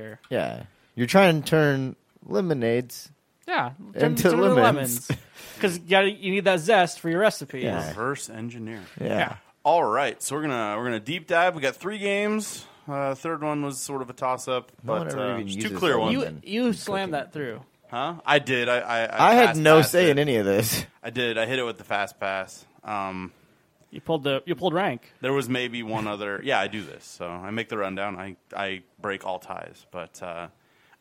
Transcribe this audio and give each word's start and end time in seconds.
here. 0.00 0.20
Yeah, 0.30 0.64
you're 0.94 1.06
trying 1.06 1.42
to 1.42 1.48
turn 1.48 1.96
lemonades. 2.26 3.10
Yeah, 3.46 3.72
Into 3.94 4.30
lemons. 4.36 5.10
because 5.56 5.78
you, 5.78 5.84
gotta- 5.88 6.10
you 6.10 6.30
need 6.30 6.44
that 6.44 6.60
zest 6.60 7.00
for 7.00 7.10
your 7.10 7.20
recipes. 7.20 7.64
Yeah. 7.64 7.88
Reverse 7.88 8.30
engineer. 8.30 8.80
Yeah. 9.00 9.36
All 9.64 9.84
right, 9.84 10.22
so 10.22 10.36
we're 10.36 10.42
gonna 10.42 10.76
we're 10.78 10.84
gonna 10.84 11.00
deep 11.00 11.26
dive. 11.26 11.54
We 11.54 11.60
got 11.62 11.76
three 11.76 11.98
games. 11.98 12.64
Uh, 12.88 13.14
third 13.14 13.42
one 13.42 13.62
was 13.62 13.78
sort 13.78 14.02
of 14.02 14.10
a 14.10 14.12
toss 14.12 14.48
up, 14.48 14.72
No 14.82 14.92
one 14.94 15.02
but 15.04 15.12
ever 15.12 15.22
uh, 15.22 15.32
even 15.34 15.46
it's 15.46 15.54
uses 15.56 15.70
two 15.70 15.76
clear 15.78 15.92
that 15.94 15.98
ones. 16.00 16.12
You 16.12 16.20
Then 16.22 16.42
you 16.44 16.60
cooking. 16.62 16.72
slammed 16.74 17.14
that 17.14 17.32
through. 17.32 17.60
Huh? 17.90 18.14
I 18.24 18.38
did. 18.38 18.68
I 18.68 18.78
I, 18.78 19.30
I 19.30 19.34
had 19.34 19.46
fast 19.48 19.60
no 19.60 19.76
passed 19.78 19.92
say 19.92 20.04
it. 20.06 20.10
in 20.10 20.18
any 20.18 20.36
of 20.36 20.46
this. 20.46 20.86
I 21.02 21.10
did. 21.10 21.36
I 21.38 21.46
hit 21.46 21.58
it 21.58 21.64
with 21.64 21.76
the 21.78 21.84
fast 21.84 22.18
pass. 22.20 22.64
Um, 22.84 23.32
You 23.90 24.00
pulled 24.00 24.22
the 24.24 24.42
you 24.46 24.54
pulled 24.54 24.74
rank. 24.74 25.12
there 25.20 25.32
was 25.32 25.48
maybe 25.48 25.82
one 25.82 26.06
other. 26.06 26.40
Yeah, 26.44 26.60
I 26.60 26.68
do 26.68 26.82
this, 26.82 27.04
so 27.04 27.26
I 27.28 27.50
make 27.50 27.68
the 27.68 27.76
rundown. 27.78 28.16
I 28.16 28.36
I 28.54 28.82
break 29.00 29.24
all 29.26 29.38
ties, 29.40 29.84
but 29.90 30.22
uh, 30.22 30.48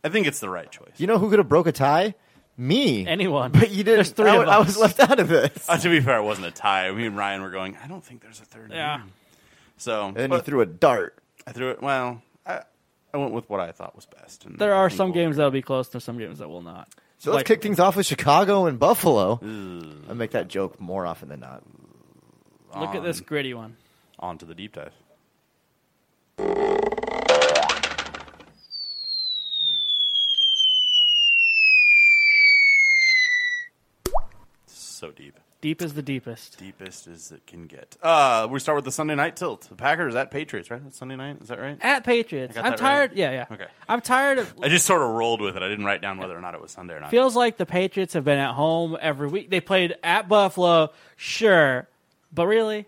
I 0.03 0.09
think 0.09 0.25
it's 0.27 0.39
the 0.39 0.49
right 0.49 0.71
choice. 0.71 0.93
You 0.97 1.07
know 1.07 1.17
who 1.19 1.29
could 1.29 1.39
have 1.39 1.49
broke 1.49 1.67
a 1.67 1.71
tie? 1.71 2.15
Me. 2.57 3.07
Anyone. 3.07 3.51
But 3.53 3.69
you 3.71 3.83
didn't. 3.83 3.95
There's 3.97 4.09
three 4.09 4.29
I, 4.29 4.35
of 4.35 4.47
I 4.49 4.59
was 4.59 4.77
left 4.77 4.99
out 4.99 5.19
of 5.19 5.27
this. 5.29 5.69
Uh, 5.69 5.77
to 5.77 5.87
be 5.89 6.01
fair, 6.01 6.17
it 6.17 6.23
wasn't 6.23 6.47
a 6.47 6.51
tie. 6.51 6.91
Me 6.91 7.05
and 7.05 7.15
Ryan 7.15 7.41
were 7.41 7.51
going. 7.51 7.77
I 7.81 7.87
don't 7.87 8.03
think 8.03 8.21
there's 8.21 8.41
a 8.41 8.45
third. 8.45 8.71
Yeah. 8.71 8.97
game." 8.97 9.11
So 9.77 10.07
And 10.07 10.15
then 10.17 10.29
but 10.31 10.37
you 10.37 10.41
threw 10.41 10.61
a 10.61 10.65
dart. 10.65 11.17
I 11.47 11.51
threw 11.53 11.69
it. 11.69 11.81
Well, 11.81 12.21
I 12.45 12.63
I 13.13 13.17
went 13.17 13.33
with 13.33 13.49
what 13.49 13.59
I 13.61 13.71
thought 13.71 13.95
was 13.95 14.05
best. 14.07 14.45
And 14.45 14.57
There 14.57 14.73
are 14.73 14.89
some 14.89 15.07
we'll- 15.09 15.13
games 15.13 15.37
that'll 15.37 15.51
be 15.51 15.61
close. 15.61 15.87
There's 15.89 16.03
some 16.03 16.17
games 16.17 16.39
that 16.39 16.49
will 16.49 16.61
not. 16.63 16.89
So 17.19 17.31
let's 17.33 17.47
kick 17.47 17.61
things 17.61 17.79
off 17.79 17.95
with 17.97 18.05
Chicago 18.05 18.65
and 18.65 18.79
Buffalo. 18.79 19.39
I 20.09 20.13
make 20.13 20.31
that 20.31 20.47
joke 20.47 20.79
more 20.81 21.05
often 21.05 21.29
than 21.29 21.41
not. 21.41 21.63
Look 22.77 22.95
at 22.95 23.03
this 23.03 23.21
gritty 23.21 23.53
one. 23.53 23.75
On 24.19 24.37
to 24.37 24.45
the 24.45 24.55
deep 24.55 24.73
dive. 24.75 24.93
So 34.67 35.11
deep. 35.11 35.39
Deep 35.61 35.81
is 35.81 35.93
the 35.93 36.01
deepest. 36.01 36.57
Deepest 36.57 37.07
as 37.07 37.31
it 37.33 37.45
can 37.45 37.65
get. 37.67 37.97
Uh, 38.01 38.47
we 38.49 38.59
start 38.59 38.77
with 38.77 38.85
the 38.85 38.93
Sunday 38.93 39.15
night 39.15 39.35
tilt. 39.35 39.67
The 39.69 39.75
Packers 39.75 40.15
at 40.15 40.31
Patriots, 40.31 40.71
right? 40.71 40.81
That's 40.81 40.97
Sunday 40.97 41.17
night. 41.17 41.37
Is 41.41 41.49
that 41.49 41.59
right? 41.59 41.77
At 41.81 42.05
Patriots. 42.05 42.57
I'm 42.57 42.75
tired. 42.75 43.11
right? 43.11 43.17
Yeah, 43.17 43.31
yeah. 43.31 43.45
Okay. 43.51 43.65
I'm 43.87 43.99
tired 43.99 44.37
of. 44.37 44.53
I 44.61 44.69
just 44.69 44.85
sort 44.85 45.01
of 45.01 45.09
rolled 45.09 45.41
with 45.41 45.57
it. 45.57 45.63
I 45.63 45.67
didn't 45.67 45.83
write 45.85 46.01
down 46.01 46.17
whether 46.17 46.37
or 46.37 46.39
not 46.39 46.53
it 46.53 46.61
was 46.61 46.71
Sunday 46.71 46.93
or 46.93 47.01
not. 47.01 47.11
Feels 47.11 47.35
like 47.35 47.57
the 47.57 47.65
Patriots 47.65 48.13
have 48.13 48.23
been 48.23 48.39
at 48.39 48.53
home 48.53 48.97
every 49.01 49.27
week. 49.27 49.49
They 49.49 49.59
played 49.59 49.95
at 50.01 50.29
Buffalo, 50.29 50.91
sure, 51.17 51.89
but 52.33 52.47
really, 52.47 52.85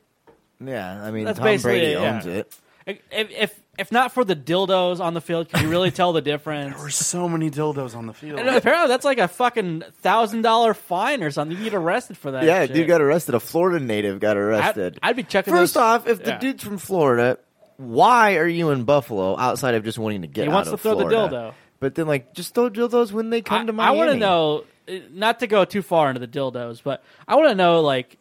Yeah, 0.64 1.04
I 1.04 1.12
mean 1.12 1.26
That's 1.26 1.40
Tom 1.40 1.46
basically 1.46 1.72
Brady 1.80 1.86
it, 1.94 2.02
yeah. 2.02 2.16
owns 2.16 2.26
it. 2.26 2.54
if 2.88 3.00
if 3.32 3.60
if 3.80 3.92
not 3.92 4.12
for 4.12 4.24
the 4.24 4.36
dildos 4.36 5.00
on 5.00 5.14
the 5.14 5.22
field, 5.22 5.50
can 5.50 5.64
you 5.64 5.70
really 5.70 5.92
tell 5.92 6.14
the 6.14 6.22
difference? 6.34 6.76
there 6.76 6.84
were 6.84 6.90
so 6.90 7.28
many 7.30 7.50
dildos 7.50 7.96
on 7.96 8.06
the 8.06 8.14
field. 8.14 8.40
And 8.40 8.50
apparently, 8.50 8.88
that's 8.90 9.06
like 9.06 9.18
a 9.18 9.28
fucking 9.28 9.84
thousand 10.02 10.42
dollar 10.44 10.74
fine 10.74 11.24
or 11.24 11.32
something. 11.32 11.58
You 11.58 11.64
get 11.64 11.74
arrested 11.74 12.18
for 12.18 12.32
that. 12.32 12.44
Yeah, 12.44 12.66
shit. 12.66 12.74
dude 12.76 12.88
got 12.88 13.02
arrested. 13.02 13.34
A 13.36 13.40
Florida 13.40 13.84
native 13.84 14.20
got 14.20 14.32
I'd, 14.38 14.42
arrested. 14.42 15.00
I'd 15.02 15.16
be 15.16 15.24
checking. 15.24 15.54
First 15.54 15.76
those- 15.76 15.82
off, 15.82 16.08
if 16.08 16.24
the 16.24 16.32
yeah. 16.32 16.40
dude's 16.40 16.64
from 16.64 16.78
Florida, 16.78 17.38
why 17.78 18.36
are 18.38 18.48
you 18.48 18.70
in 18.72 18.84
Buffalo 18.84 19.38
outside 19.38 19.74
of 19.76 19.84
just 19.84 19.98
wanting 19.98 20.22
to 20.22 20.28
get 20.28 20.44
He 20.44 20.50
out 20.50 20.54
wants 20.54 20.70
of 20.70 20.80
to 20.80 20.84
throw 20.84 20.96
the 20.96 21.08
Florida? 21.10 21.36
dildo. 21.36 21.54
But 21.80 21.96
then, 21.96 22.06
like, 22.06 22.34
just 22.36 22.54
throw 22.54 22.70
dildos 22.70 23.12
when 23.12 23.32
they 23.32 23.42
come 23.42 23.64
I, 23.64 23.66
to 23.66 23.74
Miami. 23.74 23.96
I 23.96 23.98
want 23.98 24.12
to 24.12 24.18
know, 24.18 24.66
uh, 24.88 25.00
not 25.12 25.40
to 25.40 25.48
go 25.48 25.66
too 25.66 25.82
far 25.82 26.10
into 26.10 26.20
the 26.20 26.28
dildos, 26.28 26.82
but 26.84 27.04
I 27.28 27.36
want 27.38 27.50
to 27.50 27.56
know, 27.56 27.82
like, 27.82 28.18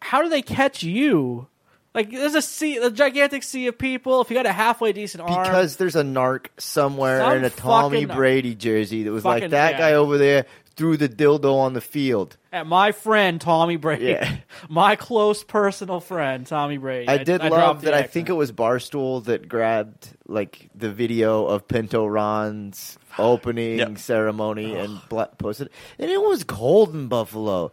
how 0.00 0.22
do 0.22 0.28
they 0.28 0.42
catch 0.42 0.82
you? 0.82 1.46
Like, 1.92 2.10
there's 2.12 2.36
a 2.36 2.42
sea, 2.42 2.76
a 2.76 2.90
gigantic 2.90 3.42
sea 3.42 3.66
of 3.66 3.76
people. 3.76 4.20
If 4.20 4.30
you 4.30 4.36
got 4.36 4.46
a 4.46 4.52
halfway 4.52 4.92
decent 4.92 5.22
arm, 5.28 5.42
because 5.42 5.76
there's 5.76 5.96
a 5.96 6.02
narc 6.04 6.46
somewhere 6.56 7.18
Some 7.20 7.38
in 7.38 7.44
a 7.44 7.50
Tommy 7.50 8.02
fucking- 8.04 8.16
Brady 8.16 8.54
jersey 8.54 9.02
that 9.02 9.10
was 9.10 9.24
like 9.24 9.50
that 9.50 9.72
yeah. 9.72 9.78
guy 9.78 9.92
over 9.94 10.16
there 10.16 10.46
threw 10.76 10.96
the 10.96 11.08
dildo 11.08 11.56
on 11.56 11.72
the 11.74 11.80
field. 11.80 12.36
at 12.52 12.64
my 12.66 12.92
friend 12.92 13.40
Tommy 13.40 13.76
Brady, 13.76 14.04
Yeah. 14.04 14.36
my 14.68 14.94
close 14.96 15.42
personal 15.42 15.98
friend 16.00 16.46
Tommy 16.46 16.78
Brady. 16.78 17.08
I 17.08 17.18
did 17.18 17.40
dropped 17.40 17.50
love 17.52 17.80
the 17.80 17.86
that. 17.86 17.94
I 17.94 17.98
accent. 17.98 18.12
think 18.12 18.28
it 18.30 18.34
was 18.34 18.52
Barstool 18.52 19.24
that 19.24 19.48
grabbed 19.48 20.08
like 20.28 20.70
the 20.76 20.90
video 20.92 21.44
of 21.46 21.66
Pinto 21.66 22.06
Ron's 22.06 22.98
opening 23.18 23.78
Yep. 23.78 23.98
ceremony 23.98 24.74
and 24.76 25.00
bla- 25.08 25.28
posted, 25.38 25.66
it. 25.66 25.72
and 25.98 26.08
it 26.10 26.22
was 26.22 26.44
cold 26.44 26.94
in 26.94 27.08
Buffalo. 27.08 27.72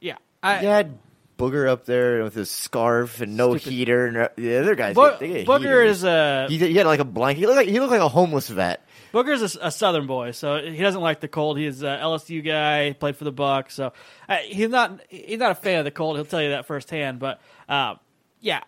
yeah. 0.00 0.16
I, 0.42 0.60
You 0.62 0.68
had 0.68 0.98
Booger 1.40 1.68
up 1.68 1.84
there 1.86 2.22
with 2.22 2.34
his 2.34 2.50
scarf 2.50 3.20
and 3.20 3.36
no 3.36 3.56
Stupid. 3.56 3.72
heater, 3.72 4.06
and 4.06 4.16
uh, 4.16 4.28
the 4.36 4.58
other 4.58 4.74
guys. 4.74 4.94
Bo- 4.94 5.18
get 5.18 5.46
Booger 5.46 5.58
heaters. 5.60 5.98
is 5.98 6.04
a 6.04 6.46
He, 6.48 6.58
he 6.58 6.74
had 6.74 6.86
like 6.86 7.00
a 7.00 7.04
blanket. 7.04 7.40
He 7.40 7.46
looked 7.46 7.56
like 7.56 7.68
he 7.68 7.80
looked 7.80 7.92
like 7.92 8.00
a 8.00 8.08
homeless 8.08 8.48
vet. 8.48 8.86
Booger's 9.12 9.56
a, 9.56 9.66
a 9.66 9.70
Southern 9.72 10.06
boy, 10.06 10.30
so 10.30 10.60
he 10.62 10.78
doesn't 10.78 11.00
like 11.00 11.20
the 11.20 11.26
cold. 11.28 11.58
He's 11.58 11.82
a 11.82 11.98
LSU 12.00 12.44
guy, 12.44 12.92
played 12.92 13.16
for 13.16 13.24
the 13.24 13.32
Bucs, 13.32 13.72
so 13.72 13.92
uh, 14.28 14.36
he's 14.44 14.68
not 14.68 15.00
he's 15.08 15.38
not 15.38 15.50
a 15.50 15.54
fan 15.56 15.78
of 15.80 15.84
the 15.84 15.90
cold. 15.90 16.16
He'll 16.16 16.24
tell 16.24 16.42
you 16.42 16.50
that 16.50 16.66
firsthand. 16.66 17.18
But 17.18 17.40
uh, 17.68 17.96
yeah, 18.40 18.60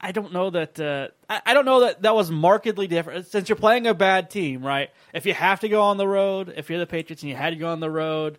I 0.00 0.12
don't 0.12 0.32
know 0.32 0.48
that 0.50 0.80
uh, 0.80 1.08
I, 1.28 1.42
I 1.44 1.54
don't 1.54 1.66
know 1.66 1.80
that 1.80 2.02
that 2.02 2.14
was 2.14 2.30
markedly 2.30 2.86
different 2.86 3.26
since 3.26 3.48
you're 3.50 3.56
playing 3.56 3.86
a 3.86 3.92
bad 3.92 4.30
team, 4.30 4.64
right? 4.64 4.88
If 5.12 5.26
you 5.26 5.34
have 5.34 5.60
to 5.60 5.68
go 5.68 5.82
on 5.82 5.98
the 5.98 6.08
road, 6.08 6.54
if 6.56 6.70
you're 6.70 6.78
the 6.78 6.86
Patriots 6.86 7.22
and 7.22 7.28
you 7.28 7.36
had 7.36 7.50
to 7.50 7.56
go 7.56 7.68
on 7.68 7.80
the 7.80 7.90
road, 7.90 8.38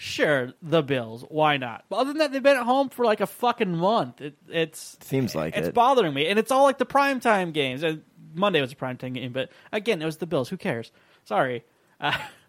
sure, 0.00 0.54
the 0.62 0.82
Bills, 0.82 1.24
why 1.28 1.58
not? 1.58 1.84
But 1.90 1.96
other 1.96 2.12
than 2.12 2.18
that, 2.18 2.32
they've 2.32 2.42
been 2.42 2.56
at 2.56 2.64
home 2.64 2.88
for 2.88 3.04
like 3.04 3.20
a 3.20 3.26
fucking 3.26 3.76
month. 3.76 4.22
It, 4.22 4.34
it's 4.48 4.96
Seems 5.02 5.34
like 5.34 5.54
it's 5.54 5.68
it. 5.68 5.74
bothering 5.74 6.14
me, 6.14 6.26
and 6.26 6.38
it's 6.38 6.50
all 6.50 6.64
like 6.64 6.78
the 6.78 6.86
primetime 6.86 7.52
games. 7.52 7.84
Uh, 7.84 7.96
Monday 8.34 8.62
was 8.62 8.72
a 8.72 8.76
primetime 8.76 9.12
game, 9.12 9.32
but 9.32 9.50
again, 9.72 10.00
it 10.00 10.06
was 10.06 10.16
the 10.16 10.26
Bills. 10.26 10.48
Who 10.48 10.56
cares? 10.56 10.90
Sorry. 11.24 11.64
Uh, 12.00 12.16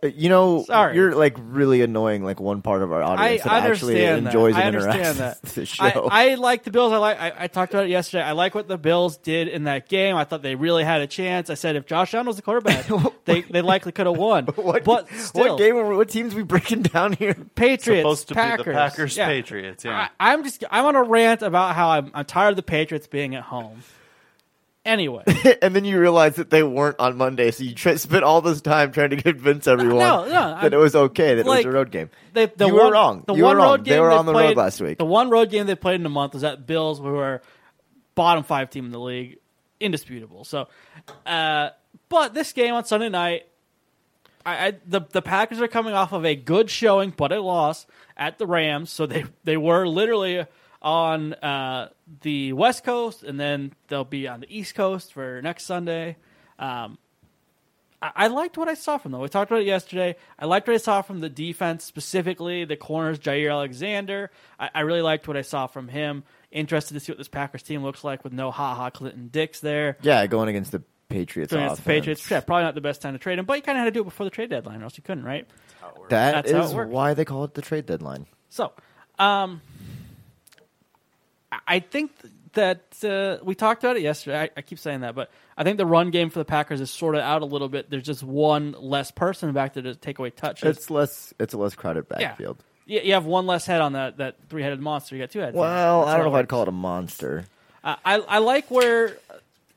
You 0.00 0.28
know, 0.28 0.62
Sorry. 0.64 0.94
you're 0.94 1.12
like 1.14 1.36
really 1.40 1.82
annoying 1.82 2.22
like 2.22 2.38
one 2.38 2.62
part 2.62 2.82
of 2.82 2.92
our 2.92 3.02
I, 3.02 3.06
audience 3.06 3.46
I 3.46 3.60
that 3.60 3.70
actually 3.70 4.06
understand 4.06 4.26
enjoys 4.28 4.54
that. 4.54 4.64
I 4.64 4.66
and 4.68 4.76
understand 4.76 5.16
interacts 5.16 5.18
that. 5.18 5.42
with 5.42 5.54
the 5.56 5.66
show. 5.66 6.08
I, 6.08 6.30
I 6.30 6.34
like 6.36 6.62
the 6.62 6.70
Bills. 6.70 6.92
I 6.92 6.98
like. 6.98 7.20
I, 7.20 7.32
I 7.36 7.46
talked 7.48 7.74
about 7.74 7.86
it 7.86 7.90
yesterday. 7.90 8.22
I 8.22 8.30
like 8.32 8.54
what 8.54 8.68
the 8.68 8.78
Bills 8.78 9.16
did 9.16 9.48
in 9.48 9.64
that 9.64 9.88
game. 9.88 10.14
I 10.14 10.22
thought 10.22 10.42
they 10.42 10.54
really 10.54 10.84
had 10.84 11.00
a 11.00 11.08
chance. 11.08 11.50
I 11.50 11.54
said 11.54 11.74
if 11.74 11.86
Josh 11.86 12.14
Allen 12.14 12.28
was 12.28 12.36
the 12.36 12.42
quarterback, 12.42 12.86
they 13.24 13.40
they 13.42 13.60
likely 13.60 13.90
could 13.90 14.06
have 14.06 14.16
won. 14.16 14.46
what, 14.54 14.84
but 14.84 15.10
still, 15.14 15.48
what 15.50 15.58
game? 15.58 15.76
Are, 15.76 15.96
what 15.96 16.08
teams 16.08 16.32
we 16.32 16.44
breaking 16.44 16.82
down 16.82 17.14
here? 17.14 17.34
Patriots, 17.56 18.02
supposed 18.02 18.28
to 18.28 18.34
Packers, 18.34 18.64
be 18.66 18.70
the 18.70 18.76
Packers 18.76 19.16
Yeah. 19.16 19.26
Patriots. 19.26 19.84
Yeah. 19.84 20.08
I, 20.20 20.32
I'm 20.32 20.44
just. 20.44 20.62
I'm 20.70 20.84
on 20.84 20.94
a 20.94 21.02
rant 21.02 21.42
about 21.42 21.74
how 21.74 21.88
I'm, 21.90 22.12
I'm 22.14 22.24
tired 22.24 22.50
of 22.50 22.56
the 22.56 22.62
Patriots 22.62 23.08
being 23.08 23.34
at 23.34 23.42
home. 23.42 23.82
Anyway, 24.84 25.22
and 25.62 25.76
then 25.76 25.84
you 25.84 26.00
realize 26.00 26.34
that 26.36 26.50
they 26.50 26.64
weren't 26.64 26.98
on 26.98 27.16
Monday, 27.16 27.52
so 27.52 27.62
you 27.62 27.72
try, 27.72 27.94
spent 27.94 28.24
all 28.24 28.40
this 28.40 28.60
time 28.60 28.90
trying 28.90 29.10
to 29.10 29.22
convince 29.22 29.68
everyone 29.68 29.98
no, 30.00 30.24
no, 30.24 30.28
that 30.30 30.56
I'm- 30.64 30.72
it 30.72 30.76
was 30.76 30.96
okay 30.96 31.36
that 31.36 31.46
like, 31.46 31.64
it 31.64 31.68
was 31.68 31.72
a 31.74 31.76
road 31.78 31.90
game. 31.92 32.10
They, 32.32 32.46
the 32.46 32.66
You 32.66 32.74
one, 32.74 32.86
were 32.86 32.92
wrong. 32.92 33.24
The 33.24 33.34
You 33.34 33.42
were 33.44 33.48
one 33.50 33.56
wrong. 33.58 33.66
road 33.70 33.84
game 33.84 33.92
They 33.94 34.00
were 34.00 34.10
on 34.10 34.26
the 34.26 34.32
road 34.32 34.38
played- 34.46 34.56
last 34.56 34.80
week. 34.80 34.98
The 34.98 35.04
one 35.04 35.30
road 35.30 35.50
game 35.50 35.66
they 35.66 35.76
played 35.76 36.00
in 36.00 36.06
a 36.06 36.08
month 36.08 36.34
was 36.34 36.42
at 36.42 36.66
Bills, 36.66 36.98
who 36.98 37.14
are 37.16 37.42
bottom 38.16 38.42
five 38.42 38.70
team 38.70 38.86
in 38.86 38.90
the 38.90 38.98
league, 38.98 39.38
indisputable. 39.78 40.44
So, 40.44 40.66
uh, 41.26 41.70
but 42.08 42.34
this 42.34 42.52
game 42.52 42.74
on 42.74 42.84
Sunday 42.84 43.08
night, 43.08 43.46
I, 44.44 44.66
I 44.66 44.72
the 44.84 45.02
the 45.12 45.22
Packers 45.22 45.60
are 45.60 45.68
coming 45.68 45.94
off 45.94 46.12
of 46.12 46.24
a 46.26 46.34
good 46.34 46.68
showing, 46.70 47.10
but 47.16 47.30
a 47.30 47.40
loss 47.40 47.86
at 48.16 48.38
the 48.38 48.46
Rams. 48.48 48.90
So 48.90 49.06
they 49.06 49.24
they 49.44 49.56
were 49.56 49.86
literally 49.86 50.44
on 50.82 51.34
uh, 51.34 51.88
the 52.20 52.52
West 52.52 52.84
Coast, 52.84 53.22
and 53.22 53.38
then 53.38 53.72
they'll 53.88 54.04
be 54.04 54.28
on 54.28 54.40
the 54.40 54.56
East 54.56 54.74
Coast 54.74 55.12
for 55.12 55.40
next 55.42 55.64
Sunday. 55.64 56.16
Um, 56.58 56.98
I, 58.02 58.10
I 58.16 58.26
liked 58.26 58.58
what 58.58 58.68
I 58.68 58.74
saw 58.74 58.98
from 58.98 59.12
them. 59.12 59.20
We 59.20 59.28
talked 59.28 59.50
about 59.50 59.62
it 59.62 59.66
yesterday. 59.66 60.16
I 60.38 60.46
liked 60.46 60.66
what 60.66 60.74
I 60.74 60.78
saw 60.78 61.02
from 61.02 61.20
the 61.20 61.28
defense, 61.28 61.84
specifically 61.84 62.64
the 62.64 62.76
corners, 62.76 63.18
Jaire 63.18 63.50
Alexander. 63.50 64.30
I, 64.58 64.70
I 64.74 64.80
really 64.80 65.02
liked 65.02 65.28
what 65.28 65.36
I 65.36 65.42
saw 65.42 65.68
from 65.68 65.88
him. 65.88 66.24
Interested 66.50 66.94
to 66.94 67.00
see 67.00 67.12
what 67.12 67.18
this 67.18 67.28
Packers 67.28 67.62
team 67.62 67.82
looks 67.82 68.04
like 68.04 68.24
with 68.24 68.32
no 68.32 68.50
Ha 68.50 68.74
Ha 68.74 68.90
Clinton 68.90 69.28
Dix 69.32 69.60
there. 69.60 69.96
Yeah, 70.02 70.26
going 70.26 70.48
against 70.48 70.72
the 70.72 70.82
Patriots. 71.08 71.52
Against 71.52 71.76
the. 71.76 71.82
Patriots, 71.82 72.30
yeah, 72.30 72.40
probably 72.40 72.64
not 72.64 72.74
the 72.74 72.80
best 72.80 73.02
time 73.02 73.12
to 73.12 73.18
trade 73.18 73.38
him, 73.38 73.44
but 73.44 73.54
you 73.54 73.62
kind 73.62 73.78
of 73.78 73.84
had 73.84 73.86
to 73.86 73.90
do 73.92 74.00
it 74.00 74.04
before 74.04 74.24
the 74.24 74.30
trade 74.30 74.50
deadline, 74.50 74.80
or 74.80 74.84
else 74.84 74.96
you 74.96 75.02
couldn't, 75.02 75.24
right? 75.24 75.46
That 76.08 76.46
That's 76.46 76.50
how 76.50 76.80
it 76.80 76.86
is 76.86 76.90
why 76.90 77.14
they 77.14 77.24
call 77.24 77.44
it 77.44 77.54
the 77.54 77.62
trade 77.62 77.86
deadline. 77.86 78.26
So, 78.48 78.72
um, 79.18 79.60
I- 81.66 81.80
think 81.80 82.12
that 82.54 82.82
uh, 83.02 83.42
we 83.44 83.54
talked 83.54 83.82
about 83.82 83.96
it 83.96 84.02
yesterday. 84.02 84.40
I, 84.42 84.50
I 84.58 84.62
keep 84.62 84.78
saying 84.78 85.00
that, 85.00 85.14
but 85.14 85.30
I 85.56 85.64
think 85.64 85.78
the 85.78 85.86
run 85.86 86.10
game 86.10 86.28
for 86.30 86.38
the 86.38 86.44
Packers 86.44 86.80
is 86.80 86.90
sort 86.90 87.14
of 87.14 87.22
out 87.22 87.40
a 87.42 87.46
little 87.46 87.68
bit. 87.68 87.88
There's 87.88 88.02
just 88.04 88.22
one 88.22 88.72
less 88.78 89.10
person 89.10 89.52
back 89.52 89.72
there 89.74 89.82
to 89.84 89.94
take 89.94 90.18
away 90.18 90.30
touches. 90.30 90.76
It's 90.76 90.90
less. 90.90 91.32
It's 91.38 91.54
a 91.54 91.58
less 91.58 91.74
crowded 91.74 92.06
Yeah. 92.10 92.28
backfield. 92.28 92.62
you, 92.86 93.00
you 93.00 93.12
have 93.14 93.24
one 93.24 93.46
less 93.46 93.64
head 93.64 93.80
on 93.80 93.94
that, 93.94 94.18
that 94.18 94.36
three 94.50 94.62
headed 94.62 94.80
monster. 94.80 95.16
You 95.16 95.22
got 95.22 95.30
two 95.30 95.38
heads. 95.40 95.56
Well, 95.56 96.04
I 96.04 96.16
don't 96.16 96.26
know 96.26 96.34
if 96.36 96.38
I'd 96.40 96.48
call 96.48 96.62
it 96.62 96.68
a 96.68 96.72
monster. 96.72 97.44
Uh, 97.82 97.96
I 98.04 98.16
I 98.20 98.38
like 98.38 98.70
where 98.70 99.16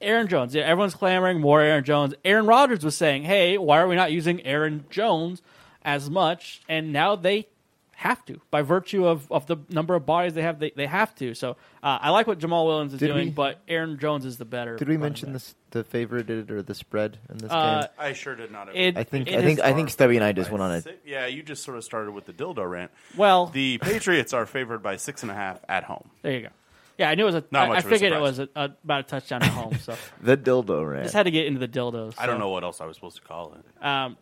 Aaron 0.02 0.28
Jones. 0.28 0.54
Yeah, 0.54 0.64
everyone's 0.64 0.96
clamoring 0.96 1.40
more 1.40 1.62
Aaron 1.62 1.84
Jones. 1.86 2.14
Aaron 2.26 2.46
Rodgers 2.46 2.84
was 2.84 2.96
saying, 2.98 3.24
"Hey, 3.24 3.58
why 3.58 3.80
are 3.80 3.88
we 3.88 3.96
not 3.96 4.12
using 4.12 4.46
Aaron 4.46 4.84
Jones 4.90 5.42
as 5.84 6.10
much?" 6.10 6.62
And 6.68 6.92
now 6.92 7.16
they 7.16 7.48
have 7.98 8.24
to, 8.26 8.40
by 8.52 8.62
virtue 8.62 9.08
of, 9.08 9.32
of 9.32 9.46
the 9.48 9.58
number 9.70 9.96
of 9.96 10.06
bodies 10.06 10.34
they 10.34 10.42
have. 10.42 10.60
They, 10.60 10.72
they 10.76 10.86
have 10.86 11.16
to. 11.16 11.34
So 11.34 11.52
uh, 11.82 11.98
I 12.02 12.10
like 12.10 12.28
what 12.28 12.40
Jamaal 12.40 12.66
Williams 12.66 12.94
is 12.94 13.00
Did 13.00 13.08
doing, 13.08 13.26
we- 13.28 13.32
but 13.32 13.62
Aaron 13.68 13.98
Jones 13.98 14.26
is 14.26 14.38
the 14.38 14.44
better. 14.46 14.76
Did 14.76 14.88
we 14.90 14.96
running 14.96 15.02
mention 15.04 15.28
back. 15.30 15.34
this 15.34 15.56
the 15.72 15.84
favorited 15.84 16.52
or 16.52 16.62
the 16.62 16.74
spread 16.76 17.18
in 17.30 17.38
this 17.38 17.52
Uh, 17.52 17.82
game? 17.82 17.90
I 17.98 18.14
sure 18.14 18.36
did 18.36 18.52
not. 18.52 18.76
It- 18.76 18.98
I 18.98 19.04
think 19.04 19.28
it 19.30 19.36
I 19.36 19.42
think 19.42 19.60
is- 19.60 19.66
I 19.66 19.74
think 19.74 19.90
Stubby 19.90 20.16
and 20.18 20.26
I 20.26 20.34
just 20.34 20.52
went 20.52 20.62
on 20.62 20.72
a 20.72 20.84
Yeah, 21.06 21.26
you 21.28 21.42
just 21.42 21.64
sort 21.64 21.78
of 21.78 21.84
started 21.84 22.12
with 22.12 22.26
the 22.26 22.34
dildo 22.34 22.70
rant. 22.70 22.92
Well, 23.16 23.48
The 23.48 23.78
Patriots 23.82 24.34
are 24.34 24.46
favored 24.46 24.84
by 24.84 24.98
six 24.98 25.22
and 25.24 25.32
a 25.32 25.36
half 25.36 25.60
at 25.70 25.86
home. 25.86 26.10
there 26.22 26.34
you 26.34 26.42
go. 26.42 26.50
Yeah, 26.98 27.10
I 27.10 27.16
knew 27.16 27.24
it 27.24 27.26
was 27.28 27.36
a. 27.36 27.44
Not 27.52 27.64
I- 27.64 27.68
much 27.68 27.76
I 27.76 27.80
of 27.80 27.86
a 27.86 27.90
figured 27.90 28.12
it 28.12 28.16
surprise. 28.16 28.38
was 28.40 28.40
a, 28.40 28.60
a, 28.60 28.64
about 28.84 29.00
a 29.02 29.04
touchdown 29.04 29.44
at 29.44 29.50
home, 29.50 29.78
so 29.80 29.96
the 30.22 30.36
dildo 30.38 30.90
rant. 30.90 31.04
just 31.04 31.16
had 31.16 31.24
to 31.24 31.32
get 31.32 31.46
into 31.46 31.60
the 31.60 31.68
dildos. 31.68 32.16
I 32.18 32.26
don't 32.26 32.36
so. 32.36 32.40
know 32.40 32.50
what 32.50 32.64
else 32.64 32.80
I 32.82 32.86
was 32.86 32.96
supposed 32.96 33.16
to 33.18 33.22
call 33.22 33.54
it. 33.56 33.86
Um, 33.86 34.16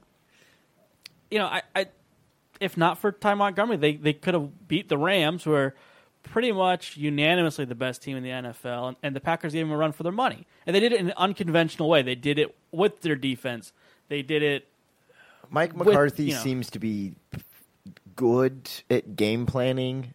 you 1.30 1.40
know, 1.40 1.46
I, 1.46 1.62
I 1.76 1.88
if 2.60 2.78
not 2.78 2.98
for 2.98 3.12
Ty 3.12 3.36
Montgomery, 3.36 3.78
they 3.78 3.96
they 3.96 4.14
could 4.14 4.34
have 4.34 4.68
beat 4.68 4.90
the 4.90 4.98
Rams, 4.98 5.44
who 5.44 5.54
are 5.54 5.76
pretty 6.24 6.52
much 6.52 6.96
unanimously 6.98 7.66
the 7.66 7.76
best 7.76 8.02
team 8.02 8.18
in 8.18 8.24
the 8.24 8.30
NFL, 8.30 8.90
and, 8.90 8.98
and 9.04 9.16
the 9.16 9.20
Packers 9.20 9.54
gave 9.54 9.66
them 9.66 9.74
a 9.74 9.78
run 9.78 9.92
for 9.92 10.04
their 10.04 10.12
money, 10.12 10.46
and 10.66 10.76
they 10.76 10.80
did 10.80 10.94
it 10.94 11.00
in 11.00 11.08
an 11.08 11.14
unconventional 11.18 11.90
way. 11.90 12.02
They 12.02 12.16
did 12.16 12.40
it 12.40 12.56
with 12.72 13.02
their 13.02 13.16
defense. 13.16 13.74
They 14.08 14.22
did 14.22 14.44
it. 14.44 14.68
Mike 15.50 15.76
with, 15.76 15.88
McCarthy 15.88 16.26
you 16.26 16.34
know- 16.34 16.40
seems 16.40 16.72
to 16.72 16.80
be 16.80 17.14
good 18.16 18.70
at 18.90 19.16
game 19.16 19.46
planning 19.46 20.14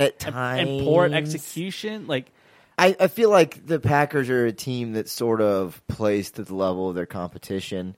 at 0.00 0.18
times 0.18 0.68
and 0.68 0.80
poor 0.82 1.06
execution, 1.06 2.06
like 2.06 2.30
I, 2.78 2.96
I 3.00 3.08
feel 3.08 3.30
like 3.30 3.66
the 3.66 3.80
Packers 3.80 4.30
are 4.30 4.46
a 4.46 4.52
team 4.52 4.92
that 4.92 5.08
sort 5.08 5.40
of 5.40 5.82
plays 5.88 6.30
to 6.32 6.44
the 6.44 6.54
level 6.54 6.88
of 6.88 6.94
their 6.94 7.06
competition. 7.06 7.96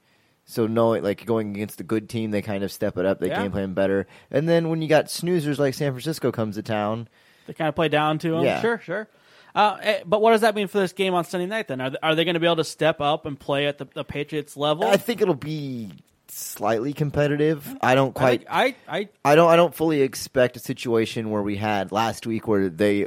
So 0.50 0.67
knowing 0.67 1.02
like 1.02 1.25
going 1.25 1.55
against 1.55 1.81
a 1.81 1.85
good 1.85 2.08
team, 2.08 2.31
they 2.32 2.43
kind 2.43 2.64
of 2.64 2.73
step 2.73 2.99
it 2.99 3.06
up. 3.06 3.20
They 3.20 3.29
Yeah. 3.29 3.43
game 3.43 3.52
plan 3.52 3.73
better. 3.75 4.06
And 4.31 4.49
then 4.49 4.69
when 4.69 4.82
you 4.82 4.88
got 4.88 5.06
snoozers 5.06 5.58
like 5.58 5.75
San 5.75 5.93
Francisco 5.93 6.32
comes 6.32 6.56
to 6.56 6.62
town, 6.62 7.08
they 7.47 7.52
kind 7.52 7.69
of 7.69 7.75
play 7.75 7.88
down 7.88 8.19
to 8.19 8.31
them. 8.32 8.43
Yeah. 8.44 8.61
Sure, 8.61 8.79
sure. 8.79 9.08
Uh, 9.55 9.76
eh, 9.82 10.00
but 10.06 10.20
what 10.23 10.31
does 10.32 10.43
that 10.43 10.55
mean 10.55 10.69
for 10.69 10.79
this 10.79 10.93
game 10.93 11.14
on 11.14 11.25
Sunday 11.25 11.47
night? 11.47 11.69
Then 11.69 11.81
are 11.81 11.91
they, 11.91 11.99
are 12.02 12.14
they 12.14 12.25
going 12.25 12.35
to 12.35 12.41
be 12.41 12.47
able 12.47 12.56
to 12.56 12.64
step 12.64 13.00
up 13.00 13.26
and 13.26 13.38
play 13.38 13.67
at 13.67 13.79
the, 13.79 13.87
the 13.94 14.05
Patriots 14.05 14.56
level? 14.56 14.85
I 14.85 14.97
think 14.97 15.20
it'll 15.23 15.35
be 15.35 15.91
slightly 16.29 16.93
competitive. 16.93 17.76
I 17.82 17.94
don't 17.97 18.14
quite. 18.14 18.41
think- 18.41 18.50
I, 18.52 18.75
I 18.88 19.08
I 19.25 19.35
don't. 19.35 19.50
I 19.50 19.56
don't 19.56 19.75
fully 19.75 20.02
expect 20.02 20.56
a 20.56 20.61
situation 20.61 21.31
where 21.31 21.43
we 21.43 21.56
had 21.56 21.91
last 21.93 22.26
week 22.26 22.47
where 22.47 22.69
they 22.69 23.06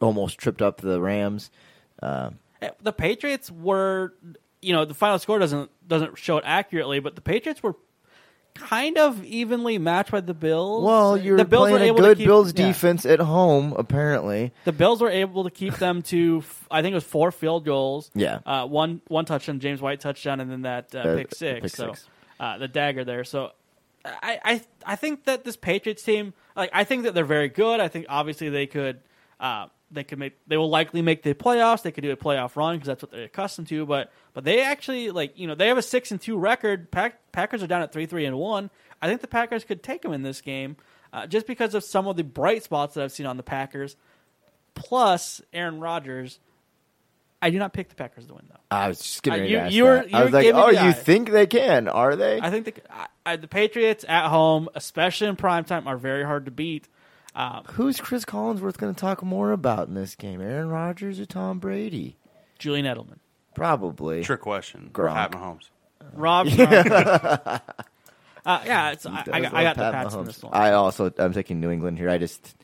almost 0.00 0.38
tripped 0.38 0.62
up 0.62 0.80
the 0.80 1.00
Rams. 1.00 1.50
Uh, 2.02 2.30
Eh, 2.62 2.68
the 2.82 2.92
Patriots 2.92 3.50
were, 3.50 4.12
you 4.62 4.72
know, 4.72 4.84
the 4.84 4.94
final 4.94 5.18
score 5.18 5.38
doesn't 5.38 5.70
doesn't 5.86 6.18
show 6.18 6.38
it 6.38 6.44
accurately, 6.46 7.00
but 7.00 7.14
the 7.14 7.20
Patriots 7.20 7.62
were 7.62 7.74
kind 8.54 8.98
of 8.98 9.24
evenly 9.24 9.78
matched 9.78 10.10
by 10.10 10.20
the 10.20 10.34
Bills. 10.34 10.84
well, 10.84 11.16
you're 11.16 11.36
the 11.36 11.44
Bills 11.44 11.68
playing 11.70 11.74
were 11.74 11.82
a 11.82 11.86
able 11.86 11.98
good 11.98 12.08
to 12.08 12.14
keep, 12.16 12.26
Bills 12.26 12.52
yeah. 12.54 12.66
defense 12.66 13.06
at 13.06 13.20
home, 13.20 13.72
apparently. 13.78 14.52
The 14.64 14.72
Bills 14.72 15.00
were 15.00 15.08
able 15.10 15.44
to 15.44 15.50
keep 15.50 15.76
them 15.76 16.02
to, 16.02 16.42
I 16.70 16.82
think 16.82 16.92
it 16.92 16.96
was 16.96 17.04
four 17.04 17.30
field 17.32 17.64
goals. 17.64 18.10
Yeah. 18.14 18.40
uh, 18.44 18.66
one 18.66 19.00
one 19.08 19.24
touchdown, 19.24 19.60
James 19.60 19.80
White 19.80 20.00
touchdown, 20.00 20.40
and 20.40 20.50
then 20.50 20.62
that 20.62 20.94
uh, 20.94 20.98
Uh, 20.98 21.16
pick 21.16 21.34
six. 21.34 21.60
pick 21.62 21.70
so 21.70 21.86
six. 21.88 22.08
Uh, 22.38 22.58
the 22.58 22.68
dagger 22.68 23.04
there. 23.04 23.24
So. 23.24 23.52
I, 24.02 24.38
I 24.42 24.62
I 24.86 24.96
think 24.96 25.24
that 25.24 25.44
this 25.44 25.56
Patriots 25.58 26.02
team, 26.02 26.32
like 26.56 26.70
I 26.72 26.84
think 26.84 27.02
that 27.02 27.12
they're 27.12 27.22
very 27.22 27.50
good. 27.50 27.80
I 27.80 27.88
think 27.88 28.06
obviously 28.08 28.48
they 28.48 28.66
could, 28.66 29.00
uh, 29.38 29.66
they 29.90 30.04
could 30.04 30.18
make, 30.18 30.36
they 30.46 30.56
will 30.56 30.68
likely 30.70 31.02
make 31.02 31.22
the 31.22 31.34
playoffs. 31.34 31.82
They 31.82 31.90
could 31.92 32.02
do 32.02 32.10
a 32.12 32.16
playoff 32.16 32.54
run 32.56 32.76
because 32.76 32.86
that's 32.86 33.02
what 33.02 33.10
they're 33.10 33.24
accustomed 33.24 33.68
to. 33.68 33.84
But 33.86 34.12
but 34.34 34.44
they 34.44 34.62
actually 34.62 35.10
like 35.10 35.38
you 35.38 35.46
know 35.46 35.54
they 35.54 35.68
have 35.68 35.78
a 35.78 35.82
six 35.82 36.10
and 36.10 36.20
two 36.20 36.38
record. 36.38 36.90
Pack, 36.90 37.18
Packers 37.32 37.62
are 37.62 37.66
down 37.66 37.82
at 37.82 37.92
three 37.92 38.06
three 38.06 38.24
and 38.24 38.38
one. 38.38 38.70
I 39.02 39.08
think 39.08 39.20
the 39.20 39.26
Packers 39.28 39.64
could 39.64 39.82
take 39.82 40.02
them 40.02 40.12
in 40.12 40.22
this 40.22 40.40
game, 40.40 40.76
uh, 41.12 41.26
just 41.26 41.46
because 41.46 41.74
of 41.74 41.82
some 41.84 42.06
of 42.06 42.16
the 42.16 42.24
bright 42.24 42.62
spots 42.62 42.94
that 42.94 43.04
I've 43.04 43.12
seen 43.12 43.26
on 43.26 43.36
the 43.36 43.42
Packers. 43.42 43.96
Plus 44.74 45.40
Aaron 45.52 45.80
Rodgers. 45.80 46.38
I 47.42 47.48
do 47.48 47.58
not 47.58 47.72
pick 47.72 47.88
the 47.88 47.94
Packers 47.94 48.26
to 48.26 48.34
win 48.34 48.44
though. 48.50 48.56
I 48.70 48.88
was 48.88 48.98
just 48.98 49.22
getting 49.22 49.40
Uh, 49.44 49.44
you- 49.46 49.68
you 49.70 49.84
were- 49.84 50.04
you 50.06 50.10
I 50.16 50.24
was 50.24 50.32
like, 50.32 50.46
oh, 50.54 50.68
you 50.68 50.92
think 50.92 51.30
they 51.30 51.46
can? 51.46 51.88
Are 51.88 52.14
they? 52.14 52.38
I 52.38 52.50
think 52.50 52.66
the 52.66 52.74
I, 52.94 53.06
I, 53.24 53.36
the 53.36 53.48
Patriots 53.48 54.04
at 54.06 54.28
home, 54.28 54.68
especially 54.74 55.28
in 55.28 55.36
prime 55.36 55.64
time, 55.64 55.88
are 55.88 55.96
very 55.96 56.22
hard 56.22 56.44
to 56.44 56.50
beat. 56.50 56.86
Uh, 57.34 57.62
Who's 57.72 58.00
Cris 58.00 58.24
Collinsworth 58.24 58.76
going 58.76 58.94
to 58.94 59.00
talk 59.00 59.22
more 59.22 59.52
about 59.52 59.88
in 59.88 59.94
this 59.94 60.14
game? 60.14 60.40
Aaron 60.40 60.68
Rodgers 60.68 61.20
or 61.20 61.26
Tom 61.26 61.58
Brady? 61.58 62.16
Julian 62.58 62.86
Edelman, 62.86 63.18
Probably. 63.54 64.22
Trick 64.24 64.40
question. 64.40 64.90
Gronk. 64.92 65.14
Pat 65.14 65.32
Mahomes. 65.32 65.70
Rob. 66.12 66.46
uh, 66.58 67.60
yeah, 68.46 68.90
it's, 68.92 69.06
I, 69.06 69.10
I, 69.10 69.22
Does 69.22 69.26
got- 69.26 69.34
I 69.34 69.38
love 69.38 69.52
got 69.52 69.76
the 69.76 69.82
Pat 69.82 69.92
Pats 69.92 70.14
in 70.14 70.24
this 70.24 70.42
one. 70.42 70.52
I 70.54 70.72
also 70.72 71.12
I'm 71.18 71.32
taking 71.32 71.60
New 71.60 71.70
England 71.70 71.98
here. 71.98 72.10
I 72.10 72.18
just 72.18 72.56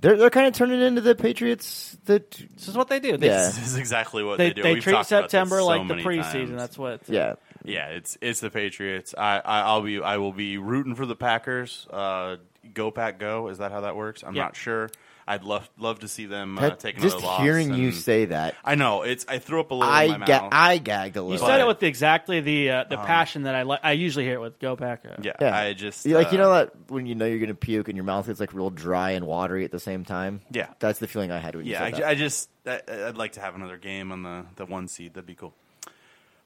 they're 0.00 0.16
they're 0.16 0.30
kind 0.30 0.46
of 0.48 0.54
turning 0.54 0.80
into 0.82 1.00
the 1.00 1.14
Patriots 1.14 1.96
that 2.06 2.30
this 2.30 2.68
is 2.68 2.76
what 2.76 2.88
they 2.88 3.00
do. 3.00 3.16
They, 3.16 3.28
Yeah. 3.28 3.44
This 3.46 3.58
is 3.66 3.76
exactly 3.76 4.22
what 4.24 4.38
they, 4.38 4.48
they, 4.48 4.54
do. 4.54 4.62
they 4.62 4.74
We've 4.74 4.82
treat 4.82 4.92
talked 4.92 5.10
about 5.12 5.22
this 5.24 5.30
September 5.30 5.58
so 5.58 5.66
like 5.66 5.88
the 5.88 5.94
preseason. 5.94 6.32
times. 6.32 6.50
That's 6.60 6.78
what. 6.78 7.00
yeah. 7.08 7.34
Yeah, 7.64 7.88
it's 7.90 8.18
it's 8.20 8.40
the 8.40 8.50
Patriots. 8.50 9.14
I, 9.16 9.38
I 9.38 9.60
I'll 9.60 9.82
be 9.82 10.00
I 10.02 10.16
will 10.16 10.32
be 10.32 10.58
rooting 10.58 10.96
for 10.96 11.06
the 11.06 11.14
Packers. 11.14 11.86
Uh, 11.88 12.36
go 12.74 12.90
Pack, 12.90 13.18
go! 13.18 13.48
Is 13.48 13.58
that 13.58 13.72
how 13.72 13.82
that 13.82 13.96
works? 13.96 14.22
I'm 14.24 14.34
Yeah. 14.34 14.44
not 14.44 14.56
sure. 14.56 14.90
I'd 15.24 15.44
love 15.44 15.70
love 15.78 16.00
to 16.00 16.08
see 16.08 16.26
them 16.26 16.58
uh, 16.58 16.62
Pat- 16.62 16.80
take 16.80 16.96
just 16.96 17.14
another 17.18 17.26
loss. 17.26 17.42
hearing 17.42 17.74
you 17.74 17.86
and- 17.86 17.94
say 17.94 18.24
that, 18.24 18.56
I 18.64 18.74
know 18.74 19.02
it's. 19.02 19.24
I 19.28 19.38
threw 19.38 19.60
up 19.60 19.70
a 19.70 19.74
little. 19.74 19.88
I 19.92 20.02
in 20.04 20.18
my 20.20 20.26
ga- 20.26 20.40
mouth. 20.40 20.48
I 20.52 20.78
gagged 20.78 21.16
a 21.16 21.22
little. 21.22 21.28
You 21.28 21.34
little. 21.34 21.46
said 21.46 21.60
it 21.60 21.62
But- 21.62 21.68
with 21.68 21.82
exactly 21.84 22.40
the 22.40 22.70
uh, 22.70 22.84
the 22.90 22.96
passion 22.96 23.44
that 23.44 23.54
I 23.54 23.62
li- 23.62 23.78
I 23.84 23.92
usually 23.92 24.24
hear 24.24 24.34
it 24.34 24.40
with. 24.40 24.58
Go 24.58 24.74
back. 24.74 25.04
Uh, 25.08 25.14
yeah, 25.22 25.32
yeah, 25.40 25.56
I 25.56 25.74
just 25.74 26.04
You 26.04 26.16
like 26.16 26.32
you 26.32 26.38
uh, 26.38 26.42
know 26.42 26.52
that 26.54 26.72
when 26.88 27.06
you 27.06 27.14
know 27.14 27.24
you're 27.24 27.38
gonna 27.38 27.54
puke 27.54 27.86
and 27.88 27.96
your 27.96 28.04
mouth 28.04 28.26
gets 28.26 28.40
like 28.40 28.52
real 28.52 28.70
dry 28.70 29.12
and 29.12 29.24
watery 29.24 29.64
at 29.64 29.70
the 29.70 29.78
same 29.80 30.04
time. 30.04 30.40
Yeah. 30.50 30.66
that's 30.80 30.98
the 30.98 31.06
feeling 31.06 31.30
I 31.30 31.38
had 31.38 31.54
when 31.54 31.66
you 31.66 31.72
Yeah, 31.72 31.78
said 31.84 31.94
I, 31.94 31.98
that. 32.00 32.08
I 32.08 32.14
just 32.16 32.50
I, 32.66 32.80
I'd 33.06 33.16
like 33.16 33.32
to 33.32 33.40
have 33.40 33.54
another 33.54 33.76
game 33.76 34.10
on 34.10 34.24
the, 34.24 34.44
the 34.56 34.66
one 34.66 34.88
seed. 34.88 35.14
That'd 35.14 35.26
be 35.26 35.36
cool. 35.36 35.54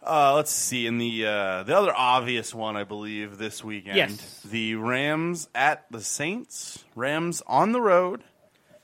Uh, 0.06 0.34
let's 0.36 0.50
see. 0.52 0.86
In 0.86 0.98
the 0.98 1.26
uh, 1.26 1.62
the 1.64 1.76
other 1.76 1.92
obvious 1.94 2.54
one, 2.54 2.76
I 2.76 2.84
believe 2.84 3.38
this 3.38 3.64
weekend, 3.64 3.96
Yes. 3.96 4.40
the 4.44 4.76
Rams 4.76 5.48
at 5.54 5.84
the 5.90 6.00
Saints. 6.00 6.84
Rams 6.94 7.42
on 7.46 7.72
the 7.72 7.80
road, 7.80 8.22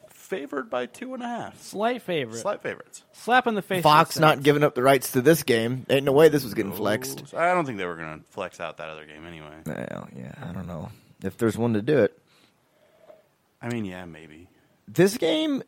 favored 0.08 0.68
by 0.68 0.86
two 0.86 1.14
and 1.14 1.22
a 1.22 1.26
half. 1.28 1.62
Slight 1.62 2.02
favorite. 2.02 2.40
Slight 2.40 2.62
favorites. 2.62 3.04
Slap 3.12 3.46
in 3.46 3.54
the 3.54 3.62
face. 3.62 3.82
Fox 3.82 4.16
the 4.16 4.20
not 4.20 4.42
giving 4.42 4.64
up 4.64 4.74
the 4.74 4.82
rights 4.82 5.12
to 5.12 5.20
this 5.22 5.42
game. 5.44 5.86
Ain't 5.88 6.04
no 6.04 6.12
way 6.12 6.28
this 6.28 6.42
was 6.42 6.54
getting 6.54 6.72
flexed. 6.72 7.28
So 7.28 7.38
I 7.38 7.54
don't 7.54 7.64
think 7.66 7.78
they 7.78 7.86
were 7.86 7.96
going 7.96 8.18
to 8.18 8.24
flex 8.30 8.58
out 8.58 8.78
that 8.78 8.88
other 8.88 9.04
game 9.06 9.24
anyway. 9.26 9.54
Well, 9.64 10.08
yeah, 10.16 10.34
I 10.42 10.52
don't 10.52 10.66
know 10.66 10.90
if 11.22 11.36
there's 11.38 11.56
one 11.56 11.74
to 11.74 11.82
do 11.82 11.98
it. 11.98 12.18
I 13.60 13.68
mean, 13.68 13.84
yeah, 13.84 14.04
maybe. 14.06 14.48
This 14.88 15.16
game 15.16 15.62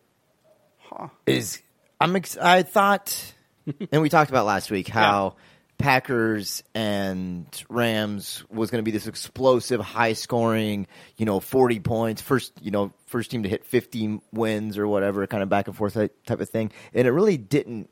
Huh. 0.80 1.08
is 1.26 1.62
I'm 2.00 2.16
ex- 2.16 2.36
I 2.36 2.62
thought 2.64 3.33
and 3.92 4.02
we 4.02 4.08
talked 4.08 4.30
about 4.30 4.46
last 4.46 4.70
week 4.70 4.88
how 4.88 5.36
Packers 5.78 6.62
and 6.74 7.46
Rams 7.68 8.44
was 8.50 8.70
going 8.70 8.82
to 8.82 8.84
be 8.84 8.90
this 8.90 9.06
explosive 9.06 9.80
high 9.80 10.12
scoring, 10.12 10.86
you 11.16 11.26
know, 11.26 11.40
40 11.40 11.80
points, 11.80 12.22
first, 12.22 12.52
you 12.60 12.70
know, 12.70 12.92
first 13.06 13.30
team 13.30 13.42
to 13.42 13.48
hit 13.48 13.64
50 13.64 14.20
wins 14.32 14.78
or 14.78 14.86
whatever, 14.86 15.26
kind 15.26 15.42
of 15.42 15.48
back 15.48 15.66
and 15.66 15.76
forth 15.76 15.94
type 15.94 16.14
type 16.26 16.40
of 16.40 16.48
thing. 16.48 16.72
And 16.92 17.06
it 17.06 17.10
really 17.10 17.36
didn't 17.36 17.90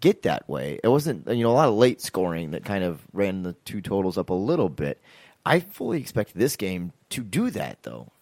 get 0.00 0.22
that 0.22 0.48
way. 0.48 0.78
It 0.82 0.88
wasn't, 0.88 1.28
you 1.28 1.42
know, 1.42 1.50
a 1.50 1.52
lot 1.52 1.68
of 1.68 1.74
late 1.74 2.00
scoring 2.00 2.52
that 2.52 2.64
kind 2.64 2.84
of 2.84 3.00
ran 3.12 3.42
the 3.42 3.52
two 3.64 3.80
totals 3.80 4.16
up 4.16 4.30
a 4.30 4.34
little 4.34 4.68
bit. 4.68 5.00
I 5.44 5.60
fully 5.60 6.00
expect 6.00 6.34
this 6.34 6.56
game 6.56 6.92
to 7.10 7.22
do 7.22 7.50
that 7.50 7.82
though. 7.82 8.12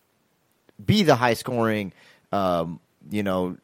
Be 0.84 1.02
the 1.02 1.16
high 1.16 1.34
scoring 1.34 1.92
um, 2.32 2.80
you 3.10 3.22
know, 3.22 3.56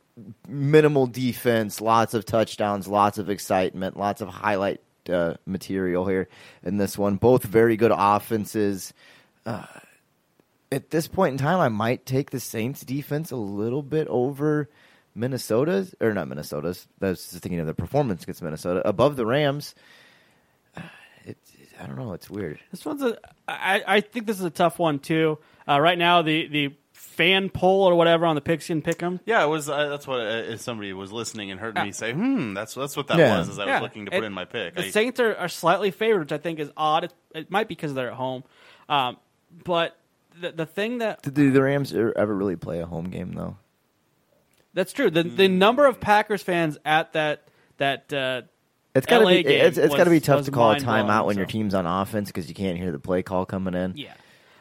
minimal 0.49 1.07
defense, 1.07 1.81
lots 1.81 2.15
of 2.15 2.25
touchdowns, 2.25 2.87
lots 2.87 3.19
of 3.19 3.31
excitement, 3.31 3.97
lots 3.97 4.21
of 4.21 4.29
highlight 4.29 4.81
uh, 5.09 5.35
material 5.47 6.07
here 6.07 6.29
in 6.63 6.77
this 6.77 6.97
one. 6.97 7.17
Both 7.17 7.45
very 7.45 7.77
good 7.77 7.93
offenses. 7.95 8.93
Uh, 9.45 9.67
at 10.73 10.91
this 10.91 11.09
point 11.09 11.33
in 11.33 11.39
time, 11.39 11.61
I 11.61 11.69
might 11.69 12.07
take 12.07 12.31
the 12.31 12.41
Saints 12.41 12.83
defense 12.83 13.31
a 13.31 13.37
little 13.37 13.83
bit 13.83 14.09
over 14.09 14.69
Minnesota's, 15.15 15.95
or 16.01 16.13
not 16.13 16.29
Minnesota's. 16.29 16.87
I 17.01 17.11
was 17.11 17.31
just 17.31 17.43
thinking 17.43 17.61
of 17.61 17.67
the 17.67 17.75
performance 17.75 18.23
against 18.25 18.43
Minnesota 18.43 18.87
above 18.87 19.17
the 19.17 19.27
Rams. 19.27 19.75
Uh, 20.77 20.83
I 21.81 21.87
don't 21.87 21.97
know. 21.97 22.13
It's 22.13 22.31
weird. 22.31 22.61
This 22.71 22.85
one's 22.85 23.03
a. 23.03 23.19
I, 23.47 23.83
I 23.87 24.01
think 24.01 24.27
this 24.27 24.39
is 24.39 24.45
a 24.45 24.51
tough 24.51 24.79
one 24.79 24.99
too. 24.99 25.39
Uh, 25.69 25.81
right 25.81 25.99
now, 25.99 26.23
the 26.23 26.47
the 26.49 26.75
fan 27.15 27.49
poll 27.51 27.85
or 27.89 27.95
whatever 27.95 28.27
on 28.27 28.35
the 28.35 28.41
Pigskin 28.41 28.83
Pick'em. 28.83 29.21
Yeah, 29.25 29.45
it 29.45 29.49
was. 29.49 29.69
Uh, 29.69 29.89
that's 29.89 30.07
what 30.07 30.21
uh, 30.21 30.25
if 30.53 30.61
somebody 30.61 30.93
was 30.93 31.13
listening 31.13 31.51
and 31.51 31.61
heard 31.61 31.75
me 31.77 31.93
say, 31.93 32.13
"Hmm, 32.13 32.55
that's 32.55 32.75
that's 32.75 32.97
what 32.97 33.07
that 33.09 33.19
Yeah. 33.19 33.39
was." 33.39 33.49
As 33.49 33.59
I 33.59 33.67
Yeah. 33.67 33.75
was 33.81 33.83
looking 33.83 34.05
to 34.07 34.11
put 34.11 34.23
It- 34.23 34.27
in 34.27 34.33
my 34.33 34.45
pick. 34.45 34.75
The 34.75 34.85
I- 34.87 34.91
Saints 34.91 35.21
are, 35.21 35.35
are 35.37 35.49
slightly 35.49 35.91
favored, 35.91 36.21
which 36.21 36.33
I 36.33 36.39
think 36.39 36.59
is 36.59 36.71
odd. 36.77 37.05
It, 37.05 37.15
it 37.35 37.51
might 37.51 37.69
be 37.69 37.75
because 37.75 37.95
they're 37.95 38.09
at 38.11 38.15
home, 38.17 38.45
um, 38.89 39.17
but 39.65 39.97
the 40.41 40.53
the 40.53 40.67
thing 40.67 40.99
that 40.99 41.23
Did 41.23 41.35
the, 41.37 41.49
the 41.51 41.63
Rams 41.63 41.95
er- 41.95 42.13
ever 42.17 42.35
really 42.35 42.57
play 42.57 42.81
a 42.81 42.87
home 42.87 43.11
game 43.11 43.33
though? 43.33 43.57
that's 44.75 44.93
true. 44.93 45.11
The 45.11 45.23
the 45.23 45.49
number 45.49 45.87
of 45.87 46.01
Packers 46.01 46.43
fans 46.43 46.79
at 46.85 47.13
that 47.13 47.43
that 47.79 48.13
uh, 48.13 48.43
It's 48.95 49.07
gotta 49.07 49.25
LA 49.25 49.31
be 49.31 49.43
game 49.45 49.65
it's, 49.67 49.79
it's 49.79 49.95
gotta 49.95 50.11
be 50.11 50.17
was- 50.17 50.23
tight 50.25 50.37
was 50.37 50.47
to 50.47 50.53
call 50.53 50.71
a 50.71 50.73
mind-blowing, 50.75 51.07
timeout 51.07 51.27
when 51.27 51.37
your 51.37 51.47
so. 51.47 51.53
team's 51.53 51.75
on 51.75 51.87
offense 51.87 52.29
because 52.31 52.49
you 52.49 52.55
can't 52.55 52.79
hear 52.79 52.93
the 52.93 52.99
play 52.99 53.23
call 53.23 53.47
coming 53.47 53.75
in. 53.75 53.95
Yeah. 53.97 54.15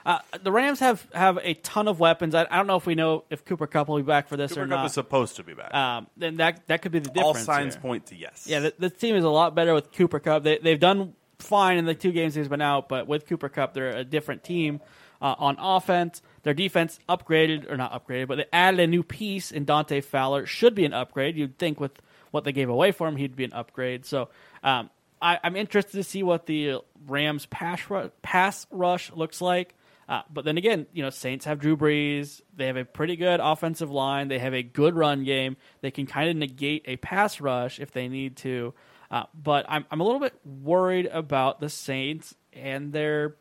Uh, 0.06 0.20
the 0.42 0.52
Rams 0.52 0.80
have, 0.80 1.08
have 1.14 1.40
a 1.42 1.54
ton 1.54 1.88
of 1.88 2.00
weapons. 2.00 2.36
I, 2.36 2.46
I 2.50 2.58
don't 2.58 2.68
know 2.68 2.76
if 2.76 2.86
we 2.86 2.96
know 2.96 3.24
if 3.30 3.46
Cooper 3.46 3.68
Kupp 3.68 3.88
will 3.88 3.98
be 3.98 4.04
back 4.04 4.28
for 4.28 4.36
this 4.36 4.52
Cooper 4.52 4.64
or 4.64 4.68
Cup 4.68 4.80
not. 4.80 4.86
is 4.88 4.94
supposed 4.94 5.38
to 5.38 5.44
be 5.44 5.54
back. 5.54 5.74
um, 5.74 6.08
then 6.18 6.38
that 6.38 6.68
that 6.68 6.82
could 6.82 6.92
be 6.92 7.00
the 7.00 7.10
difference. 7.10 7.26
All 7.26 7.34
signs 7.36 7.76
here. 7.76 7.82
point 7.82 8.08
to 8.08 8.16
yes. 8.16 8.46
Yeah, 8.48 8.60
the, 8.60 8.74
the 8.78 8.90
team 8.90 9.16
is 9.16 9.24
a 9.24 9.30
lot 9.30 9.56
better 9.56 9.74
with 9.74 9.92
Cooper 9.94 10.20
Kupp. 10.20 10.44
They, 10.44 10.58
they've 10.58 10.80
done 10.80 11.14
fine 11.40 11.78
in 11.78 11.86
the 11.86 11.96
two 11.96 12.12
games 12.12 12.36
he's 12.36 12.48
been 12.48 12.62
out, 12.62 12.90
but 12.90 13.08
with 13.08 13.28
Cooper 13.28 13.50
Kupp, 13.50 13.74
they're 13.74 13.90
a 13.90 14.04
different 14.04 14.44
team 14.44 14.82
uh, 15.22 15.36
on 15.38 15.58
offense. 15.60 16.22
Their 16.44 16.54
defense 16.54 17.00
upgraded, 17.08 17.72
or 17.72 17.78
not 17.78 17.94
upgraded, 17.94 18.28
but 18.28 18.36
they 18.36 18.46
added 18.52 18.80
a 18.82 18.88
new 18.88 19.04
piece 19.04 19.52
in 19.52 19.64
Dante 19.64 20.02
Fowler. 20.02 20.46
Should 20.46 20.76
be 20.76 20.84
an 20.86 20.94
upgrade. 20.94 21.38
You'd 21.38 21.58
think 21.58 21.80
with 21.80 21.94
what 22.32 22.44
they 22.44 22.52
gave 22.52 22.68
away 22.70 22.92
for 22.92 23.08
him, 23.08 23.16
he'd 23.16 23.36
be 23.36 23.46
an 23.46 23.54
upgrade. 23.54 24.06
So 24.06 24.30
um, 24.64 24.90
I, 25.22 25.40
I'm 25.44 25.56
interested 25.56 25.98
to 25.98 26.04
see 26.04 26.24
what 26.24 26.46
the 26.46 26.80
Rams 27.08 27.46
pass 27.46 27.90
rush, 27.90 28.10
pass 28.22 28.68
rush 28.72 29.12
looks 29.14 29.40
like. 29.40 29.76
Uh, 30.08 30.22
but 30.32 30.46
then 30.46 30.58
again, 30.58 30.86
you 30.92 31.02
know, 31.02 31.10
Saints 31.10 31.46
have 31.46 31.60
Drew 31.60 31.78
Brees. 31.78 32.42
They 32.56 32.68
have 32.68 32.78
a 32.78 32.86
pretty 32.86 33.16
good 33.16 33.40
offensive 33.40 33.90
line. 33.90 34.28
They 34.28 34.40
have 34.40 34.54
a 34.54 34.64
good 34.64 34.96
run 34.96 35.24
game. 35.24 35.58
They 35.82 35.92
can 35.92 36.06
kind 36.06 36.30
of 36.30 36.36
negate 36.36 36.84
a 36.86 36.98
pass 36.98 37.40
rush 37.40 37.80
if 37.80 37.92
they 37.92 38.08
need 38.08 38.36
to. 38.38 38.74
Uh, 39.10 39.24
but 39.34 39.66
I'm 39.70 39.86
I'm 39.92 40.02
a 40.02 40.04
little 40.04 40.20
bit 40.20 40.34
worried 40.44 41.06
about 41.06 41.60
the 41.60 41.70
Saints 41.70 42.36
and 42.52 42.92
their 42.92 43.36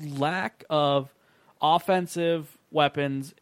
lack 0.00 0.64
of 0.68 1.14
offensive 1.60 2.58
weapons 2.70 3.34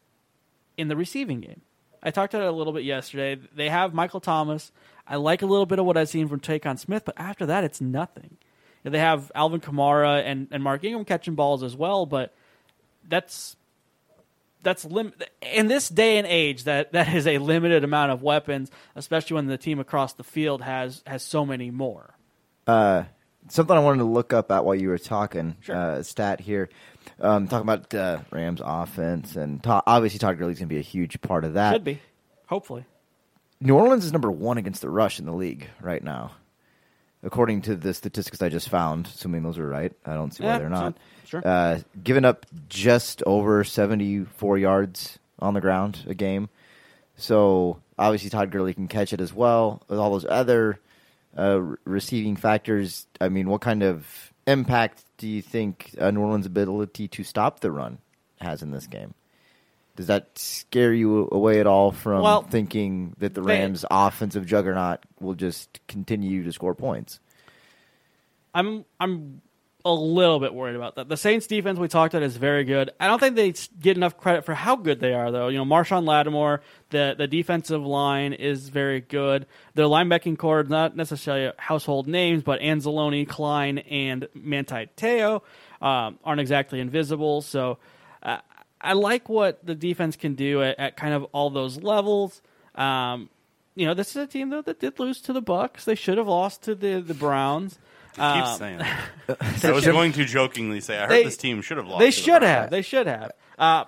in 0.76 0.88
the 0.88 0.96
receiving 0.96 1.40
game. 1.40 1.62
I 2.02 2.10
talked 2.10 2.34
about 2.34 2.46
it 2.46 2.52
a 2.52 2.56
little 2.56 2.72
bit 2.72 2.84
yesterday. 2.84 3.40
They 3.54 3.68
have 3.68 3.94
Michael 3.94 4.20
Thomas. 4.20 4.72
I 5.06 5.16
like 5.16 5.42
a 5.42 5.46
little 5.46 5.66
bit 5.66 5.78
of 5.78 5.86
what 5.86 5.96
I've 5.96 6.08
seen 6.08 6.28
from 6.28 6.40
Tre'Quan 6.40 6.78
Smith, 6.78 7.04
but 7.04 7.14
after 7.16 7.46
that, 7.46 7.64
it's 7.64 7.80
nothing. 7.80 8.38
They 8.82 8.98
have 8.98 9.30
Alvin 9.34 9.60
Kamara 9.60 10.22
and, 10.24 10.48
and 10.50 10.62
Mark 10.62 10.82
Ingram 10.82 11.04
catching 11.04 11.36
balls 11.36 11.62
as 11.62 11.76
well, 11.76 12.06
but 12.06 12.34
that's 13.08 13.56
that's 14.62 14.84
lim- 14.84 15.12
in 15.40 15.66
this 15.66 15.88
day 15.88 16.18
and 16.18 16.26
age 16.26 16.64
that 16.64 16.92
that 16.92 17.12
is 17.14 17.26
a 17.26 17.38
limited 17.38 17.84
amount 17.84 18.12
of 18.12 18.22
weapons, 18.22 18.70
especially 18.94 19.34
when 19.34 19.46
the 19.46 19.58
team 19.58 19.80
across 19.80 20.12
the 20.14 20.24
field 20.24 20.62
has 20.62 21.02
has 21.06 21.22
so 21.22 21.44
many 21.44 21.70
more. 21.70 22.14
Uh, 22.66 23.04
something 23.48 23.76
I 23.76 23.80
wanted 23.80 23.98
to 23.98 24.04
look 24.04 24.32
up 24.32 24.52
at 24.52 24.64
while 24.64 24.74
you 24.74 24.88
were 24.88 24.98
talking. 24.98 25.56
Sure. 25.60 25.76
Uh, 25.76 26.02
stat 26.02 26.40
here, 26.40 26.68
um, 27.20 27.48
talking 27.48 27.68
about 27.68 27.92
uh, 27.92 28.20
Rams 28.30 28.60
offense, 28.64 29.36
and 29.36 29.62
to- 29.64 29.82
obviously 29.86 30.18
Todd 30.18 30.38
Gurley's 30.38 30.58
going 30.58 30.68
to 30.68 30.74
be 30.74 30.78
a 30.78 30.82
huge 30.82 31.20
part 31.20 31.44
of 31.44 31.54
that. 31.54 31.72
Should 31.72 31.84
be, 31.84 32.00
hopefully. 32.46 32.84
New 33.60 33.76
Orleans 33.76 34.04
is 34.04 34.12
number 34.12 34.30
one 34.30 34.58
against 34.58 34.80
the 34.80 34.90
rush 34.90 35.18
in 35.20 35.26
the 35.26 35.32
league 35.32 35.68
right 35.80 36.02
now, 36.02 36.32
according 37.22 37.62
to 37.62 37.76
the 37.76 37.94
statistics 37.94 38.42
I 38.42 38.48
just 38.48 38.68
found. 38.68 39.06
Assuming 39.06 39.42
those 39.42 39.58
are 39.58 39.68
right, 39.68 39.92
I 40.04 40.14
don't 40.14 40.32
see 40.32 40.42
why 40.44 40.50
Yeah, 40.52 40.58
they're 40.58 40.68
not. 40.68 40.96
sure. 41.26 41.42
Uh, 41.46 41.78
giving 42.02 42.24
up 42.24 42.46
just 42.68 43.22
over 43.26 43.64
seventy-four 43.64 44.58
yards 44.58 45.18
on 45.38 45.54
the 45.54 45.60
ground 45.60 46.04
a 46.08 46.14
game. 46.14 46.48
So 47.16 47.80
obviously 47.98 48.30
Todd 48.30 48.50
Gurley 48.50 48.74
can 48.74 48.88
catch 48.88 49.12
it 49.12 49.20
as 49.20 49.32
well. 49.34 49.82
With 49.88 49.98
all 49.98 50.10
those 50.10 50.26
other 50.28 50.78
uh, 51.38 51.60
re- 51.60 51.76
receiving 51.84 52.36
factors, 52.36 53.06
I 53.20 53.28
mean, 53.28 53.48
what 53.48 53.60
kind 53.60 53.82
of 53.82 54.32
impact 54.46 55.04
do 55.18 55.28
you 55.28 55.42
think 55.42 55.94
uh, 56.00 56.10
New 56.10 56.20
Orleans' 56.20 56.46
ability 56.46 57.08
to 57.08 57.22
stop 57.24 57.60
the 57.60 57.70
run 57.70 57.98
has 58.40 58.62
in 58.62 58.70
this 58.70 58.86
game? 58.86 59.14
Does 59.96 60.06
that 60.06 60.38
scare 60.38 60.92
you 60.94 61.28
away 61.30 61.60
at 61.60 61.66
all 61.66 61.92
from 61.92 62.22
Well, 62.22 62.42
thinking 62.42 63.14
that 63.18 63.34
the 63.34 63.42
they- 63.42 63.58
Rams' 63.58 63.84
offensive 63.90 64.46
juggernaut 64.46 65.00
will 65.20 65.34
just 65.34 65.80
continue 65.86 66.42
to 66.44 66.52
score 66.52 66.74
points? 66.74 67.20
I'm 68.54 68.84
I'm 69.00 69.42
a 69.84 69.92
little 69.92 70.38
bit 70.38 70.54
worried 70.54 70.76
about 70.76 70.94
that. 70.94 71.08
The 71.08 71.16
Saints 71.16 71.46
defense 71.48 71.76
we 71.78 71.88
talked 71.88 72.14
about 72.14 72.22
is 72.22 72.36
very 72.36 72.62
good. 72.62 72.90
I 73.00 73.08
don't 73.08 73.18
think 73.18 73.34
they 73.34 73.52
get 73.80 73.96
enough 73.96 74.16
credit 74.16 74.44
for 74.44 74.54
how 74.54 74.76
good 74.76 75.00
they 75.00 75.12
are, 75.12 75.32
though. 75.32 75.48
You 75.48 75.58
know, 75.58 75.64
Marshon 75.64 76.04
Lattimore, 76.06 76.60
the 76.90 77.14
the 77.18 77.26
defensive 77.26 77.84
line 77.84 78.32
is 78.32 78.68
very 78.68 79.00
good. 79.00 79.46
Their 79.74 79.86
linebacking 79.86 80.38
core, 80.38 80.62
not 80.62 80.94
necessarily 80.96 81.52
household 81.58 82.06
names, 82.06 82.42
but 82.42 82.60
Anzalone, 82.60 83.28
Klein, 83.28 83.78
and 83.78 84.28
Manti 84.34 84.88
Teo 84.96 85.42
um, 85.80 86.18
aren't 86.24 86.40
exactly 86.40 86.78
invisible. 86.78 87.42
So 87.42 87.78
uh, 88.22 88.38
I 88.82 88.94
like 88.94 89.28
what 89.28 89.64
the 89.64 89.74
defense 89.74 90.16
can 90.16 90.34
do 90.34 90.62
at, 90.62 90.78
at 90.78 90.96
kind 90.96 91.14
of 91.14 91.24
all 91.32 91.50
those 91.50 91.82
levels. 91.82 92.42
Um, 92.74 93.28
you 93.74 93.86
know, 93.86 93.94
this 93.94 94.10
is 94.10 94.16
a 94.16 94.26
team 94.26 94.50
though 94.50 94.62
that 94.62 94.80
did 94.80 94.98
lose 94.98 95.20
to 95.22 95.32
the 95.32 95.42
Bucs. 95.42 95.84
They 95.84 95.94
should 95.94 96.18
have 96.18 96.28
lost 96.28 96.62
to 96.62 96.74
the 96.74 97.00
the 97.00 97.14
Browns. 97.14 97.78
Keep 98.14 98.22
Um, 98.24 98.58
saying 98.58 98.78
that. 99.28 99.64
I 99.64 99.70
was 99.72 99.86
going 99.86 100.12
to 100.12 100.24
jokingly 100.24 100.80
say 100.80 100.98
I 100.98 101.02
heard 101.02 101.10
They- 101.10 101.24
this 101.24 101.36
team 101.38 101.62
should 101.62 101.78
have 101.78 101.86
lost. 101.86 102.00
They 102.00 102.10
to 102.10 102.16
the 102.16 102.22
should 102.22 102.40
Browns. 102.40 102.44
have. 102.44 102.70
They 102.70 102.82
should 102.82 103.06
have. 103.06 103.32
Uh, 103.58 103.84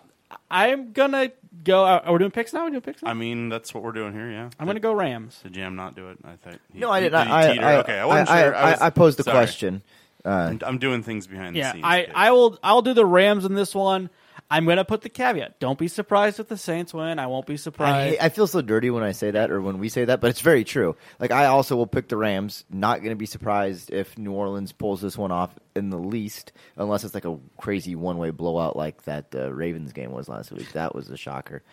I'm 0.50 0.92
gonna 0.92 1.30
go. 1.62 1.84
Are 1.84 2.12
we 2.12 2.18
doing 2.18 2.30
picks 2.30 2.52
now? 2.52 2.60
Are 2.60 2.64
we 2.64 2.70
doing 2.70 2.80
picks 2.82 3.02
now? 3.02 3.10
I 3.10 3.14
mean, 3.14 3.48
that's 3.50 3.74
what 3.74 3.82
we're 3.82 3.92
doing 3.92 4.12
here. 4.14 4.30
Yeah. 4.30 4.48
I'm 4.58 4.66
gonna 4.66 4.80
go 4.80 4.92
Rams. 4.94 5.40
Did 5.42 5.52
Jam 5.52 5.76
not 5.76 5.94
do 5.94 6.08
it? 6.08 6.18
I 6.24 6.36
thought. 6.36 6.58
He, 6.72 6.78
No, 6.80 6.90
I 6.90 7.00
didn't. 7.00 7.26
he 7.26 7.32
I, 7.32 7.52
teeter? 7.52 7.64
I, 7.66 7.76
okay, 7.78 7.98
I 7.98 8.04
wasn't 8.06 8.30
I, 8.30 8.42
sure. 8.42 8.54
I, 8.56 8.70
was- 8.70 8.80
I 8.80 8.90
posed 8.90 9.18
the 9.18 9.24
sorry. 9.24 9.34
question. 9.36 9.82
Uh, 10.24 10.28
I'm, 10.30 10.60
I'm 10.64 10.78
doing 10.78 11.02
things 11.02 11.26
behind 11.26 11.54
the 11.54 11.58
Yeah, 11.60 11.72
scenes. 11.72 11.84
I, 11.86 12.08
I 12.14 12.30
will. 12.30 12.58
I'll 12.62 12.80
do 12.82 12.94
the 12.94 13.04
Rams 13.04 13.44
in 13.44 13.54
this 13.54 13.74
one. 13.74 14.08
I'm 14.54 14.66
gonna 14.66 14.84
put 14.84 15.02
the 15.02 15.08
caveat. 15.08 15.58
Don't 15.58 15.76
be 15.76 15.88
surprised 15.88 16.38
if 16.38 16.46
the 16.46 16.56
Saints 16.56 16.94
win. 16.94 17.18
I 17.18 17.26
won't 17.26 17.44
be 17.44 17.54
I, 17.54 17.56
surprised. 17.56 18.20
I 18.20 18.28
feel 18.28 18.46
so 18.46 18.62
dirty 18.62 18.88
when 18.88 19.02
I 19.02 19.11
say 19.11 19.32
that 19.32 19.50
or 19.50 19.61
when 19.61 19.80
we 19.80 19.88
say 19.88 20.04
that, 20.04 20.20
but 20.20 20.30
it's 20.30 20.42
very 20.42 20.62
true. 20.62 20.94
Like 21.18 21.32
I 21.32 21.46
also 21.46 21.75
will 21.75 21.88
pick 21.88 22.06
the 22.06 22.16
Rams. 22.16 22.64
Not 22.70 23.00
going 23.00 23.11
to 23.11 23.16
be 23.16 23.26
surprised 23.26 23.92
if 23.92 24.16
New 24.16 24.30
Orleans 24.30 24.70
pulls 24.70 25.00
this 25.00 25.18
one 25.18 25.32
off 25.32 25.58
in 25.75 25.90
the 25.90 25.99
least, 25.99 26.52
unless 26.76 27.02
it's 27.02 27.14
like 27.14 27.25
a 27.25 27.37
crazy 27.58 27.96
one-way 27.96 28.30
blowout 28.30 28.76
like 28.76 29.02
that 29.04 29.34
uh, 29.34 29.52
Ravens 29.52 29.92
game 29.92 30.12
was 30.12 30.28
last 30.28 30.52
week. 30.52 30.70
That 30.70 30.94
was 30.94 31.11
a 31.11 31.16
shocker. 31.16 31.64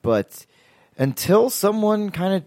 But 0.00 0.46
until 0.96 1.50
someone 1.50 2.08
kind 2.08 2.32
of 2.32 2.44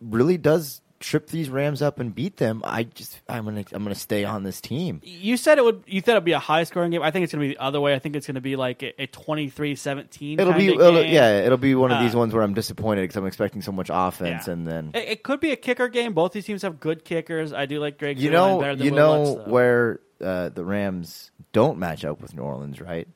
really 0.00 0.38
does 0.38 0.80
trip 1.00 1.28
these 1.28 1.48
Rams 1.48 1.80
up 1.82 2.00
and 2.00 2.14
beat 2.14 2.36
them, 2.38 2.60
I 2.64 2.82
just 2.82 3.20
I'm 3.28 3.44
gonna 3.44 3.64
I'm 3.72 3.82
gonna 3.84 3.94
stay 3.94 4.24
on 4.24 4.42
this 4.42 4.60
team. 4.60 5.00
you 5.04 5.36
said 5.36 5.58
it 5.58 5.64
would. 5.64 5.84
You 5.86 6.00
said 6.00 6.12
it'd 6.12 6.24
be 6.24 6.32
a 6.32 6.38
high 6.38 6.64
scoring 6.64 6.90
game. 6.90 7.02
I 7.02 7.10
think 7.10 7.24
it's 7.24 7.32
gonna 7.32 7.42
be 7.46 7.54
the 7.54 7.62
other 7.62 7.80
way. 7.80 7.94
I 7.94 7.98
think 8.00 8.16
it's 8.16 8.26
gonna 8.26 8.40
be 8.40 8.56
like 8.56 8.82
a, 8.82 9.02
a 9.02 9.06
23-17 9.06 10.40
It'll 10.40 10.52
be 10.52 10.68
it'll, 10.68 10.92
game. 10.94 11.12
yeah, 11.12 11.38
it'll 11.40 11.56
be 11.58 11.74
one 11.74 11.92
of 11.92 12.00
these 12.02 12.14
Uh, 12.14 12.18
ones 12.18 12.34
where 12.34 12.42
I'm 12.42 12.54
disappointed 12.54 13.02
because 13.02 13.16
I'm 13.16 13.26
expecting 13.26 13.62
so 13.62 13.72
much 13.72 13.90
offense, 13.92 14.46
Yeah. 14.46 14.52
and 14.52 14.66
then 14.66 14.90
It, 14.94 15.08
it 15.08 15.22
could 15.22 15.40
be 15.40 15.52
a 15.52 15.56
kicker 15.56 15.88
game. 15.88 16.14
Both 16.14 16.32
these 16.32 16.44
teams 16.46 16.62
have 16.62 16.80
good 16.80 17.04
kickers. 17.04 17.52
I 17.52 17.66
do 17.66 17.78
like 17.80 17.98
Greg. 17.98 18.18
you 18.18 18.30
know, 18.30 18.58
better 18.60 18.74
than 18.76 18.84
you 18.86 18.92
Will 18.92 18.98
know 18.98 19.22
Lutz, 19.34 19.48
where 19.48 20.00
uh, 20.20 20.48
the 20.48 20.64
Rams 20.64 21.30
don't 21.52 21.78
match 21.78 22.04
up 22.04 22.20
with 22.20 22.34
New 22.34 22.42
Orleans, 22.42 22.80
right? 22.80 23.06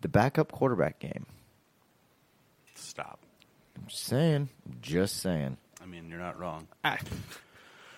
The 0.00 0.08
backup 0.08 0.52
quarterback 0.52 0.98
game. 1.00 1.26
Stop. 2.74 3.20
I'm 3.76 3.86
just 3.88 4.04
saying, 4.04 4.48
just 4.80 5.20
saying. 5.20 5.56
I 5.86 5.88
mean, 5.88 6.08
you're 6.10 6.18
not 6.18 6.38
wrong. 6.40 6.66
Ah. 6.84 6.98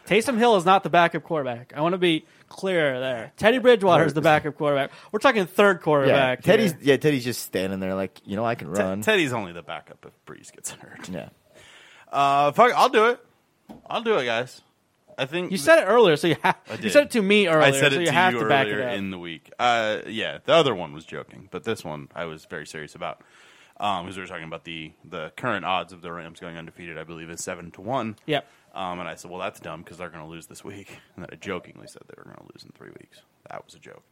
Taysom 0.06 0.38
Hill 0.38 0.56
is 0.56 0.64
not 0.64 0.82
the 0.82 0.90
backup 0.90 1.22
quarterback. 1.22 1.72
I 1.76 1.80
want 1.80 1.92
to 1.94 1.98
be 1.98 2.24
clear 2.48 2.98
there. 3.00 3.32
Teddy 3.36 3.58
Bridgewater 3.58 4.04
is 4.04 4.14
the 4.14 4.20
backup 4.22 4.56
quarterback. 4.56 4.90
We're 5.12 5.18
talking 5.20 5.46
third 5.46 5.76
Yeah, 5.78 5.82
quarterback. 5.82 6.42
Teddy's 6.42 6.72
here. 6.72 6.80
yeah, 6.82 6.96
Teddy's 6.96 7.24
just 7.24 7.42
standing 7.42 7.80
there 7.80 7.94
like 7.94 8.20
you 8.24 8.36
know 8.36 8.44
I 8.44 8.54
can 8.54 8.72
Te- 8.74 8.80
run. 8.82 9.02
Teddy's 9.02 9.32
only 9.32 9.52
the 9.52 9.62
backup 9.62 10.04
if 10.06 10.12
Brees 10.26 10.52
gets 10.52 10.70
hurt. 10.72 11.08
yeah, 11.10 11.28
Uh, 12.10 12.52
fuck, 12.52 12.72
I'll 12.74 12.88
do 12.88 13.06
it. 13.06 13.20
I'll 13.88 14.02
do 14.02 14.16
it, 14.16 14.24
guys. 14.24 14.62
I 15.18 15.26
think 15.26 15.50
You 15.50 15.58
said 15.58 15.80
it 15.82 15.86
earlier, 15.86 16.16
so 16.16 16.28
you 16.28 16.36
have. 16.42 16.56
You 16.80 16.88
said 16.90 17.04
it 17.04 17.10
to 17.12 17.22
me 17.22 17.48
earlier, 17.48 17.60
I 17.62 17.72
said 17.72 17.92
so 17.92 17.98
it 17.98 18.00
you 18.02 18.06
to 18.06 18.12
have 18.12 18.32
you 18.34 18.40
to 18.40 18.48
back 18.48 18.66
it 18.68 18.72
earlier 18.74 18.88
up. 18.90 18.94
in 18.96 19.10
the 19.10 19.18
week. 19.18 19.50
Uh, 19.58 19.98
yeah, 20.06 20.38
the 20.44 20.52
other 20.54 20.74
one 20.74 20.92
was 20.94 21.04
joking, 21.04 21.48
but 21.50 21.64
this 21.64 21.84
one 21.84 22.08
I 22.14 22.24
was 22.26 22.44
very 22.46 22.66
serious 22.66 22.94
about 22.94 23.20
because 23.78 24.16
we 24.16 24.22
were 24.22 24.26
talking 24.28 24.44
about 24.44 24.64
the 24.64 24.92
the 25.04 25.32
current 25.36 25.64
odds 25.64 25.92
of 25.92 26.02
the 26.02 26.12
Rams 26.12 26.40
going 26.40 26.56
undefeated. 26.56 26.98
I 26.98 27.04
believe 27.04 27.30
is 27.30 27.42
seven 27.42 27.70
to 27.72 27.80
one. 27.80 28.16
Yep. 28.26 28.46
Um, 28.74 29.00
and 29.00 29.08
I 29.08 29.14
said, 29.14 29.30
well, 29.30 29.40
that's 29.40 29.60
dumb 29.60 29.82
because 29.82 29.98
they're 29.98 30.10
going 30.10 30.22
to 30.24 30.28
lose 30.30 30.46
this 30.46 30.62
week. 30.64 30.88
And 31.16 31.24
then 31.24 31.30
I 31.32 31.36
jokingly 31.36 31.86
said 31.88 32.02
they 32.06 32.14
were 32.16 32.24
going 32.24 32.36
to 32.36 32.52
lose 32.54 32.62
in 32.64 32.70
three 32.76 32.90
weeks. 32.90 33.22
That 33.50 33.64
was 33.64 33.74
a 33.74 33.78
joke. 33.78 34.02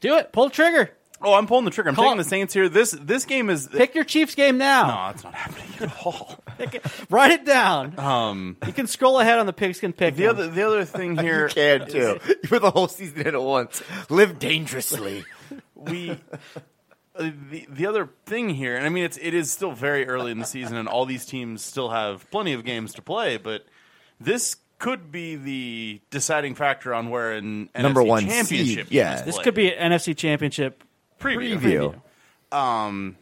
Do 0.00 0.16
it. 0.16 0.32
Pull 0.32 0.48
the 0.48 0.54
trigger. 0.54 0.90
Oh, 1.22 1.32
I'm 1.34 1.46
pulling 1.46 1.64
the 1.64 1.70
trigger. 1.70 1.88
I'm 1.90 1.94
Call- 1.94 2.04
taking 2.04 2.18
the 2.18 2.24
Saints 2.24 2.52
here. 2.52 2.68
This 2.68 2.90
this 2.90 3.24
game 3.24 3.48
is 3.48 3.68
Pick 3.68 3.94
your 3.94 4.04
Chiefs 4.04 4.34
game 4.34 4.58
now. 4.58 4.82
no, 4.82 4.88
now. 4.88 5.10
it's 5.10 5.24
not 5.24 5.34
happening 5.34 5.68
at 5.80 6.06
all. 6.06 6.38
Write 7.10 7.30
it 7.32 7.44
down. 7.46 7.98
Um, 7.98 8.56
you 8.66 8.72
can 8.74 8.86
scroll 8.86 9.18
ahead 9.18 9.38
on 9.38 9.46
the 9.46 9.52
pigskin 9.54 9.92
pick. 9.94 10.14
the 10.16 10.26
other 10.26 10.48
the 10.48 10.66
other 10.66 10.84
thing 10.84 11.16
here 11.18 11.48
you 11.48 11.54
can 11.54 11.88
too. 11.88 12.18
You 12.28 12.34
put 12.48 12.60
the 12.60 12.70
whole 12.70 12.88
season 12.88 13.20
in 13.26 13.34
at 13.34 13.42
once. 13.42 13.82
Live 14.10 14.38
dangerously. 14.38 15.24
we 15.74 16.18
the 17.18 17.66
the 17.68 17.86
other 17.86 18.10
thing 18.26 18.50
here, 18.50 18.76
and 18.76 18.84
I 18.84 18.88
mean 18.88 19.04
it's 19.04 19.18
it 19.20 19.34
is 19.34 19.50
still 19.50 19.72
very 19.72 20.06
early 20.06 20.32
in 20.32 20.38
the 20.38 20.44
season, 20.44 20.76
and 20.76 20.88
all 20.88 21.04
these 21.06 21.24
teams 21.26 21.62
still 21.62 21.90
have 21.90 22.30
plenty 22.30 22.52
of 22.52 22.64
games 22.64 22.92
to 22.94 23.02
play, 23.02 23.36
but 23.36 23.64
this 24.20 24.56
could 24.78 25.10
be 25.10 25.36
the 25.36 26.00
deciding 26.10 26.54
factor 26.54 26.92
on 26.92 27.08
where 27.08 27.32
an 27.32 27.70
Number 27.76 28.02
NFC 28.02 28.06
one 28.06 28.26
championship 28.26 28.86
seed, 28.88 28.94
yeah. 28.94 29.14
is 29.20 29.22
this 29.24 29.34
played. 29.36 29.44
could 29.44 29.54
be 29.54 29.74
an 29.74 29.92
NFC 29.92 30.14
Championship 30.16 30.84
preview. 31.18 31.58
Preview. 31.58 32.56
Um, 32.56 33.16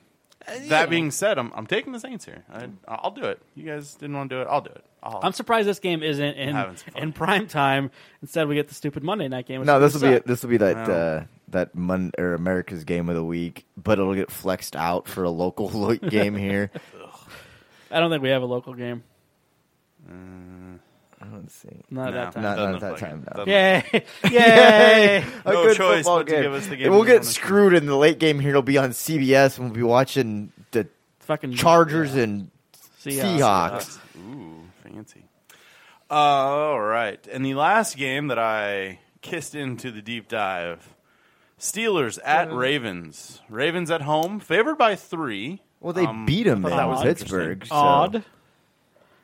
that 0.69 0.91
being 0.91 1.11
said, 1.11 1.39
I'm 1.39 1.53
I'm 1.55 1.67
taking 1.67 1.93
the 1.93 2.01
Saints 2.01 2.25
here. 2.25 2.45
I, 2.53 2.69
I'll 2.87 3.11
do 3.13 3.25
it. 3.25 3.41
You 3.55 3.65
guys 3.65 3.95
didn't 3.95 4.17
want 4.17 4.31
to 4.31 4.37
do 4.37 4.43
it. 4.43 4.49
I'll 4.51 4.61
do 4.61 4.71
it. 4.71 4.85
I'll, 5.03 5.21
I'm 5.23 5.33
surprised 5.33 5.69
this 5.69 5.79
game 5.79 6.03
isn't 6.03 6.25
in 6.37 6.55
Having 6.55 6.77
some 6.77 6.93
fun. 6.95 7.03
in 7.03 7.13
prime 7.13 7.47
time. 7.47 7.91
Instead, 8.23 8.49
we 8.49 8.55
get 8.55 8.69
the 8.69 8.75
stupid 8.75 9.03
Monday 9.03 9.29
night 9.29 9.47
game. 9.47 9.65
No, 9.65 9.79
this 9.81 9.95
will 9.95 10.01
be 10.11 10.19
this 10.27 10.43
will 10.43 10.51
be 10.51 10.57
that 10.59 10.89
No. 10.89 10.95
uh, 10.95 11.25
that 11.55 11.75
Mon- 11.75 12.13
or 12.19 12.35
America's 12.35 12.85
game 12.85 13.09
of 13.09 13.17
the 13.17 13.25
week, 13.25 13.67
but 13.77 13.99
it'll 13.99 14.15
get 14.15 14.31
flexed 14.31 14.77
out 14.77 15.09
for 15.09 15.25
a 15.25 15.31
local 15.31 15.69
lo- 15.75 15.97
game 15.97 16.37
here. 16.37 16.71
I 17.91 17.99
don't 18.01 18.11
think 18.11 18.23
we 18.23 18.29
have 18.31 18.43
a 18.43 18.47
local 18.47 18.75
game. 18.75 19.03
Let's 21.33 21.55
see. 21.55 21.69
Not 21.91 22.07
No, 22.07 22.13
that 22.13 22.33
time. 22.35 22.43
Not- 22.43 22.57
doesn't 22.57 22.65
not 22.65 22.73
look 22.73 22.81
that 22.83 22.91
like 22.93 23.01
time, 23.01 23.27
it. 23.27 23.37
no. 23.37 23.45
Doesn't- 23.45 24.05
Yay! 24.31 24.37
Yay! 24.39 25.25
A 25.47 25.53
No 25.53 25.63
good 25.65 25.77
choice 25.77 25.97
football 26.05 26.19
but 26.19 26.27
to 26.29 26.43
give 26.43 26.53
us 26.53 26.67
the 26.67 26.77
game 26.77 26.91
we'll 26.91 27.01
we 27.01 27.07
get 27.07 27.13
wanna 27.15 27.25
see. 27.25 27.33
screwed 27.33 27.75
in 27.75 27.87
the 27.87 27.97
late 27.97 28.19
game 28.19 28.39
here. 28.41 28.51
It'll 28.51 28.63
be 28.63 28.77
on 28.79 28.91
CBS, 28.91 29.57
and 29.59 29.67
we'll 29.69 29.75
be 29.75 29.83
watching 29.83 30.53
the 30.73 30.87
Fucking 31.21 31.55
Chargers 31.55 32.15
and 32.15 32.51
Seahawks. 33.03 33.39
Seahawks. 33.39 33.99
Ooh, 34.19 34.61
fancy. 34.83 35.25
Uh, 36.11 36.15
all 36.15 36.81
right. 36.81 37.27
And 37.33 37.45
the 37.45 37.55
last 37.55 37.97
game 37.97 38.27
that 38.29 38.39
I 38.39 38.99
kissed 39.23 39.55
into 39.55 39.91
the 39.91 40.03
deep 40.03 40.29
dive 40.29 40.87
Steelers 41.59 42.19
at 42.25 42.53
Ravens. 42.53 43.41
Ravens 43.49 43.91
at 43.91 44.03
home, 44.03 44.41
favored 44.41 44.77
by 44.77 44.97
three. 44.97 45.63
Well, 45.81 45.93
they 45.93 46.07
Um, 46.07 46.27
beat 46.27 46.45
them 46.45 46.65
I 46.67 46.71
thought 46.71 46.77
that 46.77 46.89
was 46.89 47.03
Pittsburgh. 47.03 47.67
so- 47.67 47.75
Odd. 47.75 48.25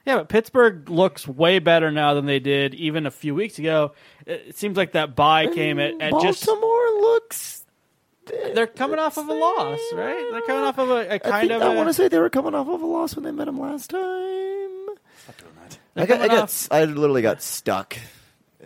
Yeah, 0.06 0.16
but 0.16 0.28
Pittsburgh 0.28 0.88
looks 0.88 1.28
way 1.28 1.58
better 1.58 1.90
now 1.90 2.14
than 2.14 2.24
they 2.26 2.38
did 2.38 2.74
even 2.74 3.04
a 3.06 3.10
few 3.10 3.34
weeks 3.34 3.58
ago. 3.58 3.92
It 4.26 4.44
it 4.48 4.56
seems 4.56 4.76
like 4.76 4.92
that 4.92 5.14
bye 5.14 5.46
came 5.48 5.78
at, 5.78 6.00
at 6.00 6.12
just. 6.22 6.46
Baltimore 6.46 7.00
looks. 7.00 7.64
They're 8.54 8.66
coming 8.66 8.98
off 8.98 9.18
of 9.18 9.28
a 9.28 9.32
loss, 9.34 9.78
right? 9.92 10.24
They're 10.30 10.40
coming 10.42 10.62
off 10.64 10.78
of 10.78 10.88
a, 10.90 10.94
a 11.10 11.14
I, 11.14 11.18
kind 11.18 11.48
think, 11.48 11.62
of. 11.62 11.68
I 11.68 11.74
a- 11.74 11.76
want 11.76 11.88
to 11.88 11.94
say 11.94 12.08
they 12.08 12.18
were 12.18 12.30
coming 12.30 12.54
off 12.54 12.68
of 12.68 12.80
a 12.80 12.86
loss 12.86 13.14
when 13.14 13.24
they 13.24 13.30
met 13.32 13.46
them 13.46 13.58
last 13.60 13.90
time. 13.90 14.00
Stop 15.18 15.36
doing 15.36 15.52
that. 15.68 15.78
I 15.96 16.06
got, 16.06 16.14
I 16.14 16.16
coming 16.16 16.28
got, 16.28 16.38
off- 16.44 16.48
s- 16.50 16.68
I 16.70 16.84
literally 16.84 17.22
got 17.22 17.42
stuck. 17.42 17.96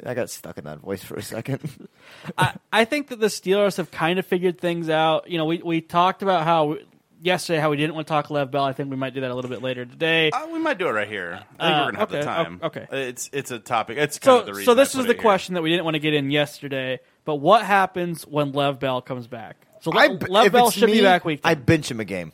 I 0.05 0.15
got 0.15 0.31
stuck 0.31 0.59
in 0.59 0.65
that 0.65 0.79
voice 0.81 1.03
for 1.05 1.15
a 1.17 1.23
second. 1.23 1.61
I, 2.39 2.55
I 2.73 2.85
think 2.85 3.09
that 3.09 3.21
the 3.21 3.27
Steelers 3.29 3.77
have 3.77 3.91
kind 3.91 4.19
of 4.19 4.27
figured 4.27 4.61
things 4.61 4.89
out. 4.89 5.31
You 5.31 5.39
know, 5.39 5.45
we, 5.45 5.59
we 5.63 5.81
talked 5.81 6.23
about 6.23 6.45
how 6.45 6.77
yesterday 7.23 7.59
how 7.61 7.71
we 7.71 7.77
didn't 7.77 7.95
want 7.95 8.07
to 8.07 8.11
talk 8.11 8.29
Lev 8.31 8.51
Bell. 8.51 8.65
I 8.65 8.73
think 8.73 8.91
we 8.91 8.97
might 8.97 9.15
do 9.15 9.21
that 9.21 9.31
a 9.31 9.35
little 9.35 9.51
bit 9.51 9.63
later 9.63 9.85
today. 9.87 10.31
Uh, 10.31 10.49
we 10.49 10.59
might 10.59 10.79
do 10.79 10.89
it 10.89 10.93
right 10.93 11.09
here. 11.09 11.35
I 11.35 11.39
think 11.39 11.47
Uh, 11.61 11.65
we're 11.87 11.93
gonna 11.93 11.99
have 11.99 12.09
okay, 12.11 12.19
the 12.19 12.25
time. 12.25 12.61
okay. 12.63 12.87
It's 12.91 13.31
it's 13.33 13.51
a 13.51 13.59
topic. 13.59 13.99
It's 13.99 14.19
kind 14.19 14.39
of 14.39 14.43
So, 14.43 14.47
the 14.47 14.53
reason. 14.53 14.65
so 14.65 14.75
this 14.75 14.95
was 14.95 15.07
the 15.07 15.13
it 15.13 15.17
here. 15.17 15.23
question 15.23 15.55
that 15.55 15.63
we 15.63 15.71
didn't 15.71 15.85
want 15.85 15.95
to 15.95 16.01
get 16.01 16.13
in 16.15 16.31
yesterday. 16.31 17.01
But 17.25 17.37
what 17.37 17.65
happens 17.65 18.27
when 18.27 18.53
Lev 18.53 18.79
Bell 18.81 19.01
comes 19.01 19.27
back? 19.27 19.57
So 19.81 19.93
I, 19.93 20.09
Lev 20.09 20.51
Bell 20.53 20.71
should 20.71 20.87
me, 20.89 20.95
be 20.95 21.03
back 21.03 21.25
week. 21.25 21.41
I 21.45 21.55
three. 21.55 21.63
bench 21.65 21.91
him 21.91 22.01
a 22.01 22.05
game. 22.05 22.33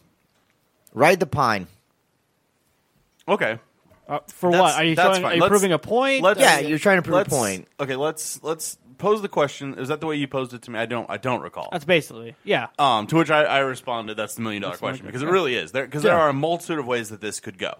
Ride 0.94 1.20
the 1.20 1.26
pine. 1.26 1.66
Okay. 3.28 3.58
Uh, 4.10 4.18
for 4.28 4.50
That's- 4.50 4.74
what 4.74 4.80
are 4.80 4.84
you 4.84 4.94
that's 4.96 5.06
showing? 5.08 5.22
fine. 5.22 5.32
Are 5.32 5.34
you 5.36 5.40
Let's- 5.40 5.50
proving 5.50 5.72
a 5.72 5.78
point? 5.78 6.22
let's- 6.22 6.40
Yeah, 6.40 6.58
you're 6.58 6.78
trying 6.78 6.98
to 6.98 7.02
prove 7.02 7.14
a 7.14 7.18
Let's- 7.18 7.30
point. 7.30 7.68
Okay, 7.78 7.96
let's 7.96 8.42
let's 8.42 8.76
pose 8.98 9.22
the 9.22 9.28
question. 9.28 9.78
Is 9.78 9.88
that 9.88 10.00
the 10.00 10.06
way 10.06 10.16
you 10.16 10.26
posed 10.28 10.52
it 10.52 10.62
to 10.62 10.70
me? 10.70 10.78
I 10.78 10.86
don't 10.86 11.08
I 11.08 11.16
don't 11.16 11.40
recall. 11.42 11.68
That's 11.72 11.84
basically 11.84 12.34
yeah. 12.44 12.66
Um, 12.78 13.06
to 13.06 13.16
which 13.16 13.30
I, 13.30 13.44
I 13.44 13.58
responded, 13.60 14.16
"That's 14.16 14.34
the 14.34 14.42
million 14.42 14.62
dollar 14.62 14.72
That's 14.72 14.80
question 14.80 15.06
because 15.06 15.22
it 15.22 15.28
really 15.28 15.54
is 15.54 15.72
there 15.72 15.84
because 15.86 16.02
there 16.02 16.12
Yeah. 16.16 16.20
are 16.22 16.28
a 16.28 16.32
multitude 16.34 16.78
of 16.80 16.86
ways 16.86 17.08
that 17.10 17.20
this 17.20 17.38
could 17.40 17.56
go." 17.58 17.74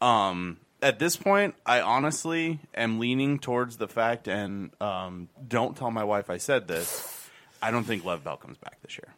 Um, 0.00 0.58
at 0.82 0.98
this 0.98 1.14
point, 1.16 1.54
I 1.66 1.80
honestly 1.80 2.58
am 2.74 2.98
leaning 2.98 3.38
towards 3.38 3.76
the 3.76 3.86
fact, 3.86 4.26
and 4.28 4.70
um, 4.80 5.28
don't 5.46 5.76
tell 5.76 5.90
my 5.90 6.04
wife 6.04 6.30
I 6.30 6.38
said 6.38 6.66
this. 6.68 7.28
I 7.62 7.70
don't 7.70 7.84
think 7.84 8.04
Lev 8.04 8.24
Bell 8.24 8.38
comes 8.38 8.56
back 8.58 8.80
this 8.82 8.96
year. 8.98 9.14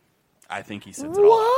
I 0.50 0.62
think 0.62 0.85
he 0.85 0.92
sits 0.92 1.16
it 1.16 1.25
all. 1.25 1.40
out. 1.40 1.49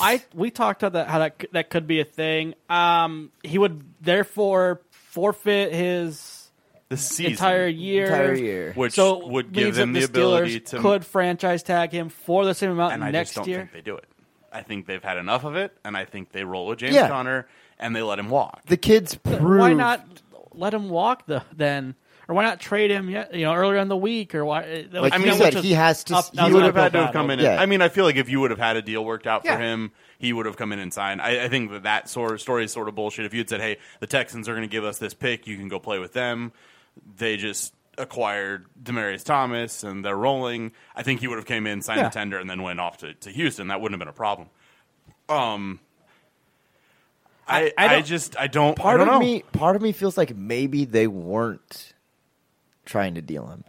I 0.00 0.22
we 0.34 0.50
talked 0.50 0.82
about 0.82 0.92
that 0.94 1.08
how 1.08 1.18
that 1.20 1.44
that 1.52 1.70
could 1.70 1.86
be 1.86 2.00
a 2.00 2.04
thing. 2.04 2.54
Um, 2.68 3.30
he 3.42 3.58
would 3.58 3.82
therefore 4.00 4.80
forfeit 4.90 5.72
his 5.72 6.50
The 6.88 6.96
season, 6.96 7.32
entire 7.32 7.66
year. 7.66 8.06
Entire 8.06 8.34
year. 8.34 8.72
which 8.74 8.92
so 8.94 9.26
would 9.28 9.52
give 9.52 9.64
means 9.64 9.76
them 9.76 9.92
the, 9.92 10.00
the 10.00 10.06
ability 10.06 10.60
Steelers 10.60 10.64
to. 10.70 10.78
could 10.80 11.04
franchise 11.06 11.62
tag 11.62 11.92
him 11.92 12.08
for 12.08 12.44
the 12.44 12.54
same 12.54 12.70
amount 12.70 12.94
and 12.94 13.04
I 13.04 13.10
next 13.10 13.30
just 13.30 13.36
don't 13.36 13.48
year. 13.48 13.58
think 13.60 13.72
they 13.72 13.80
do 13.80 13.96
it. 13.96 14.04
I 14.52 14.62
think 14.62 14.86
they've 14.86 15.02
had 15.02 15.16
enough 15.18 15.44
of 15.44 15.56
it, 15.56 15.76
and 15.84 15.96
I 15.96 16.04
think 16.04 16.30
they 16.30 16.44
roll 16.44 16.68
with 16.68 16.78
James 16.78 16.94
Yeah. 16.94 17.08
Conner 17.08 17.48
and 17.78 17.94
they 17.96 18.02
let 18.02 18.20
him 18.20 18.30
walk. 18.30 18.62
The 18.66 18.76
kids 18.76 19.16
prove. 19.16 19.58
Why 19.58 19.72
not 19.72 20.06
let 20.52 20.72
him 20.72 20.88
walk 20.88 21.26
the 21.26 21.42
then? 21.52 21.96
Or 22.28 22.34
why 22.34 22.42
not 22.44 22.58
trade 22.60 22.90
him 22.90 23.10
yet? 23.10 23.34
You 23.34 23.44
know, 23.44 23.54
earlier 23.54 23.78
in 23.78 23.88
the 23.88 23.96
week, 23.96 24.34
or 24.34 24.44
why? 24.44 24.86
Like 24.90 25.12
I 25.12 25.16
you 25.18 25.24
mean, 25.26 25.34
said, 25.34 25.54
he 25.54 25.72
has 25.72 26.04
to. 26.04 26.16
up- 26.16 26.34
he 26.34 26.42
would 26.42 26.52
would 26.54 26.62
have 26.64 26.74
have 26.74 26.84
had 26.84 26.92
to 26.94 27.04
have 27.04 27.12
come 27.12 27.30
in. 27.30 27.38
battle. 27.38 27.50
And, 27.50 27.56
Yeah. 27.58 27.62
I 27.62 27.66
mean, 27.66 27.82
I 27.82 27.88
feel 27.88 28.04
like 28.04 28.16
if 28.16 28.28
you 28.30 28.40
would 28.40 28.50
have 28.50 28.58
had 28.60 28.76
a 28.76 28.82
deal 28.82 29.04
worked 29.04 29.26
out 29.26 29.44
for 29.46 29.56
him, 29.58 29.92
he 30.18 30.32
would 30.32 30.46
have 30.46 30.56
come 30.56 30.72
in 30.72 30.78
and 30.78 30.92
signed. 30.92 31.20
I, 31.20 31.44
I 31.44 31.48
think 31.48 31.70
that 31.72 31.82
that 31.82 32.08
sort 32.08 32.32
of 32.32 32.40
story 32.40 32.64
is 32.64 32.72
sort 32.72 32.88
of 32.88 32.94
bullshit. 32.94 33.26
If 33.26 33.34
you 33.34 33.40
had 33.40 33.50
said, 33.50 33.60
"Hey, 33.60 33.76
the 34.00 34.06
Texans 34.06 34.48
are 34.48 34.54
going 34.54 34.66
to 34.66 34.72
give 34.72 34.84
us 34.84 34.98
this 34.98 35.12
pick, 35.12 35.46
you 35.46 35.56
can 35.58 35.68
go 35.68 35.78
play 35.78 35.98
with 35.98 36.12
them," 36.14 36.52
they 37.18 37.36
just 37.36 37.74
acquired 37.98 38.66
Demaryius 38.82 39.22
Thomas 39.22 39.84
and 39.84 40.04
they're 40.04 40.16
rolling. 40.16 40.72
I 40.96 41.02
think 41.02 41.20
he 41.20 41.28
would 41.28 41.36
have 41.38 41.46
came 41.46 41.66
in, 41.66 41.82
signed 41.82 42.00
Yeah. 42.00 42.08
the 42.08 42.14
tender, 42.14 42.38
and 42.38 42.48
then 42.50 42.62
went 42.62 42.80
off 42.80 42.96
to, 42.98 43.12
to 43.14 43.30
Houston. 43.30 43.68
That 43.68 43.80
wouldn't 43.80 44.00
have 44.00 44.04
been 44.06 44.12
a 44.12 44.16
problem. 44.16 44.48
Um, 45.28 45.78
I 47.46 47.72
I 47.76 47.96
I, 47.96 48.00
just 48.00 48.36
I 48.38 48.46
don't 48.46 48.76
Part 48.76 48.94
I 48.94 48.98
don't 49.04 49.08
of 49.08 49.14
know. 49.14 49.20
me, 49.20 49.42
part 49.52 49.76
of 49.76 49.82
me 49.82 49.92
feels 49.92 50.16
like 50.16 50.34
maybe 50.36 50.86
they 50.86 51.06
weren't 51.06 51.92
trying 52.84 53.14
to 53.14 53.22
deal 53.22 53.46
him. 53.46 53.64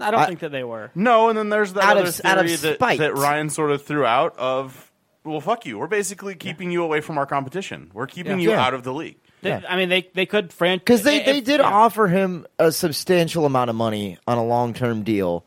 I 0.00 0.10
don't 0.10 0.20
I- 0.20 0.26
think 0.26 0.40
that 0.40 0.52
they 0.52 0.62
were. 0.64 0.90
No, 0.94 1.28
and 1.28 1.36
then 1.38 1.48
there's 1.48 1.72
that 1.74 1.84
Out 1.84 1.96
other 1.96 2.08
of- 2.08 2.20
out 2.24 2.38
of 2.38 2.46
theory 2.46 2.56
that, 2.56 2.74
spite. 2.76 2.98
that 3.00 3.14
Ryan 3.16 3.50
sort 3.50 3.70
of 3.72 3.84
threw 3.84 4.04
out 4.06 4.36
of, 4.38 4.90
well, 5.24 5.40
fuck 5.40 5.66
you. 5.66 5.78
We're 5.78 5.86
basically 5.88 6.34
keeping 6.36 6.70
you 6.70 6.82
away 6.84 7.00
from 7.00 7.18
our 7.18 7.26
competition. 7.26 7.90
We're 7.92 8.06
keeping 8.06 8.38
Yeah. 8.38 8.44
you 8.44 8.50
Yeah. 8.50 8.64
out 8.64 8.74
of 8.74 8.84
the 8.84 8.92
league. 8.94 9.16
They- 9.42 9.50
Yeah. 9.50 9.62
I 9.68 9.76
mean, 9.76 9.88
they 9.88 10.08
they 10.14 10.26
could 10.26 10.52
franchise 10.52 10.80
Because 10.84 11.02
they, 11.02 11.22
they 11.24 11.40
did 11.40 11.60
offer 11.60 12.06
him 12.08 12.46
a 12.58 12.70
substantial 12.72 13.44
amount 13.46 13.70
of 13.70 13.76
money 13.76 14.18
on 14.26 14.38
a 14.38 14.44
long 14.44 14.72
term 14.74 15.02
deal. 15.04 15.44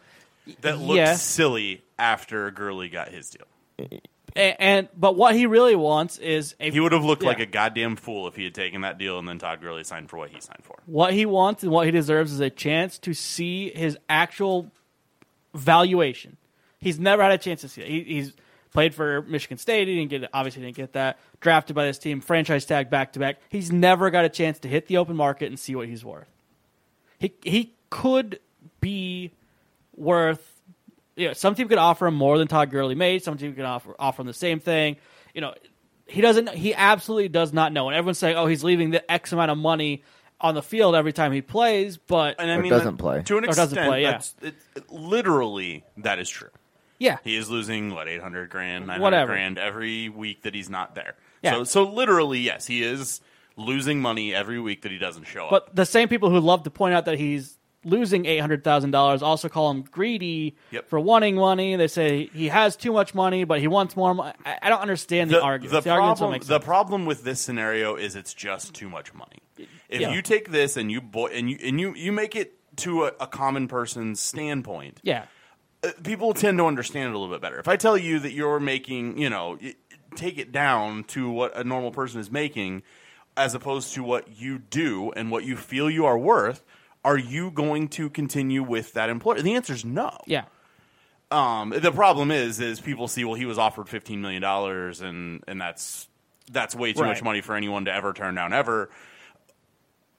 That 0.61 0.79
looked 0.79 0.97
Yeah. 0.97 1.15
silly 1.15 1.83
after 1.99 2.49
Gurley 2.51 2.89
got 2.89 3.09
his 3.09 3.29
deal. 3.29 3.47
And, 4.35 4.55
and 4.59 4.89
but 4.97 5.15
what 5.15 5.35
he 5.35 5.45
really 5.45 5.75
wants 5.75 6.17
is 6.17 6.55
a 6.59 6.71
He 6.71 6.79
would 6.79 6.91
have 6.91 7.03
looked 7.03 7.23
Yeah. 7.23 7.29
like 7.29 7.39
a 7.39 7.45
goddamn 7.45 7.95
fool 7.95 8.27
if 8.27 8.35
he 8.35 8.43
had 8.43 8.53
taken 8.53 8.81
that 8.81 8.97
deal 8.97 9.19
and 9.19 9.27
then 9.27 9.39
Todd 9.39 9.61
Gurley 9.61 9.83
signed 9.83 10.09
for 10.09 10.17
what 10.17 10.29
he 10.29 10.39
signed 10.39 10.63
for. 10.63 10.77
What 10.85 11.13
he 11.13 11.25
wants 11.25 11.63
and 11.63 11.71
what 11.71 11.85
he 11.85 11.91
deserves 11.91 12.31
is 12.31 12.39
a 12.39 12.49
chance 12.49 12.97
to 12.99 13.13
see 13.13 13.69
his 13.71 13.97
actual 14.09 14.71
valuation. 15.53 16.37
He's 16.79 16.99
never 16.99 17.21
had 17.21 17.31
a 17.31 17.37
chance 17.37 17.61
to 17.61 17.69
see 17.69 17.81
it. 17.81 17.87
He, 17.87 18.03
he's 18.03 18.33
played 18.71 18.95
for 18.95 19.21
Michigan 19.23 19.57
State. 19.57 19.87
He 19.87 19.95
didn't 19.95 20.09
get 20.09 20.23
it. 20.23 20.29
Obviously, 20.33 20.61
didn't 20.63 20.77
get 20.77 20.93
that. 20.93 21.19
Drafted 21.39 21.75
by 21.75 21.85
this 21.85 21.97
team, 21.97 22.21
franchise 22.21 22.65
tag 22.65 22.89
back 22.89 23.13
to 23.13 23.19
back. 23.19 23.37
He's 23.49 23.71
never 23.71 24.09
got 24.09 24.25
a 24.25 24.29
chance 24.29 24.59
to 24.59 24.67
hit 24.67 24.87
the 24.87 24.97
open 24.97 25.15
market 25.15 25.47
and 25.47 25.59
see 25.59 25.75
what 25.75 25.87
he's 25.87 26.03
worth. 26.05 26.27
He 27.19 27.33
he 27.43 27.75
could 27.89 28.39
be 28.79 29.31
worth. 29.95 30.50
You 31.15 31.27
know, 31.27 31.33
some 31.33 31.55
team 31.55 31.67
could 31.67 31.77
offer 31.77 32.07
him 32.07 32.15
more 32.15 32.37
than 32.37 32.47
Todd 32.47 32.69
Gurley 32.71 32.95
made. 32.95 33.23
Some 33.23 33.37
team 33.37 33.53
could 33.53 33.65
offer 33.65 33.95
offer 33.99 34.21
him 34.21 34.27
the 34.27 34.33
same 34.33 34.59
thing. 34.59 34.97
You 35.33 35.41
know, 35.41 35.53
he 36.07 36.21
doesn't. 36.21 36.49
He 36.49 36.73
absolutely 36.73 37.29
does 37.29 37.53
not 37.53 37.73
know. 37.73 37.87
And 37.89 37.95
everyone's 37.97 38.17
saying, 38.17 38.35
"Oh, 38.37 38.45
he's 38.47 38.63
leaving 38.63 38.91
the 38.91 39.09
X 39.11 39.31
amount 39.31 39.51
of 39.51 39.57
money 39.57 40.03
on 40.39 40.55
the 40.55 40.61
field 40.63 40.95
every 40.95 41.13
time 41.13 41.31
he 41.31 41.41
plays." 41.41 41.97
But 41.97 42.35
And 42.39 42.49
I 42.49 42.55
Or 42.55 42.61
mean, 42.61 42.69
doesn't 42.71 42.95
that- 42.97 43.01
play. 43.01 43.23
to 43.23 43.37
an 43.37 43.43
Or 43.43 43.47
extent. 43.47 43.69
doesn't 43.71 43.85
play, 43.87 44.01
yeah. 44.03 44.11
that's, 44.11 44.35
it, 44.41 44.55
it- 44.75 44.89
literally, 44.91 45.83
that 45.97 46.17
is 46.19 46.29
true. 46.29 46.49
yeah, 46.99 47.17
He 47.23 47.35
is 47.35 47.49
losing 47.49 47.93
what 47.93 48.07
eight 48.07 48.21
hundred 48.21 48.49
grand, 48.49 48.87
nine 48.87 48.99
hundred 49.01 49.25
grand 49.27 49.57
every 49.57 50.09
week 50.09 50.43
that 50.43 50.55
he's 50.55 50.69
not 50.69 50.95
there. 50.95 51.15
Yeah. 51.43 51.51
So, 51.51 51.63
so 51.65 51.83
literally, 51.83 52.39
yes, 52.39 52.67
he 52.67 52.83
is 52.83 53.21
losing 53.57 53.99
money 54.01 54.33
every 54.33 54.59
week 54.59 54.83
that 54.83 54.91
he 54.91 54.97
doesn't 54.97 55.25
show 55.25 55.45
up. 55.45 55.51
But 55.51 55.75
the 55.75 55.85
same 55.85 56.07
people 56.07 56.29
who 56.29 56.39
love 56.39 56.63
to 56.63 56.69
point 56.71 56.93
out 56.93 57.05
that 57.05 57.17
he's 57.19 57.57
losing 57.83 58.25
eight 58.25 58.39
hundred 58.39 58.63
thousand 58.63 58.91
dollars 58.91 59.21
also 59.23 59.49
call 59.49 59.71
him 59.71 59.81
greedy 59.83 60.55
Yep. 60.71 60.89
for 60.89 60.99
wanting 60.99 61.35
money. 61.35 61.75
They 61.75 61.87
say 61.87 62.29
he 62.33 62.47
has 62.49 62.75
too 62.75 62.91
much 62.93 63.13
money, 63.15 63.43
but 63.43 63.59
he 63.59 63.67
wants 63.67 63.95
more. 63.95 64.13
Money. 64.13 64.33
I, 64.45 64.57
I 64.63 64.69
don't 64.69 64.81
understand 64.81 65.31
the, 65.31 65.41
argument. 65.41 65.71
The, 65.73 65.89
The, 65.89 65.95
problem, 65.95 66.39
the 66.45 66.59
problem 66.59 67.05
with 67.05 67.23
this 67.23 67.39
scenario 67.41 67.95
is 67.95 68.15
it's 68.15 68.33
just 68.33 68.73
too 68.73 68.89
much 68.89 69.13
money. 69.13 69.39
If 69.89 70.01
Yeah. 70.01 70.11
you 70.13 70.21
take 70.21 70.51
this 70.51 70.77
and 70.77 70.91
you 70.91 71.01
boy, 71.01 71.27
and 71.27 71.49
you 71.49 71.57
and 71.63 71.79
you 71.79 71.93
you 71.95 72.11
make 72.11 72.35
it 72.35 72.53
to 72.77 73.05
a, 73.05 73.11
a 73.19 73.27
common 73.27 73.67
person's 73.67 74.19
standpoint, 74.19 74.99
yeah, 75.03 75.25
uh, 75.83 75.89
people 76.03 76.33
tend 76.33 76.57
to 76.59 76.65
understand 76.65 77.09
it 77.09 77.15
a 77.15 77.17
little 77.19 77.33
bit 77.33 77.41
better. 77.41 77.59
If 77.59 77.67
I 77.67 77.75
tell 77.77 77.97
you 77.97 78.19
that 78.19 78.31
you're 78.31 78.59
making, 78.59 79.17
you 79.17 79.29
know, 79.29 79.57
take 80.15 80.37
it 80.37 80.51
down 80.51 81.03
to 81.05 81.29
what 81.29 81.55
a 81.57 81.63
normal 81.63 81.91
person 81.91 82.19
is 82.21 82.31
making, 82.31 82.83
as 83.35 83.53
opposed 83.55 83.93
to 83.95 84.03
what 84.03 84.39
you 84.39 84.59
do 84.59 85.11
and 85.11 85.31
what 85.31 85.43
you 85.43 85.57
feel 85.57 85.89
you 85.89 86.05
are 86.05 86.17
worth, 86.17 86.63
are 87.03 87.17
you 87.17 87.51
going 87.51 87.87
to 87.89 88.09
continue 88.09 88.63
with 88.63 88.93
that 88.93 89.09
employer? 89.09 89.41
The 89.41 89.55
answer 89.55 89.73
is 89.73 89.85
no. 89.85 90.17
yeah. 90.25 90.45
Um, 91.31 91.69
the 91.69 91.93
problem 91.93 92.29
is, 92.29 92.59
is 92.59 92.81
people 92.81 93.07
see, 93.07 93.23
well, 93.23 93.35
he 93.35 93.45
was 93.45 93.57
offered 93.57 93.87
fifteen 93.87 94.21
million 94.21 94.41
dollars, 94.41 94.99
and 94.99 95.41
and 95.47 95.61
that's 95.61 96.09
that's 96.51 96.75
way 96.75 96.91
too 96.91 97.05
much 97.05 97.23
money 97.23 97.39
for 97.39 97.55
anyone 97.55 97.85
to 97.85 97.93
ever 97.93 98.11
turn 98.11 98.35
down 98.35 98.51
ever. 98.51 98.89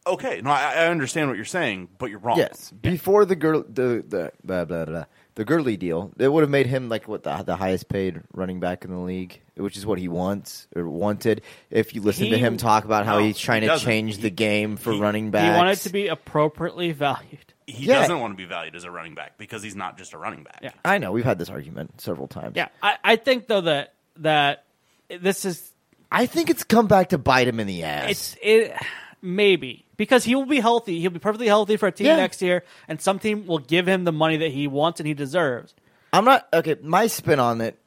Okay, 0.07 0.41
no, 0.43 0.51
I, 0.51 0.73
I 0.73 0.87
understand 0.87 1.29
what 1.29 1.37
you're 1.37 1.45
saying, 1.45 1.89
but 1.99 2.09
you're 2.09 2.19
wrong. 2.19 2.39
Yes, 2.39 2.71
before 2.71 3.27
the 3.27 3.37
girl 3.37 3.63
the 3.63 4.03
the 4.09 4.33
blah, 4.43 4.65
blah, 4.65 4.87
blah, 4.87 5.05
the 5.35 5.45
Gurley 5.45 5.77
deal, 5.77 6.13
it 6.19 6.29
would 6.31 6.43
have 6.43 6.51
made 6.51 6.67
him 6.67 6.89
like 6.89 7.09
what 7.09 7.23
the 7.23 7.43
the 7.43 7.57
highest 7.57 7.89
paid 7.89 8.21
running 8.35 8.61
back 8.61 8.85
in 8.85 8.91
the 8.91 8.99
league, 8.99 9.41
which 9.57 9.77
is 9.77 9.87
what 9.87 9.99
he 9.99 10.09
wants 10.09 10.67
or 10.77 10.89
wanted. 10.89 11.43
If 11.71 11.95
you 11.95 12.03
listen 12.03 12.31
to 12.31 12.39
him 12.39 12.57
talk 12.57 12.85
about 12.85 13.07
how 13.07 13.19
no, 13.19 13.25
he's 13.25 13.39
trying 13.39 13.63
he 13.63 13.69
to 13.69 13.75
doesn't. 13.75 13.87
change 13.87 14.19
the 14.19 14.31
game 14.31 14.77
for 14.77 14.93
he- 14.93 15.01
running 15.01 15.25
He 15.27 15.31
backs, 15.31 15.57
wanted 15.57 15.79
to 15.81 15.91
be 15.91 16.09
appropriately 16.09 16.93
valued. 16.93 17.39
He 17.67 17.87
Yeah. 17.87 18.01
doesn't 18.01 18.19
want 18.21 18.33
to 18.33 18.37
be 18.37 18.45
valued 18.45 18.75
as 18.77 18.85
a 18.85 18.91
running 18.91 19.15
back 19.15 19.39
because 19.39 19.63
he's 19.63 19.77
not 19.77 19.97
just 19.97 20.13
a 20.13 20.19
running 20.19 20.43
back. 20.43 20.59
Yeah. 20.63 20.73
I 20.85 20.99
know 20.99 21.13
we've 21.13 21.25
had 21.25 21.39
this 21.39 21.49
argument 21.49 22.01
several 22.01 22.27
times. 22.29 22.55
Yeah, 22.57 22.69
I, 22.83 22.97
I 23.03 23.17
think 23.17 23.47
though 23.47 23.61
that 23.63 23.95
that 24.17 24.65
this 25.09 25.45
is 25.45 25.71
I 26.11 26.27
think 26.27 26.51
it's 26.51 26.65
come 26.65 26.89
back 26.89 27.11
to 27.11 27.19
bite 27.19 27.49
him 27.49 27.59
in 27.61 27.67
the 27.67 27.85
ass. 27.85 28.11
it's 28.11 28.37
it 28.43 28.75
maybe 29.23 29.82
because 30.03 30.25
he 30.25 30.35
will 30.35 30.47
be 30.47 30.59
healthy. 30.59 30.99
He'll 31.01 31.13
be 31.13 31.21
perfectly 31.21 31.47
healthy 31.47 31.77
for 31.77 31.87
a 31.87 31.93
team 31.93 32.09
Yeah. 32.09 32.17
next 32.17 32.43
year, 32.43 32.65
and 32.89 33.01
some 33.01 33.21
team 33.21 33.47
will 33.47 33.61
give 33.61 33.87
him 33.87 34.03
the 34.03 34.11
money 34.13 34.37
that 34.39 34.51
he 34.51 34.67
wants 34.67 34.99
and 34.99 35.07
he 35.07 35.15
deserves. 35.15 35.75
I'm 36.13 36.25
not 36.25 36.49
okay. 36.53 36.77
My 36.83 37.07
spin 37.07 37.39
on 37.39 37.61
it, 37.61 37.79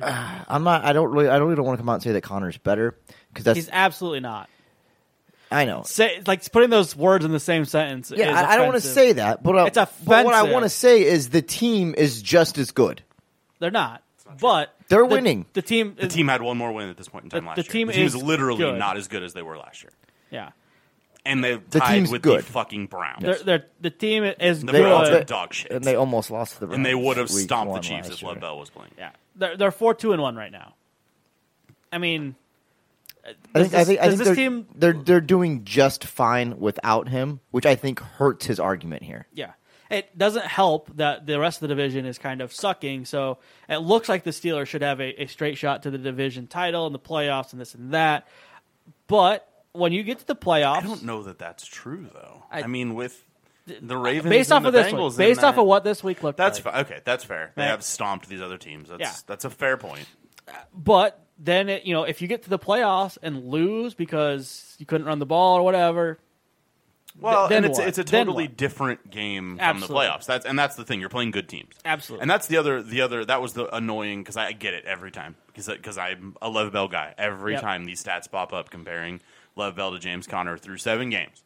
uh, 0.00 0.40
I'm 0.48 0.64
not. 0.64 0.84
I 0.84 0.92
don't 0.92 1.12
really. 1.12 1.28
I 1.28 1.38
don't 1.38 1.42
really 1.46 1.56
don't 1.56 1.64
want 1.66 1.78
to 1.78 1.82
come 1.82 1.88
out 1.88 1.94
and 1.94 2.02
say 2.02 2.12
that 2.12 2.22
Conner's 2.22 2.58
better 2.58 2.96
because 3.28 3.44
that's. 3.44 3.56
He's 3.56 3.70
absolutely 3.72 4.20
not. 4.20 4.48
I 5.50 5.66
know. 5.66 5.82
Say 5.84 6.22
like 6.26 6.50
putting 6.50 6.70
those 6.70 6.96
words 6.96 7.24
in 7.24 7.30
the 7.30 7.38
same 7.40 7.64
sentence. 7.66 8.10
Yeah, 8.14 8.30
is 8.32 8.36
I, 8.36 8.52
I 8.52 8.56
don't 8.56 8.66
want 8.68 8.74
to 8.82 8.88
offensive. 8.88 8.92
say 8.92 9.12
that, 9.12 9.42
but, 9.42 9.54
uh, 9.56 9.64
It's 9.66 9.76
but 9.76 10.24
what 10.24 10.34
I 10.34 10.38
offensive. 10.40 10.52
want 10.52 10.62
to 10.64 10.68
say 10.70 11.02
is 11.02 11.28
the 11.28 11.42
team 11.42 11.94
is 11.96 12.22
just 12.22 12.56
as 12.58 12.70
good. 12.70 13.02
they're 13.58 13.70
not. 13.70 14.02
But 14.40 14.74
They're 14.88 15.00
the- 15.00 15.14
winning. 15.14 15.44
The 15.52 15.60
team. 15.60 15.94
The 16.00 16.08
team 16.08 16.28
had 16.28 16.40
one 16.40 16.56
more 16.56 16.72
win 16.72 16.88
at 16.88 16.96
this 16.96 17.08
point 17.08 17.24
in 17.24 17.30
time 17.30 17.42
The- 17.44 17.48
last 17.48 17.56
the 17.56 17.62
year. 17.64 17.70
team 17.70 17.86
the 17.88 17.92
team 17.92 18.06
is 18.06 18.14
is 18.14 18.22
literally 18.22 18.58
good. 18.64 18.78
not 18.78 18.96
as 18.96 19.08
good 19.08 19.22
as 19.22 19.34
they 19.34 19.42
were 19.42 19.58
last 19.58 19.82
year, 19.82 19.92
Yeah, 20.30 20.50
and 21.24 21.42
they 21.44 21.56
The 21.56 21.78
tied 21.80 21.94
team's 21.94 22.10
with 22.10 22.22
good. 22.22 22.40
the 22.40 22.44
fucking 22.44 22.86
Browns. 22.86 23.22
they're, 23.22 23.38
they're, 23.38 23.66
the 23.80 23.90
team 23.90 24.24
is 24.24 24.60
The 24.64 24.72
They- 24.72 24.80
Browns 24.82 25.08
good. 25.08 25.22
are 25.22 25.24
dog 25.24 25.54
shit, 25.54 25.70
and 25.72 25.84
they 25.84 25.94
almost 25.94 26.30
lost 26.30 26.54
to 26.54 26.60
the. 26.60 26.66
Browns 26.66 26.76
and 26.78 26.86
they 26.86 26.94
would 26.94 27.16
have 27.16 27.30
week 27.30 27.44
stomped 27.44 27.68
the 27.68 27.72
one 27.72 27.82
Chiefs 27.82 28.08
last 28.08 28.12
if 28.18 28.22
year. 28.22 28.32
Lev 28.32 28.40
Bell 28.40 28.58
was 28.58 28.70
playing. 28.70 28.90
Yeah, 28.98 29.10
they're 29.36 29.56
they're 29.56 29.70
four 29.70 29.94
two 29.94 30.12
and 30.12 30.20
one 30.22 30.36
right 30.36 30.52
now. 30.52 30.74
I 31.92 31.98
mean, 31.98 32.34
I 33.24 33.28
think, 33.28 33.42
does 33.54 33.74
I 33.74 33.84
think, 33.84 34.00
I 34.00 34.08
this- 34.08 34.18
think 34.18 34.18
does 34.18 34.18
they're, 34.18 34.26
this 34.26 34.36
team- 34.36 34.66
they're 34.74 34.92
they're 34.92 35.20
doing 35.20 35.64
just 35.64 36.04
fine 36.04 36.58
without 36.58 37.08
him, 37.08 37.40
which 37.50 37.66
I 37.66 37.74
think 37.76 38.00
hurts 38.00 38.46
his 38.46 38.58
argument 38.58 39.02
here. 39.02 39.26
Yeah. 39.32 39.52
It 39.90 40.16
doesn't 40.16 40.46
help 40.46 40.88
that 40.96 41.26
the 41.26 41.38
rest 41.38 41.58
of 41.58 41.68
the 41.68 41.68
division 41.68 42.06
is 42.06 42.16
kind 42.16 42.40
of 42.40 42.50
sucking. 42.50 43.04
So 43.04 43.36
it 43.68 43.76
looks 43.76 44.08
like 44.08 44.24
the 44.24 44.30
Steelers 44.30 44.68
should 44.68 44.80
have 44.80 45.02
a, 45.02 45.22
a 45.24 45.26
straight 45.26 45.58
shot 45.58 45.82
to 45.82 45.90
the 45.90 45.98
division 45.98 46.46
title 46.46 46.86
and 46.86 46.94
the 46.94 46.98
playoffs 46.98 47.52
and 47.52 47.60
this 47.60 47.74
and 47.74 47.92
that. 47.92 48.26
But 49.06 49.46
when 49.72 49.92
you 49.92 50.02
get 50.02 50.18
to 50.20 50.26
the 50.26 50.36
playoffs, 50.36 50.76
I 50.78 50.80
don't 50.82 51.02
know 51.04 51.22
that 51.24 51.38
that's 51.38 51.66
true 51.66 52.08
though. 52.12 52.44
I- 52.50 52.62
I, 52.62 52.66
mean, 52.66 52.94
with 52.94 53.24
the 53.66 53.96
Ravens, 53.96 54.30
based 54.30 54.52
off 54.52 54.64
of 54.64 54.72
this 54.72 54.92
Bengals 54.92 55.10
week, 55.10 55.18
based 55.18 55.40
in 55.40 55.44
off 55.46 55.54
that- 55.56 55.60
of 55.62 55.66
what 55.66 55.84
this 55.84 56.02
week 56.04 56.22
looked 56.22 56.36
That's 56.38 56.64
like. 56.64 56.74
okay. 56.86 57.00
That's 57.04 57.24
fair. 57.24 57.52
They 57.56 57.62
Right. 57.62 57.68
have 57.70 57.82
stomped 57.82 58.28
these 58.28 58.42
other 58.42 58.58
teams. 58.58 58.88
That's 58.88 59.00
Yeah. 59.00 59.12
that's 59.26 59.44
a 59.44 59.50
fair 59.50 59.76
point. 59.76 60.06
But 60.74 61.18
then 61.38 61.68
it, 61.68 61.84
you 61.84 61.94
know, 61.94 62.02
if 62.04 62.20
you 62.20 62.28
get 62.28 62.42
to 62.44 62.50
the 62.50 62.58
playoffs 62.58 63.16
and 63.22 63.46
lose 63.48 63.94
because 63.94 64.74
you 64.78 64.86
couldn't 64.86 65.06
run 65.06 65.18
the 65.18 65.26
ball 65.26 65.56
or 65.58 65.62
whatever, 65.62 66.18
Well, 67.18 67.46
then 67.48 67.58
and 67.64 67.66
it's 67.66 67.78
what? 67.78 67.88
it's 67.88 67.98
a 67.98 68.04
totally 68.04 68.48
different 68.48 69.10
game 69.10 69.58
Absolutely. 69.60 69.86
from 69.86 69.94
the 69.94 70.00
playoffs. 70.00 70.26
That's 70.26 70.46
and 70.46 70.58
that's 70.58 70.76
the 70.76 70.84
thing. 70.84 70.98
You're 71.00 71.08
playing 71.10 71.30
good 71.30 71.48
teams. 71.48 71.74
Absolutely. 71.84 72.22
And 72.22 72.30
that's 72.30 72.46
the 72.46 72.56
other 72.56 72.82
the 72.82 73.00
other 73.02 73.24
that 73.24 73.40
was 73.42 73.52
the 73.52 73.74
annoying 73.74 74.22
because 74.22 74.36
I 74.36 74.52
get 74.52 74.74
it 74.74 74.84
every 74.86 75.10
time 75.10 75.36
because 75.46 75.66
because 75.68 75.98
I'm 75.98 76.36
a 76.42 76.48
Lev 76.48 76.72
Bell 76.72 76.88
guy. 76.88 77.14
Every 77.18 77.52
Yep. 77.52 77.60
time 77.62 77.84
these 77.84 78.02
stats 78.02 78.30
pop 78.30 78.52
up 78.52 78.70
comparing 78.70 79.20
Lev 79.56 79.76
Bell 79.76 79.92
to 79.92 79.98
James 79.98 80.26
Conner 80.26 80.56
through 80.56 80.78
seven 80.78 81.10
games. 81.10 81.42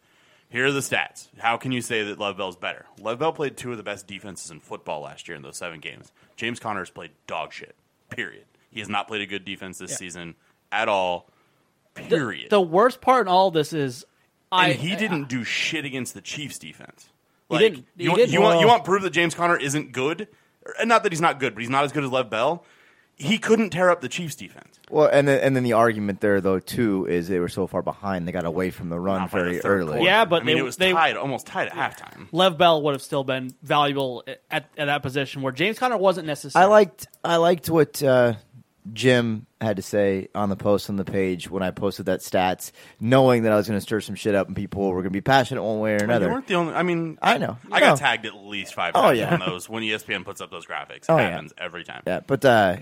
Here 0.49 0.67
are 0.67 0.73
the 0.73 0.81
stats. 0.81 1.29
How 1.39 1.57
can 1.57 1.73
you 1.73 1.81
say 1.83 2.05
that 2.05 2.19
Lev 2.21 2.37
Bell's 2.37 2.57
better? 2.57 2.87
Lev 3.01 3.19
Bell 3.19 3.33
played 3.33 3.57
two 3.57 3.73
of 3.73 3.77
the 3.77 3.83
best 3.83 4.07
defenses 4.07 4.51
in 4.51 4.61
football 4.61 5.01
last 5.03 5.27
year 5.29 5.37
in 5.37 5.43
those 5.43 5.57
seven 5.57 5.81
games. 5.81 6.13
James 6.37 6.61
Conner 6.61 6.81
has 6.81 6.91
played 6.91 7.11
dog 7.27 7.53
shit. 7.53 7.75
Period. 8.11 8.45
He 8.71 8.79
has 8.81 8.89
not 8.89 9.09
played 9.09 9.23
a 9.23 9.27
good 9.27 9.45
defense 9.45 9.79
this 9.79 9.91
Yeah. 9.93 9.97
season 9.97 10.35
at 10.71 10.89
all. 10.89 11.29
Period. 11.95 12.51
the 12.51 12.61
worst 12.61 13.01
part 13.01 13.27
in 13.27 13.33
all 13.33 13.51
this 13.51 13.73
is 13.73 14.05
I 14.53 14.69
and 14.69 14.79
he 14.79 14.95
didn't 14.97 15.29
do 15.31 15.45
shit 15.45 15.87
against 15.87 16.13
the 16.13 16.21
Chiefs 16.21 16.59
defense. 16.59 17.09
He 17.49 17.57
didn't- 17.59 17.87
he 17.97 18.05
you, 18.05 18.11
want, 18.11 18.19
didn't. 18.21 18.33
you 18.35 18.41
want 18.43 18.61
you 18.61 18.67
want 18.67 18.85
proof 18.85 19.03
that 19.03 19.11
James 19.11 19.35
Conner 19.35 19.57
isn't 19.57 19.93
good? 19.93 20.29
Not 20.85 21.05
that 21.05 21.13
he's 21.13 21.21
not 21.23 21.41
good, 21.41 21.55
but 21.55 21.63
he's 21.63 21.71
not 21.71 21.85
as 21.85 21.93
good 21.93 22.05
as 22.05 22.11
Lev 22.11 22.29
Bell. 22.29 22.65
He 23.19 23.39
couldn't 23.39 23.71
tear 23.71 23.89
up 23.91 24.03
the 24.03 24.09
Chiefs 24.11 24.35
defense. 24.37 24.79
Well, 24.91 25.09
and 25.11 25.27
then, 25.27 25.41
and 25.41 25.57
then 25.57 25.63
the 25.65 25.73
argument 25.73 26.21
there 26.21 26.41
though 26.41 26.59
too 26.61 27.07
is 27.07 27.29
they 27.29 27.39
were 27.41 27.49
so 27.49 27.67
far 27.67 27.81
behind 27.83 28.29
they 28.29 28.33
got 28.33 28.45
away 28.45 28.71
from 28.71 28.91
the 28.91 29.01
run 29.01 29.23
Not 29.23 29.31
by 29.33 29.39
the 29.39 29.45
very 29.45 29.59
third 29.59 29.81
early. 29.81 29.93
quarter. 29.93 30.05
Yeah, 30.05 30.25
but 30.27 30.43
I 30.43 30.45
mean 30.45 30.57
they- 30.57 30.61
it 30.61 30.65
was 30.65 30.77
they- 30.77 30.93
tied, 30.93 31.17
almost 31.17 31.47
tied 31.47 31.69
at 31.69 31.73
halftime. 31.73 32.29
Lev 32.31 32.59
Bell 32.59 32.83
would 32.83 32.93
have 32.93 33.03
still 33.03 33.25
been 33.25 33.55
valuable 33.63 34.23
at, 34.27 34.69
at 34.77 34.87
that 34.87 35.03
position 35.03 35.41
where 35.43 35.53
James 35.53 35.79
Conner 35.79 35.97
wasn't 35.97 36.27
necessary. 36.27 36.63
I 36.63 36.67
liked 36.69 37.09
I 37.25 37.37
liked 37.37 37.71
what 37.71 38.03
uh, 38.03 38.35
Jim 38.93 39.47
had 39.61 39.77
to 39.77 39.83
say 39.83 40.29
on 40.35 40.49
the 40.49 40.55
post 40.57 40.89
on 40.91 40.97
the 40.97 41.05
page 41.05 41.51
when 41.51 41.63
I 41.63 41.71
posted 41.73 42.07
that 42.07 42.21
stats, 42.21 42.71
knowing 43.01 43.43
that 43.45 43.53
I 43.53 43.57
was 43.57 43.67
going 43.67 43.79
to 43.79 43.81
stir 43.81 44.01
some 44.01 44.15
shit 44.15 44.35
up 44.37 44.47
and 44.47 44.55
people 44.55 44.87
were 44.89 44.97
going 44.97 45.05
to 45.05 45.11
be 45.11 45.21
passionate 45.23 45.63
one 45.65 45.81
way 45.81 45.95
or 45.95 45.97
Well, 45.97 46.05
another. 46.05 46.27
you 46.27 46.33
weren't 46.33 46.47
the 46.47 46.55
only. 46.55 46.75
I 46.75 46.83
mean, 46.85 47.19
I 47.21 47.39
know. 47.39 47.57
I 47.73 47.81
No. 47.81 47.87
got 47.87 47.99
tagged 47.99 48.27
at 48.27 48.37
least 48.37 48.75
five 48.75 48.93
Oh, 48.95 49.03
times 49.03 49.19
yeah. 49.19 49.33
on 49.35 49.41
those 49.41 49.69
when 49.69 49.83
ESPN 49.83 50.25
puts 50.25 50.41
up 50.41 50.51
those 50.53 50.67
graphics. 50.67 50.97
It 51.05 51.05
Oh, 51.09 51.17
yeah. 51.17 51.31
happens 51.31 51.55
every 51.59 51.83
time. 51.83 52.03
Yeah, 52.07 52.21
but 52.25 52.45
uh, 52.45 52.77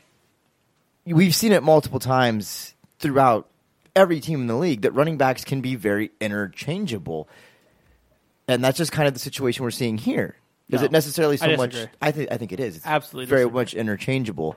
we've 1.07 1.35
seen 1.35 1.53
it 1.53 1.62
multiple 1.62 2.01
times 2.01 2.75
throughout 2.99 3.49
every 3.97 4.21
team 4.21 4.40
in 4.43 4.47
the 4.47 4.57
league 4.57 4.83
that 4.83 4.93
running 4.93 5.17
backs 5.17 5.45
can 5.45 5.61
be 5.61 5.75
very 5.75 6.11
interchangeable, 6.21 7.29
and 8.49 8.64
that's 8.64 8.79
just 8.79 8.93
kind 8.93 9.07
of 9.09 9.14
the 9.14 9.21
situation 9.21 9.64
we're 9.64 9.71
seeing 9.71 9.99
here. 9.99 10.37
Is 10.71 10.81
No, 10.81 10.87
it 10.87 10.93
necessarily 10.93 11.37
so 11.37 11.47
I 11.47 11.57
much? 11.57 11.77
I 12.01 12.11
think 12.11 12.33
I 12.33 12.37
think 12.38 12.53
it 12.53 12.61
is. 12.61 12.77
It's 12.77 12.87
Absolutely 12.87 13.27
very 13.27 13.43
disagree. 13.43 13.61
much 13.61 13.75
interchangeable. 13.75 14.57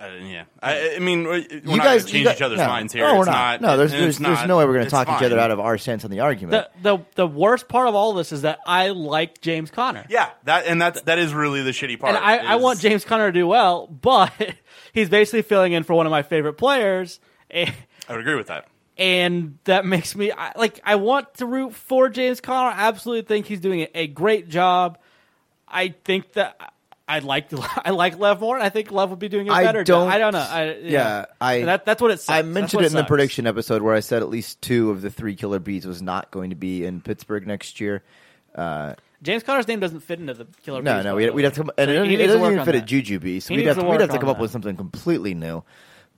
Uh, 0.00 0.10
yeah, 0.22 0.44
I, 0.62 0.94
I 0.94 0.98
mean, 1.00 1.24
we're 1.24 1.38
you 1.38 1.60
not 1.64 1.78
guys 1.78 2.02
gonna 2.02 2.06
you 2.06 2.12
change 2.12 2.24
guys- 2.26 2.36
each 2.36 2.42
other's 2.42 2.58
no. 2.58 2.66
minds 2.68 2.92
here. 2.92 3.04
No, 3.06 3.14
we're 3.14 3.20
It's 3.22 3.26
not. 3.26 3.60
No, 3.60 3.76
there's 3.76 3.92
it's 3.92 4.00
there's, 4.00 4.18
there's 4.18 4.46
no 4.46 4.58
way 4.58 4.64
we're 4.64 4.74
going 4.74 4.82
to 4.82 4.86
it's 4.86 4.92
talk 4.92 5.08
each 5.08 5.24
other 5.26 5.38
out 5.40 5.50
of 5.50 5.58
our 5.58 5.76
sense 5.76 6.04
on 6.04 6.10
the 6.12 6.20
argument. 6.20 6.68
the 6.82 6.96
the 6.96 7.04
the 7.16 7.26
worst 7.26 7.66
part 7.68 7.88
of 7.88 7.96
all 7.96 8.12
this 8.12 8.30
is 8.30 8.42
that 8.42 8.60
I 8.64 8.90
like 8.90 9.40
James 9.40 9.72
Conner. 9.72 10.04
Yeah, 10.08 10.30
that 10.44 10.66
and 10.66 10.80
that's 10.80 11.00
that 11.02 11.18
is 11.18 11.34
really 11.34 11.62
the 11.62 11.72
shitty 11.72 11.98
part. 11.98 12.14
and 12.14 12.24
I, 12.24 12.52
I 12.52 12.56
want 12.56 12.78
James 12.80 13.04
Conner 13.04 13.26
to 13.26 13.32
do 13.32 13.46
well, 13.48 13.88
but 13.88 14.32
he's 14.92 15.08
basically 15.08 15.42
filling 15.42 15.72
in 15.72 15.82
for 15.82 15.94
one 15.94 16.06
of 16.06 16.10
my 16.10 16.22
favorite 16.22 16.54
players, 16.54 17.18
and, 17.50 17.72
I 18.08 18.12
would 18.12 18.20
agree 18.20 18.36
with 18.36 18.46
that. 18.46 18.68
and 18.96 19.58
that 19.64 19.84
makes 19.84 20.14
me 20.14 20.30
I, 20.30 20.52
like 20.56 20.80
I 20.84 20.94
want 20.94 21.34
to 21.38 21.46
root 21.46 21.74
for 21.74 22.08
James 22.08 22.40
Conner. 22.40 22.70
I 22.70 22.86
absolutely 22.86 23.22
think 23.26 23.46
he's 23.46 23.60
doing 23.60 23.80
a, 23.80 23.88
a 23.94 24.06
great 24.06 24.48
job. 24.48 24.98
I 25.66 25.88
think 26.04 26.34
that 26.34 26.72
I 27.08 27.20
like 27.20 27.48
I 27.84 27.90
like 27.90 28.18
Lev 28.18 28.40
more. 28.40 28.56
and 28.56 28.62
I 28.64 28.68
think 28.68 28.92
Lev 28.92 29.10
would 29.10 29.18
be 29.18 29.28
doing 29.28 29.48
a 29.48 29.52
I 29.52 29.64
better 29.64 29.82
don't- 29.82 30.08
job. 30.08 30.12
I 30.14 30.18
don't 30.18 30.32
know. 30.34 30.38
I, 30.48 30.76
yeah, 30.82 31.24
I- 31.40 31.62
that, 31.62 31.84
that's 31.86 32.02
what 32.02 32.10
it. 32.10 32.20
Sucks. 32.20 32.38
I 32.38 32.42
mentioned 32.42 32.82
it 32.84 32.88
in 32.92 32.96
the 32.96 33.04
prediction 33.04 33.46
episode 33.46 33.82
where 33.82 33.94
I 33.94 34.00
said 34.00 34.22
at 34.22 34.28
least 34.28 34.60
two 34.62 34.90
of 34.90 35.00
the 35.02 35.10
three 35.10 35.34
killer 35.34 35.58
bees 35.58 35.86
was 35.86 36.02
not 36.02 36.30
going 36.30 36.50
to 36.50 36.56
be 36.56 36.84
in 36.84 37.00
Pittsburgh 37.00 37.46
next 37.46 37.80
year. 37.80 38.02
James 39.20 39.42
Conner's 39.42 39.66
name 39.66 39.80
doesn't 39.80 40.00
fit 40.00 40.20
into 40.20 40.34
the 40.34 40.46
killer. 40.64 40.80
No, 40.82 40.96
Bees 40.96 41.04
no, 41.04 41.16
we'd, 41.16 41.30
we'd 41.30 41.44
have 41.44 41.54
to 41.54 41.60
come, 41.62 41.70
and 41.76 41.88
So 41.88 41.92
it, 41.92 41.96
doesn't- 41.96 42.12
it 42.12 42.26
doesn't 42.26 42.42
even 42.46 42.58
on 42.60 42.64
fit 42.66 42.74
a 42.76 42.78
that. 42.78 42.86
Juju 42.86 43.18
Bee, 43.18 43.40
so 43.40 43.54
we'd 43.54 43.66
have 43.66 43.76
to 43.76 43.82
to, 43.82 43.88
we'd 43.88 44.00
have 44.00 44.10
to 44.10 44.18
come 44.18 44.28
on 44.28 44.34
up 44.36 44.40
with 44.40 44.50
something 44.50 44.76
completely 44.76 45.34
new. 45.34 45.64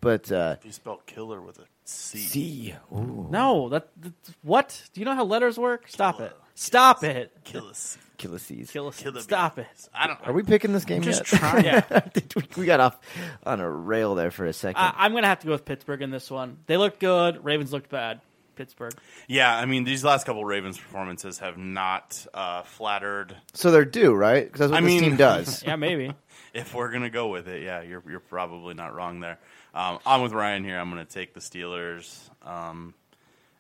But 0.03 0.31
uh, 0.33 0.57
You 0.65 0.73
spell 0.73 1.01
killer 1.07 1.41
with 1.41 1.59
a 1.59 1.65
C. 1.85 2.19
C, 2.19 2.75
ooh, 2.93 3.29
No, 3.31 3.69
that, 3.71 3.89
that's 4.01 4.33
what? 4.43 4.83
Do 4.95 5.01
you 5.01 5.05
know 5.05 5.15
how 5.15 5.25
letters 5.25 5.59
work? 5.59 5.89
Stop 5.89 6.21
it! 6.21 6.35
Stop 6.55 7.05
it! 7.05 7.33
Kill 7.45 7.69
a 7.69 7.75
C. 7.75 7.99
Killer 7.99 8.10
C's. 8.39 8.71
Kill 8.71 8.89
us. 8.89 9.01
Kill 9.03 9.17
a 9.17 9.21
Stop 9.23 9.59
it! 9.59 9.67
I 9.95 10.07
don't. 10.07 10.19
Are 10.27 10.33
we 10.33 10.43
picking 10.43 10.73
this 10.73 10.85
game 10.85 11.03
just 11.03 11.21
yet? 11.33 11.41
trying? 11.41 11.65
Yeah. 11.65 12.01
We- 12.37 12.43
we 12.57 12.67
got 12.67 12.81
off 12.81 12.99
on 13.45 13.61
a 13.61 13.71
rail 13.71 14.15
there 14.15 14.31
for 14.31 14.45
a 14.47 14.53
second. 14.53 14.81
I, 14.83 14.93
I'm 14.97 15.13
going 15.13 15.23
to 15.23 15.29
have 15.29 15.41
to 15.41 15.47
go 15.47 15.53
with 15.53 15.65
Pittsburgh 15.65 16.03
in 16.03 16.11
this 16.11 16.31
one. 16.31 16.59
They 16.67 16.77
looked 16.77 17.01
good. 17.01 17.45
Ravens 17.45 17.73
looked 17.73 17.91
bad. 17.91 18.21
Pittsburgh. 18.57 18.93
Yeah, 19.27 19.57
I 19.57 19.65
mean, 19.65 19.85
these 19.85 20.05
last 20.05 20.27
couple 20.27 20.45
Ravens 20.45 20.77
performances 20.77 21.39
have 21.39 21.57
not 21.57 22.27
uh, 22.35 22.63
flattered. 22.65 23.35
so 23.55 23.71
they're 23.71 23.87
due, 23.87 24.13
right? 24.15 24.45
Because 24.45 24.59
that's 24.61 24.71
what 24.73 24.79
I 24.79 24.81
this 24.83 24.89
mean- 25.01 25.03
team 25.11 25.17
does. 25.17 25.63
Yeah, 25.67 25.77
maybe. 25.77 26.13
If 26.53 26.75
we're 26.75 26.91
gonna 26.91 27.11
go 27.11 27.29
with 27.29 27.47
it, 27.47 27.63
yeah, 27.63 27.83
you're 27.83 28.03
you're 28.11 28.19
probably 28.19 28.75
not 28.75 28.93
wrong 28.93 29.21
there. 29.21 29.39
Um, 29.73 30.01
I'm 30.05 30.21
with 30.21 30.33
Ryan 30.33 30.65
here. 30.65 30.81
I'm 30.81 30.89
gonna 30.91 31.05
take 31.05 31.33
the 31.33 31.39
Steelers, 31.39 32.29
um, 32.45 32.93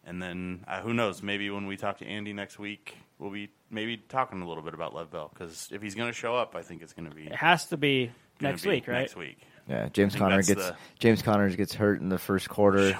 and 0.05 0.23
then 0.23 0.65
uh, 0.67 0.81
who 0.81 0.93
knows? 0.95 1.23
Maybe 1.23 1.51
when 1.51 1.67
we 1.67 1.77
talk 1.77 1.99
to 1.99 2.07
Andy 2.07 2.33
next 2.33 2.59
week, 2.59 2.97
we'll 3.19 3.31
be 3.31 3.51
maybe 3.71 3.97
talking 3.97 4.41
a 4.43 4.49
little 4.49 4.63
bit 4.63 4.75
about 4.75 4.95
Lev 4.95 5.11
Bell 5.11 5.31
because 5.33 5.69
if 5.73 5.83
he's 5.83 5.95
gonna 5.95 6.13
show 6.13 6.35
up, 6.37 6.55
I 6.57 6.63
think 6.63 6.83
it's 6.83 6.93
gonna 6.93 7.11
be 7.15 7.27
It 7.27 7.35
has 7.37 7.67
to 7.67 7.77
be 7.77 8.11
gonna 8.39 8.53
next 8.53 8.63
be 8.63 8.69
week, 8.71 8.89
right? 8.89 9.01
Next 9.01 9.17
week. 9.17 9.39
Yeah, 9.69 9.89
James 9.93 10.15
think 10.15 10.23
Conner 10.23 10.37
that's 10.37 10.49
gets 10.49 10.67
the- 10.69 10.77
James 10.99 11.23
Connors 11.23 11.55
gets 11.57 11.75
hurt 11.75 12.01
in 12.01 12.09
the 12.09 12.19
first 12.19 12.49
quarter. 12.49 12.99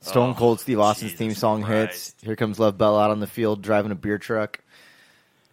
Stone 0.00 0.36
Cold 0.36 0.60
Steve 0.60 0.78
Austin's 0.78 1.10
Jesus 1.12 1.18
theme 1.18 1.34
song 1.34 1.60
hits. 1.64 1.66
Christ. 2.12 2.16
Here 2.22 2.36
comes 2.36 2.58
Love 2.60 2.78
Bell 2.78 2.96
out 2.98 3.10
on 3.10 3.18
the 3.20 3.26
field 3.26 3.62
driving 3.62 3.90
a 3.90 3.96
beer 3.96 4.16
truck, 4.18 4.60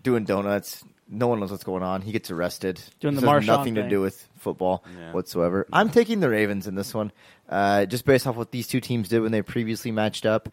doing 0.04 0.24
donuts. 0.24 0.84
No 1.08 1.28
one 1.28 1.40
knows 1.40 1.52
what's 1.52 1.64
going 1.64 1.84
on. 1.84 2.02
He 2.02 2.12
gets 2.12 2.32
arrested. 2.32 2.82
Doing 3.00 3.14
This 3.16 3.24
the 3.24 3.30
has 3.30 3.44
Marshawn 3.44 3.48
nothing 3.48 3.76
to 3.76 3.82
thing. 3.82 3.90
do 3.92 4.02
with 4.02 4.28
football 4.40 4.84
Yeah. 5.00 5.12
whatsoever. 5.14 5.68
I'm 5.72 5.90
taking 5.92 6.20
the 6.20 6.30
Ravens 6.30 6.66
in 6.68 6.74
this 6.76 6.94
one, 6.96 7.12
uh, 7.48 7.86
just 7.86 8.06
based 8.06 8.26
off 8.26 8.36
what 8.36 8.52
these 8.52 8.68
two 8.68 8.80
teams 8.82 9.08
did 9.10 9.20
when 9.22 9.32
they 9.32 9.42
previously 9.44 9.92
matched 9.92 10.26
up. 10.26 10.50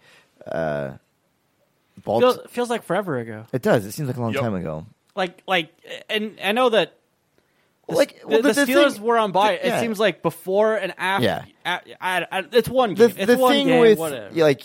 Uh, 0.46 0.92
feels, 2.04 2.36
Balt- 2.36 2.50
feels 2.50 2.68
like 2.70 2.82
forever 2.82 3.18
ago. 3.18 3.44
it 3.52 3.62
does. 3.62 3.86
It 3.86 3.92
seems 3.92 4.08
like 4.08 4.16
a 4.16 4.20
long 4.20 4.32
Yep. 4.34 4.42
time 4.42 4.54
ago. 4.54 4.86
Like 5.14 5.42
like, 5.46 5.70
and 6.10 6.38
I 6.42 6.52
know 6.52 6.68
that 6.70 6.98
the, 7.88 7.94
Like 7.94 8.20
the, 8.22 8.26
well, 8.28 8.42
the 8.42 8.52
the 8.52 8.60
Steelers 8.66 8.92
thing- 8.94 9.02
were 9.02 9.18
on 9.18 9.32
by. 9.32 9.52
yeah. 9.52 9.76
It 9.76 9.80
seems 9.80 9.98
like 10.00 10.22
before 10.22 10.76
and 10.76 10.94
after. 10.98 11.24
Yeah. 11.24 11.44
a- 11.66 11.80
I- 12.00 12.26
I- 12.30 12.44
it's 12.52 12.68
one 12.68 12.94
the 12.94 13.08
game. 13.08 13.16
it's 13.18 13.26
the 13.32 13.38
one 13.38 13.52
thing 13.52 13.66
game. 13.68 13.80
with 13.80 13.98
whatever. 13.98 14.30
yeah, 14.34 14.44
like 14.44 14.62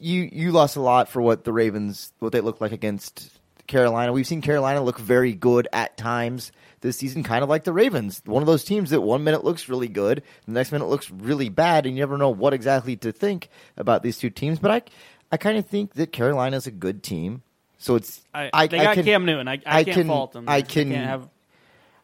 you 0.00 0.28
you 0.32 0.52
lost 0.52 0.76
a 0.76 0.80
lot 0.80 1.08
for 1.08 1.20
what 1.22 1.44
the 1.44 1.52
Ravens 1.52 2.12
what 2.20 2.30
they 2.32 2.40
looked 2.40 2.60
like 2.60 2.72
against 2.72 3.37
Carolina. 3.68 4.12
We've 4.12 4.26
seen 4.26 4.42
Carolina 4.42 4.82
look 4.82 4.98
very 4.98 5.32
good 5.32 5.68
at 5.72 5.96
times 5.96 6.50
this 6.80 6.96
season, 6.96 7.22
kind 7.22 7.42
of 7.42 7.48
like 7.48 7.64
the 7.64 7.72
Ravens. 7.72 8.20
One 8.24 8.42
of 8.42 8.46
those 8.46 8.64
teams 8.64 8.90
that 8.90 9.00
one 9.00 9.22
minute 9.24 9.44
looks 9.44 9.68
really 9.68 9.88
good, 9.88 10.22
the 10.46 10.52
next 10.52 10.72
minute 10.72 10.86
looks 10.86 11.10
really 11.10 11.48
bad, 11.48 11.86
and 11.86 11.96
you 11.96 12.02
never 12.02 12.18
know 12.18 12.30
what 12.30 12.52
exactly 12.54 12.96
to 12.96 13.12
think 13.12 13.48
about 13.76 14.02
these 14.02 14.18
two 14.18 14.30
teams. 14.30 14.58
But 14.58 14.70
I 14.70 14.82
I 15.30 15.36
kind 15.36 15.58
of 15.58 15.66
think 15.66 15.94
that 15.94 16.10
Carolina 16.12 16.56
is 16.56 16.66
a 16.66 16.70
good 16.72 17.02
team. 17.02 17.42
So 17.78 17.94
it's 17.94 18.20
I, 18.34 18.66
they 18.66 18.78
got 18.78 18.94
can, 18.94 19.04
Cam 19.04 19.24
Newton. 19.24 19.46
I, 19.46 19.52
I, 19.54 19.60
I 19.66 19.84
can't 19.84 19.96
can- 19.98 20.06
fault 20.08 20.32
them. 20.32 20.46
I 20.48 20.62
can- 20.62 20.90
can't 20.90 21.06
have. 21.06 21.28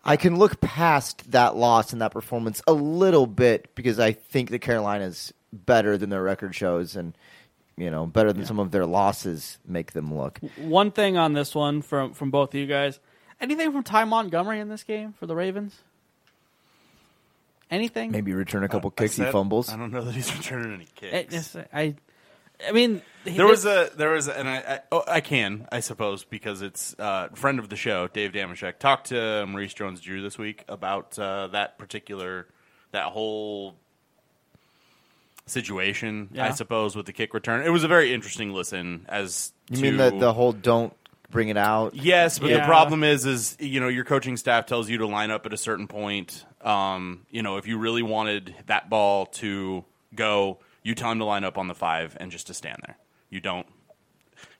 I 0.06 0.16
can 0.18 0.36
look 0.38 0.60
past 0.60 1.30
that 1.32 1.56
loss 1.56 1.94
and 1.94 2.02
that 2.02 2.12
performance 2.12 2.60
a 2.66 2.74
little 2.74 3.26
bit 3.26 3.74
because 3.74 3.98
I 3.98 4.12
think 4.12 4.50
that 4.50 4.58
Carolina's 4.58 5.32
better 5.50 5.96
than 5.96 6.10
their 6.10 6.22
record 6.22 6.54
shows 6.54 6.94
and 6.94 7.16
you 7.76 7.90
know 7.90 8.06
better 8.06 8.32
than 8.32 8.46
some 8.46 8.58
of 8.58 8.70
their 8.70 8.86
losses 8.86 9.58
make 9.66 9.92
them 9.92 10.14
look. 10.16 10.38
One 10.58 10.90
thing 10.90 11.16
on 11.16 11.32
this 11.32 11.54
one 11.54 11.82
from 11.82 12.12
from 12.14 12.30
both 12.30 12.54
of 12.54 12.60
you 12.60 12.66
guys. 12.66 13.00
Anything 13.40 13.72
from 13.72 13.82
Ty 13.82 14.04
Montgomery 14.04 14.60
in 14.60 14.68
this 14.68 14.84
game 14.84 15.12
for 15.12 15.26
the 15.26 15.34
Ravens? 15.34 15.76
Anything? 17.70 18.12
Maybe 18.12 18.32
return 18.32 18.62
a 18.62 18.68
couple 18.68 18.92
I 18.96 19.02
kicks 19.02 19.16
he 19.16 19.24
fumbles. 19.24 19.68
I 19.70 19.76
don't 19.76 19.90
know 19.90 20.02
that 20.04 20.14
he's 20.14 20.34
returning 20.36 20.72
any 20.74 20.86
kicks. 20.94 21.32
just- 21.34 21.56
I, 21.72 21.96
I 22.66 22.72
mean, 22.72 23.02
There 23.24 23.46
was 23.46 23.64
a 23.64 23.90
there 23.96 24.10
was 24.10 24.28
a, 24.28 24.38
and 24.38 24.48
I 24.48 24.56
I, 24.58 24.80
oh, 24.92 25.02
I 25.08 25.20
can 25.20 25.66
I 25.72 25.80
suppose 25.80 26.22
because 26.24 26.62
it's 26.62 26.94
uh, 26.98 27.28
friend 27.34 27.58
of 27.58 27.68
the 27.68 27.76
show 27.76 28.06
Dave 28.06 28.30
Dameshek 28.32 28.78
talked 28.78 29.08
to 29.08 29.44
Maurice 29.46 29.74
Jones-Drew 29.74 30.22
this 30.22 30.38
week 30.38 30.64
about 30.68 31.18
uh, 31.18 31.48
that 31.48 31.78
particular 31.78 32.46
that 32.92 33.06
whole 33.06 33.74
situation 35.46 36.30
I 36.38 36.52
suppose 36.52 36.96
with 36.96 37.06
the 37.06 37.12
kick 37.12 37.34
return. 37.34 37.64
It 37.64 37.70
was 37.70 37.84
a 37.84 37.88
very 37.88 38.14
interesting 38.14 38.52
listen 38.52 39.06
as 39.08 39.52
You 39.68 39.76
to, 39.76 39.82
mean 39.82 39.96
the 39.96 40.10
the 40.10 40.32
whole 40.32 40.52
don't 40.52 40.94
bring 41.30 41.48
it 41.48 41.56
out? 41.58 41.94
Yes, 41.94 42.38
but 42.38 42.48
the 42.48 42.60
problem 42.60 43.04
is, 43.04 43.26
is 43.26 43.56
you 43.60 43.80
know 43.80 43.88
your 43.88 44.04
coaching 44.04 44.38
staff 44.38 44.64
tells 44.64 44.88
you 44.88 44.98
to 44.98 45.06
line 45.06 45.30
up 45.30 45.44
at 45.44 45.52
a 45.52 45.58
certain 45.58 45.86
point. 45.86 46.46
Um, 46.62 47.26
you 47.30 47.42
know, 47.42 47.58
if 47.58 47.66
you 47.66 47.76
really 47.76 48.02
wanted 48.02 48.54
that 48.66 48.88
ball 48.88 49.26
to 49.26 49.84
go, 50.14 50.60
you 50.82 50.94
tell 50.94 51.10
him 51.10 51.18
to 51.18 51.26
line 51.26 51.44
up 51.44 51.58
on 51.58 51.68
the 51.68 51.74
five 51.74 52.16
and 52.18 52.30
just 52.30 52.46
to 52.46 52.54
stand 52.54 52.78
there. 52.86 52.96
You 53.28 53.40
don't, 53.40 53.66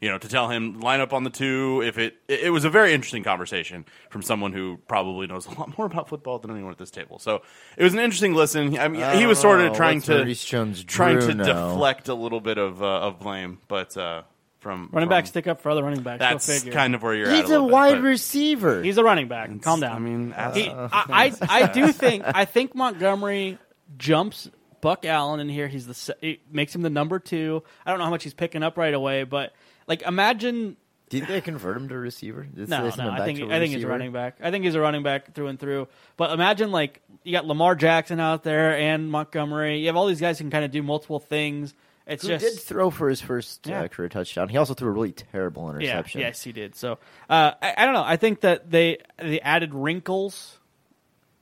you 0.05 0.11
know, 0.11 0.19
to 0.19 0.29
tell 0.29 0.51
him 0.51 0.81
line 0.81 1.01
up 1.01 1.15
on 1.15 1.25
the 1.25 1.31
two. 1.31 1.83
If 1.83 1.97
it, 1.97 2.15
it, 2.29 2.41
it 2.41 2.51
was 2.51 2.67
a 2.67 2.71
very 2.71 2.93
interesting 2.93 3.25
conversation 3.25 3.87
from 4.11 4.21
someone 4.21 4.53
who 4.53 4.79
probably 4.87 5.27
knows 5.27 5.47
a 5.47 5.51
lot 5.59 5.79
more 5.79 5.87
about 5.87 6.11
football 6.11 6.39
than 6.39 6.51
anyone 6.51 6.73
at 6.73 6.77
this 6.77 6.91
table. 6.91 7.19
So 7.19 7.41
it 7.79 7.83
was 7.83 7.95
an 7.95 8.01
interesting 8.01 8.35
listen. 8.35 8.79
I 8.79 8.89
mean, 8.89 9.03
I 9.03 9.17
he 9.17 9.25
was 9.25 9.39
sort 9.39 9.63
of 9.63 9.75
trying 9.75 10.03
to 10.03 10.19
Maurice 10.19 10.45
Jones-Drew 10.45 10.85
trying 10.85 11.21
to 11.21 11.35
know? 11.35 11.45
deflect 11.45 12.09
a 12.09 12.15
little 12.15 12.43
bit 12.43 12.59
of 12.59 12.83
uh, 12.83 13.01
of 13.01 13.19
blame, 13.19 13.61
but 13.67 13.97
uh, 13.97 14.25
from 14.61 14.91
running 14.93 15.09
from, 15.09 15.17
back 15.17 15.27
stick 15.27 15.47
up 15.47 15.63
for 15.63 15.71
other 15.71 15.83
running 15.83 16.03
backs. 16.03 16.19
That's 16.19 16.61
figure. 16.61 16.73
kind 16.75 16.95
of 16.95 17.03
where 17.03 17.15
you're 17.15 17.29
at. 17.29 17.37
He's 17.37 17.45
a, 17.45 17.47
a 17.47 17.49
little 17.53 17.69
bit, 17.69 17.73
wide 17.73 18.03
receiver. 18.03 18.83
He's 18.83 18.99
a 18.99 19.05
running 19.05 19.29
back. 19.29 19.63
Calm 19.63 19.81
down. 19.81 19.97
I 19.97 19.99
mean, 20.01 20.33
as- 20.33 20.55
He, 20.55 20.69
I, 20.69 20.87
I 20.93 21.33
I 21.49 21.73
do 21.73 21.93
think 21.93 22.25
I 22.27 22.45
think 22.45 22.75
Montgomery 22.75 23.57
jumps 23.97 24.51
Buck 24.83 25.07
Allen 25.07 25.41
in 25.41 25.49
here. 25.49 25.67
He's 25.67 25.87
the 25.87 25.95
se- 25.95 26.17
it 26.21 26.41
makes 26.53 26.75
him 26.75 26.83
the 26.83 26.91
number 26.91 27.19
two. 27.19 27.63
I 27.87 27.91
don't 27.91 27.99
know 28.01 28.05
how 28.05 28.11
much 28.11 28.23
he's 28.23 28.35
picking 28.35 28.63
up 28.63 28.77
right 28.77 28.93
away, 28.93 29.25
but 29.25 29.55
like 29.87 30.03
imagine 30.03 30.77
Did 31.11 31.27
they 31.27 31.41
convert 31.41 31.77
him 31.77 31.89
to 31.89 31.97
receiver? 31.97 32.47
No 32.55 32.65
no 32.67 33.11
I 33.11 33.25
think 33.25 33.41
I 33.51 33.59
think 33.59 33.75
he's 33.75 33.85
a 33.85 33.89
running 33.89 34.13
back. 34.13 34.39
I 34.43 34.51
think 34.51 34.65
he's 34.65 34.75
a 34.75 34.81
running 34.81 35.03
back 35.03 35.35
through 35.35 35.49
and 35.49 35.59
through. 35.59 35.89
But 36.17 36.31
imagine 36.33 36.71
like 36.73 37.03
you 37.23 37.33
got 37.33 37.47
Lamar 37.47 37.75
Jackson 37.75 38.21
out 38.21 38.43
there 38.43 38.77
and 38.77 39.11
Montgomery. 39.11 39.81
You 39.81 39.87
have 39.87 39.97
all 39.97 40.07
these 40.07 40.21
guys 40.21 40.39
who 40.39 40.45
can 40.45 40.51
kind 40.51 40.65
of 40.65 40.71
do 40.71 40.83
multiple 40.83 41.19
things. 41.21 41.75
It's 42.07 42.23
Who 42.23 42.29
just 42.29 42.45
did 42.45 42.61
throw 42.61 42.91
for 42.91 43.09
his 43.09 43.23
first 43.23 43.67
Yeah. 43.67 43.83
uh, 43.85 43.89
career 43.89 44.11
touchdown? 44.11 44.51
He 44.51 44.59
also 44.59 44.75
threw 44.75 44.89
a 44.89 44.93
really 44.93 45.13
terrible 45.13 45.71
interception. 45.71 46.21
Yeah, 46.21 46.27
yes, 46.27 46.43
he 46.43 46.53
did. 46.53 46.77
So 46.77 46.99
uh, 47.31 47.53
I, 47.63 47.75
I 47.79 47.85
don't 47.87 47.95
know. 47.95 48.05
I 48.05 48.17
think 48.19 48.41
that 48.43 48.71
they 48.71 48.99
they 49.19 49.41
added 49.41 49.73
wrinkles 49.75 50.59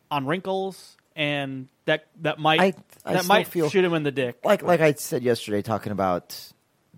on 0.08 0.24
wrinkles, 0.26 0.96
and 1.16 1.66
that 1.86 2.06
that 2.20 2.38
might 2.38 2.60
I- 2.60 2.74
I 3.04 3.14
that 3.14 3.26
might 3.26 3.48
feel- 3.48 3.70
shoot 3.70 3.84
him 3.84 3.92
in 3.94 4.04
the 4.04 4.12
dick. 4.12 4.38
like 4.44 4.62
like 4.62 4.80
I 4.80 4.92
said 4.92 5.24
yesterday, 5.24 5.62
talking 5.62 5.90
about 5.90 6.52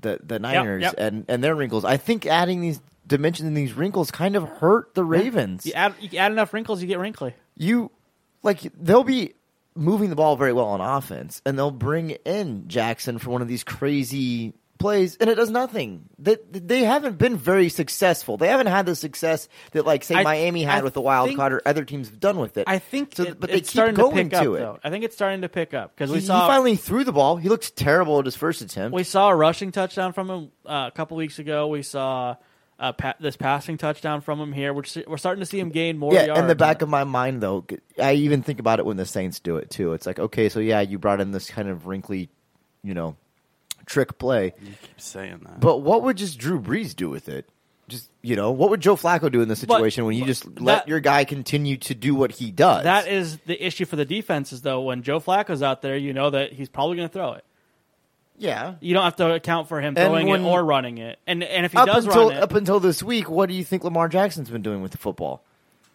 the 0.04 0.20
the 0.22 0.38
Niners 0.38 0.82
yep. 0.82 0.94
and 0.96 1.24
and 1.28 1.42
their 1.42 1.56
wrinkles. 1.56 1.84
I 1.84 1.96
think 1.96 2.26
adding 2.26 2.60
these 2.60 2.80
dimensions 3.06 3.48
and 3.48 3.56
these 3.56 3.72
wrinkles 3.72 4.10
kind 4.10 4.36
of 4.36 4.44
hurt 4.44 4.94
the 4.94 5.04
Ravens. 5.04 5.66
You 5.66 5.72
add 5.72 5.94
you 6.00 6.18
add 6.18 6.30
enough 6.30 6.52
wrinkles, 6.52 6.80
you 6.80 6.86
get 6.86 6.98
wrinkly. 6.98 7.34
You 7.56 7.90
like 8.42 8.60
they'll 8.80 9.02
be 9.02 9.34
moving 9.74 10.10
the 10.10 10.16
ball 10.16 10.36
very 10.36 10.52
well 10.52 10.66
on 10.66 10.80
offense, 10.80 11.42
and 11.44 11.58
they'll 11.58 11.70
bring 11.70 12.10
in 12.10 12.68
Jackson 12.68 13.18
for 13.18 13.30
one 13.30 13.42
of 13.42 13.48
these 13.48 13.64
crazy 13.64 14.54
plays, 14.84 15.16
and 15.16 15.30
it 15.30 15.34
does 15.36 15.50
nothing. 15.50 16.08
They 16.18 16.36
they 16.50 16.84
haven't 16.84 17.16
been 17.16 17.36
very 17.38 17.68
successful. 17.70 18.36
They 18.36 18.48
haven't 18.48 18.66
had 18.66 18.84
the 18.86 18.94
success 18.94 19.48
that 19.72 19.86
like 19.86 20.04
say 20.04 20.14
I- 20.16 20.22
Miami 20.22 20.62
had 20.62 20.80
I 20.80 20.84
with 20.84 20.92
the 20.94 21.00
wild 21.00 21.28
think- 21.28 21.38
card 21.38 21.54
or 21.54 21.62
other 21.64 21.84
teams 21.84 22.08
have 22.10 22.20
done 22.20 22.38
with 22.38 22.56
it. 22.58 22.64
I 22.66 22.78
think, 22.78 23.14
so, 23.16 23.22
it- 23.22 23.40
but 23.40 23.50
they 23.50 23.56
it's 23.56 23.70
keep 23.70 23.76
starting 23.76 23.94
going 23.94 24.14
to 24.16 24.22
pick 24.24 24.34
up. 24.34 24.44
to 24.44 24.54
it. 24.56 24.58
Though 24.60 24.78
I 24.84 24.90
think 24.90 25.04
it's 25.04 25.14
starting 25.16 25.40
to 25.40 25.48
pick 25.48 25.72
up 25.74 25.94
because 25.96 26.10
we 26.10 26.16
he, 26.16 26.20
he 26.20 26.26
saw 26.26 26.46
finally 26.46 26.76
threw 26.76 27.02
the 27.04 27.12
ball. 27.12 27.36
He 27.38 27.48
looked 27.48 27.74
terrible 27.76 28.18
at 28.18 28.26
his 28.26 28.36
first 28.36 28.60
attempt. 28.60 28.94
we 28.94 29.04
saw 29.04 29.30
a 29.30 29.34
rushing 29.34 29.72
touchdown 29.72 30.12
from 30.12 30.30
him 30.30 30.50
uh, 30.66 30.90
a 30.92 30.94
couple 30.94 31.16
weeks 31.16 31.38
ago. 31.38 31.66
We 31.68 31.82
saw 31.82 32.36
uh, 32.78 32.92
pa- 32.92 33.14
this 33.20 33.36
passing 33.36 33.78
touchdown 33.78 34.20
from 34.20 34.38
him 34.40 34.52
here. 34.52 34.74
We're 34.74 34.82
we're 35.06 35.16
starting 35.16 35.40
to 35.40 35.46
see 35.46 35.58
him 35.60 35.70
gain 35.70 35.96
more. 35.96 36.12
Yeah, 36.12 36.26
yards. 36.26 36.40
in 36.40 36.46
the 36.48 36.54
back 36.56 36.82
of 36.82 36.88
my 36.88 37.04
mind, 37.04 37.40
though, 37.40 37.64
I 37.98 38.14
even 38.14 38.42
think 38.42 38.60
about 38.60 38.80
it 38.80 38.84
when 38.84 38.96
the 38.96 39.06
Saints 39.06 39.40
do 39.40 39.56
it 39.56 39.70
too. 39.70 39.92
It's 39.94 40.04
like, 40.06 40.18
okay, 40.18 40.48
so 40.50 40.60
yeah, 40.60 40.80
you 40.82 40.98
brought 40.98 41.20
in 41.22 41.30
this 41.30 41.48
kind 41.48 41.68
of 41.68 41.86
wrinkly, 41.86 42.28
you 42.82 42.92
know, 42.92 43.16
trick 43.86 44.18
play, 44.18 44.54
You 44.60 44.68
keep 44.82 45.00
saying 45.00 45.40
that. 45.44 45.60
but 45.60 45.78
what 45.78 46.02
would 46.02 46.16
just 46.16 46.38
Drew 46.38 46.60
Brees 46.60 46.94
do 46.96 47.08
with 47.10 47.28
it? 47.28 47.48
Just 47.86 48.10
you 48.22 48.34
know, 48.34 48.50
what 48.50 48.70
would 48.70 48.80
Joe 48.80 48.96
Flacco 48.96 49.30
do 49.30 49.42
in 49.42 49.48
this 49.48 49.62
But- 49.64 49.74
situation 49.76 50.06
when 50.06 50.16
you 50.16 50.24
just 50.24 50.44
that- 50.54 50.60
let 50.62 50.88
your 50.88 51.00
guy 51.00 51.24
continue 51.24 51.76
to 51.78 51.94
do 51.94 52.14
what 52.14 52.32
he 52.32 52.50
does? 52.50 52.84
That 52.84 53.06
is 53.08 53.36
the 53.40 53.62
issue 53.62 53.84
for 53.84 53.96
the 53.96 54.06
defenses, 54.06 54.62
though. 54.62 54.80
When 54.80 55.02
Joe 55.02 55.20
Flacco's 55.20 55.62
out 55.62 55.82
there, 55.82 55.96
you 55.96 56.12
know 56.14 56.30
that 56.30 56.52
he's 56.52 56.68
probably 56.70 56.96
going 56.96 57.08
to 57.08 57.12
throw 57.12 57.32
it. 57.34 57.44
yeah. 58.38 58.74
You 58.80 58.94
don't 58.94 59.04
have 59.04 59.16
to 59.16 59.34
account 59.34 59.68
for 59.68 59.80
him 59.80 59.94
throwing 59.94 60.28
when- 60.28 60.44
it 60.44 60.48
or 60.48 60.64
running 60.64 60.98
it. 60.98 61.18
And 61.26 61.44
and 61.44 61.66
if 61.66 61.72
he 61.72 61.78
Up 61.78 61.86
does 61.86 62.06
until 62.06 62.28
run 62.30 62.36
it, 62.38 62.42
up 62.42 62.52
until 62.54 62.80
this 62.80 63.02
week, 63.02 63.28
what 63.28 63.48
do 63.50 63.54
you 63.54 63.64
think 63.64 63.84
Lamar 63.84 64.08
Jackson's 64.08 64.48
been 64.50 64.62
doing 64.62 64.80
with 64.82 64.92
the 64.92 64.98
football? 64.98 65.42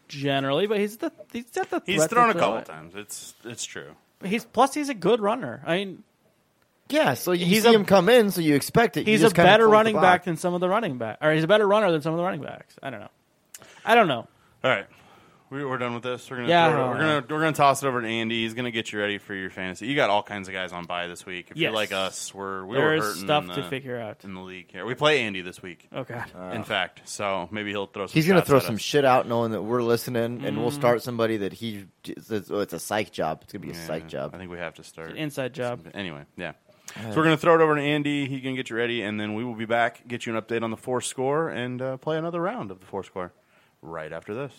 generally, 0.07 0.65
but 0.65 0.79
he's 0.79 0.97
the 0.97 1.11
he's 1.31 1.45
at 1.57 1.69
the 1.69 1.81
He's 1.85 1.97
threat 1.97 2.09
to 2.09 2.15
thrown 2.15 2.29
a 2.31 2.33
couple 2.33 2.57
it. 2.57 2.65
times. 2.65 2.93
It's 2.95 3.33
it's 3.43 3.63
true. 3.65 3.91
He's 4.23 4.43
plus 4.45 4.73
he's 4.73 4.89
a 4.89 4.93
good 4.95 5.21
runner. 5.21 5.61
I 5.65 5.77
mean, 5.77 6.03
Yeah, 6.89 7.13
so 7.13 7.31
you 7.31 7.45
He's 7.45 7.63
see 7.63 7.69
a- 7.69 7.73
him 7.73 7.85
come 7.85 8.09
in, 8.09 8.31
so 8.31 8.41
you 8.41 8.55
expect 8.55 8.97
it. 8.97 9.07
You 9.07 9.13
he's 9.13 9.23
a 9.23 9.29
better 9.29 9.67
running 9.67 9.95
back 9.95 10.23
than 10.25 10.37
some 10.37 10.53
of 10.53 10.59
the 10.61 10.69
running 10.69 10.97
back, 10.97 11.19
or 11.21 11.31
he's 11.33 11.43
a 11.43 11.47
better 11.47 11.67
runner 11.67 11.91
than 11.91 12.01
some 12.01 12.13
of 12.13 12.17
the 12.17 12.23
running 12.23 12.41
backs. 12.41 12.75
I 12.81 12.89
don't 12.89 12.99
know. 13.01 13.09
I 13.85 13.95
don't 13.95 14.07
know. 14.07 14.27
All 14.63 14.71
right. 14.71 14.87
We, 15.51 15.65
we're 15.65 15.79
done 15.79 15.95
with 15.95 16.03
this. 16.03 16.29
We're 16.29 16.37
gonna 16.37 16.49
Yeah. 16.49 16.69
throw 16.71 16.87
we're 16.89 16.97
gonna 16.99 17.25
we're 17.27 17.39
gonna 17.39 17.53
toss 17.53 17.81
it 17.81 17.87
over 17.87 18.01
to 18.03 18.07
Andy. 18.07 18.43
He's 18.43 18.53
gonna 18.53 18.69
get 18.69 18.91
you 18.91 18.99
ready 18.99 19.17
for 19.17 19.33
your 19.33 19.49
fantasy. 19.49 19.87
You 19.87 19.95
got 19.95 20.11
all 20.11 20.21
kinds 20.21 20.47
of 20.47 20.53
guys 20.53 20.71
on 20.71 20.85
by 20.85 21.07
this 21.07 21.25
week. 21.25 21.47
If 21.49 21.57
you're 21.57 21.71
like 21.71 21.91
us, 21.91 22.31
we're 22.35 22.63
we 22.65 22.75
There 22.77 22.85
were 22.85 22.97
hurting 23.01 23.21
stuff 23.23 23.43
in 23.45 23.49
to 23.55 23.63
figure 23.67 23.99
out. 23.99 24.23
in 24.23 24.35
the 24.35 24.41
league 24.41 24.71
here. 24.71 24.85
We 24.85 24.93
play 24.93 25.21
Andy 25.21 25.41
this 25.41 25.59
week. 25.59 25.87
Oh 25.91 26.03
God. 26.03 26.25
in 26.53 26.63
fact, 26.63 27.01
so 27.09 27.49
maybe 27.51 27.71
he'll 27.71 27.87
throw. 27.87 28.05
some 28.05 28.13
He's 28.13 28.27
going 28.27 28.39
to 28.39 28.45
throw 28.45 28.57
at 28.57 28.63
some 28.63 28.75
us. 28.75 28.81
shit 28.81 29.05
out, 29.05 29.27
knowing 29.27 29.49
that 29.53 29.63
we're 29.63 29.81
listening, 29.81 30.45
and 30.45 30.55
Mm. 30.55 30.61
we'll 30.61 30.69
start 30.69 31.01
somebody 31.01 31.37
that 31.37 31.53
he. 31.53 31.85
Says, 32.21 32.51
oh, 32.51 32.59
it's 32.59 32.73
a 32.73 32.79
psych 32.79 33.11
job. 33.11 33.39
It's 33.41 33.51
going 33.51 33.61
to 33.63 33.67
be 33.69 33.73
a 33.73 33.75
Yeah, 33.75 33.87
psych 33.87 34.07
job. 34.07 34.35
I 34.35 34.37
think 34.37 34.51
we 34.51 34.57
have 34.59 34.75
to 34.75 34.83
start. 34.83 35.09
An 35.09 35.17
inside 35.17 35.53
job. 35.53 35.79
Anyway, 35.95 36.25
yeah. 36.37 36.51
So 36.95 37.09
we're 37.09 37.23
going 37.23 37.35
to 37.35 37.37
throw 37.37 37.55
it 37.55 37.61
over 37.61 37.75
to 37.75 37.81
Andy. 37.81 38.27
He 38.27 38.41
can 38.41 38.55
get 38.55 38.69
you 38.69 38.75
ready, 38.75 39.01
and 39.01 39.19
then 39.19 39.35
we 39.35 39.43
will 39.43 39.55
be 39.55 39.65
back, 39.65 40.07
get 40.07 40.25
you 40.25 40.35
an 40.35 40.41
update 40.41 40.63
on 40.63 40.71
the 40.71 40.77
four 40.77 41.01
score, 41.01 41.49
and 41.49 41.81
uh, 41.81 41.97
play 41.97 42.17
another 42.17 42.41
round 42.41 42.71
of 42.71 42.79
the 42.79 42.85
four 42.85 43.03
score 43.03 43.31
right 43.81 44.11
after 44.11 44.33
this. 44.33 44.51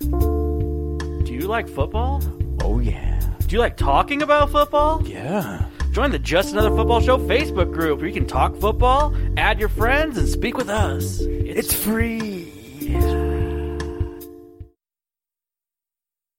Do 0.00 1.32
you 1.32 1.48
like 1.48 1.68
football? 1.68 2.22
Oh 2.62 2.78
yeah. 2.80 3.20
Do 3.46 3.54
you 3.54 3.60
like 3.60 3.76
talking 3.76 4.22
about 4.22 4.50
football? 4.50 5.06
Yeah. 5.06 5.66
Join 5.92 6.10
the 6.10 6.18
Just 6.18 6.52
Another 6.52 6.70
Football 6.70 7.00
Show 7.00 7.18
Facebook 7.18 7.72
group 7.72 7.98
where 8.00 8.08
you 8.08 8.14
can 8.14 8.26
talk 8.26 8.56
football, 8.56 9.14
add 9.36 9.58
your 9.58 9.68
friends, 9.68 10.18
and 10.18 10.28
speak 10.28 10.56
with 10.56 10.68
us. 10.68 11.20
It's 11.20 11.72
free. 11.72 12.52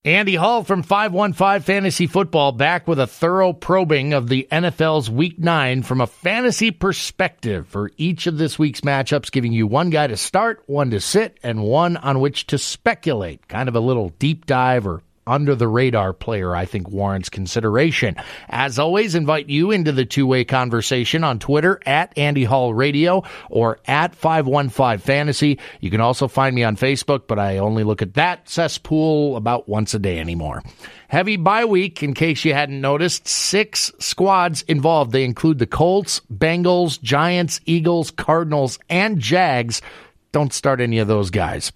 Andy 0.08 0.36
Hall 0.36 0.64
from 0.64 0.84
515 0.84 1.64
Fantasy 1.64 2.08
Football 2.08 2.54
back 2.54 2.88
with 2.88 2.98
a 2.98 3.08
thorough 3.08 3.52
probing 3.52 4.14
of 4.14 4.30
the 4.30 4.48
NFL's 4.50 5.10
Week 5.10 5.38
9 5.38 5.84
from 5.84 6.00
a 6.00 6.08
fantasy 6.08 6.72
perspective 6.72 7.68
for 7.68 7.92
each 7.98 8.26
of 8.26 8.38
this 8.38 8.58
week's 8.58 8.80
matchups, 8.80 9.30
giving 9.30 9.52
you 9.52 9.68
one 9.68 9.90
guy 9.90 10.08
to 10.08 10.16
start, 10.16 10.64
one 10.66 10.92
to 10.92 11.02
sit, 11.02 11.38
and 11.44 11.62
one 11.62 11.98
on 11.98 12.22
which 12.22 12.48
to 12.48 12.58
speculate. 12.58 13.50
Kind 13.50 13.68
of 13.68 13.76
a 13.76 13.82
little 13.82 14.14
deep 14.18 14.46
dive 14.46 14.88
or 14.88 15.02
under 15.28 15.56
the 15.56 15.68
radar 15.68 16.14
player 16.14 16.56
I 16.56 16.66
think 16.66 16.90
warrants 16.90 17.30
consideration. 17.30 18.16
As 18.50 18.80
always, 18.80 19.16
invite 19.16 19.50
you 19.50 19.72
into 19.72 19.92
the 19.92 20.06
two 20.06 20.26
way 20.26 20.44
conversation 20.44 21.24
on 21.24 21.40
Twitter 21.40 21.80
at 21.86 22.18
Andy 22.18 22.44
Hall 22.44 22.74
Radio 22.74 23.24
or 23.50 23.80
at 23.86 24.16
515 24.16 25.00
Fantasy. 25.00 25.60
You 25.80 25.92
can 25.92 26.02
also 26.02 26.28
find 26.28 26.56
me 26.56 26.64
on 26.64 26.76
Facebook, 26.76 27.24
but 27.28 27.40
I 27.40 27.58
only 27.58 27.84
look 27.84 28.02
at 28.02 28.16
that 28.16 28.50
cesspool 28.50 29.36
about 29.36 29.68
once 29.68 29.94
a 29.94 30.00
day 30.00 30.20
anymore. 30.20 30.64
Heavy 31.10 31.38
bye 31.38 31.66
week, 31.66 32.04
in 32.04 32.14
case 32.14 32.44
you 32.44 32.54
hadn't 32.54 32.82
noticed. 32.82 33.28
Six 33.28 33.94
squads 34.00 34.64
involved. 34.64 35.12
They 35.12 35.24
include 35.24 35.60
the 35.60 35.66
Colts, 35.66 36.22
Bengals, 36.32 37.02
Giants, 37.02 37.62
Eagles, 37.66 38.12
Cardinals, 38.12 38.78
and 38.90 39.20
Jags. 39.20 39.82
Don't 40.34 40.52
start 40.52 40.82
any 40.82 41.00
of 41.00 41.08
those 41.08 41.30
guys. 41.30 41.72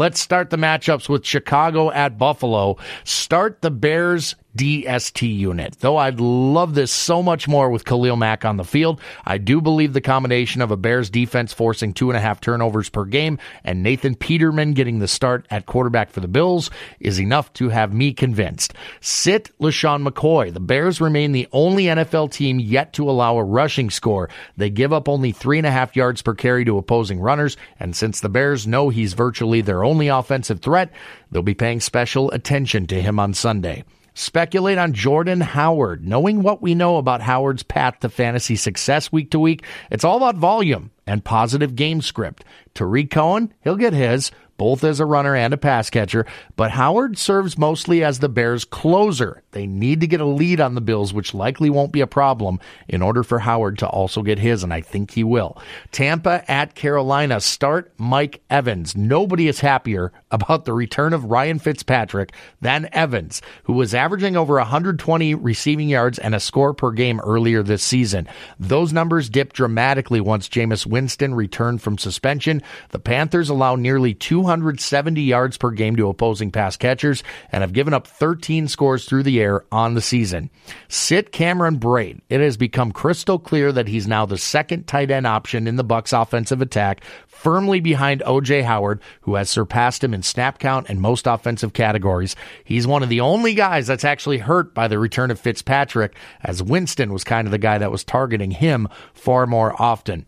Let's 0.00 0.18
start 0.18 0.48
the 0.48 0.56
matchups 0.56 1.10
with 1.10 1.26
Chicago 1.26 1.90
at 1.90 2.16
Buffalo. 2.16 2.78
Start 3.04 3.60
the 3.60 3.70
Bears 3.70 4.34
DST 4.56 5.36
unit. 5.36 5.76
Though 5.80 5.96
I'd 5.96 6.20
love 6.20 6.74
this 6.74 6.90
so 6.90 7.22
much 7.22 7.46
more 7.46 7.70
with 7.70 7.84
Khalil 7.84 8.16
Mack 8.16 8.44
on 8.44 8.56
the 8.56 8.64
field, 8.64 9.00
I 9.24 9.38
do 9.38 9.60
believe 9.60 9.92
the 9.92 10.00
combination 10.00 10.60
of 10.60 10.70
a 10.70 10.76
Bears 10.76 11.10
defense 11.10 11.52
forcing 11.52 11.92
two 11.92 12.10
and 12.10 12.16
a 12.16 12.20
half 12.20 12.40
turnovers 12.40 12.88
per 12.88 13.04
game 13.04 13.38
and 13.64 13.82
Nathan 13.82 14.14
Peterman 14.14 14.72
getting 14.72 14.98
the 14.98 15.08
start 15.08 15.46
at 15.50 15.66
quarterback 15.66 16.10
for 16.10 16.20
the 16.20 16.28
Bills 16.28 16.70
is 16.98 17.20
enough 17.20 17.52
to 17.54 17.68
have 17.68 17.92
me 17.92 18.12
convinced. 18.12 18.74
Sit 19.00 19.50
LeSean 19.60 20.06
McCoy. 20.06 20.52
The 20.52 20.60
Bears 20.60 21.00
remain 21.00 21.32
the 21.32 21.48
only 21.52 21.84
NFL 21.84 22.32
team 22.32 22.58
yet 22.58 22.92
to 22.94 23.08
allow 23.08 23.36
a 23.36 23.44
rushing 23.44 23.90
score. 23.90 24.28
They 24.56 24.70
give 24.70 24.92
up 24.92 25.08
only 25.08 25.32
three 25.32 25.58
and 25.58 25.66
a 25.66 25.70
half 25.70 25.96
yards 25.96 26.22
per 26.22 26.34
carry 26.34 26.64
to 26.64 26.78
opposing 26.78 27.20
runners, 27.20 27.56
and 27.78 27.94
since 27.94 28.20
the 28.20 28.28
Bears 28.28 28.66
know 28.66 28.88
he's 28.88 29.14
virtually 29.14 29.60
their 29.60 29.84
only 29.84 30.08
offensive 30.08 30.60
threat, 30.60 30.90
they'll 31.30 31.42
be 31.42 31.54
paying 31.54 31.80
special 31.80 32.30
attention 32.30 32.86
to 32.88 33.00
him 33.00 33.18
on 33.18 33.34
Sunday. 33.34 33.84
Speculate 34.20 34.76
on 34.76 34.92
Jordan 34.92 35.40
Howard. 35.40 36.06
Knowing 36.06 36.42
what 36.42 36.60
we 36.60 36.74
know 36.74 36.98
about 36.98 37.22
Howard's 37.22 37.62
path 37.62 38.00
to 38.00 38.10
fantasy 38.10 38.54
success 38.54 39.10
week 39.10 39.30
to 39.30 39.38
week, 39.38 39.64
it's 39.90 40.04
all 40.04 40.18
about 40.18 40.36
volume 40.36 40.90
and 41.06 41.24
positive 41.24 41.74
game 41.74 42.02
script. 42.02 42.44
Tarik 42.74 43.10
Cohen, 43.10 43.54
he'll 43.62 43.76
get 43.76 43.94
his, 43.94 44.30
both 44.60 44.84
as 44.84 45.00
a 45.00 45.06
runner 45.06 45.34
and 45.34 45.54
a 45.54 45.56
pass 45.56 45.88
catcher, 45.88 46.26
but 46.54 46.70
Howard 46.72 47.16
serves 47.16 47.56
mostly 47.56 48.04
as 48.04 48.18
the 48.18 48.28
Bears' 48.28 48.66
closer. 48.66 49.42
They 49.52 49.66
need 49.66 50.02
to 50.02 50.06
get 50.06 50.20
a 50.20 50.26
lead 50.26 50.60
on 50.60 50.74
the 50.74 50.82
Bills, 50.82 51.14
which 51.14 51.32
likely 51.32 51.70
won't 51.70 51.92
be 51.92 52.02
a 52.02 52.06
problem 52.06 52.60
in 52.86 53.00
order 53.00 53.22
for 53.22 53.38
Howard 53.38 53.78
to 53.78 53.88
also 53.88 54.20
get 54.20 54.38
his, 54.38 54.62
and 54.62 54.70
I 54.70 54.82
think 54.82 55.12
he 55.12 55.24
will. 55.24 55.56
Tampa 55.92 56.44
at 56.46 56.74
Carolina. 56.74 57.40
Start 57.40 57.90
Mike 57.96 58.42
Evans. 58.50 58.94
Nobody 58.94 59.48
is 59.48 59.60
happier 59.60 60.12
about 60.30 60.66
the 60.66 60.74
return 60.74 61.14
of 61.14 61.24
Ryan 61.24 61.58
Fitzpatrick 61.58 62.34
than 62.60 62.90
Evans, 62.92 63.40
who 63.64 63.72
was 63.72 63.94
averaging 63.94 64.36
over 64.36 64.56
120 64.56 65.36
receiving 65.36 65.88
yards 65.88 66.18
and 66.18 66.34
a 66.34 66.40
score 66.40 66.74
per 66.74 66.90
game 66.90 67.18
earlier 67.20 67.62
this 67.62 67.82
season. 67.82 68.28
Those 68.58 68.92
numbers 68.92 69.30
dipped 69.30 69.56
dramatically 69.56 70.20
once 70.20 70.50
Jameis 70.50 70.84
Winston 70.84 71.34
returned 71.34 71.80
from 71.80 71.96
suspension. 71.96 72.62
The 72.90 72.98
Panthers 72.98 73.48
allow 73.48 73.74
nearly 73.74 74.12
270 74.50 75.22
yards 75.22 75.56
per 75.56 75.70
game 75.70 75.94
to 75.94 76.08
opposing 76.08 76.50
pass 76.50 76.76
catchers 76.76 77.22
and 77.52 77.60
have 77.62 77.72
given 77.72 77.94
up 77.94 78.06
13 78.06 78.66
scores 78.66 79.04
through 79.04 79.22
the 79.22 79.40
air 79.40 79.64
on 79.70 79.94
the 79.94 80.00
season. 80.00 80.50
Sit 80.88 81.30
Cameron 81.30 81.78
Brate. 81.78 82.20
It 82.28 82.40
has 82.40 82.56
become 82.56 82.90
crystal 82.90 83.38
clear 83.38 83.70
that 83.70 83.86
he's 83.86 84.08
now 84.08 84.26
the 84.26 84.38
second 84.38 84.88
tight 84.88 85.12
end 85.12 85.26
option 85.26 85.68
in 85.68 85.76
the 85.76 85.84
Bucs 85.84 86.20
offensive 86.20 86.60
attack, 86.60 87.04
firmly 87.28 87.78
behind 87.78 88.22
OJ 88.22 88.64
Howard, 88.64 89.00
who 89.20 89.36
has 89.36 89.48
surpassed 89.48 90.02
him 90.02 90.12
in 90.12 90.22
snap 90.22 90.58
count 90.58 90.88
and 90.88 91.00
most 91.00 91.28
offensive 91.28 91.72
categories. 91.72 92.34
He's 92.64 92.86
one 92.86 93.04
of 93.04 93.08
the 93.08 93.20
only 93.20 93.54
guys 93.54 93.86
that's 93.86 94.04
actually 94.04 94.38
hurt 94.38 94.74
by 94.74 94.88
the 94.88 94.98
return 94.98 95.30
of 95.30 95.38
Fitzpatrick, 95.38 96.16
as 96.42 96.62
Winston 96.62 97.12
was 97.12 97.22
kind 97.22 97.46
of 97.46 97.52
the 97.52 97.58
guy 97.58 97.78
that 97.78 97.92
was 97.92 98.02
targeting 98.02 98.50
him 98.50 98.88
far 99.14 99.46
more 99.46 99.80
often. 99.80 100.26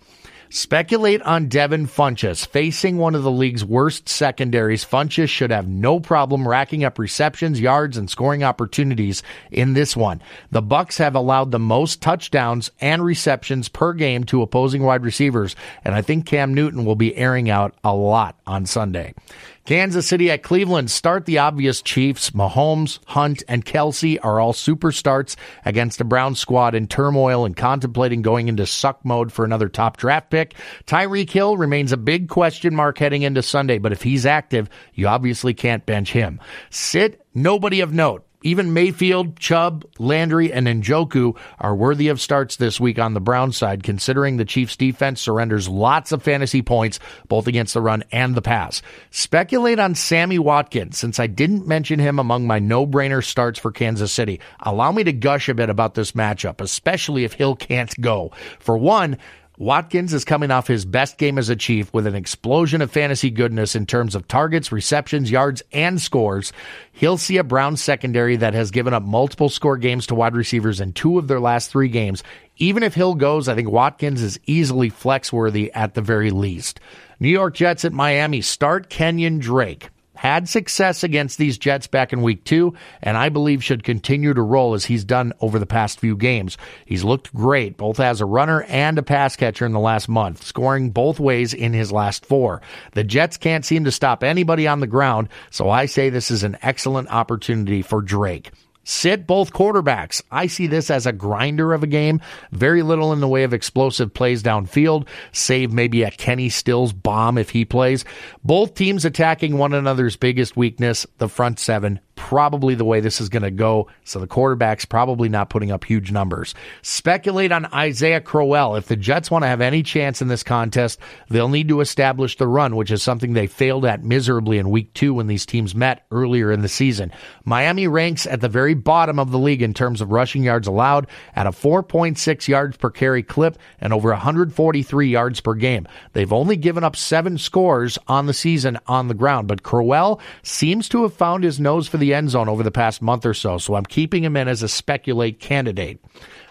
Speculate 0.54 1.22
on 1.22 1.48
Devin 1.48 1.86
Funchess. 1.86 2.46
Facing 2.46 2.98
one 2.98 3.14
of 3.14 3.22
the 3.22 3.30
league's 3.30 3.64
worst 3.64 4.06
secondaries, 4.06 4.84
Funchess 4.84 5.30
should 5.30 5.50
have 5.50 5.66
no 5.66 5.98
problem 5.98 6.46
racking 6.46 6.84
up 6.84 6.98
receptions, 6.98 7.58
yards, 7.58 7.96
and 7.96 8.10
scoring 8.10 8.44
opportunities 8.44 9.22
in 9.50 9.72
this 9.72 9.96
one. 9.96 10.20
The 10.50 10.62
Bucs 10.62 10.98
have 10.98 11.14
allowed 11.14 11.52
the 11.52 11.58
most 11.58 12.02
touchdowns 12.02 12.70
and 12.82 13.02
receptions 13.02 13.70
per 13.70 13.94
game 13.94 14.24
to 14.24 14.42
opposing 14.42 14.82
wide 14.82 15.04
receivers, 15.04 15.56
and 15.86 15.94
I 15.94 16.02
think 16.02 16.26
Cam 16.26 16.52
Newton 16.52 16.84
will 16.84 16.96
be 16.96 17.16
airing 17.16 17.48
out 17.48 17.74
a 17.82 17.94
lot 17.94 18.38
on 18.46 18.66
Sunday. 18.66 19.14
Kansas 19.64 20.08
City 20.08 20.28
at 20.28 20.42
Cleveland 20.42 20.90
start 20.90 21.24
the 21.24 21.38
obvious 21.38 21.82
Chiefs. 21.82 22.30
Mahomes, 22.30 22.98
Hunt, 23.06 23.44
and 23.46 23.64
Kelce 23.64 24.18
are 24.20 24.40
all 24.40 24.52
super 24.52 24.90
starts 24.90 25.36
against 25.64 26.00
a 26.00 26.04
Brown 26.04 26.34
squad 26.34 26.74
in 26.74 26.88
turmoil 26.88 27.44
and 27.44 27.56
contemplating 27.56 28.22
going 28.22 28.48
into 28.48 28.66
suck 28.66 29.04
mode 29.04 29.32
for 29.32 29.44
another 29.44 29.68
top 29.68 29.98
draft 29.98 30.30
pick. 30.30 30.54
Tyreek 30.86 31.30
Hill 31.30 31.56
remains 31.56 31.92
a 31.92 31.96
big 31.96 32.28
question 32.28 32.74
mark 32.74 32.98
heading 32.98 33.22
into 33.22 33.40
Sunday, 33.40 33.78
but 33.78 33.92
if 33.92 34.02
he's 34.02 34.26
active, 34.26 34.68
you 34.94 35.06
obviously 35.06 35.54
can't 35.54 35.86
bench 35.86 36.12
him. 36.12 36.40
Sit 36.70 37.24
nobody 37.32 37.80
of 37.82 37.92
note. 37.92 38.26
Even 38.42 38.74
Mayfield, 38.74 39.38
Chubb, 39.38 39.84
Landry, 39.98 40.52
and 40.52 40.66
Njoku 40.66 41.36
are 41.58 41.74
worthy 41.74 42.08
of 42.08 42.20
starts 42.20 42.56
this 42.56 42.80
week 42.80 42.98
on 42.98 43.14
the 43.14 43.20
Brown 43.20 43.52
side, 43.52 43.82
considering 43.82 44.36
the 44.36 44.44
Chiefs' 44.44 44.76
defense 44.76 45.20
surrenders 45.20 45.68
lots 45.68 46.12
of 46.12 46.22
fantasy 46.22 46.62
points, 46.62 46.98
both 47.28 47.46
against 47.46 47.74
the 47.74 47.80
run 47.80 48.04
and 48.10 48.34
the 48.34 48.42
pass. 48.42 48.82
Speculate 49.10 49.78
on 49.78 49.94
Sammy 49.94 50.38
Watkins, 50.38 50.98
since 50.98 51.20
I 51.20 51.26
didn't 51.26 51.66
mention 51.66 51.98
him 51.98 52.18
among 52.18 52.46
my 52.46 52.58
no 52.58 52.86
brainer 52.86 53.24
starts 53.24 53.58
for 53.58 53.72
Kansas 53.72 54.12
City. 54.12 54.40
Allow 54.60 54.92
me 54.92 55.04
to 55.04 55.12
gush 55.12 55.48
a 55.48 55.54
bit 55.54 55.70
about 55.70 55.94
this 55.94 56.12
matchup, 56.12 56.60
especially 56.60 57.24
if 57.24 57.32
Hill 57.32 57.56
can't 57.56 57.98
go. 58.00 58.32
For 58.58 58.76
one, 58.76 59.18
Watkins 59.62 60.12
is 60.12 60.24
coming 60.24 60.50
off 60.50 60.66
his 60.66 60.84
best 60.84 61.18
game 61.18 61.38
as 61.38 61.48
a 61.48 61.54
Chief 61.54 61.94
with 61.94 62.08
an 62.08 62.16
explosion 62.16 62.82
of 62.82 62.90
fantasy 62.90 63.30
goodness 63.30 63.76
in 63.76 63.86
terms 63.86 64.16
of 64.16 64.26
targets, 64.26 64.72
receptions, 64.72 65.30
yards, 65.30 65.62
and 65.70 66.00
scores. 66.00 66.52
He'll 66.90 67.16
see 67.16 67.36
a 67.36 67.44
Brown 67.44 67.76
secondary 67.76 68.34
that 68.34 68.54
has 68.54 68.72
given 68.72 68.92
up 68.92 69.04
multiple 69.04 69.48
score 69.48 69.76
games 69.76 70.08
to 70.08 70.16
wide 70.16 70.34
receivers 70.34 70.80
in 70.80 70.92
two 70.92 71.16
of 71.16 71.28
their 71.28 71.38
last 71.38 71.70
three 71.70 71.86
games. 71.86 72.24
Even 72.56 72.82
if 72.82 72.94
Hill 72.94 73.14
goes, 73.14 73.46
I 73.46 73.54
think 73.54 73.70
Watkins 73.70 74.20
is 74.20 74.40
easily 74.46 74.88
flex 74.88 75.32
worthy 75.32 75.72
at 75.74 75.94
the 75.94 76.02
very 76.02 76.32
least. 76.32 76.80
New 77.20 77.28
York 77.28 77.54
Jets 77.54 77.84
at 77.84 77.92
Miami 77.92 78.40
start 78.40 78.90
Kenyan 78.90 79.38
Drake 79.38 79.90
had 80.22 80.48
success 80.48 81.02
against 81.02 81.36
these 81.36 81.58
Jets 81.58 81.88
back 81.88 82.12
in 82.12 82.22
week 82.22 82.44
two, 82.44 82.74
and 83.02 83.16
I 83.16 83.28
believe 83.28 83.64
should 83.64 83.82
continue 83.82 84.32
to 84.32 84.40
roll 84.40 84.74
as 84.74 84.84
he's 84.84 85.02
done 85.02 85.32
over 85.40 85.58
the 85.58 85.66
past 85.66 85.98
few 85.98 86.14
games. 86.14 86.56
He's 86.86 87.02
looked 87.02 87.34
great, 87.34 87.76
both 87.76 87.98
as 87.98 88.20
a 88.20 88.24
runner 88.24 88.62
and 88.68 88.96
a 88.98 89.02
pass 89.02 89.34
catcher 89.34 89.66
in 89.66 89.72
the 89.72 89.80
last 89.80 90.08
month, 90.08 90.44
scoring 90.44 90.90
both 90.90 91.18
ways 91.18 91.54
in 91.54 91.72
his 91.72 91.90
last 91.90 92.24
four. 92.24 92.62
The 92.92 93.02
Jets 93.02 93.36
can't 93.36 93.64
seem 93.64 93.82
to 93.82 93.90
stop 93.90 94.22
anybody 94.22 94.68
on 94.68 94.78
the 94.78 94.86
ground, 94.86 95.28
so 95.50 95.68
I 95.68 95.86
say 95.86 96.08
this 96.08 96.30
is 96.30 96.44
an 96.44 96.56
excellent 96.62 97.10
opportunity 97.10 97.82
for 97.82 98.00
Drake. 98.00 98.52
Sit 98.84 99.26
both 99.26 99.52
quarterbacks. 99.52 100.22
I 100.30 100.46
see 100.46 100.66
this 100.66 100.90
as 100.90 101.06
a 101.06 101.12
grinder 101.12 101.72
of 101.72 101.82
a 101.82 101.86
game. 101.86 102.20
Very 102.50 102.82
little 102.82 103.12
in 103.12 103.20
the 103.20 103.28
way 103.28 103.44
of 103.44 103.54
explosive 103.54 104.12
plays 104.12 104.42
downfield, 104.42 105.06
save 105.32 105.72
maybe 105.72 106.02
a 106.02 106.10
Kenny 106.10 106.48
Stills 106.48 106.92
bomb 106.92 107.38
if 107.38 107.50
he 107.50 107.64
plays. 107.64 108.04
Both 108.44 108.74
teams 108.74 109.04
attacking 109.04 109.56
one 109.56 109.72
another's 109.72 110.16
biggest 110.16 110.56
weakness, 110.56 111.06
the 111.18 111.28
front 111.28 111.58
seven 111.58 112.00
probably 112.32 112.74
the 112.74 112.82
way 112.82 112.98
this 112.98 113.20
is 113.20 113.28
going 113.28 113.42
to 113.42 113.50
go. 113.50 113.88
So 114.04 114.18
the 114.18 114.26
quarterback's 114.26 114.86
probably 114.86 115.28
not 115.28 115.50
putting 115.50 115.70
up 115.70 115.84
huge 115.84 116.10
numbers. 116.10 116.54
Speculate 116.80 117.52
on 117.52 117.66
Isaiah 117.74 118.22
Crowell. 118.22 118.74
If 118.74 118.86
the 118.86 118.96
Jets 118.96 119.30
want 119.30 119.42
to 119.42 119.48
have 119.48 119.60
any 119.60 119.82
chance 119.82 120.22
in 120.22 120.28
this 120.28 120.42
contest, 120.42 120.98
they'll 121.28 121.50
need 121.50 121.68
to 121.68 121.82
establish 121.82 122.38
the 122.38 122.48
run, 122.48 122.74
which 122.74 122.90
is 122.90 123.02
something 123.02 123.34
they 123.34 123.46
failed 123.46 123.84
at 123.84 124.02
miserably 124.02 124.56
in 124.56 124.70
week 124.70 124.94
two 124.94 125.12
when 125.12 125.26
these 125.26 125.44
teams 125.44 125.74
met 125.74 126.06
earlier 126.10 126.50
in 126.50 126.62
the 126.62 126.70
season. 126.70 127.12
Miami 127.44 127.86
ranks 127.86 128.26
at 128.26 128.40
the 128.40 128.48
very 128.48 128.72
bottom 128.72 129.18
of 129.18 129.30
the 129.30 129.38
league 129.38 129.60
in 129.60 129.74
terms 129.74 130.00
of 130.00 130.10
rushing 130.10 130.42
yards 130.42 130.66
allowed 130.66 131.06
at 131.36 131.46
a 131.46 131.50
4.6 131.50 132.48
yards 132.48 132.78
per 132.78 132.88
carry 132.88 133.22
clip 133.22 133.58
and 133.78 133.92
over 133.92 134.08
143 134.08 135.06
yards 135.06 135.42
per 135.42 135.52
game. 135.52 135.86
They've 136.14 136.32
only 136.32 136.56
given 136.56 136.82
up 136.82 136.96
seven 136.96 137.36
scores 137.36 137.98
on 138.08 138.24
the 138.24 138.32
season 138.32 138.78
on 138.86 139.08
the 139.08 139.14
ground, 139.14 139.48
but 139.48 139.62
Crowell 139.62 140.18
seems 140.42 140.88
to 140.88 141.02
have 141.02 141.12
found 141.12 141.44
his 141.44 141.60
nose 141.60 141.88
for 141.88 141.98
the 141.98 142.14
end 142.14 142.21
zone 142.28 142.48
over 142.48 142.62
the 142.62 142.70
past 142.70 143.02
month 143.02 143.26
or 143.26 143.34
so, 143.34 143.58
so 143.58 143.74
I'm 143.74 143.84
keeping 143.84 144.24
him 144.24 144.36
in 144.36 144.48
as 144.48 144.62
a 144.62 144.68
speculate 144.68 145.40
candidate. 145.40 146.02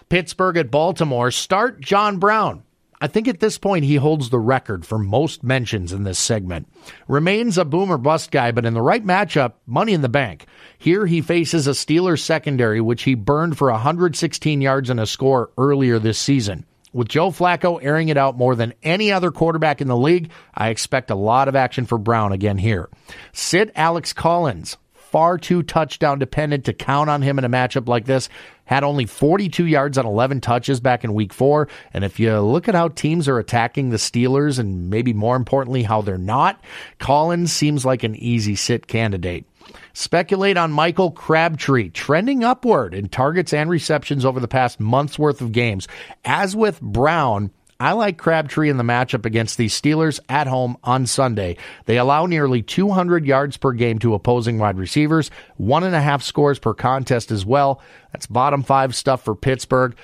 Pittsburgh 0.08 0.56
at 0.56 0.70
Baltimore, 0.70 1.30
start 1.30 1.80
John 1.80 2.18
Brown. 2.18 2.62
I 3.02 3.08
think 3.08 3.26
at 3.26 3.40
this 3.40 3.58
point 3.58 3.84
he 3.84 3.96
holds 3.96 4.30
the 4.30 4.38
record 4.38 4.86
for 4.86 4.96
most 4.96 5.42
mentions 5.42 5.92
in 5.92 6.04
this 6.04 6.20
segment. 6.20 6.68
Remains 7.08 7.58
a 7.58 7.64
boomer 7.64 7.98
bust 7.98 8.30
guy, 8.30 8.52
but 8.52 8.64
in 8.64 8.74
the 8.74 8.80
right 8.80 9.04
matchup, 9.04 9.54
money 9.66 9.92
in 9.92 10.02
the 10.02 10.08
bank. 10.08 10.46
Here 10.78 11.06
he 11.06 11.20
faces 11.20 11.66
a 11.66 11.72
Steelers 11.72 12.20
secondary, 12.20 12.80
which 12.80 13.02
he 13.02 13.16
burned 13.16 13.58
for 13.58 13.72
116 13.72 14.60
yards 14.60 14.88
and 14.88 15.00
a 15.00 15.06
score 15.06 15.50
earlier 15.58 15.98
this 15.98 16.18
season. 16.18 16.64
With 16.92 17.08
Joe 17.08 17.30
Flacco 17.30 17.82
airing 17.82 18.08
it 18.08 18.18
out 18.18 18.36
more 18.36 18.54
than 18.54 18.74
any 18.84 19.10
other 19.10 19.32
quarterback 19.32 19.80
in 19.80 19.88
the 19.88 19.96
league, 19.96 20.30
I 20.54 20.68
expect 20.68 21.10
a 21.10 21.16
lot 21.16 21.48
of 21.48 21.56
action 21.56 21.86
for 21.86 21.98
Brown 21.98 22.32
again 22.32 22.58
here. 22.58 22.88
Sit 23.32 23.72
Alex 23.74 24.12
Collins 24.12 24.76
far 25.12 25.36
too 25.36 25.62
touchdown 25.62 26.18
dependent 26.18 26.64
to 26.64 26.72
count 26.72 27.10
on 27.10 27.20
him 27.20 27.38
in 27.38 27.44
a 27.44 27.48
matchup 27.48 27.86
like 27.86 28.06
this. 28.06 28.30
Had 28.64 28.82
only 28.82 29.04
42 29.04 29.66
yards 29.66 29.98
on 29.98 30.06
11 30.06 30.40
touches 30.40 30.80
back 30.80 31.04
in 31.04 31.12
week 31.12 31.34
four. 31.34 31.68
And 31.92 32.02
if 32.02 32.18
you 32.18 32.40
look 32.40 32.66
at 32.66 32.74
how 32.74 32.88
teams 32.88 33.28
are 33.28 33.38
attacking 33.38 33.90
the 33.90 33.98
Steelers 33.98 34.58
and 34.58 34.88
maybe 34.88 35.12
more 35.12 35.36
importantly, 35.36 35.82
how 35.82 36.00
they're 36.00 36.16
not, 36.16 36.58
Collins 36.98 37.52
seems 37.52 37.84
like 37.84 38.02
an 38.02 38.16
easy 38.16 38.56
sit 38.56 38.86
candidate. 38.86 39.44
Speculate 39.92 40.56
on 40.56 40.72
Michael 40.72 41.10
Crabtree 41.10 41.90
trending 41.90 42.42
upward 42.42 42.94
in 42.94 43.08
targets 43.08 43.52
and 43.52 43.68
receptions 43.68 44.24
over 44.24 44.40
the 44.40 44.48
past 44.48 44.80
month's 44.80 45.18
worth 45.18 45.42
of 45.42 45.52
games. 45.52 45.86
As 46.24 46.56
with 46.56 46.80
Brown, 46.80 47.50
I 47.82 47.94
like 47.94 48.16
Crabtree 48.16 48.70
in 48.70 48.76
the 48.76 48.84
matchup 48.84 49.26
against 49.26 49.58
the 49.58 49.66
Steelers 49.66 50.20
at 50.28 50.46
home 50.46 50.76
on 50.84 51.04
Sunday. 51.04 51.56
They 51.86 51.98
allow 51.98 52.26
nearly 52.26 52.62
200 52.62 53.26
yards 53.26 53.56
per 53.56 53.72
game 53.72 53.98
to 53.98 54.14
opposing 54.14 54.60
wide 54.60 54.78
receivers, 54.78 55.32
one 55.56 55.82
and 55.82 55.92
a 55.92 56.00
half 56.00 56.22
scores 56.22 56.60
per 56.60 56.74
contest 56.74 57.32
as 57.32 57.44
well. 57.44 57.82
That's 58.12 58.26
bottom 58.26 58.62
five 58.62 58.94
stuff 58.94 59.24
for 59.24 59.34
Pittsburgh. 59.34 59.96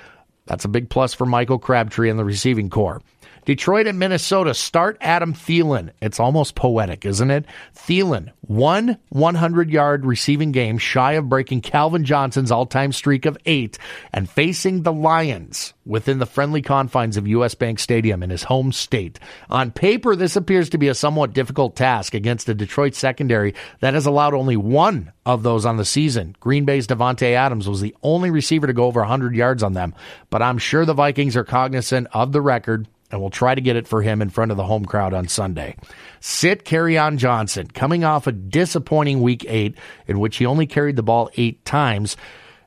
That's 0.45 0.65
a 0.65 0.67
big 0.67 0.89
plus 0.89 1.13
for 1.13 1.25
Michael 1.25 1.57
Crabtree 1.57 2.09
and 2.09 2.19
the 2.19 2.25
receiving 2.25 2.69
corps. 2.69 3.01
Detroit 3.49 3.87
and 3.87 3.97
Minnesota 3.97 4.53
start 4.53 4.95
Adam 5.01 5.33
Thielen. 5.33 5.89
It's 6.03 6.19
almost 6.19 6.53
poetic, 6.53 7.03
isn't 7.03 7.31
it? 7.31 7.45
Thielen, 7.75 8.31
one 8.41 8.99
100 9.09 9.71
yard 9.71 10.05
receiving 10.05 10.51
game 10.51 10.77
shy 10.77 11.13
of 11.13 11.29
breaking 11.29 11.61
Calvin 11.61 12.05
Johnson's 12.05 12.51
all 12.51 12.67
time 12.67 12.91
streak 12.91 13.25
of 13.25 13.39
eight 13.47 13.79
and 14.13 14.29
facing 14.29 14.83
the 14.83 14.93
Lions 14.93 15.73
within 15.83 16.19
the 16.19 16.27
friendly 16.27 16.61
confines 16.61 17.17
of 17.17 17.27
US 17.27 17.55
Bank 17.55 17.79
Stadium 17.79 18.21
in 18.21 18.29
his 18.29 18.43
home 18.43 18.71
state. 18.71 19.17
On 19.49 19.71
paper, 19.71 20.15
this 20.15 20.35
appears 20.35 20.69
to 20.69 20.77
be 20.77 20.87
a 20.87 20.93
somewhat 20.93 21.33
difficult 21.33 21.75
task 21.75 22.13
against 22.13 22.49
a 22.49 22.53
Detroit 22.53 22.93
secondary 22.93 23.55
that 23.79 23.95
has 23.95 24.05
allowed 24.05 24.35
only 24.35 24.57
one 24.57 25.11
of 25.25 25.41
those 25.41 25.65
on 25.65 25.77
the 25.77 25.85
season. 25.85 26.35
Green 26.39 26.65
Bay's 26.65 26.85
Davante 26.85 27.33
Adams 27.33 27.67
was 27.67 27.81
the 27.81 27.95
only 28.03 28.29
receiver 28.29 28.67
to 28.67 28.73
go 28.73 28.85
over 28.85 28.99
100 28.99 29.33
yards 29.33 29.63
on 29.63 29.73
them, 29.73 29.95
but 30.29 30.43
I'm 30.43 30.59
sure 30.59 30.85
the 30.85 30.93
Vikings 30.93 31.35
are 31.35 31.43
cognizant 31.43 32.05
of 32.13 32.31
the 32.31 32.41
record 32.43 32.87
and 33.11 33.21
we'll 33.21 33.29
try 33.29 33.55
to 33.55 33.61
get 33.61 33.75
it 33.75 33.87
for 33.87 34.01
him 34.01 34.21
in 34.21 34.29
front 34.29 34.51
of 34.51 34.57
the 34.57 34.65
home 34.65 34.85
crowd 34.85 35.13
on 35.13 35.27
Sunday. 35.27 35.75
Sit 36.19 36.65
Kerryon 36.65 37.17
Johnson, 37.17 37.67
coming 37.67 38.03
off 38.03 38.27
a 38.27 38.31
disappointing 38.31 39.21
week 39.21 39.45
eight 39.47 39.75
in 40.07 40.19
which 40.19 40.37
he 40.37 40.45
only 40.45 40.67
carried 40.67 40.95
the 40.95 41.03
ball 41.03 41.29
eight 41.37 41.63
times. 41.65 42.15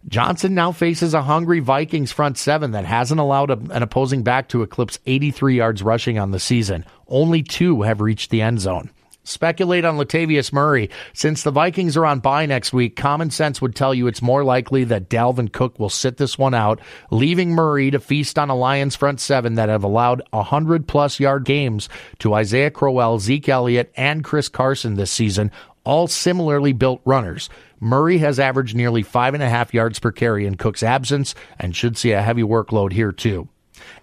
Johnson 0.09 0.55
now 0.55 0.73
faces 0.73 1.15
a 1.15 1.23
hungry 1.23 1.61
Vikings 1.61 2.11
front 2.11 2.37
seven 2.37 2.73
that 2.73 2.85
hasn't 2.85 3.21
allowed 3.21 3.51
a, 3.51 3.59
an 3.73 3.83
opposing 3.83 4.23
back 4.23 4.49
to 4.49 4.63
eclipse 4.63 4.99
83 5.07 5.57
yards 5.57 5.83
rushing 5.83 6.19
on 6.19 6.33
the 6.33 6.41
season. 6.41 6.85
Only 7.07 7.43
two 7.43 7.83
have 7.83 8.01
reached 8.01 8.31
the 8.31 8.43
end 8.43 8.61
zone. 8.61 8.91
Speculate 9.25 9.85
on 9.85 9.99
Latavius 9.99 10.53
Murray. 10.53 10.91
Since 11.13 11.43
the 11.43 11.53
Vikings 11.53 11.97
are 11.97 12.05
on 12.07 12.19
bye 12.19 12.47
next 12.47 12.73
week, 12.73 12.97
common 12.97 13.31
sense 13.31 13.63
would 13.63 13.77
tell 13.77 13.95
you 13.95 14.09
it's 14.09 14.21
more 14.21 14.43
likely 14.43 14.83
that 14.85 15.09
Dalvin 15.09 15.53
Cook 15.53 15.79
will 15.79 15.91
sit 15.91 16.17
this 16.17 16.37
one 16.37 16.55
out, 16.55 16.81
leaving 17.11 17.51
Murray 17.51 17.91
to 17.93 18.01
feast 18.01 18.37
on 18.37 18.51
a 18.51 18.57
Lions 18.57 18.97
front 18.97 19.21
seven 19.21 19.55
that 19.55 19.69
have 19.69 19.85
allowed 19.85 20.23
100 20.31 20.89
plus 20.89 21.21
yard 21.21 21.45
games 21.45 21.89
to 22.19 22.35
Isaiah 22.35 22.71
Crowell, 22.71 23.21
Zeke 23.21 23.49
Elliott, 23.49 23.93
and 23.97 24.25
Chris 24.25 24.49
Carson 24.49 24.95
this 24.95 25.13
season, 25.13 25.53
all 25.85 26.09
similarly 26.09 26.73
built 26.73 27.01
runners. 27.05 27.49
Murray 27.79 28.19
has 28.19 28.41
averaged 28.41 28.75
nearly 28.75 29.03
five 29.03 29.35
and 29.35 29.43
a 29.43 29.49
half 29.49 29.73
yards 29.73 29.99
per 29.99 30.11
carry 30.11 30.47
in 30.47 30.57
Cook's 30.57 30.83
absence 30.83 31.35
and 31.59 31.77
should 31.77 31.97
see 31.97 32.13
a 32.13 32.23
heavy 32.23 32.43
workload 32.43 32.93
here 32.93 33.13
too. 33.13 33.49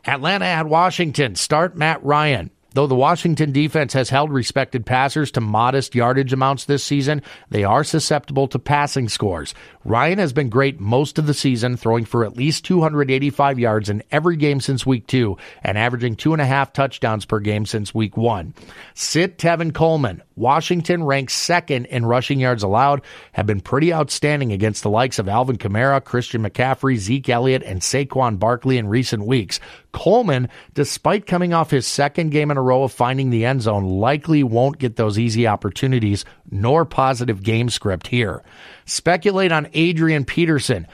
Atlanta 0.06 0.46
at 0.46 0.68
Washington. 0.68 1.36
Start 1.36 1.76
Matt 1.76 2.04
Ryan. 2.04 2.52
Though 2.74 2.88
the 2.88 2.96
Washington 2.96 3.52
defense 3.52 3.94
has 3.94 4.10
held 4.10 4.32
respected 4.32 4.86
passers 4.86 5.32
to 5.32 5.42
modest 5.42 5.96
yardage 5.96 6.34
amounts 6.34 6.66
this 6.66 6.84
season, 6.84 7.24
they 7.50 7.64
are 7.64 7.84
susceptible 7.84 8.48
to 8.50 8.60
passing 8.60 9.10
scores. 9.10 9.56
Ryan 9.86 10.20
has 10.20 10.34
been 10.34 10.50
great 10.50 10.80
most 10.80 11.18
of 11.18 11.26
the 11.26 11.34
season, 11.34 11.78
throwing 11.78 12.06
for 12.06 12.24
at 12.24 12.38
least 12.38 12.66
285 12.66 13.58
yards 13.58 13.90
in 13.90 14.04
every 14.12 14.36
game 14.36 14.60
since 14.60 14.86
week 14.86 15.08
two 15.08 15.38
and 15.64 15.78
averaging 15.78 16.16
two 16.16 16.34
and 16.34 16.42
a 16.42 16.46
half 16.46 16.74
touchdowns 16.74 17.26
per 17.26 17.40
game 17.40 17.66
since 17.66 17.96
week 17.96 18.16
one. 18.16 18.54
Sit 18.94 19.38
Tevin 19.38 19.74
Coleman. 19.74 20.22
Washington 20.36 21.04
ranks 21.04 21.34
second 21.34 21.86
in 21.88 22.06
rushing 22.06 22.40
yards 22.40 22.64
allowed, 22.64 23.02
have 23.34 23.46
been 23.46 23.62
pretty 23.62 23.94
outstanding 23.94 24.52
against 24.52 24.84
the 24.84 24.90
likes 24.90 25.20
of 25.20 25.28
Alvin 25.28 25.58
Kamara, 25.58 26.04
Christian 26.04 26.44
McCaffrey, 26.44 26.96
Zeke 26.98 27.30
Elliott, 27.30 27.64
and 27.64 27.82
Saquon 27.82 28.40
Barkley 28.40 28.78
in 28.78 28.88
recent 28.88 29.26
weeks. 29.26 29.60
Coleman, 29.92 30.50
despite 30.74 31.26
coming 31.26 31.54
off 31.54 31.72
his 31.72 31.88
second 31.88 32.30
game 32.30 32.52
in 32.52 32.58
a 32.58 32.62
row 32.62 32.84
of 32.84 32.92
finding 32.92 33.30
the 33.30 33.46
end 33.46 33.62
zone, 33.62 33.84
likely 33.88 34.44
won't 34.44 34.78
get 34.78 34.96
those 34.96 35.18
easy 35.18 35.48
opportunities 35.48 36.26
nor 36.52 36.86
positive 36.86 37.44
game 37.44 37.70
script 37.70 38.08
here. 38.08 38.44
Speculate 38.86 39.52
on 39.52 39.68
Adrian 39.74 40.26
Peterson. 40.26 40.88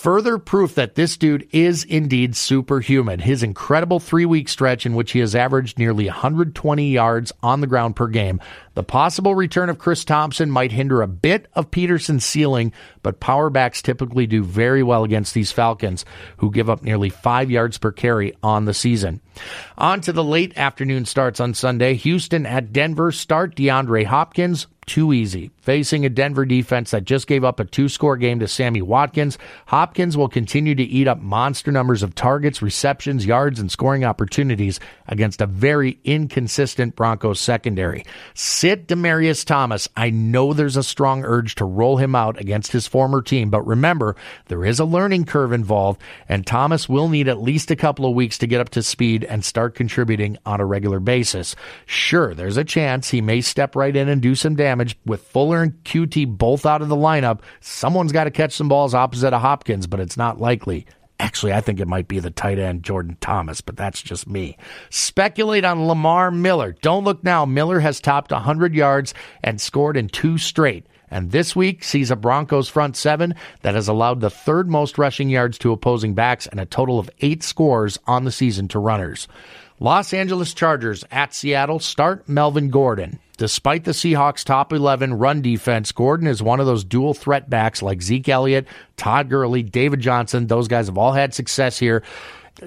Further 0.00 0.38
proof 0.38 0.76
that 0.76 0.94
this 0.94 1.18
dude 1.18 1.46
is 1.52 1.84
indeed 1.84 2.34
superhuman. 2.34 3.20
His 3.20 3.42
incredible 3.42 4.00
three 4.00 4.24
week 4.24 4.48
stretch 4.48 4.86
in 4.86 4.94
which 4.94 5.12
he 5.12 5.18
has 5.18 5.34
averaged 5.34 5.78
nearly 5.78 6.06
120 6.06 6.90
yards 6.90 7.32
on 7.42 7.60
the 7.60 7.66
ground 7.66 7.96
per 7.96 8.06
game. 8.06 8.40
The 8.72 8.82
possible 8.82 9.34
return 9.34 9.68
of 9.68 9.78
Chris 9.78 10.06
Thompson 10.06 10.50
might 10.50 10.72
hinder 10.72 11.02
a 11.02 11.06
bit 11.06 11.48
of 11.52 11.70
Peterson's 11.70 12.24
ceiling, 12.24 12.72
but 13.02 13.20
power 13.20 13.50
backs 13.50 13.82
typically 13.82 14.26
do 14.26 14.42
very 14.42 14.82
well 14.82 15.04
against 15.04 15.34
these 15.34 15.52
Falcons, 15.52 16.06
who 16.38 16.50
give 16.50 16.70
up 16.70 16.82
nearly 16.82 17.10
five 17.10 17.50
yards 17.50 17.76
per 17.76 17.92
carry 17.92 18.34
on 18.42 18.64
the 18.64 18.72
season. 18.72 19.20
On 19.76 20.00
to 20.00 20.14
the 20.14 20.24
late 20.24 20.56
afternoon 20.56 21.04
starts 21.04 21.40
on 21.40 21.52
Sunday. 21.52 21.92
Houston 21.92 22.46
at 22.46 22.72
Denver 22.72 23.12
start 23.12 23.54
DeAndre 23.54 24.06
Hopkins, 24.06 24.66
too 24.90 25.12
easy. 25.12 25.52
Facing 25.58 26.04
a 26.04 26.08
Denver 26.08 26.44
defense 26.44 26.90
that 26.90 27.04
just 27.04 27.28
gave 27.28 27.44
up 27.44 27.60
a 27.60 27.64
two 27.64 27.88
score 27.88 28.16
game 28.16 28.40
to 28.40 28.48
Sammy 28.48 28.82
Watkins, 28.82 29.38
Hopkins 29.66 30.16
will 30.16 30.28
continue 30.28 30.74
to 30.74 30.82
eat 30.82 31.06
up 31.06 31.20
monster 31.20 31.70
numbers 31.70 32.02
of 32.02 32.16
targets, 32.16 32.60
receptions, 32.60 33.24
yards, 33.24 33.60
and 33.60 33.70
scoring 33.70 34.04
opportunities 34.04 34.80
against 35.06 35.40
a 35.40 35.46
very 35.46 36.00
inconsistent 36.02 36.96
Broncos 36.96 37.38
secondary. 37.38 38.04
Sit 38.34 38.88
Demaryius 38.88 39.44
Thomas. 39.44 39.88
I 39.96 40.10
know 40.10 40.52
there's 40.52 40.76
a 40.76 40.82
strong 40.82 41.24
urge 41.24 41.54
to 41.56 41.64
roll 41.64 41.98
him 41.98 42.16
out 42.16 42.40
against 42.40 42.72
his 42.72 42.88
former 42.88 43.22
team, 43.22 43.48
but 43.48 43.64
remember, 43.64 44.16
there 44.48 44.64
is 44.64 44.80
a 44.80 44.84
learning 44.84 45.26
curve 45.26 45.52
involved, 45.52 46.02
and 46.28 46.44
Thomas 46.44 46.88
will 46.88 47.08
need 47.08 47.28
at 47.28 47.40
least 47.40 47.70
a 47.70 47.76
couple 47.76 48.06
of 48.06 48.16
weeks 48.16 48.38
to 48.38 48.48
get 48.48 48.60
up 48.60 48.70
to 48.70 48.82
speed 48.82 49.22
and 49.22 49.44
start 49.44 49.76
contributing 49.76 50.36
on 50.44 50.60
a 50.60 50.66
regular 50.66 50.98
basis. 50.98 51.54
Sure, 51.86 52.34
there's 52.34 52.56
a 52.56 52.64
chance 52.64 53.10
he 53.10 53.20
may 53.20 53.40
step 53.40 53.76
right 53.76 53.94
in 53.94 54.08
and 54.08 54.20
do 54.20 54.34
some 54.34 54.56
damage 54.56 54.79
damage 54.80 54.98
with 55.04 55.22
Fuller 55.22 55.62
and 55.62 55.84
QT 55.84 56.38
both 56.38 56.64
out 56.64 56.82
of 56.82 56.88
the 56.88 56.96
lineup. 56.96 57.40
Someone's 57.60 58.12
got 58.12 58.24
to 58.24 58.30
catch 58.30 58.52
some 58.52 58.68
balls 58.68 58.94
opposite 58.94 59.34
of 59.34 59.42
Hopkins, 59.42 59.86
but 59.86 60.00
it's 60.00 60.16
not 60.16 60.40
likely. 60.40 60.86
Actually, 61.18 61.52
I 61.52 61.60
think 61.60 61.80
it 61.80 61.88
might 61.88 62.08
be 62.08 62.18
the 62.18 62.30
tight 62.30 62.58
end 62.58 62.82
Jordan 62.82 63.18
Thomas, 63.20 63.60
but 63.60 63.76
that's 63.76 64.00
just 64.00 64.26
me. 64.26 64.56
Speculate 64.88 65.66
on 65.66 65.86
Lamar 65.86 66.30
Miller. 66.30 66.74
Don't 66.80 67.04
look 67.04 67.22
now. 67.22 67.44
Miller 67.44 67.80
has 67.80 68.00
topped 68.00 68.32
100 68.32 68.74
yards 68.74 69.12
and 69.44 69.60
scored 69.60 69.98
in 69.98 70.08
two 70.08 70.38
straight. 70.38 70.86
And 71.10 71.30
this 71.30 71.54
week 71.54 71.84
sees 71.84 72.10
a 72.10 72.16
Broncos 72.16 72.68
front 72.68 72.96
seven 72.96 73.34
that 73.62 73.74
has 73.74 73.88
allowed 73.88 74.20
the 74.20 74.30
third 74.30 74.70
most 74.70 74.96
rushing 74.96 75.28
yards 75.28 75.58
to 75.58 75.72
opposing 75.72 76.14
backs 76.14 76.46
and 76.46 76.58
a 76.58 76.64
total 76.64 76.98
of 76.98 77.10
eight 77.20 77.42
scores 77.42 77.98
on 78.06 78.24
the 78.24 78.32
season 78.32 78.68
to 78.68 78.78
runners. 78.78 79.28
Los 79.80 80.14
Angeles 80.14 80.54
Chargers 80.54 81.04
at 81.10 81.34
Seattle 81.34 81.80
start 81.80 82.28
Melvin 82.28 82.70
Gordon. 82.70 83.18
Despite 83.40 83.84
the 83.84 83.92
Seahawks' 83.92 84.44
top 84.44 84.70
11 84.70 85.14
run 85.14 85.40
defense, 85.40 85.92
Gordon 85.92 86.26
is 86.26 86.42
one 86.42 86.60
of 86.60 86.66
those 86.66 86.84
dual 86.84 87.14
threat 87.14 87.48
backs 87.48 87.80
like 87.80 88.02
Zeke 88.02 88.28
Elliott, 88.28 88.66
Todd 88.98 89.30
Gurley, 89.30 89.62
David 89.62 90.00
Johnson. 90.00 90.46
Those 90.46 90.68
guys 90.68 90.88
have 90.88 90.98
all 90.98 91.12
had 91.12 91.32
success 91.32 91.78
here. 91.78 92.02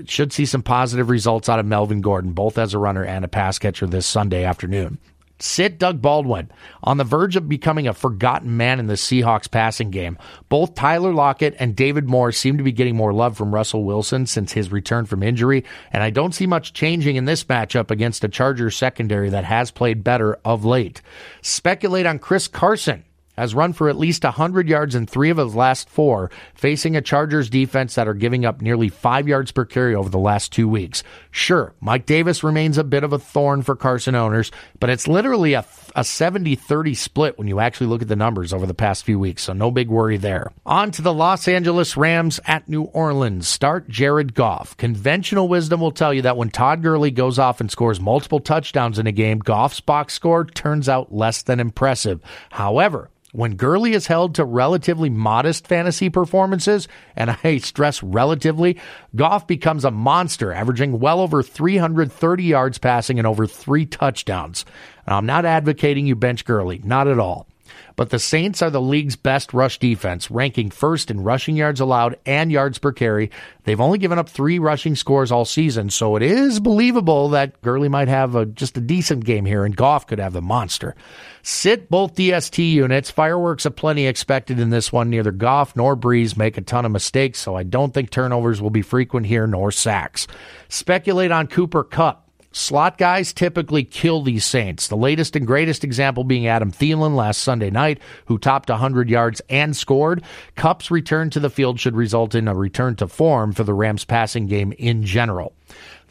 Should 0.05 0.33
see 0.33 0.47
some 0.47 0.63
positive 0.63 1.11
results 1.11 1.47
out 1.47 1.59
of 1.59 1.67
Melvin 1.67 2.01
Gordon, 2.01 2.31
both 2.31 2.57
as 2.57 2.73
a 2.73 2.79
runner 2.79 3.05
and 3.05 3.23
a 3.23 3.27
pass 3.27 3.59
catcher 3.59 3.85
this 3.85 4.07
Sunday 4.07 4.45
afternoon. 4.45 4.97
Sit 5.43 5.77
Doug 5.77 6.01
Baldwin 6.01 6.49
on 6.81 6.95
the 6.95 7.03
verge 7.03 7.35
of 7.35 7.49
becoming 7.49 7.85
a 7.85 7.93
forgotten 7.93 8.55
man 8.55 8.79
in 8.79 8.87
the 8.87 8.93
Seahawks 8.93 9.51
passing 9.51 9.91
game. 9.91 10.17
Both 10.47 10.73
Tyler 10.73 11.13
Lockett 11.13 11.53
and 11.59 11.75
David 11.75 12.07
Moore 12.07 12.31
seem 12.31 12.57
to 12.57 12.63
be 12.63 12.71
getting 12.71 12.95
more 12.95 13.11
love 13.11 13.35
from 13.35 13.53
Russell 13.53 13.83
Wilson 13.83 14.25
since 14.25 14.53
his 14.53 14.71
return 14.71 15.05
from 15.05 15.21
injury, 15.21 15.65
and 15.91 16.01
I 16.01 16.11
don't 16.11 16.33
see 16.33 16.47
much 16.47 16.71
changing 16.71 17.17
in 17.17 17.25
this 17.25 17.43
matchup 17.43 17.91
against 17.91 18.23
a 18.23 18.29
Chargers 18.29 18.77
secondary 18.77 19.29
that 19.31 19.43
has 19.43 19.69
played 19.69 20.01
better 20.01 20.39
of 20.45 20.63
late. 20.63 21.01
Speculate 21.41 22.05
on 22.05 22.19
Chris 22.19 22.47
Carson 22.47 23.03
has 23.37 23.55
run 23.55 23.73
for 23.73 23.89
at 23.89 23.97
least 23.97 24.23
100 24.23 24.67
yards 24.67 24.95
in 24.95 25.05
three 25.05 25.29
of 25.29 25.37
his 25.37 25.55
last 25.55 25.89
four, 25.89 26.29
facing 26.53 26.95
a 26.95 27.01
Chargers 27.01 27.49
defense 27.49 27.95
that 27.95 28.07
are 28.07 28.13
giving 28.13 28.45
up 28.45 28.61
nearly 28.61 28.89
five 28.89 29.27
yards 29.27 29.51
per 29.51 29.65
carry 29.65 29.95
over 29.95 30.09
the 30.09 30.19
last 30.19 30.51
two 30.51 30.67
weeks. 30.67 31.03
Sure, 31.31 31.73
Mike 31.81 32.05
Davis 32.05 32.43
remains 32.43 32.77
a 32.77 32.83
bit 32.83 33.03
of 33.03 33.13
a 33.13 33.19
thorn 33.19 33.61
for 33.61 33.75
Carson 33.75 34.15
owners, 34.15 34.51
but 34.79 34.89
it's 34.89 35.07
literally 35.07 35.53
a, 35.53 35.65
a 35.95 36.03
70 36.03 36.55
30 36.55 36.93
split 36.95 37.37
when 37.37 37.47
you 37.47 37.59
actually 37.59 37.87
look 37.87 38.01
at 38.01 38.07
the 38.07 38.15
numbers 38.15 38.53
over 38.53 38.65
the 38.65 38.73
past 38.73 39.03
few 39.03 39.19
weeks, 39.19 39.43
so 39.43 39.53
no 39.53 39.71
big 39.71 39.89
worry 39.89 40.17
there. 40.17 40.51
On 40.65 40.91
to 40.91 41.01
the 41.01 41.13
Los 41.13 41.47
Angeles 41.47 41.95
Rams 41.97 42.39
at 42.45 42.67
New 42.67 42.83
Orleans. 42.83 43.47
Start 43.47 43.87
Jared 43.87 44.33
Goff. 44.33 44.75
Conventional 44.77 45.47
wisdom 45.47 45.79
will 45.79 45.91
tell 45.91 46.13
you 46.13 46.23
that 46.23 46.37
when 46.37 46.49
Todd 46.49 46.81
Gurley 46.81 47.11
goes 47.11 47.39
off 47.39 47.61
and 47.61 47.69
scores 47.69 47.99
multiple 47.99 48.39
touchdowns 48.39 48.99
in 48.99 49.07
a 49.07 49.11
game, 49.11 49.39
Goff's 49.39 49.79
box 49.79 50.13
score 50.13 50.45
turns 50.45 50.89
out 50.89 51.13
less 51.13 51.43
than 51.43 51.59
impressive. 51.59 52.21
However, 52.51 53.09
When 53.33 53.55
Gurley 53.55 53.93
is 53.93 54.05
held 54.05 54.35
to 54.35 54.45
relatively 54.45 55.09
modest 55.09 55.65
fantasy 55.65 56.11
performances, 56.11 56.87
and 57.15 57.35
I 57.43 57.57
stress 57.57 58.03
relatively, 58.03 58.77
Goff 59.15 59.47
becomes 59.47 59.85
a 59.85 59.89
monster, 59.91 60.53
averaging 60.53 60.99
well 60.99 61.19
over 61.19 61.41
330 61.41 62.43
yards 62.43 62.77
passing 62.77 63.17
and 63.17 63.27
over 63.27 63.47
three 63.47 63.87
touchdowns. 63.87 64.65
I'm 65.07 65.25
not 65.25 65.45
advocating 65.45 66.07
you 66.07 66.15
bench 66.15 66.45
Gurley, 66.45 66.81
not 66.83 67.07
at 67.07 67.19
all. 67.19 67.47
But 67.95 68.09
the 68.09 68.19
Saints 68.19 68.61
are 68.61 68.71
the 68.71 68.81
league's 68.81 69.15
best 69.15 69.53
rush 69.53 69.77
defense, 69.77 70.31
ranking 70.31 70.71
first 70.71 71.11
in 71.11 71.21
rushing 71.21 71.55
yards 71.55 71.79
allowed 71.79 72.17
and 72.25 72.51
yards 72.51 72.79
per 72.79 72.91
carry. 72.91 73.29
They've 73.65 73.79
only 73.79 73.99
given 73.99 74.17
up 74.17 74.29
three 74.29 74.57
rushing 74.57 74.95
scores 74.95 75.31
all 75.31 75.45
season, 75.45 75.89
so 75.89 76.15
it 76.15 76.23
is 76.23 76.59
believable 76.59 77.29
that 77.29 77.61
Gurley 77.61 77.89
might 77.89 78.07
have 78.07 78.35
a, 78.35 78.45
just 78.45 78.77
a 78.77 78.81
decent 78.81 79.25
game 79.25 79.45
here 79.45 79.63
and 79.63 79.75
Goff 79.75 80.07
could 80.07 80.19
have 80.19 80.33
the 80.33 80.41
monster. 80.41 80.95
Sit 81.43 81.89
both 81.89 82.15
DST 82.15 82.71
units. 82.71 83.11
Fireworks 83.11 83.65
aplenty 83.65 84.07
expected 84.07 84.59
in 84.59 84.69
this 84.69 84.91
one. 84.91 85.09
Neither 85.09 85.31
Goff 85.31 85.75
nor 85.75 85.95
Brees 85.95 86.35
make 86.35 86.57
a 86.57 86.61
ton 86.61 86.85
of 86.85 86.91
mistakes, 86.91 87.39
so 87.39 87.55
I 87.55 87.63
don't 87.63 87.93
think 87.93 88.09
turnovers 88.09 88.61
will 88.61 88.71
be 88.71 88.81
frequent 88.81 89.27
here 89.27 89.45
nor 89.45 89.71
sacks. 89.71 90.25
Speculate 90.67 91.31
on 91.31 91.47
Cooper 91.47 91.83
Kupp. 91.83 92.22
Slot 92.55 92.99
guys 92.99 93.33
typically 93.33 93.83
kill 93.83 94.21
these 94.21 94.45
Saints. 94.45 94.87
The 94.87 94.95
latest 94.95 95.35
and 95.35 95.47
greatest 95.47 95.83
example 95.83 96.23
being 96.23 96.45
Adam 96.45 96.71
Thielen 96.71 97.15
last 97.15 97.41
Sunday 97.41 97.71
night, 97.71 97.99
who 98.27 98.37
topped 98.37 98.69
100 98.69 99.09
yards 99.09 99.41
and 99.49 99.75
scored. 99.75 100.23
Kupp's 100.55 100.91
return 100.91 101.31
to 101.31 101.39
the 101.39 101.49
field 101.49 101.79
should 101.79 101.95
result 101.95 102.35
in 102.35 102.47
a 102.47 102.53
return 102.53 102.95
to 102.97 103.07
form 103.07 103.53
for 103.53 103.63
the 103.63 103.73
Rams 103.73 104.05
passing 104.05 104.45
game 104.45 104.71
in 104.73 105.03
general. 105.03 105.53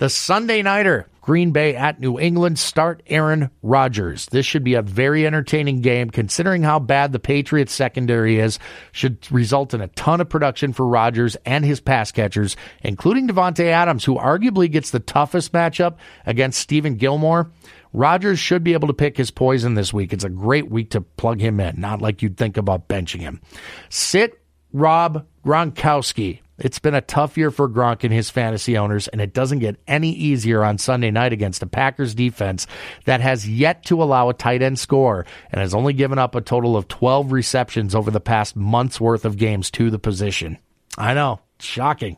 The 0.03 0.11
Sunday 0.11 0.63
Nighter, 0.63 1.07
Green 1.21 1.53
Bay 1.53 1.77
at 1.77 2.01
New 2.01 2.19
England, 2.19 2.59
start 2.59 3.05
Aaron 3.07 3.51
Rodgers. 3.63 4.27
This 4.27 4.45
should 4.45 4.65
be 4.65 4.75
a 4.75 4.83
very 4.83 5.25
entertaining 5.25 5.81
game 5.81 6.11
considering 6.11 6.65
how 6.65 6.81
bad 6.81 7.13
the 7.13 7.21
Patriots 7.21 7.73
secondary 7.73 8.41
is. 8.41 8.59
Should 8.91 9.31
result 9.31 9.75
in 9.75 9.81
a 9.81 9.87
ton 9.87 10.21
of 10.21 10.29
production 10.29 10.73
for 10.73 10.89
Rodgers 10.89 11.37
and 11.47 11.65
his 11.65 11.79
pass 11.79 12.11
catchers, 12.11 12.57
including 12.83 13.29
Davante 13.29 13.67
Adams, 13.67 14.05
who 14.05 14.17
arguably 14.17 14.69
gets 14.69 14.91
the 14.91 14.99
toughest 14.99 15.53
matchup 15.53 15.99
against 16.27 16.69
Stephon 16.69 16.99
Gilmore. 16.99 17.53
Rodgers 17.93 18.41
should 18.41 18.65
be 18.65 18.73
able 18.73 18.89
to 18.89 18.95
pick 18.95 19.17
his 19.17 19.31
poison 19.31 19.75
this 19.75 19.93
week. 19.93 20.13
It's 20.13 20.25
a 20.25 20.29
great 20.29 20.69
week 20.69 20.91
to 20.91 21.01
plug 21.01 21.41
him 21.41 21.61
in, 21.61 21.81
not 21.81 22.03
like 22.03 22.23
you'd 22.23 22.37
think 22.37 22.57
about 22.57 22.89
benching 22.89 23.21
him. 23.21 23.41
Sit 23.89 24.43
Rob 24.73 25.29
Gronkowski. 25.47 26.41
It's 26.63 26.79
been 26.79 26.95
a 26.95 27.01
tough 27.01 27.37
year 27.37 27.51
for 27.51 27.69
Gronk 27.69 28.05
and 28.05 28.13
his 28.13 28.31
fantasy 28.31 28.79
owners, 28.79 29.09
and 29.09 29.21
it 29.21 29.35
doesn't 29.35 29.59
get 29.59 29.81
any 29.89 30.13
easier 30.13 30.63
on 30.63 30.79
Sunday 30.79 31.11
night 31.11 31.33
against 31.33 31.63
a 31.63 31.67
Packers 31.67 32.15
defense 32.15 32.69
that 33.05 33.21
has 33.21 33.49
yet 33.49 33.85
to 33.87 34.01
allow 34.01 34.29
a 34.29 34.35
tight 34.35 34.63
end 34.63 34.79
score 34.79 35.27
and 35.51 35.61
has 35.61 35.75
only 35.75 35.93
given 35.93 36.21
up 36.21 36.37
a 36.37 36.41
total 36.41 36.77
of 36.77 36.87
12 36.87 37.33
receptions 37.33 37.97
over 37.97 38.13
the 38.13 38.21
past 38.21 38.55
month's 38.55 39.01
worth 39.01 39.25
of 39.25 39.37
games 39.37 39.73
to 39.73 39.91
the 39.91 39.99
position. 39.99 40.57
I 40.97 41.15
know, 41.15 41.41
shocking. 41.59 42.17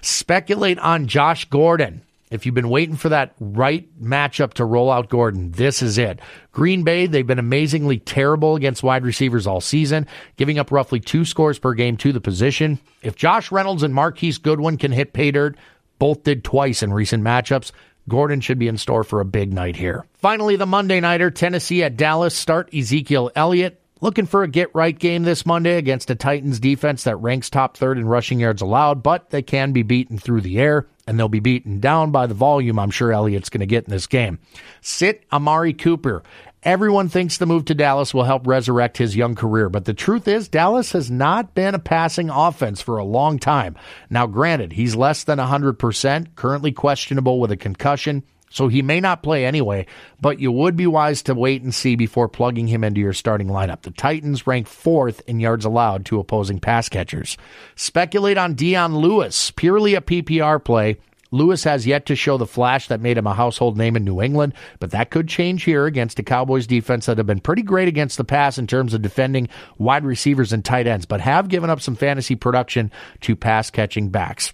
Speculate 0.00 0.78
on 0.78 1.08
Josh 1.08 1.46
Gordon. 1.46 2.02
If 2.32 2.46
you've 2.46 2.54
been 2.54 2.70
waiting 2.70 2.96
for 2.96 3.10
that 3.10 3.34
right 3.38 3.86
matchup 4.02 4.54
to 4.54 4.64
roll 4.64 4.90
out 4.90 5.10
Gordon, 5.10 5.52
this 5.52 5.82
is 5.82 5.98
it. 5.98 6.18
Green 6.50 6.82
Bay, 6.82 7.04
they've 7.04 7.26
been 7.26 7.38
amazingly 7.38 7.98
terrible 7.98 8.56
against 8.56 8.82
wide 8.82 9.04
receivers 9.04 9.46
all 9.46 9.60
season, 9.60 10.06
giving 10.38 10.58
up 10.58 10.72
roughly 10.72 10.98
two 10.98 11.26
scores 11.26 11.58
per 11.58 11.74
game 11.74 11.98
to 11.98 12.10
the 12.10 12.22
position. 12.22 12.80
If 13.02 13.16
Josh 13.16 13.52
Reynolds 13.52 13.82
and 13.82 13.94
Marquise 13.94 14.38
Goodwin 14.38 14.78
can 14.78 14.92
hit 14.92 15.12
pay 15.12 15.30
dirt, 15.30 15.58
both 15.98 16.22
did 16.22 16.42
twice 16.42 16.82
in 16.82 16.94
recent 16.94 17.22
matchups. 17.22 17.70
Gordon 18.08 18.40
should 18.40 18.58
be 18.58 18.66
in 18.66 18.78
store 18.78 19.04
for 19.04 19.20
a 19.20 19.26
big 19.26 19.52
night 19.52 19.76
here. 19.76 20.06
Finally, 20.14 20.56
the 20.56 20.66
Monday 20.66 21.00
Nighter, 21.00 21.30
Tennessee 21.30 21.82
at 21.82 21.98
Dallas, 21.98 22.34
start 22.34 22.74
Ezekiel 22.74 23.30
Elliott. 23.36 23.78
Looking 24.00 24.26
for 24.26 24.42
a 24.42 24.48
get 24.48 24.74
right 24.74 24.98
game 24.98 25.22
this 25.22 25.46
Monday 25.46 25.76
against 25.76 26.10
a 26.10 26.16
Titans 26.16 26.58
defense 26.58 27.04
that 27.04 27.16
ranks 27.16 27.48
top 27.48 27.76
third 27.76 27.98
in 27.98 28.08
rushing 28.08 28.40
yards 28.40 28.60
allowed, 28.60 29.00
but 29.04 29.30
they 29.30 29.42
can 29.42 29.70
be 29.72 29.84
beaten 29.84 30.18
through 30.18 30.40
the 30.40 30.58
air, 30.58 30.88
and 31.06 31.18
they'll 31.18 31.28
be 31.28 31.40
beaten 31.40 31.80
down 31.80 32.10
by 32.10 32.26
the 32.26 32.34
volume 32.34 32.78
I'm 32.78 32.90
sure 32.90 33.12
Elliott's 33.12 33.48
going 33.48 33.60
to 33.60 33.66
get 33.66 33.84
in 33.84 33.90
this 33.90 34.06
game. 34.06 34.38
Sit 34.80 35.24
Amari 35.32 35.72
Cooper. 35.72 36.22
Everyone 36.62 37.08
thinks 37.08 37.38
the 37.38 37.46
move 37.46 37.64
to 37.64 37.74
Dallas 37.74 38.14
will 38.14 38.22
help 38.22 38.46
resurrect 38.46 38.96
his 38.96 39.16
young 39.16 39.34
career, 39.34 39.68
but 39.68 39.84
the 39.84 39.94
truth 39.94 40.28
is, 40.28 40.48
Dallas 40.48 40.92
has 40.92 41.10
not 41.10 41.56
been 41.56 41.74
a 41.74 41.80
passing 41.80 42.30
offense 42.30 42.80
for 42.80 42.98
a 42.98 43.04
long 43.04 43.40
time. 43.40 43.76
Now, 44.08 44.28
granted, 44.28 44.74
he's 44.74 44.94
less 44.94 45.24
than 45.24 45.38
100%, 45.38 46.36
currently 46.36 46.70
questionable 46.70 47.40
with 47.40 47.50
a 47.50 47.56
concussion, 47.56 48.22
so 48.52 48.68
he 48.68 48.82
may 48.82 49.00
not 49.00 49.22
play 49.22 49.44
anyway, 49.44 49.86
but 50.20 50.38
you 50.38 50.52
would 50.52 50.76
be 50.76 50.86
wise 50.86 51.22
to 51.22 51.34
wait 51.34 51.62
and 51.62 51.74
see 51.74 51.96
before 51.96 52.28
plugging 52.28 52.68
him 52.68 52.84
into 52.84 53.00
your 53.00 53.14
starting 53.14 53.48
lineup. 53.48 53.82
The 53.82 53.90
Titans 53.90 54.46
rank 54.46 54.66
fourth 54.66 55.22
in 55.26 55.40
yards 55.40 55.64
allowed 55.64 56.04
to 56.06 56.20
opposing 56.20 56.60
pass 56.60 56.88
catchers. 56.88 57.36
Speculate 57.74 58.38
on 58.38 58.54
Dion 58.54 58.96
Lewis, 58.96 59.50
purely 59.52 59.94
a 59.94 60.00
PPR 60.00 60.62
play. 60.62 60.98
Lewis 61.30 61.64
has 61.64 61.86
yet 61.86 62.04
to 62.06 62.14
show 62.14 62.36
the 62.36 62.46
flash 62.46 62.88
that 62.88 63.00
made 63.00 63.16
him 63.16 63.26
a 63.26 63.32
household 63.32 63.78
name 63.78 63.96
in 63.96 64.04
New 64.04 64.20
England, 64.20 64.52
but 64.80 64.90
that 64.90 65.10
could 65.10 65.26
change 65.26 65.64
here 65.64 65.86
against 65.86 66.18
a 66.18 66.22
Cowboys 66.22 66.66
defense 66.66 67.06
that 67.06 67.16
have 67.16 67.26
been 67.26 67.40
pretty 67.40 67.62
great 67.62 67.88
against 67.88 68.18
the 68.18 68.24
pass 68.24 68.58
in 68.58 68.66
terms 68.66 68.92
of 68.92 69.00
defending 69.00 69.48
wide 69.78 70.04
receivers 70.04 70.52
and 70.52 70.62
tight 70.62 70.86
ends, 70.86 71.06
but 71.06 71.22
have 71.22 71.48
given 71.48 71.70
up 71.70 71.80
some 71.80 71.96
fantasy 71.96 72.34
production 72.34 72.92
to 73.22 73.34
pass 73.34 73.70
catching 73.70 74.10
backs. 74.10 74.52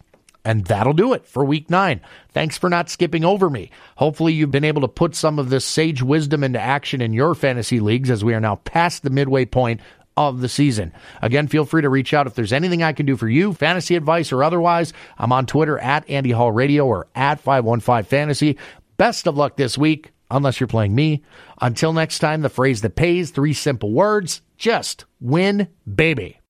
And 0.49 0.65
that'll 0.65 0.95
do 0.95 1.13
it 1.13 1.27
for 1.27 1.45
week 1.45 1.69
nine. 1.69 2.01
Thanks 2.31 2.57
for 2.57 2.71
not 2.71 2.89
skipping 2.89 3.23
over 3.23 3.51
me. 3.51 3.71
Hopefully, 3.97 4.33
you've 4.33 4.51
been 4.51 4.65
able 4.65 4.81
to 4.81 4.89
put 4.89 5.15
some 5.15 5.39
of 5.39 5.51
this 5.51 5.63
sage 5.63 6.03
wisdom 6.03 6.43
into 6.43 6.59
action 6.59 7.03
in 7.03 7.13
your 7.13 7.35
fantasy 7.35 7.81
leagues 7.81 8.11
as 8.11 8.25
we 8.25 8.33
are 8.33 8.41
now 8.41 8.57
past 8.57 9.03
the 9.03 9.11
midway 9.11 9.45
point 9.45 9.83
of 10.17 10.41
the 10.41 10.49
season. 10.49 10.95
Again, 11.21 11.49
feel 11.49 11.67
free 11.67 11.83
to 11.83 11.91
reach 11.91 12.15
out 12.15 12.27
if 12.27 12.35
there's 12.35 12.55
anything 12.55 12.83
I 12.83 12.95
can 12.95 13.05
do 13.05 13.15
for 13.15 13.29
you, 13.29 13.53
fantasy 13.53 13.95
advice 13.95 14.33
or 14.33 14.43
otherwise. 14.43 14.95
I'm 15.19 15.33
on 15.33 15.45
Twitter 15.45 15.79
at 15.79 16.09
Andy 16.09 16.31
Hall 16.31 16.51
Radio 16.51 16.87
or 16.87 17.09
at 17.15 17.41
515 17.41 18.05
Fantasy. 18.05 18.57
Best 18.97 19.27
of 19.27 19.37
luck 19.37 19.59
this 19.59 19.77
week, 19.77 20.13
unless 20.31 20.61
you're 20.61 20.67
playing 20.67 20.95
me. 20.95 21.25
Until 21.61 21.93
next 21.93 22.21
time, 22.21 22.41
the 22.41 22.49
phrase 22.49 22.81
that 22.81 22.97
pays 22.97 23.31
three 23.31 23.53
simple 23.53 23.93
words 23.93 24.41
just 24.57 25.05
win, 25.21 25.69
baby. 25.95 26.41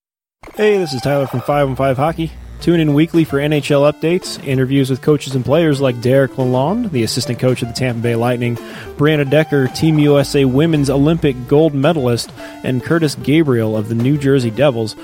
Hey, 0.55 0.79
this 0.79 0.95
is 0.95 1.03
Tyler 1.03 1.27
from 1.27 1.41
515 1.41 1.97
Hockey. 1.97 2.31
Tune 2.61 2.81
in 2.81 2.93
weekly 2.93 3.25
for 3.25 3.39
NHL 3.39 3.91
updates, 3.91 4.45
interviews 4.45 4.91
with 4.91 5.01
coaches 5.01 5.35
and 5.35 5.45
players 5.45 5.81
like 5.81 6.01
Derek 6.01 6.33
Lalonde, 6.33 6.91
the 6.91 7.05
assistant 7.05 7.39
coach 7.39 7.63
of 7.63 7.69
the 7.69 7.75
Tampa 7.75 8.01
Bay 8.01 8.17
Lightning, 8.17 8.57
Brianna 8.97 9.29
Decker, 9.29 9.69
Team 9.69 9.99
USA 9.99 10.45
women's 10.45 10.91
Olympic 10.91 11.47
gold 11.47 11.73
medalist, 11.73 12.33
and 12.65 12.83
Curtis 12.83 13.15
Gabriel 13.15 13.77
of 13.77 13.89
the 13.89 13.95
New 13.95 14.19
Jersey 14.19 14.51
Devils. 14.51 14.97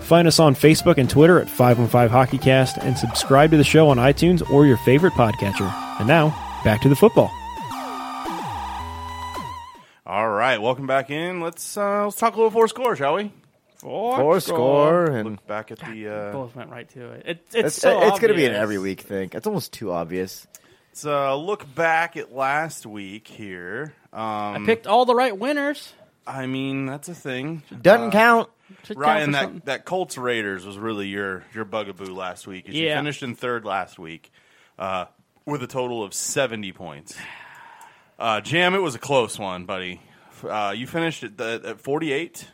Find 0.00 0.26
us 0.26 0.38
on 0.38 0.54
Facebook 0.54 0.98
and 0.98 1.08
Twitter 1.08 1.40
at 1.40 1.48
515 1.48 2.08
HockeyCast 2.08 2.78
and 2.82 2.96
subscribe 2.96 3.50
to 3.50 3.56
the 3.56 3.64
show 3.64 3.88
on 3.88 3.98
iTunes 3.98 4.48
or 4.50 4.66
your 4.66 4.76
favorite 4.78 5.12
podcatcher. 5.14 5.70
And 5.98 6.08
now, 6.08 6.28
back 6.64 6.80
to 6.82 6.88
the 6.88 6.96
football. 6.96 7.30
All 10.06 10.28
right, 10.28 10.58
welcome 10.60 10.86
back 10.86 11.10
in. 11.10 11.40
Let's 11.40 11.76
uh, 11.76 12.04
let's 12.04 12.16
talk 12.16 12.34
a 12.34 12.36
little 12.36 12.50
four 12.50 12.68
score, 12.68 12.94
shall 12.94 13.14
we? 13.14 13.32
Four 13.84 14.40
score 14.40 15.04
and 15.10 15.32
Look 15.32 15.46
back 15.46 15.70
at 15.70 15.78
the. 15.78 16.08
Uh, 16.08 16.32
Both 16.32 16.56
went 16.56 16.70
right 16.70 16.88
to 16.90 17.10
it. 17.12 17.26
it 17.26 17.46
it's 17.52 17.54
it's, 17.54 17.76
so 17.76 18.00
it's 18.02 18.18
going 18.18 18.32
to 18.32 18.36
be 18.36 18.46
an 18.46 18.54
every 18.54 18.78
week 18.78 19.02
thing. 19.02 19.30
It's 19.32 19.46
almost 19.46 19.72
too 19.72 19.92
obvious. 19.92 20.46
let's 20.90 21.04
uh, 21.04 21.36
look 21.36 21.72
back 21.74 22.16
at 22.16 22.34
last 22.34 22.86
week 22.86 23.28
here. 23.28 23.94
Um, 24.12 24.20
I 24.22 24.62
picked 24.64 24.86
all 24.86 25.04
the 25.04 25.14
right 25.14 25.36
winners. 25.36 25.92
I 26.26 26.46
mean, 26.46 26.86
that's 26.86 27.08
a 27.10 27.14
thing. 27.14 27.62
Doesn't 27.82 28.12
count. 28.12 28.48
Should 28.84 28.96
count 28.96 29.06
Ryan, 29.06 29.26
for 29.26 29.32
that, 29.32 29.42
something. 29.42 29.62
that 29.66 29.84
Colts 29.84 30.16
Raiders 30.16 30.64
was 30.64 30.78
really 30.78 31.08
your 31.08 31.44
your 31.54 31.66
bugaboo 31.66 32.14
last 32.14 32.46
week. 32.46 32.68
as 32.68 32.74
You 32.74 32.86
Yeah. 32.86 32.96
finished 32.96 33.22
in 33.22 33.34
third 33.34 33.66
last 33.66 33.98
week 33.98 34.32
uh, 34.78 35.04
with 35.44 35.62
a 35.62 35.66
total 35.66 36.02
of 36.02 36.14
seventy 36.14 36.72
points. 36.72 37.14
Uh, 38.18 38.40
Jam, 38.40 38.74
it 38.74 38.78
was 38.78 38.94
a 38.94 38.98
close 38.98 39.38
one, 39.38 39.66
buddy. 39.66 40.00
Uh, 40.42 40.72
you 40.74 40.86
finished 40.86 41.22
at, 41.24 41.36
the, 41.36 41.60
at 41.66 41.80
forty 41.80 42.12
eight, 42.12 42.48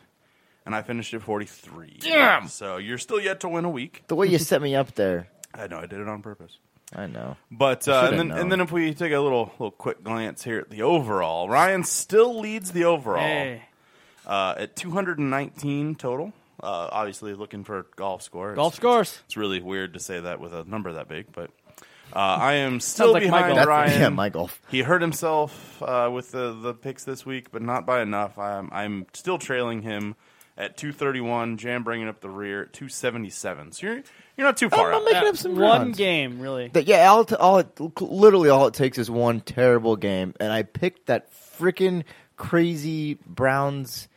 and 0.71 0.75
I 0.77 0.81
finished 0.83 1.13
at 1.13 1.21
forty 1.21 1.45
three. 1.45 1.97
Damn! 1.99 2.47
So 2.47 2.77
you're 2.77 2.97
still 2.97 3.19
yet 3.19 3.41
to 3.41 3.49
win 3.49 3.65
a 3.65 3.69
week. 3.69 4.03
The 4.07 4.15
way 4.15 4.27
you 4.27 4.37
set 4.37 4.61
me 4.61 4.73
up 4.73 4.95
there. 4.95 5.27
I 5.53 5.67
know 5.67 5.79
I 5.79 5.85
did 5.85 5.99
it 5.99 6.07
on 6.07 6.21
purpose. 6.21 6.57
I 6.95 7.07
know. 7.07 7.35
But 7.51 7.87
uh, 7.89 8.07
and 8.09 8.19
then 8.19 8.27
known. 8.29 8.37
and 8.39 8.51
then 8.51 8.61
if 8.61 8.71
we 8.71 8.93
take 8.93 9.11
a 9.11 9.19
little 9.19 9.51
little 9.59 9.71
quick 9.71 10.01
glance 10.01 10.43
here 10.43 10.59
at 10.59 10.69
the 10.69 10.81
overall, 10.83 11.49
Ryan 11.49 11.83
still 11.83 12.39
leads 12.39 12.71
the 12.71 12.85
overall 12.85 13.19
Hey, 13.21 13.63
uh, 14.25 14.55
at 14.57 14.77
219 14.77 15.95
total. 15.95 16.31
Uh, 16.63 16.87
obviously, 16.91 17.33
looking 17.33 17.63
for 17.65 17.87
golf 17.97 18.21
score. 18.21 18.53
golf 18.55 18.75
scores. 18.75 19.19
It's 19.25 19.35
really 19.35 19.61
weird 19.61 19.93
to 19.95 19.99
say 19.99 20.19
that 20.21 20.39
with 20.39 20.53
a 20.53 20.63
number 20.63 20.93
that 20.93 21.09
big, 21.09 21.33
but 21.33 21.49
uh, 22.13 22.19
I 22.19 22.53
am 22.55 22.79
still 22.79 23.13
like 23.13 23.23
behind 23.23 23.55
golf. 23.55 23.67
Ryan. 23.67 23.99
yeah, 23.99 24.09
my 24.09 24.29
golf. 24.29 24.61
He 24.69 24.81
hurt 24.81 25.01
himself 25.01 25.81
uh, 25.81 26.09
with 26.13 26.31
the, 26.31 26.53
the 26.53 26.73
picks 26.73 27.03
this 27.03 27.25
week, 27.25 27.51
but 27.51 27.61
not 27.61 27.85
by 27.85 28.01
enough. 28.01 28.37
I'm, 28.37 28.69
I'm 28.71 29.05
still 29.13 29.37
trailing 29.37 29.81
him 29.81 30.15
at 30.57 30.77
231. 30.77 31.57
Jam 31.57 31.83
bringing 31.83 32.07
up 32.07 32.19
the 32.21 32.29
rear 32.29 32.63
at 32.63 32.73
277. 32.73 33.71
So 33.73 33.87
you're 33.87 33.95
you're 34.37 34.47
not 34.47 34.57
too 34.57 34.69
far 34.69 34.91
I'm 34.91 34.99
out. 34.99 35.05
making 35.05 35.21
Yeah, 35.23 35.29
up 35.29 35.37
some 35.37 35.55
one 35.55 35.81
ground. 35.81 35.97
game, 35.97 36.39
really. 36.39 36.67
That 36.69 36.87
yeah, 36.87 37.07
all, 37.09 37.25
t- 37.25 37.35
all 37.35 37.59
it, 37.59 37.79
literally 38.01 38.49
all 38.49 38.67
it 38.67 38.73
takes 38.73 38.97
is 38.97 39.09
one 39.09 39.41
terrible 39.41 39.95
game, 39.95 40.33
and 40.39 40.51
I 40.51 40.63
picked 40.63 41.07
that 41.07 41.31
freaking 41.33 42.03
crazy 42.37 43.15
Browns 43.25 44.07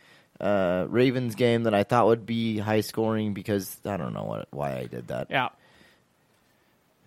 uh, 0.41 0.87
Ravens 0.89 1.35
game 1.35 1.65
that 1.65 1.75
I 1.75 1.83
thought 1.85 2.07
would 2.07 2.27
be 2.27 2.59
high 2.59 2.81
scoring 2.81 3.35
because 3.35 3.77
I 3.85 3.97
don't 3.97 4.13
know 4.15 4.25
what 4.25 4.49
why 4.51 4.77
I 4.79 4.87
did 4.87 5.09
that. 5.09 5.29
Yeah. 5.31 5.49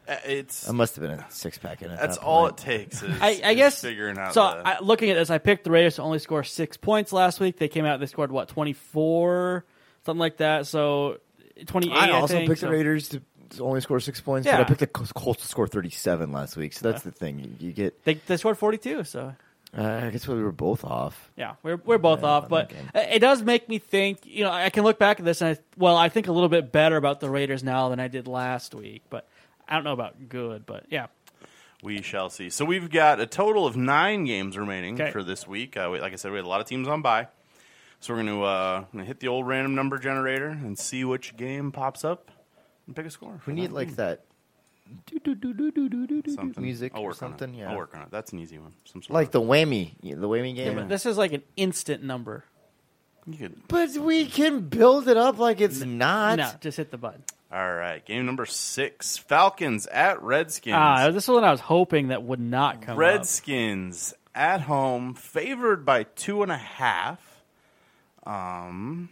Uh, 0.08 0.16
It's 0.26 0.70
I 0.70 0.72
must 0.72 0.96
have 0.96 1.02
been 1.04 1.20
a 1.20 1.26
six 1.30 1.58
pack 1.58 1.82
in 1.82 1.92
it. 1.92 2.00
that's 2.00 2.18
all 2.18 2.48
it 2.48 2.58
takes. 2.58 3.02
Is, 3.04 3.18
I, 3.22 3.42
I 3.44 3.52
is 3.52 3.56
guess 3.58 3.82
figuring 3.82 4.18
out. 4.18 4.34
So 4.34 4.42
the, 4.42 4.68
I, 4.68 4.80
looking 4.80 5.10
at 5.10 5.16
this, 5.16 5.30
I 5.30 5.38
picked 5.38 5.64
the 5.66 5.72
Raiders 5.72 5.96
to 5.96 6.02
only 6.04 6.20
score 6.20 6.44
six 6.44 6.78
points 6.78 7.12
last 7.12 7.40
week. 7.40 7.58
They 7.58 7.68
came 7.68 7.86
out, 7.86 7.96
and 7.96 8.02
they 8.02 8.08
scored 8.08 8.32
what 8.32 8.48
twenty 8.48 8.74
four, 8.74 9.66
something 10.06 10.20
like 10.20 10.38
that. 10.38 10.68
So 10.68 11.18
twenty 11.66 11.90
eight. 11.92 11.96
I 11.98 12.12
also 12.12 12.36
think, 12.36 12.50
picked 12.50 12.62
so- 12.62 12.68
the 12.68 12.72
Raiders 12.74 13.10
to 13.10 13.22
to 13.52 13.64
only 13.64 13.80
score 13.80 14.00
six 14.02 14.20
points, 14.20 14.46
Yeah. 14.46 14.58
but 14.58 14.66
I 14.66 14.68
picked 14.76 14.80
the 14.82 14.88
Colts 15.14 15.42
to 15.42 15.48
score 15.48 15.68
thirty 15.68 15.90
seven 15.90 16.32
last 16.34 16.58
week. 16.58 16.74
So 16.74 16.92
that's 16.92 17.04
the 17.04 17.12
thing. 17.12 17.40
You, 17.40 17.68
you 17.68 17.74
get. 17.74 18.04
They, 18.04 18.16
they 18.16 18.36
scored 18.38 18.58
forty 18.58 18.78
two. 18.78 19.06
So 19.06 19.34
Uh, 19.78 20.02
I 20.06 20.10
guess 20.10 20.28
we 20.28 20.42
were 20.42 20.52
both 20.52 20.84
off. 20.84 21.32
yeah, 21.38 21.54
we're 21.64 21.78
we're 21.78 21.98
both 21.98 22.22
Yeah, 22.24 22.28
off. 22.28 22.50
But 22.50 22.72
it 22.94 23.20
does 23.20 23.42
make 23.42 23.70
me 23.70 23.80
think. 23.80 24.20
You 24.26 24.44
know, 24.44 24.52
I 24.52 24.70
can 24.70 24.84
look 24.84 25.00
back 25.00 25.20
at 25.20 25.26
this 25.26 25.42
and 25.42 25.56
I, 25.58 25.62
well, 25.78 25.96
I 25.96 26.10
think 26.10 26.28
a 26.28 26.32
little 26.34 26.50
bit 26.50 26.72
better 26.74 26.98
about 26.98 27.20
the 27.22 27.30
Raiders 27.30 27.64
now 27.64 27.88
than 27.90 28.00
I 28.02 28.08
did 28.10 28.28
last 28.28 28.76
week. 28.76 29.04
But 29.10 29.26
I 29.68 29.76
don't 29.76 29.84
know 29.84 29.94
about 29.94 30.30
good, 30.30 30.66
but 30.66 30.86
yeah. 30.90 31.08
We 31.84 32.02
shall 32.02 32.30
see. 32.30 32.50
So 32.50 32.66
we've 32.66 32.90
got 32.90 33.20
a 33.20 33.28
total 33.28 33.68
of 33.68 33.78
nine 33.78 34.26
games 34.26 34.58
remaining 34.58 35.00
okay. 35.00 35.12
for 35.12 35.24
this 35.24 35.48
week. 35.48 35.78
Uh, 35.78 35.90
we, 35.92 36.00
like 36.00 36.14
I 36.14 36.16
said, 36.16 36.32
we 36.32 36.38
had 36.38 36.46
a 36.46 36.50
lot 36.50 36.60
of 36.60 36.68
teams 36.68 36.88
on 36.88 37.04
by, 37.04 37.28
So 38.00 38.14
we're 38.14 38.24
going 38.24 38.40
to 38.40 38.44
uh, 38.44 39.04
hit 39.04 39.20
the 39.20 39.28
old 39.28 39.46
random 39.46 39.76
number 39.76 40.00
generator 40.00 40.48
and 40.48 40.78
see 40.78 41.06
which 41.06 41.38
game 41.38 41.72
pops 41.72 42.04
up 42.04 42.32
and 42.88 42.96
pick 42.96 43.06
a 43.06 43.12
score. 43.12 43.42
We 43.46 43.54
need 43.54 43.72
like 43.72 43.96
that 43.98 44.26
music 46.58 46.98
or 46.98 47.14
something. 47.14 47.54
Yeah, 47.54 47.72
I'll 47.72 47.78
work 47.78 47.96
on 47.96 48.02
it. 48.02 48.08
That's 48.12 48.32
an 48.32 48.40
easy 48.40 48.58
one. 48.58 48.74
like 49.10 49.32
the 49.32 49.42
whammy, 49.42 49.92
the 50.02 50.28
whammy 50.28 50.56
game. 50.56 50.78
Yeah, 50.78 50.86
this 50.86 51.06
is 51.06 51.18
like 51.18 51.34
an 51.34 51.44
instant 51.56 52.04
number. 52.04 52.46
Could, 53.38 53.68
but 53.68 53.90
we 53.98 54.26
can 54.26 54.62
build 54.62 55.10
it 55.10 55.18
up 55.18 55.38
like 55.38 55.60
it's 55.60 55.82
n- 55.82 55.98
not. 55.98 56.38
No, 56.38 56.50
just 56.62 56.78
hit 56.78 56.92
the 56.92 56.98
button 56.98 57.24
all 57.52 57.74
right, 57.74 58.04
game 58.06 58.26
number 58.26 58.46
six: 58.46 59.18
Falcons 59.18 59.88
at 59.88 60.22
Redskins. 60.22 60.76
Ah, 60.78 61.10
this 61.12 61.24
is 61.24 61.30
one 61.30 61.44
I 61.44 61.52
was 61.52 61.62
hoping 61.62 62.10
that 62.10 62.24
would 62.24 62.40
not 62.40 62.82
come 62.82 62.94
up. 62.94 63.00
Redskins 63.00 64.14
at 64.36 64.62
home, 64.62 65.14
favored 65.14 65.86
by 65.86 66.04
two 66.04 66.44
and 66.44 66.52
a 66.52 66.58
half. 66.58 67.20
Um, 68.26 69.10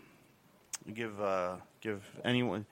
give 0.93 1.19
uh, 1.21 1.55
give 1.81 2.03
anyone. 2.23 2.65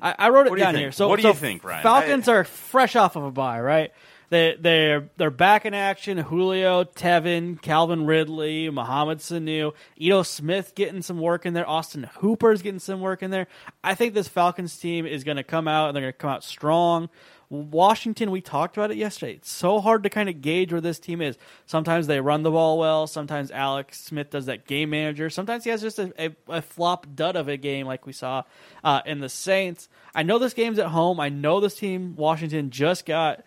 I, 0.00 0.14
I 0.18 0.28
wrote 0.28 0.46
it 0.46 0.50
do 0.50 0.56
down 0.56 0.74
here. 0.74 0.92
So 0.92 1.08
What 1.08 1.16
do 1.16 1.22
so 1.22 1.28
you 1.28 1.34
think, 1.34 1.64
Ryan? 1.64 1.82
Falcons 1.82 2.28
I- 2.28 2.32
are 2.34 2.44
fresh 2.44 2.94
off 2.96 3.16
of 3.16 3.24
a 3.24 3.30
bye, 3.30 3.60
right? 3.60 3.92
They 4.32 4.56
they're 4.58 5.10
they're 5.18 5.30
back 5.30 5.66
in 5.66 5.74
action. 5.74 6.16
Julio, 6.16 6.84
Tevin, 6.84 7.60
Calvin 7.60 8.06
Ridley, 8.06 8.70
Mohamed 8.70 9.18
Sanu, 9.18 9.74
Ito 9.98 10.22
Smith 10.22 10.72
getting 10.74 11.02
some 11.02 11.20
work 11.20 11.44
in 11.44 11.52
there. 11.52 11.68
Austin 11.68 12.08
Hooper's 12.20 12.62
getting 12.62 12.80
some 12.80 13.02
work 13.02 13.22
in 13.22 13.30
there. 13.30 13.46
I 13.84 13.94
think 13.94 14.14
this 14.14 14.28
Falcons 14.28 14.78
team 14.78 15.04
is 15.04 15.22
going 15.22 15.36
to 15.36 15.42
come 15.42 15.68
out 15.68 15.88
and 15.88 15.94
they're 15.94 16.04
going 16.04 16.14
to 16.14 16.18
come 16.18 16.30
out 16.30 16.44
strong. 16.44 17.10
Washington, 17.50 18.30
we 18.30 18.40
talked 18.40 18.78
about 18.78 18.90
it 18.90 18.96
yesterday. 18.96 19.34
It's 19.34 19.50
so 19.50 19.82
hard 19.82 20.04
to 20.04 20.08
kind 20.08 20.30
of 20.30 20.40
gauge 20.40 20.72
where 20.72 20.80
this 20.80 20.98
team 20.98 21.20
is. 21.20 21.36
Sometimes 21.66 22.06
they 22.06 22.18
run 22.18 22.42
the 22.42 22.50
ball 22.50 22.78
well. 22.78 23.06
Sometimes 23.06 23.50
Alex 23.50 24.00
Smith 24.00 24.30
does 24.30 24.46
that 24.46 24.66
game 24.66 24.88
manager. 24.88 25.28
Sometimes 25.28 25.64
he 25.64 25.68
has 25.68 25.82
just 25.82 25.98
a, 25.98 26.10
a, 26.18 26.34
a 26.48 26.62
flop 26.62 27.06
dud 27.14 27.36
of 27.36 27.48
a 27.48 27.58
game 27.58 27.86
like 27.86 28.06
we 28.06 28.14
saw 28.14 28.44
uh, 28.82 29.02
in 29.04 29.20
the 29.20 29.28
Saints. 29.28 29.90
I 30.14 30.22
know 30.22 30.38
this 30.38 30.54
game's 30.54 30.78
at 30.78 30.86
home. 30.86 31.20
I 31.20 31.28
know 31.28 31.60
this 31.60 31.74
team, 31.74 32.16
Washington, 32.16 32.70
just 32.70 33.04
got 33.04 33.44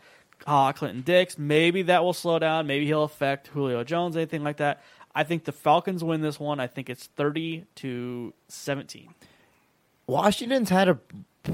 uh, 0.48 0.72
Clinton 0.74 1.02
Dix. 1.02 1.38
Maybe 1.38 1.84
that 1.84 2.04
will 2.04 2.14
slow 2.14 2.40
down. 2.40 2.68
Maybe 2.68 2.86
he'll 2.86 3.04
affect 3.04 3.48
Julio 3.48 3.84
Jones, 3.84 4.16
anything 4.16 4.44
like 4.44 4.58
that. 4.58 4.82
I 5.14 5.24
think 5.24 5.46
the 5.46 5.52
Falcons 5.52 6.04
win 6.04 6.22
this 6.22 6.40
one. 6.40 6.60
I 6.60 6.68
think 6.68 6.90
it's 6.90 7.08
30 7.16 7.66
to 7.76 8.34
17. 8.50 9.14
Washington's 10.08 10.70
had 10.70 10.88
a 10.90 11.00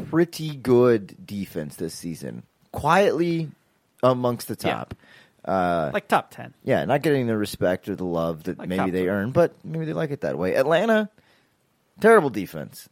pretty 0.10 0.56
good 0.56 1.26
defense 1.26 1.76
this 1.76 1.94
season, 1.94 2.44
quietly 2.72 3.50
amongst 4.04 4.48
the 4.48 4.58
Yeah. 4.60 4.74
top. 4.74 4.96
Uh, 5.46 5.90
Like 5.94 6.08
top 6.08 6.32
10. 6.32 6.54
yeah, 6.64 6.86
not 6.86 7.02
getting 7.02 7.28
the 7.28 7.38
respect 7.38 7.88
or 7.90 7.96
the 7.96 8.06
love 8.06 8.44
that 8.44 8.60
Like 8.60 8.70
maybe 8.70 8.92
they 8.92 9.08
earn, 9.08 9.32
but 9.32 9.54
maybe 9.64 9.86
they 9.86 9.94
like 9.94 10.12
it 10.12 10.22
that 10.22 10.38
way. 10.38 10.56
Atlanta, 10.56 11.10
terrible 12.00 12.30
defense. 12.30 12.90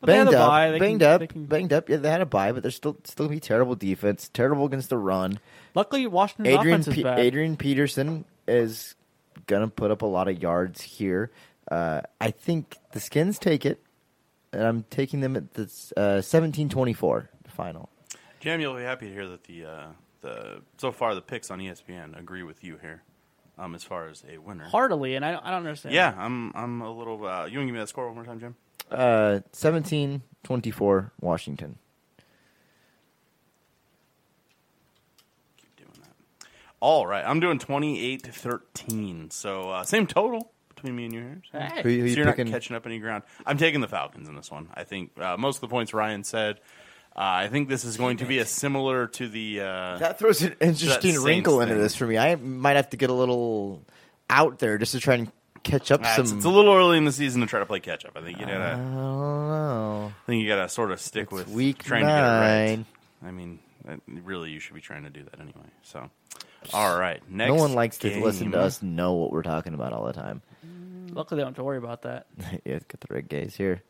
But 0.00 0.06
they 0.06 0.16
had 0.16 0.24
banged 0.26 0.34
up, 0.36 0.48
bye. 0.48 0.78
Banged 0.78 1.00
can- 1.00 1.22
up, 1.22 1.28
can- 1.28 1.44
banged 1.46 1.72
up. 1.72 1.88
Yeah, 1.88 1.96
they 1.96 2.10
had 2.10 2.20
a 2.20 2.26
bye, 2.26 2.52
but 2.52 2.62
they're 2.62 2.70
still 2.70 2.96
still 3.04 3.26
gonna 3.26 3.36
be 3.36 3.40
terrible 3.40 3.74
defense. 3.74 4.28
Terrible 4.32 4.64
against 4.66 4.90
the 4.90 4.98
run. 4.98 5.40
Luckily, 5.74 6.06
Washington's 6.06 6.48
Adrian 6.48 6.74
offense 6.80 6.88
is 6.88 6.94
Pe- 6.94 7.02
bad. 7.02 7.18
Adrian 7.18 7.56
Peterson 7.56 8.24
is 8.46 8.94
gonna 9.46 9.68
put 9.68 9.90
up 9.90 10.02
a 10.02 10.06
lot 10.06 10.28
of 10.28 10.40
yards 10.42 10.82
here. 10.82 11.30
Uh, 11.70 12.00
I 12.20 12.30
think 12.30 12.76
the 12.92 13.00
Skins 13.00 13.38
take 13.38 13.66
it, 13.66 13.82
and 14.52 14.62
I'm 14.62 14.84
taking 14.90 15.20
them 15.20 15.36
at 15.36 15.52
the 15.54 15.62
uh, 15.96 16.20
17-24 16.22 17.28
final. 17.48 17.88
Jam, 18.40 18.60
you'll 18.60 18.76
be 18.76 18.82
happy 18.82 19.06
to 19.08 19.12
hear 19.12 19.28
that 19.28 19.44
the 19.44 19.64
uh, 19.64 19.86
the 20.20 20.62
so 20.78 20.92
far 20.92 21.14
the 21.14 21.20
picks 21.20 21.50
on 21.50 21.58
ESPN 21.58 22.18
agree 22.18 22.42
with 22.44 22.62
you 22.62 22.78
here, 22.80 23.02
um, 23.58 23.74
as 23.74 23.82
far 23.84 24.08
as 24.08 24.22
a 24.32 24.38
winner. 24.38 24.64
Heartily, 24.64 25.14
and 25.16 25.24
I 25.24 25.32
don't, 25.32 25.44
I 25.44 25.50
don't 25.50 25.58
understand. 25.66 25.94
Yeah, 25.94 26.14
I'm 26.16 26.52
I'm 26.54 26.80
a 26.80 26.90
little. 26.92 27.16
Uh, 27.26 27.46
you 27.46 27.58
want 27.58 27.62
to 27.62 27.66
give 27.66 27.74
me 27.74 27.78
that 27.80 27.88
score 27.88 28.06
one 28.06 28.14
more 28.14 28.24
time, 28.24 28.40
Jim? 28.40 28.54
Uh, 28.90 29.40
17-24 29.52 31.10
Washington. 31.20 31.78
Keep 35.60 35.76
doing 35.76 35.90
that. 36.02 36.46
All 36.80 37.06
right, 37.06 37.24
I'm 37.24 37.40
doing 37.40 37.58
28 37.58 38.22
to 38.24 38.32
13. 38.32 39.30
So 39.30 39.70
uh, 39.70 39.82
same 39.82 40.06
total 40.06 40.52
between 40.74 40.96
me 40.96 41.04
and 41.06 41.12
you 41.14 41.20
here. 41.20 41.42
So, 41.52 41.58
Hey. 41.58 41.82
Who, 41.82 41.88
who 41.88 42.00
so 42.00 42.04
you 42.04 42.16
you're 42.16 42.26
picking? 42.26 42.46
not 42.46 42.52
catching 42.52 42.76
up 42.76 42.86
any 42.86 42.98
ground. 42.98 43.24
I'm 43.44 43.58
taking 43.58 43.80
the 43.80 43.88
Falcons 43.88 44.28
in 44.28 44.36
this 44.36 44.50
one. 44.50 44.68
I 44.74 44.84
think 44.84 45.10
uh, 45.20 45.36
most 45.36 45.56
of 45.56 45.60
the 45.62 45.68
points 45.68 45.92
Ryan 45.92 46.24
said. 46.24 46.60
Uh, 47.16 47.20
I 47.44 47.48
think 47.48 47.68
this 47.68 47.84
is 47.84 47.96
going 47.96 48.18
to 48.18 48.24
be 48.26 48.38
a 48.38 48.46
similar 48.46 49.08
to 49.08 49.28
the. 49.28 49.60
Uh, 49.60 49.98
That 49.98 50.18
throws 50.18 50.42
an 50.42 50.54
interesting 50.60 51.12
Saints 51.12 51.18
wrinkle 51.24 51.60
into 51.60 51.74
this 51.74 51.96
for 51.96 52.06
me. 52.06 52.16
I 52.16 52.36
might 52.36 52.76
have 52.76 52.90
to 52.90 52.96
get 52.96 53.10
a 53.10 53.14
little 53.14 53.82
out 54.30 54.58
there 54.60 54.78
just 54.78 54.92
to 54.92 55.00
try 55.00 55.14
and 55.14 55.32
catch 55.64 55.90
up 55.90 56.02
uh, 56.02 56.14
some. 56.16 56.24
it's, 56.24 56.32
it's 56.32 56.44
a 56.44 56.48
little 56.48 56.72
early 56.72 56.96
in 56.96 57.04
the 57.04 57.12
season 57.12 57.40
to 57.40 57.46
try 57.46 57.58
to 57.60 57.66
play 57.66 57.80
catch 57.80 58.04
up. 58.04 58.12
I 58.16 58.22
think 58.22 58.38
you 58.38 58.46
gotta. 58.46 58.64
I 58.64 58.70
don't 58.76 58.92
know. 58.92 60.12
I 60.16 60.26
think 60.26 60.42
you 60.42 60.48
gotta 60.48 60.68
sort 60.68 60.92
of 60.92 61.00
stick 61.00 61.24
It's 61.24 61.32
with 61.32 61.48
week 61.48 61.82
trying 61.82 62.02
to 62.02 62.06
get 62.08 62.18
it 62.18 62.22
right. 62.22 62.66
nine. 62.66 62.86
I 63.24 63.30
mean, 63.32 63.58
really, 64.24 64.50
you 64.50 64.60
should 64.60 64.74
be 64.74 64.80
trying 64.80 65.02
to 65.04 65.10
do 65.10 65.24
that 65.24 65.40
anyway. 65.40 65.66
So, 65.82 66.08
all 66.72 66.98
right, 66.98 67.20
next. 67.28 67.48
No 67.48 67.54
one 67.56 67.72
likes 67.74 67.98
to 67.98 68.22
listen 68.22 68.52
to 68.52 68.60
us 68.60 68.82
know 68.82 69.14
what 69.14 69.32
we're 69.32 69.42
talking 69.42 69.74
about 69.74 69.92
all 69.92 70.04
the 70.04 70.12
time. 70.12 70.42
Luckily, 71.10 71.38
they 71.38 71.42
don't 71.42 71.50
have 71.50 71.56
to 71.56 71.64
worry 71.64 71.78
about 71.78 72.02
that. 72.02 72.26
yeah, 72.64 72.78
get 72.78 73.00
the 73.00 73.12
red 73.12 73.28
gaze 73.28 73.56
here. 73.56 73.82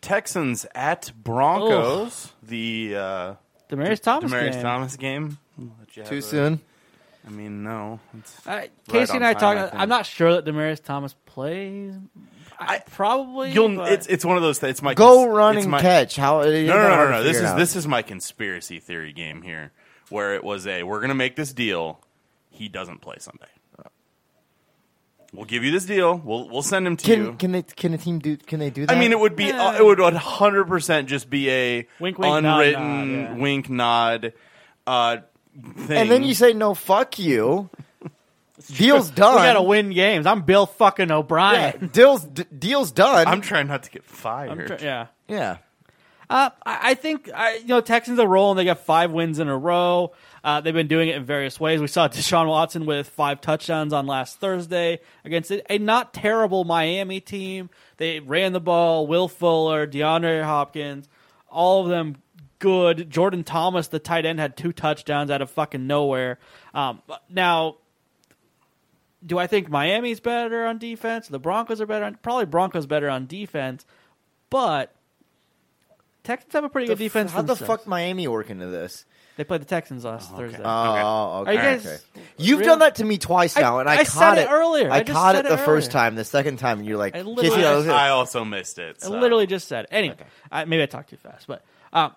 Texans 0.00 0.66
at 0.74 1.12
Broncos. 1.16 2.32
The 2.42 2.94
uh, 2.96 3.34
Demaryius 3.70 4.00
Thomas 4.00 4.30
Demaryius 4.32 4.52
game. 4.52 4.62
Thomas 4.62 4.96
game. 4.96 5.38
I'll 5.58 5.64
let 5.80 5.96
you 5.96 6.02
have 6.02 6.10
Too 6.10 6.18
a- 6.18 6.22
soon. 6.22 6.60
I 7.26 7.30
mean, 7.30 7.64
no. 7.64 7.98
It's, 8.18 8.46
Uh, 8.46 8.66
Casey 8.88 9.10
on 9.12 9.16
and 9.16 9.24
I 9.26 9.32
time, 9.32 9.40
talked. 9.40 9.58
I 9.58 9.70
think. 9.70 9.82
I'm 9.82 9.88
not 9.88 10.06
sure 10.06 10.32
that 10.40 10.44
Demaryius 10.44 10.82
Thomas 10.82 11.14
plays. 11.26 11.94
I, 12.58 12.76
I- 12.76 12.78
probably. 12.90 13.50
you'll, 13.52 13.74
but- 13.76 13.90
it's 13.92 14.06
it's 14.06 14.24
one 14.24 14.36
of 14.36 14.42
those. 14.42 14.62
It's 14.62 14.82
my 14.82 14.94
Go 14.94 15.24
cons- 15.24 15.34
run 15.34 15.56
it's 15.56 15.64
and 15.64 15.72
my- 15.72 15.80
catch. 15.80 16.16
How? 16.16 16.42
No, 16.42 16.50
no, 16.50 16.66
no, 16.66 16.88
no, 16.96 17.10
no. 17.10 17.22
This 17.24 17.38
is 17.40 17.54
this 17.54 17.76
is 17.76 17.88
my 17.88 18.02
conspiracy 18.02 18.78
theory 18.78 19.12
game 19.12 19.42
here, 19.42 19.72
where 20.10 20.34
it 20.34 20.44
was 20.44 20.66
a 20.66 20.82
we're 20.84 21.00
gonna 21.00 21.14
make 21.14 21.34
this 21.36 21.52
deal. 21.52 22.00
He 22.50 22.68
doesn't 22.68 23.00
play 23.02 23.16
Sunday. 23.18 23.48
We'll 25.32 25.44
give 25.44 25.64
you 25.64 25.70
this 25.70 25.84
deal. 25.84 26.16
We'll 26.16 26.48
we'll 26.48 26.62
send 26.62 26.86
him 26.86 26.96
to 26.98 27.08
you. 27.10 27.16
Can 27.26 27.36
can 27.36 27.52
they 27.52 27.62
can 27.62 27.94
a 27.94 27.98
team 27.98 28.18
do? 28.18 28.36
Can 28.36 28.58
they 28.60 28.70
do 28.70 28.86
that? 28.86 28.96
I 28.96 28.98
mean, 28.98 29.12
it 29.12 29.18
would 29.20 29.36
be 29.36 29.50
uh, 29.52 29.76
it 29.78 29.84
would 29.84 29.98
100 30.00 30.64
percent 30.66 31.08
just 31.08 31.28
be 31.28 31.50
a 31.50 31.86
Wink, 32.00 32.18
wink, 32.18 32.42
nod, 32.42 32.64
unwritten 32.64 33.22
nod, 33.22 33.36
yeah. 33.36 33.42
wink 33.42 33.70
nod 33.70 34.32
uh, 34.86 35.16
thing. 35.78 35.96
And 35.98 36.10
then 36.10 36.22
you 36.24 36.34
say 36.34 36.52
no. 36.52 36.74
Fuck 36.74 37.18
you. 37.18 37.68
Deal's 38.74 39.10
done. 39.10 39.34
we 39.36 39.42
gotta 39.42 39.62
win 39.62 39.90
games. 39.90 40.26
I'm 40.26 40.42
Bill 40.42 40.66
fucking 40.66 41.08
Yeah, 41.10 41.16
O'Brien. 41.16 41.90
deal's 41.92 42.24
d- 42.24 42.44
deal's 42.58 42.90
done. 42.90 43.26
I'm 43.26 43.40
trying 43.42 43.68
not 43.68 43.82
to 43.84 43.90
get 43.90 44.04
fired. 44.04 44.50
I'm 44.50 44.66
tr- 44.66 44.82
yeah. 44.84 45.06
yeah. 45.28 45.58
Uh, 46.28 46.50
I 46.64 46.90
I 46.90 46.94
think 46.94 47.30
I, 47.32 47.56
you 47.56 47.66
know 47.66 47.80
Texans 47.80 48.18
are 48.18 48.26
rolling. 48.26 48.56
They 48.56 48.64
got 48.64 48.80
five 48.80 49.12
wins 49.12 49.38
in 49.38 49.48
a 49.48 49.56
row. 49.56 50.12
Uh, 50.46 50.60
they've 50.60 50.72
been 50.72 50.86
doing 50.86 51.08
it 51.08 51.16
in 51.16 51.24
various 51.24 51.58
ways. 51.58 51.80
We 51.80 51.88
saw 51.88 52.06
Deshaun 52.06 52.46
Watson 52.46 52.86
with 52.86 53.08
five 53.08 53.40
touchdowns 53.40 53.92
on 53.92 54.06
last 54.06 54.38
Thursday 54.38 55.00
against 55.24 55.50
a, 55.50 55.78
not 55.78 56.14
terrible 56.14 56.62
Miami 56.62 57.18
team. 57.18 57.68
They 57.96 58.20
ran 58.20 58.52
the 58.52 58.60
ball. 58.60 59.08
Will 59.08 59.26
Fuller, 59.26 59.88
DeAndre 59.88 60.44
Hopkins, 60.44 61.08
all 61.50 61.82
of 61.82 61.88
them 61.88 62.18
good. 62.60 63.10
Jordan 63.10 63.42
Thomas, 63.42 63.88
the 63.88 63.98
tight 63.98 64.24
end, 64.24 64.38
had 64.38 64.56
two 64.56 64.72
touchdowns 64.72 65.32
out 65.32 65.42
of 65.42 65.50
fucking 65.50 65.84
nowhere. 65.84 66.38
Um, 66.72 67.02
now, 67.28 67.78
do 69.26 69.38
I 69.38 69.48
think 69.48 69.68
Miami's 69.68 70.20
better 70.20 70.64
on 70.64 70.78
defense? 70.78 71.26
The 71.26 71.40
Broncos 71.40 71.80
are 71.80 71.86
better 71.86 72.04
on 72.04 72.18
probably 72.22 72.46
Broncos 72.46 72.86
better 72.86 73.10
on 73.10 73.26
defense, 73.26 73.84
but 74.48 74.94
Texans 76.22 76.52
have 76.52 76.62
a 76.62 76.68
pretty 76.68 76.86
good 76.86 76.98
The 76.98 77.04
f- 77.06 77.12
defense. 77.12 77.32
How 77.32 77.42
the 77.42 77.56
fuck 77.56 77.88
Miami 77.88 78.28
work 78.28 78.48
into 78.48 78.68
this? 78.68 79.06
They 79.36 79.44
played 79.44 79.60
the 79.60 79.66
Texans 79.66 80.04
last 80.04 80.30
Thursday. 80.34 80.60
Oh, 80.64 81.40
okay. 81.42 81.50
Are 81.50 81.52
you 81.54 81.58
guys- 81.60 81.86
okay. 81.86 82.22
You've 82.38 82.60
really? 82.60 82.68
done 82.70 82.78
that 82.80 82.94
to 82.96 83.04
me 83.04 83.18
twice 83.18 83.56
I- 83.56 83.60
now, 83.60 83.78
and 83.80 83.88
I, 83.88 83.92
I 83.92 83.96
caught 84.04 84.36
said 84.36 84.38
it 84.38 84.48
earlier. 84.50 84.90
I, 84.90 84.96
I 84.96 85.02
just 85.02 85.14
caught 85.14 85.34
said 85.34 85.44
it 85.44 85.48
it 85.48 85.50
the 85.50 85.58
first 85.58 85.88
earlier. 85.90 86.04
time. 86.04 86.14
The 86.14 86.24
second 86.24 86.58
time, 86.58 86.78
and 86.78 86.88
you're 86.88 86.96
like, 86.96 87.14
I 87.14 87.18
"Kiss 87.18 87.26
literally- 87.26 87.60
you, 87.60 87.66
I 87.68 87.76
was- 87.76 87.88
I 87.88 88.08
also 88.08 88.44
missed 88.44 88.78
it. 88.78 88.96
I 89.02 89.06
so. 89.06 89.10
literally 89.18 89.46
just 89.46 89.68
said 89.68 89.84
it. 89.84 89.88
Anyway, 89.92 90.16
I, 90.50 90.64
maybe 90.64 90.82
I 90.82 90.86
talked 90.86 91.10
too 91.10 91.16
fast, 91.18 91.46
but 91.46 91.62
um, 91.92 92.14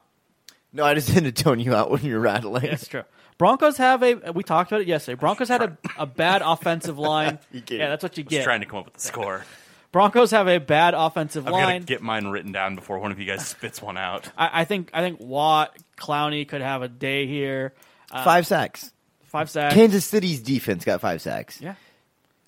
no, 0.71 0.85
I 0.85 0.93
just 0.93 1.13
didn't 1.13 1.31
tone 1.37 1.59
you 1.59 1.75
out 1.75 1.91
when 1.91 2.03
you're 2.03 2.19
rattling. 2.21 2.63
That's 2.63 2.87
true. 2.87 3.03
Broncos 3.37 3.77
have 3.77 4.01
a. 4.03 4.31
We 4.33 4.43
talked 4.43 4.71
about 4.71 4.81
it 4.81 4.87
yesterday. 4.87 5.15
Broncos 5.15 5.47
had 5.49 5.61
a, 5.61 5.77
a 5.97 6.05
bad 6.05 6.41
offensive 6.45 6.97
line. 6.97 7.39
You 7.51 7.61
get- 7.61 7.79
yeah, 7.79 7.89
that's 7.89 8.03
what 8.03 8.17
you 8.17 8.23
Just 8.23 8.31
get. 8.31 8.43
trying 8.45 8.61
to 8.61 8.65
come 8.65 8.79
up 8.79 8.85
with 8.85 8.93
the 8.95 9.01
score. 9.01 9.45
Broncos 9.91 10.31
have 10.31 10.47
a 10.47 10.59
bad 10.59 10.93
offensive 10.93 11.45
line. 11.45 11.53
I've 11.53 11.59
got 11.59 11.65
to 11.65 11.73
line. 11.73 11.81
get 11.83 12.01
mine 12.01 12.27
written 12.27 12.51
down 12.51 12.75
before 12.75 12.99
one 12.99 13.11
of 13.11 13.19
you 13.19 13.25
guys 13.25 13.45
spits 13.47 13.81
one 13.81 13.97
out. 13.97 14.29
I, 14.37 14.61
I 14.61 14.65
think. 14.65 14.91
I 14.93 15.01
think 15.01 15.19
Watt, 15.19 15.75
Clowney 15.97 16.47
could 16.47 16.61
have 16.61 16.81
a 16.81 16.87
day 16.87 17.25
here. 17.25 17.73
Uh, 18.11 18.23
five 18.23 18.45
sacks. 18.45 18.91
five 19.23 19.49
sacks. 19.49 19.73
Kansas 19.73 20.05
City's 20.05 20.41
defense 20.41 20.85
got 20.85 21.01
five 21.01 21.21
sacks. 21.21 21.59
Yeah. 21.59 21.75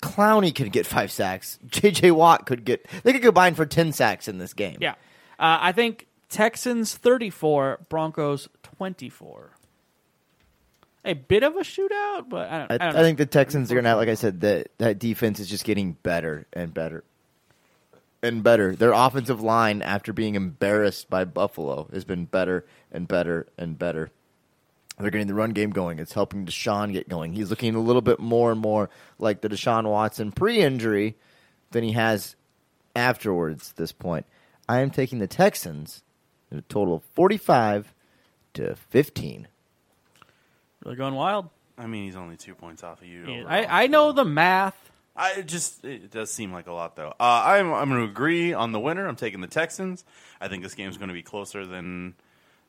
Clowney 0.00 0.54
could 0.54 0.72
get 0.72 0.86
five 0.86 1.10
sacks. 1.10 1.58
J.J. 1.66 2.12
Watt 2.12 2.46
could 2.46 2.64
get. 2.64 2.86
They 3.02 3.12
could 3.12 3.22
combine 3.22 3.54
for 3.54 3.66
ten 3.66 3.92
sacks 3.92 4.28
in 4.28 4.38
this 4.38 4.54
game. 4.54 4.78
Yeah. 4.80 4.94
Uh, 5.38 5.58
I 5.60 5.72
think 5.72 6.06
Texans 6.28 6.94
34, 6.94 7.86
Broncos 7.88 8.48
24. 8.62 9.50
A 11.04 11.14
bit 11.14 11.42
of 11.42 11.56
a 11.56 11.60
shootout, 11.60 12.28
but 12.28 12.48
I 12.48 12.58
don't, 12.58 12.70
I, 12.70 12.74
I 12.74 12.78
don't 12.78 12.96
I 12.96 13.02
think 13.02 13.18
the 13.18 13.26
Texans 13.26 13.72
are 13.72 13.74
gonna 13.74 13.88
have, 13.88 13.98
like 13.98 14.08
I 14.08 14.14
said, 14.14 14.42
that 14.42 14.68
that 14.78 15.00
defense 15.00 15.40
is 15.40 15.48
just 15.48 15.64
getting 15.64 15.94
better 16.04 16.46
and 16.52 16.72
better 16.72 17.02
and 18.22 18.42
better. 18.42 18.74
Their 18.76 18.92
offensive 18.92 19.40
line, 19.40 19.82
after 19.82 20.12
being 20.12 20.34
embarrassed 20.34 21.10
by 21.10 21.24
Buffalo, 21.24 21.88
has 21.92 22.04
been 22.04 22.24
better 22.26 22.64
and 22.90 23.08
better 23.08 23.46
and 23.58 23.78
better. 23.78 24.10
They're 24.98 25.10
getting 25.10 25.26
the 25.26 25.34
run 25.34 25.50
game 25.50 25.70
going. 25.70 25.98
It's 25.98 26.12
helping 26.12 26.46
Deshaun 26.46 26.92
get 26.92 27.08
going. 27.08 27.32
He's 27.32 27.50
looking 27.50 27.74
a 27.74 27.80
little 27.80 28.02
bit 28.02 28.20
more 28.20 28.52
and 28.52 28.60
more 28.60 28.90
like 29.18 29.40
the 29.40 29.48
Deshaun 29.48 29.90
Watson 29.90 30.30
pre-injury 30.30 31.16
than 31.70 31.82
he 31.82 31.92
has 31.92 32.36
afterwards. 32.94 33.70
At 33.70 33.76
this 33.76 33.92
point, 33.92 34.26
I 34.68 34.80
am 34.80 34.90
taking 34.90 35.18
the 35.18 35.26
Texans 35.26 36.02
at 36.52 36.58
a 36.58 36.62
total 36.62 36.96
of 36.96 37.02
forty-five 37.14 37.94
to 38.54 38.76
fifteen. 38.76 39.48
really 40.84 40.96
going 40.96 41.14
wild. 41.14 41.48
I 41.78 41.86
mean, 41.86 42.04
he's 42.04 42.16
only 42.16 42.36
two 42.36 42.54
points 42.54 42.84
off 42.84 43.00
of 43.00 43.08
you. 43.08 43.22
overall, 43.22 43.46
I, 43.48 43.84
I 43.84 43.86
know 43.86 44.12
the 44.12 44.26
math. 44.26 44.91
I 45.14 45.42
just 45.42 45.84
it 45.84 46.10
does 46.10 46.30
seem 46.30 46.52
like 46.52 46.66
a 46.66 46.72
lot 46.72 46.96
though. 46.96 47.14
Uh, 47.20 47.42
I'm 47.44 47.72
I'm 47.72 47.88
going 47.90 48.00
to 48.00 48.10
agree 48.10 48.52
on 48.52 48.72
the 48.72 48.80
winner. 48.80 49.06
I'm 49.06 49.16
taking 49.16 49.40
the 49.40 49.46
Texans. 49.46 50.04
I 50.40 50.48
think 50.48 50.62
this 50.62 50.74
game's 50.74 50.96
going 50.96 51.08
to 51.08 51.14
be 51.14 51.22
closer 51.22 51.66
than 51.66 52.14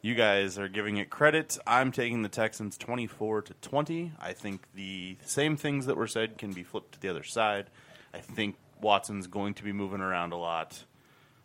you 0.02 0.16
guys 0.16 0.60
are 0.60 0.68
giving 0.68 0.98
it 0.98 1.10
credit. 1.10 1.58
I'm 1.66 1.92
taking 1.92 2.22
the 2.24 2.30
Texans 2.30 2.78
24 2.78 3.44
to 3.44 3.54
20. 3.54 4.12
I 4.20 4.34
think 4.34 4.68
the 4.76 5.18
same 5.24 5.56
things 5.56 5.86
that 5.86 5.96
were 5.96 6.08
said 6.08 6.38
can 6.38 6.52
be 6.52 6.64
flipped 6.64 6.96
to 6.96 7.02
the 7.02 7.08
other 7.08 7.24
side. 7.24 7.68
I 8.14 8.20
think 8.20 8.58
Watson's 8.82 9.28
going 9.28 9.54
to 9.56 9.64
be 9.64 9.72
moving 9.72 10.02
around 10.02 10.34
a 10.34 10.38
lot, 10.38 10.84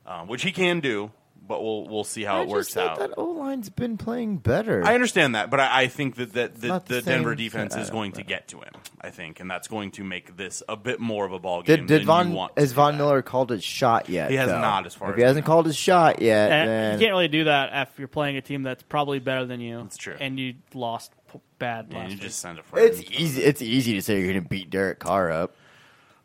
um, 0.05 0.26
which 0.26 0.42
he 0.42 0.51
can 0.51 0.80
do, 0.80 1.12
but 1.49 1.62
we'll 1.62 1.88
we'll 1.88 2.05
see 2.05 2.22
how 2.22 2.38
I 2.40 2.42
it 2.42 2.49
works 2.49 2.74
thought 2.74 2.90
out. 2.90 2.99
That 2.99 3.14
O 3.16 3.24
line's 3.24 3.70
been 3.70 3.96
playing 3.96 4.36
better. 4.38 4.84
I 4.84 4.94
understand 4.94 5.34
that, 5.34 5.51
but 5.51 5.59
I, 5.61 5.82
I 5.82 5.86
think 5.88 6.16
that, 6.16 6.34
that, 6.34 6.55
that 6.61 6.86
the 6.86 6.94
the 6.96 7.03
Denver 7.03 7.34
defense 7.34 7.74
is 7.74 7.88
don't 7.88 7.96
going 7.96 8.12
to 8.12 8.22
get 8.22 8.49
to 8.49 8.59
him. 8.61 8.72
I 9.01 9.11
think, 9.11 9.40
and 9.40 9.51
that's 9.51 9.66
going 9.68 9.92
to 9.92 10.05
make 10.05 10.36
this 10.36 10.62
a 10.68 10.76
bit 10.76 11.01
more 11.01 11.24
of 11.24 11.32
a 11.32 11.38
ball 11.38 11.62
game. 11.62 11.78
Did, 11.78 11.86
did 11.86 12.01
than 12.03 12.07
Von 12.07 12.28
you 12.30 12.36
want 12.36 12.59
has 12.59 12.70
do 12.70 12.74
Von 12.76 12.92
that. 12.92 12.99
Miller 12.99 13.22
called 13.22 13.51
his 13.51 13.64
shot 13.64 14.09
yet? 14.09 14.30
He 14.30 14.36
has 14.36 14.49
though? 14.51 14.61
not, 14.61 14.86
as 14.86 14.94
far 14.94 15.09
If 15.11 15.14
as 15.14 15.18
he 15.18 15.22
hasn't 15.24 15.46
know. 15.46 15.53
called 15.53 15.66
his 15.66 15.76
shot 15.76 16.20
yet, 16.20 16.51
And 16.53 16.68
then 16.68 16.92
you 16.94 16.99
can't 17.07 17.12
really 17.12 17.28
do 17.28 17.44
that 17.44 17.88
if 17.88 17.99
you're 17.99 18.09
playing 18.09 18.36
a 18.36 18.40
team 18.42 18.62
that's 18.62 18.82
probably 18.82 19.18
better 19.20 19.46
than 19.46 19.61
you. 19.61 19.78
That's 19.82 19.96
true. 19.96 20.16
And 20.20 20.38
you 20.38 20.55
lost 20.74 21.12
p- 21.32 21.38
bad 21.59 21.86
Yeah, 21.90 21.99
last 21.99 22.11
you 22.11 22.14
week. 22.16 22.22
just 22.22 22.38
send 22.40 22.59
it 22.59 22.64
for 22.66 22.78
it's 22.78 22.99
him. 22.99 23.07
easy. 23.16 23.42
It's 23.42 23.62
easy 23.62 23.94
to 23.94 24.03
say 24.03 24.18
you're 24.20 24.32
going 24.32 24.42
to 24.42 24.49
beat 24.49 24.68
Derek 24.70 24.99
Carr 24.99 25.30
up. 25.30 25.55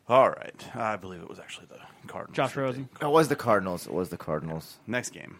All 0.08 0.28
right, 0.28 0.76
I 0.76 0.96
believe 0.96 1.22
it 1.22 1.28
was 1.30 1.38
actually 1.38 1.66
the 1.70 1.78
Cardinals. 2.14 2.36
Josh 2.36 2.56
Rosen. 2.56 2.88
they- 3.00 3.06
It 3.06 3.10
was 3.10 3.28
the 3.28 3.36
Cardinals. 3.36 3.86
It 3.86 3.92
was 3.92 4.08
the 4.10 4.16
Cardinals. 4.16 4.78
Next 4.86 5.10
game. 5.10 5.38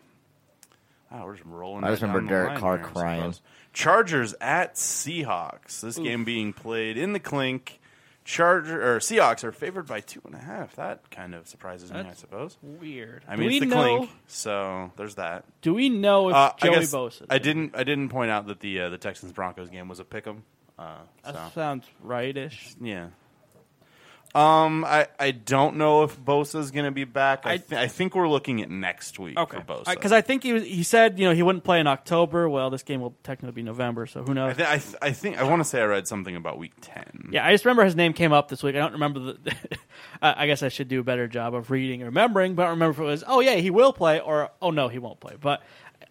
Oh, 1.12 1.24
we're 1.26 1.34
just 1.36 1.46
rolling. 1.46 1.84
I 1.84 1.90
just 1.90 2.02
remember 2.02 2.28
Derek 2.28 2.58
Carr 2.58 2.78
here, 2.78 2.86
crying. 2.86 3.34
Chargers 3.72 4.34
at 4.40 4.74
Seahawks. 4.74 5.80
This 5.80 5.96
game 5.96 6.24
being 6.24 6.52
played 6.52 6.96
in 6.96 7.12
the 7.12 7.20
Clink. 7.20 7.80
Charger 8.24 8.80
or 8.94 9.00
Seahawks 9.00 9.44
are 9.44 9.52
favored 9.52 9.86
by 9.86 10.00
two 10.00 10.20
and 10.24 10.34
a 10.34 10.38
half. 10.38 10.76
That 10.76 11.10
kind 11.10 11.34
of 11.34 11.46
surprises 11.46 11.92
me, 11.92 12.00
I 12.00 12.14
suppose. 12.14 12.56
Weird. 12.62 13.22
I 13.28 13.36
mean, 13.36 13.48
we 13.48 13.56
it's 13.58 13.66
the 13.66 13.66
know? 13.74 13.96
Clink, 13.98 14.10
so 14.28 14.90
there's 14.96 15.16
that. 15.16 15.44
Do 15.60 15.74
we 15.74 15.90
know 15.90 16.30
if 16.30 16.34
Uh, 16.34 16.52
I 16.60 16.66
Joey 16.66 16.74
guess 16.76 16.92
Bosa? 16.94 17.26
I 17.28 17.36
didn't. 17.38 17.76
I 17.76 17.84
didn't 17.84 18.08
point 18.08 18.30
out 18.30 18.46
that 18.46 18.60
the 18.60 18.80
uh, 18.80 18.88
the 18.88 18.96
Texans 18.98 19.32
Broncos 19.32 19.68
game 19.68 19.88
was 19.88 20.00
a 20.00 20.04
pick'em. 20.04 20.38
Uh, 20.78 20.96
That 21.22 21.34
so 21.34 21.40
sounds 21.54 21.86
rightish. 22.00 22.74
yeah. 22.80 23.08
Um, 24.34 24.84
I, 24.84 25.06
I 25.20 25.30
don't 25.30 25.76
know 25.76 26.02
if 26.02 26.18
Bosa's 26.18 26.72
going 26.72 26.86
to 26.86 26.90
be 26.90 27.04
back. 27.04 27.46
I, 27.46 27.52
I- 27.52 27.56
th- 27.58 27.80
I 27.80 27.86
think 27.86 28.16
we're 28.16 28.28
looking 28.28 28.60
at 28.62 28.68
next 28.68 29.16
week 29.20 29.38
Okay. 29.38 29.58
for 29.58 29.62
Bosa 29.62 29.90
Because 29.94 30.10
I 30.10 30.22
think 30.22 30.42
he 30.42 30.52
was, 30.52 30.64
he 30.64 30.82
said 30.82 31.20
you 31.20 31.28
know 31.28 31.34
he 31.34 31.42
wouldn't 31.44 31.62
play 31.62 31.78
in 31.78 31.86
October. 31.86 32.48
Well, 32.48 32.68
this 32.68 32.82
game 32.82 33.00
will 33.00 33.14
technically 33.22 33.52
be 33.54 33.62
November, 33.62 34.06
so 34.06 34.24
who 34.24 34.34
knows? 34.34 34.52
I, 34.52 34.54
th- 34.54 34.68
I, 34.68 34.78
th- 34.78 34.96
I 35.02 35.12
think 35.12 35.38
I 35.38 35.44
want 35.44 35.60
to 35.60 35.64
say 35.64 35.80
I 35.80 35.84
read 35.84 36.08
something 36.08 36.34
about 36.34 36.58
week 36.58 36.72
ten. 36.80 37.28
Yeah, 37.30 37.46
I 37.46 37.52
just 37.52 37.64
remember 37.64 37.84
his 37.84 37.94
name 37.94 38.12
came 38.12 38.32
up 38.32 38.48
this 38.48 38.60
week. 38.62 38.74
I 38.74 38.78
don't 38.78 38.94
remember 38.94 39.20
the. 39.20 39.54
I 40.20 40.44
I 40.44 40.46
guess 40.48 40.64
I 40.64 40.68
should 40.68 40.88
do 40.88 40.98
a 40.98 41.04
better 41.04 41.28
job 41.28 41.54
of 41.54 41.70
reading 41.70 42.00
and 42.02 42.06
remembering, 42.08 42.54
but 42.56 42.62
I 42.62 42.66
don't 42.66 42.74
remember 42.76 43.02
if 43.02 43.06
it 43.06 43.10
was, 43.10 43.24
oh, 43.28 43.38
yeah, 43.40 43.54
he 43.54 43.70
will 43.70 43.92
play, 43.92 44.18
or, 44.18 44.50
oh, 44.60 44.70
no, 44.70 44.88
he 44.88 44.98
won't 44.98 45.20
play. 45.20 45.34
But 45.40 45.62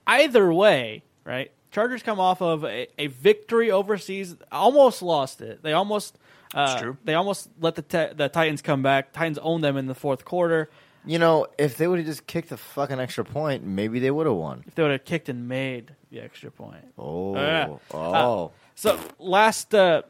either 0.07 0.51
way, 0.53 1.03
right? 1.26 1.51
Chargers 1.71 2.03
come 2.03 2.19
off 2.19 2.41
of 2.41 2.63
a, 2.63 2.88
a 3.01 3.07
victory 3.07 3.69
overseas, 3.71 4.36
almost 4.51 5.01
lost 5.01 5.41
it. 5.41 5.61
They 5.61 5.74
almost. 5.74 6.17
Uh, 6.53 6.79
true. 6.79 6.97
They 7.03 7.13
almost 7.15 7.49
let 7.59 7.75
the 7.75 7.81
te- 7.81 8.13
the 8.13 8.29
Titans 8.29 8.61
come 8.61 8.83
back. 8.83 9.13
Titans 9.13 9.39
owned 9.39 9.63
them 9.63 9.77
in 9.77 9.87
the 9.87 9.95
fourth 9.95 10.25
quarter. 10.25 10.69
You 11.05 11.19
know, 11.19 11.47
if 11.57 11.75
they 11.77 11.87
would 11.87 11.99
have 11.99 12.05
just 12.05 12.27
kicked 12.27 12.49
the 12.49 12.57
fucking 12.57 12.99
extra 12.99 13.25
point, 13.25 13.65
maybe 13.65 13.99
they 13.99 14.11
would 14.11 14.25
have 14.25 14.35
won. 14.35 14.63
If 14.65 14.75
they 14.75 14.83
would 14.83 14.91
have 14.91 15.03
kicked 15.03 15.27
and 15.27 15.47
made 15.49 15.95
the 16.11 16.21
extra 16.21 16.49
point. 16.49 16.93
Oh, 16.97 17.35
yeah. 17.35 17.75
oh. 17.93 18.51
So 18.75 18.97
last 19.19 19.75
uh, 19.75 20.03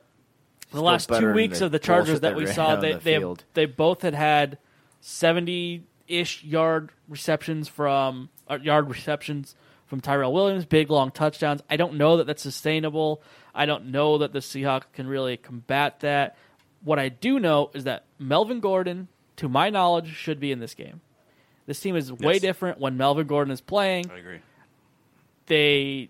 the 0.73 0.77
Still 0.77 0.81
last 0.83 1.09
two 1.09 1.33
weeks 1.33 1.59
the 1.59 1.65
of 1.65 1.71
the 1.71 1.79
Chargers 1.79 2.19
bullshit 2.19 2.21
that 2.21 2.35
we 2.35 2.45
saw, 2.45 2.75
they 2.75 2.93
the 2.93 2.99
they, 2.99 3.17
field. 3.17 3.43
they 3.53 3.65
both 3.65 4.01
had 4.01 4.13
had 4.13 4.57
seventy 5.01 5.83
ish 6.07 6.43
yard 6.43 6.91
receptions 7.07 7.67
from 7.67 8.29
uh, 8.49 8.59
yard 8.61 8.89
receptions 8.89 9.55
from 9.93 10.01
Tyrell 10.01 10.33
Williams, 10.33 10.65
big 10.65 10.89
long 10.89 11.11
touchdowns. 11.11 11.61
I 11.69 11.77
don't 11.77 11.93
know 11.99 12.17
that 12.17 12.25
that's 12.25 12.41
sustainable. 12.41 13.21
I 13.53 13.67
don't 13.67 13.91
know 13.91 14.17
that 14.17 14.33
the 14.33 14.39
Seahawks 14.39 14.85
can 14.91 15.05
really 15.05 15.37
combat 15.37 15.99
that. 15.99 16.35
What 16.83 16.97
I 16.97 17.09
do 17.09 17.39
know 17.39 17.69
is 17.75 17.83
that 17.83 18.03
Melvin 18.17 18.59
Gordon, 18.59 19.07
to 19.35 19.47
my 19.47 19.69
knowledge, 19.69 20.07
should 20.15 20.39
be 20.39 20.51
in 20.51 20.57
this 20.57 20.73
game. 20.73 21.01
This 21.67 21.79
team 21.79 21.95
is 21.95 22.11
way 22.11 22.33
Yes. 22.33 22.41
different 22.41 22.79
when 22.79 22.97
Melvin 22.97 23.27
Gordon 23.27 23.51
is 23.51 23.61
playing 23.61 24.09
I 24.09 24.17
agree. 24.17 24.39
they 25.45 26.09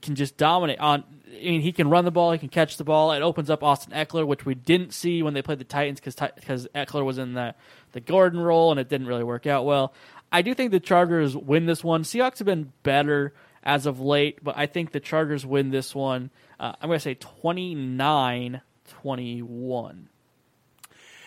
can 0.00 0.14
just 0.14 0.36
dominate 0.36 0.78
on. 0.78 1.02
I 1.26 1.44
mean, 1.44 1.60
he 1.60 1.72
can 1.72 1.90
run 1.90 2.04
the 2.04 2.10
ball, 2.12 2.30
he 2.30 2.38
can 2.38 2.50
catch 2.50 2.76
the 2.76 2.84
ball. 2.84 3.10
It 3.12 3.22
opens 3.22 3.50
up 3.50 3.64
Austin 3.64 3.92
Ekeler, 3.94 4.24
which 4.26 4.46
we 4.46 4.54
didn't 4.54 4.92
see 4.92 5.24
when 5.24 5.34
they 5.34 5.42
played 5.42 5.58
the 5.58 5.64
Titans 5.64 5.98
because 5.98 6.14
because 6.36 6.68
Ekeler 6.72 7.04
was 7.04 7.18
in 7.18 7.32
the 7.34 7.56
the 7.92 8.00
Gordon 8.00 8.38
role 8.38 8.70
and 8.70 8.78
it 8.78 8.88
didn't 8.88 9.08
really 9.08 9.24
work 9.24 9.46
out 9.48 9.64
well. 9.64 9.92
I 10.32 10.42
do 10.42 10.54
think 10.54 10.70
the 10.70 10.80
Chargers 10.80 11.36
win 11.36 11.66
this 11.66 11.84
one. 11.84 12.02
Seahawks 12.04 12.38
have 12.38 12.46
been 12.46 12.72
better 12.82 13.34
as 13.62 13.86
of 13.86 14.00
late, 14.00 14.42
but 14.42 14.56
I 14.56 14.66
think 14.66 14.92
the 14.92 15.00
Chargers 15.00 15.44
win 15.44 15.70
this 15.70 15.94
one. 15.94 16.30
Uh, 16.58 16.72
I'm 16.80 16.88
going 16.88 16.98
to 16.98 17.02
say 17.02 17.14
29 17.14 18.62
21. 18.88 20.08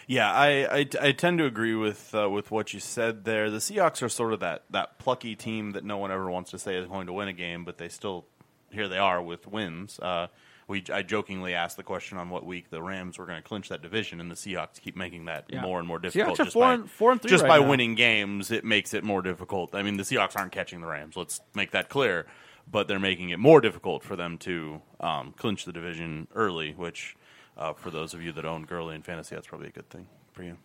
Yeah, 0.08 0.32
I, 0.32 0.48
I, 0.80 0.88
I 1.02 1.12
tend 1.14 1.40
to 1.40 1.46
agree 1.46 1.74
with 1.74 2.14
uh, 2.14 2.30
with 2.30 2.52
what 2.52 2.74
you 2.74 2.80
said 2.80 3.26
there. 3.26 3.50
The 3.50 3.58
Seahawks 3.58 4.04
are 4.04 4.10
sort 4.10 4.34
of 4.34 4.40
that, 4.42 4.64
that 4.70 5.00
plucky 5.00 5.36
team 5.36 5.72
that 5.72 5.84
no 5.84 5.98
one 5.98 6.12
ever 6.12 6.30
wants 6.30 6.52
to 6.52 6.60
say 6.60 6.76
is 6.76 6.88
going 6.88 7.08
to 7.08 7.14
win 7.14 7.28
a 7.28 7.34
game, 7.34 7.66
but 7.66 7.78
they 7.78 7.90
still 7.90 8.26
here 8.72 8.88
they 8.88 8.98
are 8.98 9.22
with 9.22 9.48
wins. 9.48 10.00
Uh, 10.00 10.28
we 10.68 10.84
I 10.92 11.02
jokingly 11.04 11.54
asked 11.54 11.78
the 11.78 11.84
question 11.84 12.18
on 12.18 12.30
what 12.30 12.46
week 12.46 12.70
the 12.70 12.82
Rams 12.82 13.18
were 13.18 13.26
going 13.26 13.42
to 13.42 13.48
clinch 13.48 13.70
that 13.70 13.82
division, 13.82 14.20
and 14.20 14.32
the 14.32 14.36
Seahawks 14.36 14.82
keep 14.82 14.96
making 14.96 15.26
that 15.26 15.46
Yeah. 15.50 15.62
more 15.62 15.80
and 15.80 15.88
more 15.88 16.00
difficult. 16.00 16.38
Seahawks 16.38 16.40
are 16.40 16.44
just 16.46 16.54
four 16.54 16.64
by, 16.64 16.74
and- 16.74 16.90
four 16.92 17.12
and 17.12 17.22
three 17.22 17.30
just 17.30 17.44
right 17.44 17.50
by 17.50 17.60
now. 17.60 17.70
winning 17.70 17.96
games, 17.96 18.50
it 18.52 18.64
makes 18.66 18.94
it 18.94 19.04
more 19.04 19.22
difficult. 19.22 19.76
I 19.76 19.84
mean, 19.84 19.98
the 19.98 20.04
Seahawks 20.04 20.36
aren't 20.36 20.52
catching 20.52 20.82
the 20.82 20.88
Rams. 20.88 21.16
Let's 21.16 21.42
make 21.54 21.72
that 21.72 21.90
clear. 21.90 22.26
But 22.68 22.88
they're 22.88 22.98
making 23.00 23.30
it 23.30 23.38
more 23.38 23.62
difficult 23.62 24.02
for 24.04 24.16
them 24.16 24.40
to 24.40 24.82
um, 25.00 25.34
clinch 25.38 25.66
the 25.66 25.72
division 25.72 26.28
early, 26.34 26.72
which, 26.72 27.16
uh, 27.56 27.74
for 27.74 27.92
those 27.92 28.16
of 28.16 28.24
you 28.24 28.32
that 28.32 28.44
own 28.44 28.64
Gurley 28.64 28.96
in 28.96 29.04
fantasy, 29.04 29.36
that's 29.36 29.46
probably 29.46 29.68
a 29.68 29.72
good 29.72 29.88
thing 29.92 30.08
for 30.34 30.42
you. 30.42 30.58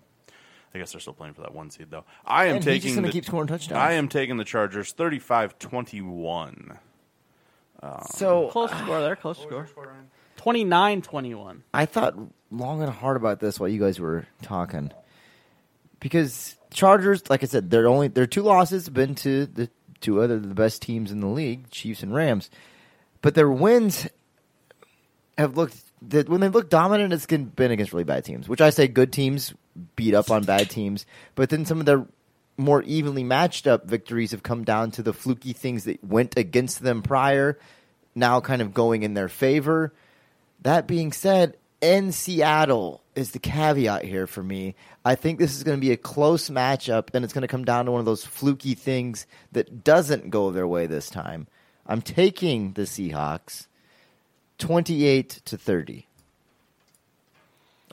I 0.75 0.79
guess 0.79 0.93
they're 0.93 1.01
still 1.03 1.13
playing 1.13 1.35
for 1.35 1.43
that 1.43 1.53
one 1.55 1.69
seed, 1.69 1.89
though. 1.91 2.07
I 2.25 2.47
am 2.47 2.57
And 2.57 2.65
he's 2.65 2.75
just 2.77 2.83
taking 2.85 2.95
gonna 2.95 3.07
the, 3.09 3.13
keep 3.13 3.27
scoring 3.27 3.49
touchdowns. 3.49 3.79
I 3.79 3.93
am 3.93 4.09
taking 4.09 4.39
the 4.39 4.45
Chargers 4.47 4.95
35-21. 4.95 6.79
So 8.15 8.45
um, 8.47 8.51
Close 8.51 8.71
score 8.71 9.01
there, 9.01 9.17
close 9.17 9.39
score. 9.39 9.67
29 10.37 11.03
21. 11.03 11.63
I 11.75 11.87
thought 11.87 12.15
long 12.51 12.83
and 12.83 12.91
hard 12.91 13.17
about 13.17 13.41
this 13.41 13.61
while 13.61 13.69
you 13.69 13.81
guys 13.81 14.01
were 14.01 14.27
talking, 14.43 14.91
because 15.99 16.57
Chargers, 16.71 17.29
like 17.29 17.43
I 17.43 17.47
said, 17.47 17.71
they're 17.71 17.89
only 17.89 18.09
their 18.09 18.27
two 18.27 18.43
losses 18.43 18.87
have 18.87 18.95
been 18.95 19.15
to 19.17 19.47
the 19.47 19.69
two 20.01 20.21
other 20.23 20.39
the 20.39 20.55
best 20.55 20.83
teams 20.83 21.13
in 21.13 21.21
the 21.21 21.27
league, 21.27 21.71
Chiefs 21.71 22.03
and 22.03 22.15
Rams. 22.15 22.51
but 23.23 23.35
their 23.35 23.51
wins 23.51 24.09
have 25.37 25.57
looked 25.57 25.77
that 26.09 26.29
when 26.29 26.41
they 26.41 26.49
look 26.49 26.71
dominant, 26.71 27.13
it's 27.13 27.27
been 27.27 27.71
against 27.71 27.93
really 27.93 28.05
bad 28.05 28.25
teams. 28.25 28.49
Which 28.49 28.61
I 28.63 28.71
say 28.71 28.89
good 28.89 29.13
teams 29.13 29.53
beat 29.97 30.15
up 30.15 30.31
on 30.31 30.45
bad 30.45 30.71
teams, 30.71 31.05
but 31.35 31.51
then 31.51 31.67
some 31.67 31.81
of 31.81 31.87
their 31.87 32.07
more 32.61 32.83
evenly 32.83 33.25
matched 33.25 33.67
up 33.67 33.87
victories 33.87 34.31
have 34.31 34.43
come 34.43 34.65
down 34.65 34.91
to 34.93 35.03
the 35.03 35.13
fluky 35.13 35.53
things 35.53 35.85
that 35.85 36.03
went 36.05 36.37
against 36.37 36.83
them 36.83 37.03
prior, 37.03 37.59
now 38.15 38.41
kind 38.41 38.63
of 38.63 38.75
going 38.75 39.03
in 39.03 39.15
their 39.15 39.29
favor. 39.29 39.93
That 40.63 40.87
being 40.87 41.13
said, 41.13 41.57
in 41.81 42.13
Seattle 42.13 43.03
is 43.15 43.31
the 43.31 43.39
caveat 43.39 44.05
here 44.05 44.27
for 44.27 44.43
me. 44.43 44.75
I 45.05 45.15
think 45.15 45.39
this 45.39 45.57
is 45.57 45.63
going 45.63 45.79
to 45.79 45.81
be 45.81 45.93
a 45.93 45.97
close 45.97 46.51
matchup, 46.51 47.09
and 47.15 47.25
it's 47.25 47.33
going 47.33 47.43
to 47.43 47.49
come 47.49 47.65
down 47.65 47.87
to 47.87 47.91
one 47.91 48.01
of 48.01 48.07
those 48.07 48.25
fluky 48.25 48.75
things 48.75 49.27
that 49.53 49.83
doesn't 49.83 50.31
go 50.31 50.51
their 50.51 50.67
way 50.67 50.87
this 50.87 51.09
time. 51.09 51.47
I'm 51.87 52.03
taking 52.03 52.75
the 52.75 52.83
Seahawks 52.83 53.67
28 54.59 55.29
to 55.47 55.57
30. 55.57 56.07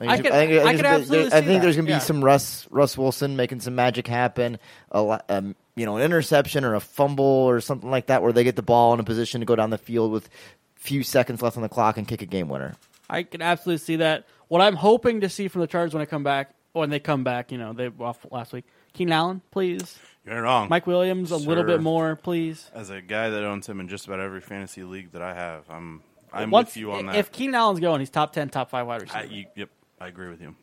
I 0.00 0.16
could- 0.18 0.26
I 0.32 0.46
think, 0.46 0.50
could 0.50 0.84
there's- 0.84 1.00
absolutely 1.00 1.32
I 1.32 1.40
see 1.40 1.46
think 1.46 1.62
there's 1.62 1.76
going 1.76 1.86
to 1.86 1.90
be 1.90 1.94
yeah. 1.94 1.98
some 1.98 2.24
Russ 2.24 2.66
Russ 2.70 2.96
Wilson 2.96 3.36
making 3.36 3.60
some 3.60 3.74
magic 3.74 4.06
happen. 4.06 4.58
A 4.92 5.20
um, 5.28 5.56
you 5.74 5.86
know, 5.86 5.96
an 5.96 6.02
interception 6.02 6.64
or 6.64 6.74
a 6.74 6.80
fumble 6.80 7.24
or 7.24 7.60
something 7.60 7.90
like 7.90 8.06
that, 8.06 8.22
where 8.22 8.32
they 8.32 8.44
get 8.44 8.56
the 8.56 8.62
ball 8.62 8.94
in 8.94 9.00
a 9.00 9.04
position 9.04 9.40
to 9.40 9.46
go 9.46 9.56
down 9.56 9.70
the 9.70 9.78
field 9.78 10.12
with 10.12 10.28
few 10.76 11.02
seconds 11.02 11.42
left 11.42 11.56
on 11.56 11.62
the 11.62 11.68
clock 11.68 11.96
and 11.98 12.06
kick 12.06 12.22
a 12.22 12.26
game 12.26 12.48
winner. 12.48 12.74
I 13.10 13.22
can 13.24 13.42
absolutely 13.42 13.78
see 13.78 13.96
that. 13.96 14.24
What 14.48 14.60
I'm 14.60 14.76
hoping 14.76 15.20
to 15.22 15.28
see 15.28 15.48
from 15.48 15.60
the 15.62 15.66
Chargers 15.66 15.94
when 15.94 16.00
I 16.02 16.06
come 16.06 16.22
back, 16.22 16.54
when 16.72 16.90
they 16.90 17.00
come 17.00 17.24
back, 17.24 17.50
you 17.52 17.58
know, 17.58 17.72
they 17.72 17.88
were 17.88 18.06
off 18.06 18.24
last 18.30 18.52
week. 18.52 18.64
Keenan 18.92 19.12
Allen, 19.12 19.42
please. 19.50 19.98
You're 20.26 20.42
wrong. 20.42 20.68
Mike 20.68 20.86
Williams, 20.86 21.30
a 21.30 21.36
little 21.36 21.64
bit 21.64 21.80
more, 21.80 22.16
please. 22.16 22.70
As 22.74 22.90
a 22.90 23.00
guy 23.00 23.30
that 23.30 23.44
owns 23.44 23.66
him 23.68 23.80
in 23.80 23.88
just 23.88 24.06
about 24.06 24.20
every 24.20 24.40
fantasy 24.40 24.82
league 24.82 25.12
that 25.12 25.22
I 25.22 25.34
have, 25.34 25.64
I'm 25.70 26.02
I'm 26.32 26.50
Once- 26.50 26.68
with 26.70 26.76
you 26.76 26.92
on 26.92 27.06
that. 27.06 27.16
If 27.16 27.32
Keenan 27.32 27.54
Allen's 27.54 27.80
going, 27.80 28.00
he's 28.00 28.10
top 28.10 28.32
ten, 28.32 28.48
top 28.50 28.68
five 28.70 28.86
wide 28.86 29.02
receiver. 29.02 29.18
I, 29.20 29.24
you, 29.24 29.46
yep, 29.54 29.70
I 30.00 30.06
agree 30.08 30.28
with 30.28 30.40
you. 30.40 30.54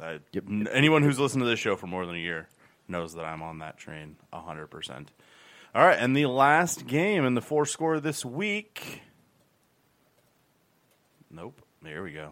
I, 0.00 0.18
n- 0.36 0.68
Anyone 0.72 1.02
who's 1.02 1.18
listened 1.18 1.42
to 1.42 1.48
this 1.48 1.58
show 1.58 1.76
for 1.76 1.86
more 1.86 2.06
than 2.06 2.14
a 2.14 2.18
year 2.18 2.48
knows 2.88 3.14
that 3.14 3.24
I'm 3.24 3.42
on 3.42 3.58
that 3.58 3.76
train 3.78 4.16
100%. 4.32 5.06
All 5.74 5.84
right, 5.86 5.98
and 5.98 6.16
the 6.16 6.26
last 6.26 6.86
game 6.86 7.24
in 7.24 7.34
the 7.34 7.42
four 7.42 7.66
score 7.66 8.00
this 8.00 8.24
week. 8.24 9.02
Nope. 11.30 11.60
There 11.82 12.02
we 12.02 12.12
go. 12.12 12.30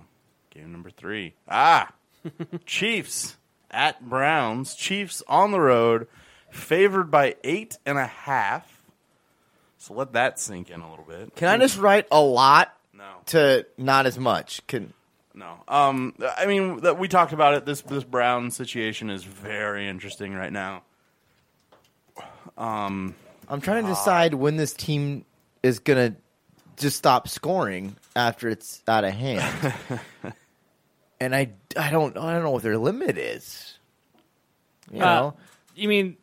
Game 0.50 0.72
number 0.72 0.90
three. 0.90 1.34
Ah! 1.48 1.92
Chiefs 2.66 3.36
at 3.70 4.09
Browns. 4.09 4.74
Chiefs 4.74 5.22
on 5.28 5.50
the 5.52 5.61
road, 5.61 6.09
favored 6.50 7.11
by 7.11 7.36
eight 7.44 7.76
and 7.84 7.98
a 7.98 8.07
half. 8.07 8.82
So 9.78 9.94
let 9.94 10.14
that 10.14 10.40
sink 10.40 10.70
in 10.70 10.80
a 10.80 10.88
little 10.90 11.04
bit. 11.04 11.36
Can 11.36 11.48
I 11.48 11.59
just 11.59 11.78
write 11.78 12.07
a 12.11 12.20
lot 12.20 12.74
No. 12.94 13.04
to 13.26 13.66
not 13.76 14.07
as 14.07 14.18
much? 14.18 14.66
Can 14.66 14.92
No. 15.37 15.59
Um. 15.68 16.14
I 16.39 16.47
mean, 16.47 16.80
that 16.80 16.99
we 16.99 17.07
talked 17.09 17.32
about 17.34 17.55
it. 17.55 17.64
This 17.66 17.82
this 17.82 18.03
Brown 18.05 18.51
situation 18.51 19.11
is 19.11 19.22
very 19.22 19.87
interesting 19.87 20.32
right 20.34 20.53
now. 20.53 20.82
I'm 23.49 23.61
trying 23.61 23.84
to 23.84 23.89
decide 23.91 24.34
when 24.34 24.57
this 24.57 24.72
team 24.72 25.24
is 25.62 25.78
going 25.78 26.12
to 26.12 26.16
just 26.76 26.97
stop 26.97 27.28
scoring 27.28 27.97
after 28.14 28.49
it's 28.49 28.82
out 28.89 29.05
of 29.05 29.12
hand. 29.12 29.74
and 31.20 31.34
I, 31.34 31.53
I 31.76 31.91
don't 31.91 32.16
I 32.16 32.32
don't 32.34 32.43
know 32.43 32.51
what 32.51 32.62
their 32.62 32.78
limit 32.78 33.18
is. 33.18 33.78
You 34.91 35.03
Uh, 35.03 35.05
know, 35.05 35.34
you 35.74 35.89
mean 35.89 36.16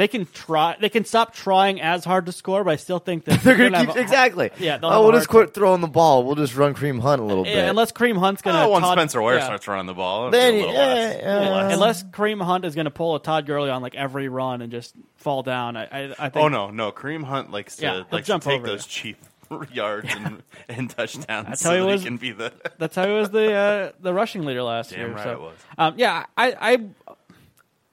they 0.00 0.08
can 0.08 0.24
try? 0.32 0.76
They 0.80 0.88
can 0.88 1.04
stop 1.04 1.34
trying 1.34 1.78
as 1.80 2.06
hard 2.06 2.24
to 2.24 2.32
score, 2.32 2.64
but 2.64 2.70
I 2.70 2.76
still 2.76 2.98
think 2.98 3.26
that 3.26 3.40
they're 3.44 3.54
going 3.58 3.72
gonna 3.72 3.84
to 3.84 3.92
have 3.92 3.94
keep 3.94 3.96
a- 3.96 4.00
exactly. 4.02 4.50
Yeah, 4.58 4.78
Oh, 4.82 5.02
we'll 5.02 5.12
just 5.12 5.28
quit 5.28 5.52
throwing 5.52 5.82
the 5.82 5.88
ball. 5.88 6.24
We'll 6.24 6.36
just 6.36 6.56
run 6.56 6.74
Kareem 6.74 7.00
Hunt 7.00 7.20
a 7.20 7.24
little 7.24 7.44
bit. 7.44 7.54
Yeah, 7.54 7.68
unless 7.68 7.92
Kareem 7.92 8.16
Hunt's 8.18 8.40
going 8.40 8.56
to 8.56 8.62
Oh, 8.62 8.68
once 8.70 8.86
Spencer 8.86 9.20
Ware 9.20 9.42
starts 9.42 9.68
running 9.68 9.84
the 9.86 9.92
ball, 9.94 10.30
then 10.30 10.54
be 10.54 10.58
a 10.58 10.60
little 10.62 10.74
yeah, 10.74 10.80
less. 10.94 11.16
yeah. 11.22 11.38
little. 11.40 11.58
Unless 11.74 12.02
Kareem 12.04 12.42
Hunt 12.42 12.64
is 12.64 12.74
going 12.74 12.86
to 12.86 12.90
pull 12.90 13.14
a 13.14 13.20
Todd 13.20 13.44
Gurley 13.46 13.68
on 13.68 13.82
like 13.82 13.94
every 13.94 14.28
run 14.28 14.62
and 14.62 14.72
just 14.72 14.94
fall 15.16 15.42
down, 15.42 15.76
I, 15.76 15.84
I, 15.84 16.14
I 16.18 16.28
think. 16.30 16.36
Oh 16.44 16.48
no, 16.48 16.70
no. 16.70 16.92
Kareem 16.92 17.22
Hunt 17.24 17.50
likes 17.50 17.76
to 17.76 17.82
Yeah, 17.82 17.92
he'll 17.96 18.06
likes 18.10 18.26
to 18.26 18.32
jump 18.32 18.42
take 18.44 18.62
those 18.64 18.86
it. 18.86 18.88
cheap 18.88 19.18
yards 19.72 20.08
and, 20.14 20.42
and 20.68 20.88
touchdowns 20.88 21.26
That's 21.48 21.60
so 21.60 21.68
how 21.70 21.74
he 21.74 21.80
that 21.80 21.86
was- 21.86 22.00
he 22.02 22.06
can 22.06 22.16
be 22.16 22.32
the. 22.32 22.52
That's 22.78 22.96
how 22.96 23.06
he 23.06 23.12
was 23.12 23.28
the 23.30 23.52
uh, 23.52 23.92
the 24.00 24.14
rushing 24.14 24.44
leader 24.46 24.62
last 24.62 24.90
Damn 24.90 24.98
year. 25.00 25.10
right 25.12 25.24
so. 25.24 25.32
it 25.32 25.40
was. 25.40 25.54
Um, 25.76 25.94
yeah, 25.98 26.24
I, 26.38 26.56
I 26.58 27.14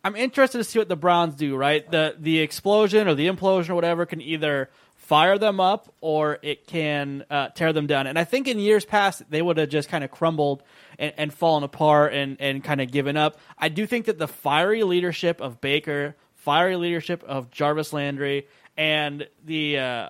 I'm 0.08 0.16
interested 0.16 0.60
to 0.60 0.64
see 0.64 0.80
what 0.80 0.88
the 0.88 0.96
Browns 0.96 1.36
do. 1.36 1.58
Right, 1.58 1.90
the 1.92 2.16
the 2.18 2.40
explosion 2.40 3.10
or 3.10 3.14
the 3.14 3.28
implosion 3.28 3.72
or 3.72 3.76
whatever 3.76 4.06
can 4.06 4.22
either 4.22 4.70
fire 4.96 5.38
them 5.38 5.60
up 5.60 5.94
or 6.00 6.40
it 6.42 6.66
can 6.66 7.26
uh, 7.30 7.50
tear 7.50 7.74
them 7.74 7.88
down. 7.88 8.08
And 8.08 8.18
I 8.18 8.24
think 8.24 8.48
in 8.48 8.58
years 8.58 8.86
past 8.86 9.24
they 9.30 9.42
would 9.42 9.58
have 9.58 9.68
just 9.68 9.90
kind 9.90 10.06
of 10.06 10.12
crumbled 10.12 10.64
and, 10.98 11.14
and 11.18 11.34
fallen 11.34 11.64
apart 11.64 12.14
and 12.14 12.38
and 12.40 12.64
kind 12.64 12.80
of 12.80 12.90
given 12.90 13.18
up. 13.18 13.38
I 13.58 13.68
do 13.68 13.86
think 13.86 14.06
that 14.06 14.18
the 14.18 14.30
fiery 14.30 14.84
leadership 14.84 15.42
of 15.42 15.60
Baker, 15.60 16.16
fiery 16.36 16.78
leadership 16.78 17.22
of 17.26 17.52
Jarvis 17.52 17.92
Landry, 17.92 18.48
and 18.78 19.28
the 19.44 19.80
uh, 19.80 20.10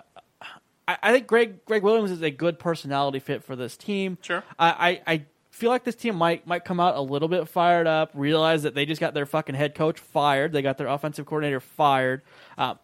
I, 0.88 0.98
I 1.02 1.12
think 1.12 1.26
Gregg 1.26 1.66
Gregg 1.66 1.82
Williams 1.82 2.12
is 2.12 2.22
a 2.22 2.30
good 2.30 2.60
personality 2.60 3.18
fit 3.18 3.44
for 3.44 3.56
this 3.56 3.76
team. 3.76 4.20
Sure. 4.22 4.44
I, 4.60 5.02
I, 5.08 5.14
I 5.14 5.26
feel 5.58 5.70
like 5.70 5.84
this 5.84 5.96
team 5.96 6.16
might 6.16 6.46
might 6.48 6.64
come 6.64 6.80
out 6.80 6.96
a 6.96 7.02
little 7.02 7.28
bit 7.28 7.48
fired 7.48 7.88
up. 7.88 8.12
Realize 8.14 8.64
that 8.64 8.76
they 8.76 8.86
just 8.86 9.02
got 9.02 9.14
their 9.14 9.26
fucking 9.26 9.56
head 9.56 9.76
coach 9.76 10.00
fired. 10.00 10.52
They 10.52 10.62
got 10.62 10.78
their 10.78 10.88
offensive 10.88 11.26
coordinator 11.26 11.60
fired. 11.60 12.22
Uh, 12.58 12.76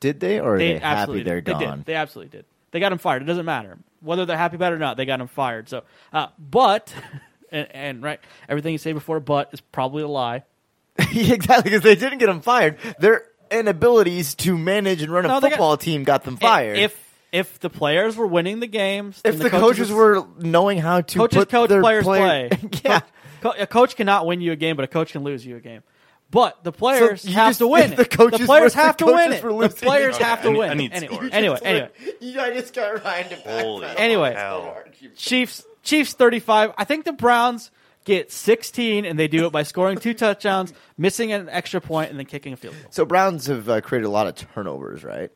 Did 0.00 0.20
they 0.20 0.40
or 0.40 0.54
are 0.54 0.58
they 0.58 0.74
they, 0.74 0.78
happy 0.78 1.22
they're 1.22 1.40
did. 1.40 1.56
They 1.56 1.64
gone? 1.64 1.78
did. 1.78 1.86
They 1.86 1.94
absolutely 1.94 2.36
did. 2.38 2.44
They 2.70 2.80
got 2.80 2.90
him 2.92 2.98
fired. 2.98 3.22
It 3.22 3.26
doesn't 3.26 3.44
matter 3.44 3.78
whether 4.00 4.24
they're 4.26 4.36
happy 4.38 4.56
about 4.56 4.72
it 4.72 4.76
or 4.76 4.78
not. 4.78 4.96
They 4.96 5.04
got 5.04 5.20
him 5.20 5.28
fired. 5.28 5.68
So, 5.68 5.84
uh, 6.12 6.28
but 6.38 6.92
and, 7.52 7.68
and 7.72 8.02
right, 8.02 8.18
everything 8.48 8.72
you 8.72 8.78
say 8.78 8.92
before 8.92 9.20
but 9.20 9.50
is 9.52 9.60
probably 9.60 10.02
a 10.02 10.08
lie. 10.08 10.42
exactly, 10.98 11.70
because 11.70 11.82
they 11.82 11.94
didn't 11.94 12.18
get 12.18 12.26
them 12.26 12.40
fired. 12.40 12.78
Their 12.98 13.26
inabilities 13.50 14.34
to 14.36 14.56
manage 14.58 15.02
and 15.02 15.12
run 15.12 15.24
a 15.24 15.28
No, 15.28 15.40
they 15.40 15.48
got- 15.48 15.56
football 15.56 15.76
team 15.76 16.04
got 16.04 16.24
them 16.24 16.36
fired. 16.36 16.78
If 16.78 16.98
if 17.32 17.58
the 17.60 17.70
players 17.70 18.16
were 18.16 18.26
winning 18.26 18.60
the 18.60 18.66
games, 18.66 19.20
if 19.24 19.38
then 19.38 19.44
the, 19.44 19.50
coaches, 19.50 19.90
was- 19.90 19.92
were 19.92 20.26
knowing 20.38 20.78
how 20.78 21.00
to 21.00 21.18
coaches 21.18 21.38
put 21.38 21.48
coach, 21.48 21.68
their 21.70 21.80
players 21.80 22.04
player- 22.04 22.48
play. 22.50 22.70
yeah. 22.84 23.00
Co- 23.40 23.54
a 23.58 23.66
coach 23.66 23.96
cannot 23.96 24.26
win 24.26 24.40
you 24.40 24.52
a 24.52 24.56
game, 24.56 24.76
but 24.76 24.84
a 24.84 24.88
coach 24.88 25.12
can 25.12 25.24
lose 25.24 25.44
you 25.44 25.56
a 25.56 25.60
game. 25.60 25.82
But 26.30 26.62
the 26.64 26.72
players 26.72 27.24
you 27.26 27.34
have 27.34 27.50
just- 27.50 27.58
to 27.58 27.66
win. 27.68 27.90
if 27.92 27.96
the 27.96 28.02
it. 28.02 28.10
coaches 28.10 28.46
players 28.46 28.74
have 28.74 28.96
to 28.98 29.06
win 29.06 29.32
it. 29.32 29.42
The 29.42 29.68
players 29.82 30.16
have 30.18 30.42
to 30.42 30.50
win. 30.50 30.70
I 30.70 30.74
need 30.74 30.92
anyway, 30.92 31.28
anyway, 31.32 31.58
anyway, 31.62 31.88
Yeah, 32.20 32.42
I 32.42 32.52
just 32.54 32.72
got 32.74 33.04
Ryan 33.04 33.28
to 33.30 33.36
back 33.36 33.62
Holy. 33.64 33.86
Anyway. 33.96 34.34
hell. 34.34 34.82
Chiefs 35.16 35.64
Chiefs 35.82 36.12
35. 36.14 36.72
I 36.78 36.84
think 36.84 37.04
the 37.04 37.12
Browns 37.12 37.70
get 38.04 38.30
16 38.32 39.04
and 39.04 39.18
they 39.18 39.28
do 39.28 39.46
it 39.46 39.52
by 39.52 39.62
scoring 39.62 39.98
two 39.98 40.14
touchdowns, 40.14 40.72
missing 40.96 41.32
an 41.32 41.48
extra 41.48 41.80
point 41.80 42.10
and 42.10 42.18
then 42.18 42.26
kicking 42.26 42.52
a 42.52 42.56
field 42.56 42.74
goal. 42.74 42.90
So 42.90 43.04
Browns 43.04 43.46
have 43.46 43.68
uh, 43.68 43.80
created 43.80 44.06
a 44.06 44.10
lot 44.10 44.26
of 44.26 44.34
turnovers, 44.36 45.02
right? 45.04 45.30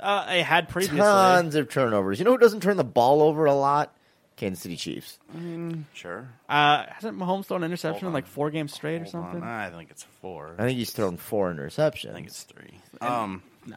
Uh, 0.00 0.26
they 0.26 0.42
had 0.42 0.68
previously. 0.68 0.98
Tons 0.98 1.54
of 1.54 1.68
turnovers. 1.68 2.18
You 2.18 2.24
know 2.24 2.32
who 2.32 2.38
doesn't 2.38 2.60
turn 2.62 2.76
the 2.76 2.84
ball 2.84 3.22
over 3.22 3.44
a 3.46 3.54
lot? 3.54 3.94
Kansas 4.36 4.62
City 4.62 4.76
Chiefs. 4.76 5.18
I 5.34 5.38
mean, 5.38 5.86
Sure. 5.94 6.28
Uh, 6.48 6.84
hasn't 6.88 7.18
Mahomes 7.18 7.46
thrown 7.46 7.62
an 7.64 7.70
interception 7.70 8.06
in 8.06 8.12
like 8.12 8.26
four 8.26 8.50
games 8.50 8.72
straight 8.72 9.02
or 9.02 9.04
Hold 9.04 9.14
on. 9.16 9.32
something? 9.32 9.42
I 9.42 9.70
think 9.70 9.90
it's 9.90 10.04
four. 10.22 10.54
I 10.58 10.62
think 10.64 10.78
he's 10.78 10.92
thrown 10.92 11.16
four 11.16 11.52
interceptions. 11.52 12.10
I 12.10 12.14
think 12.14 12.26
it's 12.28 12.44
three. 12.44 12.78
Um, 13.00 13.42
No. 13.66 13.76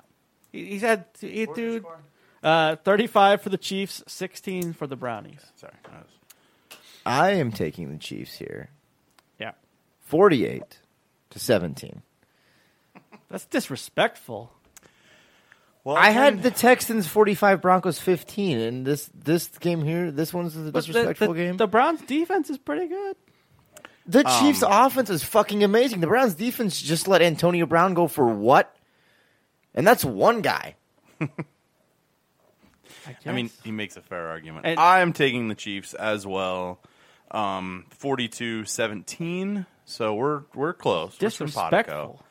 He- 0.52 0.66
He's 0.68 0.82
had 0.82 1.06
he, 1.20 1.48
dude 1.48 1.84
uh, 2.44 2.76
35 2.76 3.42
for 3.42 3.50
the 3.50 3.58
Chiefs, 3.58 4.04
16 4.08 4.74
for 4.74 4.86
the 4.86 4.96
Brownies. 4.96 5.42
sorry. 5.56 5.74
I 5.86 5.90
was- 5.98 6.78
I 7.08 7.32
am 7.32 7.52
taking 7.52 7.92
the 7.92 7.98
Chiefs 7.98 8.36
here, 8.36 8.70
Yeah. 9.40 9.54
forty-eight 10.02 10.78
to 11.32 11.40
seventeen. 11.40 12.04
That's 13.30 13.46
disrespectful. 13.48 14.52
Well, 15.84 15.96
I 15.96 16.12
had 16.12 16.44
the 16.44 16.52
Texans 16.52 17.08
forty-five, 17.08 17.62
Broncos 17.62 17.98
fifteen, 18.00 18.60
and 18.60 18.86
this 18.86 19.10
this 19.16 19.48
game 19.48 19.84
here, 19.84 20.12
this 20.12 20.32
one's 20.34 20.54
the 20.54 20.72
But 20.72 20.86
the, 20.86 20.94
disrespectful 20.94 21.34
the, 21.34 21.40
game. 21.40 21.58
the 21.58 21.68
Browns 21.68 22.02
defense 22.02 22.50
is 22.52 22.58
pretty 22.60 22.88
good. 22.88 23.16
The 24.08 24.24
Chiefs' 24.24 24.64
Um, 24.64 24.72
offense 24.72 25.10
is 25.10 25.24
fucking 25.24 25.64
amazing. 25.64 26.02
The 26.02 26.08
Browns' 26.08 26.34
defense 26.36 26.80
just 26.82 27.08
let 27.08 27.22
Antonio 27.22 27.66
Brown 27.66 27.94
go 27.94 28.08
for 28.08 28.26
what? 28.28 28.76
And 29.74 29.86
that's 29.88 30.04
one 30.04 30.42
guy. 30.42 30.76
I 33.26 33.32
mean, 33.32 33.50
he 33.64 33.72
makes 33.72 33.98
a 33.98 34.02
fair 34.02 34.28
argument. 34.28 34.66
And- 34.66 34.80
I'm 34.80 35.14
taking 35.14 35.48
the 35.48 35.56
Chiefs 35.56 35.94
as 35.94 36.26
well. 36.28 36.80
Um, 37.32 37.86
42-17. 38.00 39.66
So 39.86 40.14
we're 40.14 40.44
we're 40.54 40.74
close. 40.74 41.18
We're 41.22 41.30
simpatico. 41.30 41.70
disrespectful. 41.70 42.26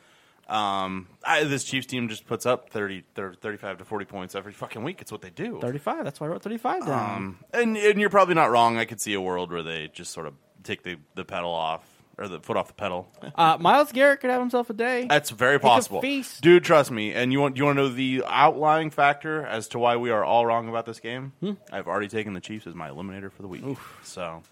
Um, 0.50 1.06
I, 1.24 1.44
this 1.44 1.64
Chiefs 1.64 1.86
team 1.86 2.08
just 2.08 2.26
puts 2.26 2.44
up 2.44 2.70
30, 2.70 3.04
30, 3.14 3.36
35 3.40 3.78
to 3.78 3.84
40 3.84 4.04
points 4.04 4.34
every 4.34 4.52
fucking 4.52 4.82
week. 4.82 5.00
It's 5.00 5.12
what 5.12 5.22
they 5.22 5.30
do. 5.30 5.60
35. 5.60 6.04
That's 6.04 6.20
why 6.20 6.26
I 6.26 6.30
wrote 6.30 6.42
35 6.42 6.86
down. 6.86 7.16
Um, 7.16 7.38
and, 7.52 7.76
and 7.76 8.00
you're 8.00 8.10
probably 8.10 8.34
not 8.34 8.50
wrong. 8.50 8.76
I 8.76 8.84
could 8.84 9.00
see 9.00 9.14
a 9.14 9.20
world 9.20 9.52
where 9.52 9.62
they 9.62 9.88
just 9.92 10.12
sort 10.12 10.26
of 10.26 10.34
take 10.64 10.82
the, 10.82 10.96
the 11.14 11.24
pedal 11.24 11.50
off 11.50 11.84
or 12.18 12.28
the 12.28 12.40
foot 12.40 12.56
off 12.56 12.68
the 12.68 12.74
pedal. 12.74 13.08
Uh, 13.36 13.56
Myles 13.58 13.92
Garrett 13.92 14.20
could 14.20 14.28
have 14.28 14.40
himself 14.40 14.68
a 14.68 14.74
day. 14.74 15.06
That's 15.08 15.30
very 15.30 15.58
possible, 15.58 16.02
feast. 16.02 16.42
dude. 16.42 16.62
Trust 16.64 16.90
me. 16.90 17.14
And 17.14 17.32
you 17.32 17.40
want 17.40 17.56
you 17.56 17.64
want 17.64 17.78
to 17.78 17.82
know 17.84 17.88
the 17.88 18.22
outlying 18.26 18.90
factor 18.90 19.46
as 19.46 19.68
to 19.68 19.78
why 19.78 19.96
we 19.96 20.10
are 20.10 20.22
all 20.22 20.44
wrong 20.44 20.68
about 20.68 20.84
this 20.84 21.00
game? 21.00 21.32
Hmm. 21.40 21.52
I've 21.72 21.86
already 21.88 22.08
taken 22.08 22.34
the 22.34 22.40
Chiefs 22.40 22.66
as 22.66 22.74
my 22.74 22.90
eliminator 22.90 23.32
for 23.32 23.40
the 23.40 23.48
week. 23.48 23.64
So 24.02 24.42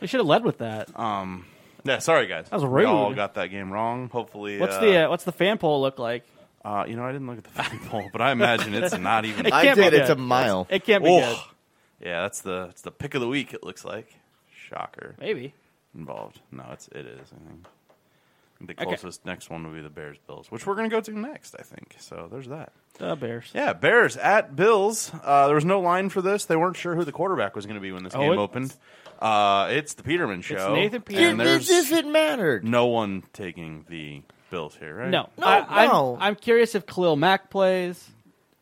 we 0.00 0.06
should 0.06 0.20
have 0.20 0.26
led 0.26 0.44
with 0.44 0.58
that. 0.58 0.98
Yeah, 1.86 1.98
sorry 1.98 2.26
guys. 2.26 2.48
That 2.50 2.56
was 2.60 2.64
We 2.64 2.84
all 2.84 3.14
got 3.14 3.34
that 3.34 3.48
game 3.48 3.72
wrong. 3.72 4.08
Hopefully, 4.10 4.58
what's 4.58 4.76
uh, 4.76 4.80
the 4.80 4.96
uh, 5.06 5.10
what's 5.10 5.24
the 5.24 5.32
fan 5.32 5.58
poll 5.58 5.80
look 5.80 5.98
like? 5.98 6.24
Uh, 6.64 6.84
you 6.88 6.96
know, 6.96 7.04
I 7.04 7.12
didn't 7.12 7.28
look 7.28 7.38
at 7.38 7.44
the 7.44 7.50
fan 7.62 7.78
poll, 7.88 8.08
but 8.12 8.20
I 8.20 8.32
imagine 8.32 8.74
it's 8.74 8.96
not 8.98 9.24
even. 9.24 9.46
It 9.46 9.52
I 9.52 9.64
can't 9.64 9.76
be 9.78 9.84
did. 9.84 9.94
It's 9.94 10.08
good. 10.08 10.18
a 10.18 10.20
mile. 10.20 10.66
It 10.70 10.84
can't 10.84 11.02
be 11.04 11.10
Oh. 11.10 11.20
good. 11.20 12.06
Yeah, 12.08 12.22
that's 12.22 12.40
the 12.42 12.66
it's 12.70 12.82
the 12.82 12.90
pick 12.90 13.14
of 13.14 13.20
the 13.20 13.28
week. 13.28 13.54
It 13.54 13.62
looks 13.64 13.84
like 13.84 14.14
shocker 14.68 15.14
Maybe. 15.18 15.54
involved. 15.94 16.40
No, 16.52 16.64
it's 16.72 16.88
it 16.88 17.06
is. 17.06 17.28
I 17.32 17.48
think 17.48 17.66
the 18.60 18.72
Okay. 18.72 18.84
closest 18.84 19.24
next 19.26 19.50
one 19.50 19.64
will 19.66 19.74
be 19.74 19.80
the 19.82 19.90
Bears 19.90 20.16
Bills, 20.26 20.50
which 20.50 20.66
we're 20.66 20.74
gonna 20.76 20.88
go 20.88 21.00
to 21.00 21.18
next. 21.18 21.54
I 21.58 21.62
think 21.62 21.96
so. 21.98 22.28
There's 22.30 22.48
that. 22.48 22.72
The 22.98 23.14
Bears. 23.16 23.50
Yeah, 23.54 23.72
Bears 23.74 24.16
at 24.16 24.56
Bills. 24.56 25.12
Uh, 25.22 25.46
there 25.46 25.54
was 25.54 25.64
no 25.66 25.80
line 25.80 26.08
for 26.08 26.22
this. 26.22 26.46
They 26.46 26.56
weren't 26.56 26.76
sure 26.78 26.94
who 26.94 27.04
the 27.04 27.12
quarterback 27.12 27.54
was 27.54 27.66
going 27.66 27.74
to 27.74 27.80
be 27.82 27.92
when 27.92 28.04
this 28.04 28.14
Oh, 28.14 28.20
game 28.20 28.32
it's- 28.32 28.42
opened. 28.42 28.74
Uh, 29.20 29.68
it's 29.70 29.92
the 29.94 30.02
Peterman 30.02 30.40
show. 30.42 30.74
Nathan 30.74 31.00
Dude, 31.00 31.04
Peterman. 31.06 31.40
And 31.40 31.40
as 31.42 31.68
there's 31.68 31.92
if 31.92 31.98
it 31.98 32.06
mattered. 32.06 32.64
no 32.64 32.86
one 32.86 33.22
taking 33.34 33.84
the 33.90 34.22
Bills 34.50 34.76
here, 34.76 34.94
right? 34.96 35.10
No, 35.10 35.28
No, 35.36 35.46
I, 35.46 35.86
no. 35.86 36.16
I'm, 36.16 36.22
I'm 36.22 36.34
curious 36.36 36.74
if 36.74 36.86
Khalil 36.86 37.16
Mack 37.16 37.50
plays 37.50 38.08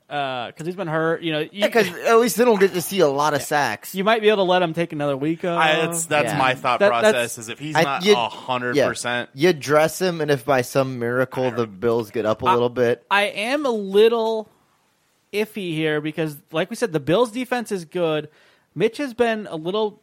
Uh, 0.08 0.48
because 0.48 0.66
he's 0.66 0.76
been 0.76 0.86
hurt. 0.86 1.22
You 1.22 1.32
know, 1.32 1.40
you, 1.40 1.64
Because 1.64 1.88
at 1.88 2.18
least 2.18 2.36
they 2.36 2.44
don't 2.44 2.60
get 2.60 2.74
to 2.74 2.82
see 2.82 3.00
a 3.00 3.08
lot 3.08 3.32
of 3.32 3.40
sacks. 3.42 3.94
you 3.94 4.04
might 4.04 4.20
be 4.20 4.28
able 4.28 4.44
to 4.44 4.50
let 4.50 4.60
him 4.62 4.74
take 4.74 4.92
another 4.92 5.16
week 5.16 5.44
off. 5.46 5.58
I, 5.58 5.76
that's 5.86 6.04
that's 6.06 6.32
Yeah. 6.32 6.38
my 6.38 6.54
thought 6.54 6.80
That- 6.80 6.88
process. 6.90 7.38
Is 7.38 7.48
if 7.48 7.58
he's 7.58 7.74
I- 7.74 7.82
not 7.82 8.06
a 8.06 8.14
hundred 8.28 8.76
yeah. 8.76 8.86
percent, 8.86 9.30
You 9.34 9.54
dress 9.54 10.00
him, 10.02 10.20
and 10.20 10.30
if 10.30 10.44
by 10.44 10.60
some 10.60 10.98
miracle 10.98 11.50
the 11.50 11.66
Bills 11.66 12.10
get 12.10 12.26
up 12.26 12.42
a 12.42 12.44
little 12.44 12.68
bit, 12.68 13.02
I 13.10 13.22
am 13.24 13.64
a 13.64 13.70
little 13.70 14.48
iffy 15.32 15.72
here 15.74 16.00
because, 16.02 16.36
like 16.52 16.68
we 16.70 16.76
said, 16.76 16.92
the 16.92 17.00
Bills' 17.00 17.30
defense 17.32 17.72
is 17.72 17.84
good. 17.86 18.28
Mitch 18.74 18.98
has 18.98 19.14
been 19.14 19.46
a 19.50 19.56
little 19.56 20.02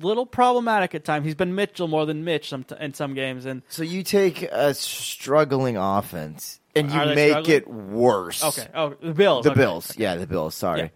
little 0.00 0.26
problematic 0.26 0.94
at 0.94 1.04
times. 1.04 1.26
He's 1.26 1.34
been 1.34 1.56
Mitchell 1.56 1.88
more 1.88 2.06
than 2.06 2.22
Mitch 2.24 2.50
some 2.50 2.64
in 2.78 2.94
some 2.94 3.14
games, 3.14 3.44
and 3.46 3.62
so 3.68 3.82
you 3.82 4.04
take 4.04 4.42
a 4.44 4.72
struggling 4.74 5.76
offense 5.76 6.59
and 6.76 6.90
you 6.90 7.04
make 7.14 7.30
struggling? 7.30 7.56
it 7.56 7.68
worse. 7.68 8.44
okay, 8.44 8.68
oh 8.74 8.94
the 9.00 9.12
Bills, 9.14 9.44
The 9.44 9.50
okay. 9.52 9.60
Bills, 9.60 9.96
yeah, 9.98 10.16
the 10.16 10.26
Bills. 10.26 10.54
Sorry, 10.54 10.80
Yeah. 10.82 10.88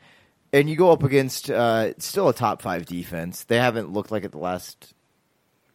and 0.61 0.71
you 0.71 0.77
go 0.77 0.91
up 0.93 1.03
against 1.03 1.51
uh, 1.51 1.97
still 1.99 2.29
a 2.29 2.35
top 2.35 2.63
five 2.63 2.87
defense. 2.87 3.45
They 3.45 3.59
haven't 3.59 3.93
looked 3.93 4.11
like 4.11 4.25
it 4.25 4.33
the 4.33 4.39
last 4.39 4.95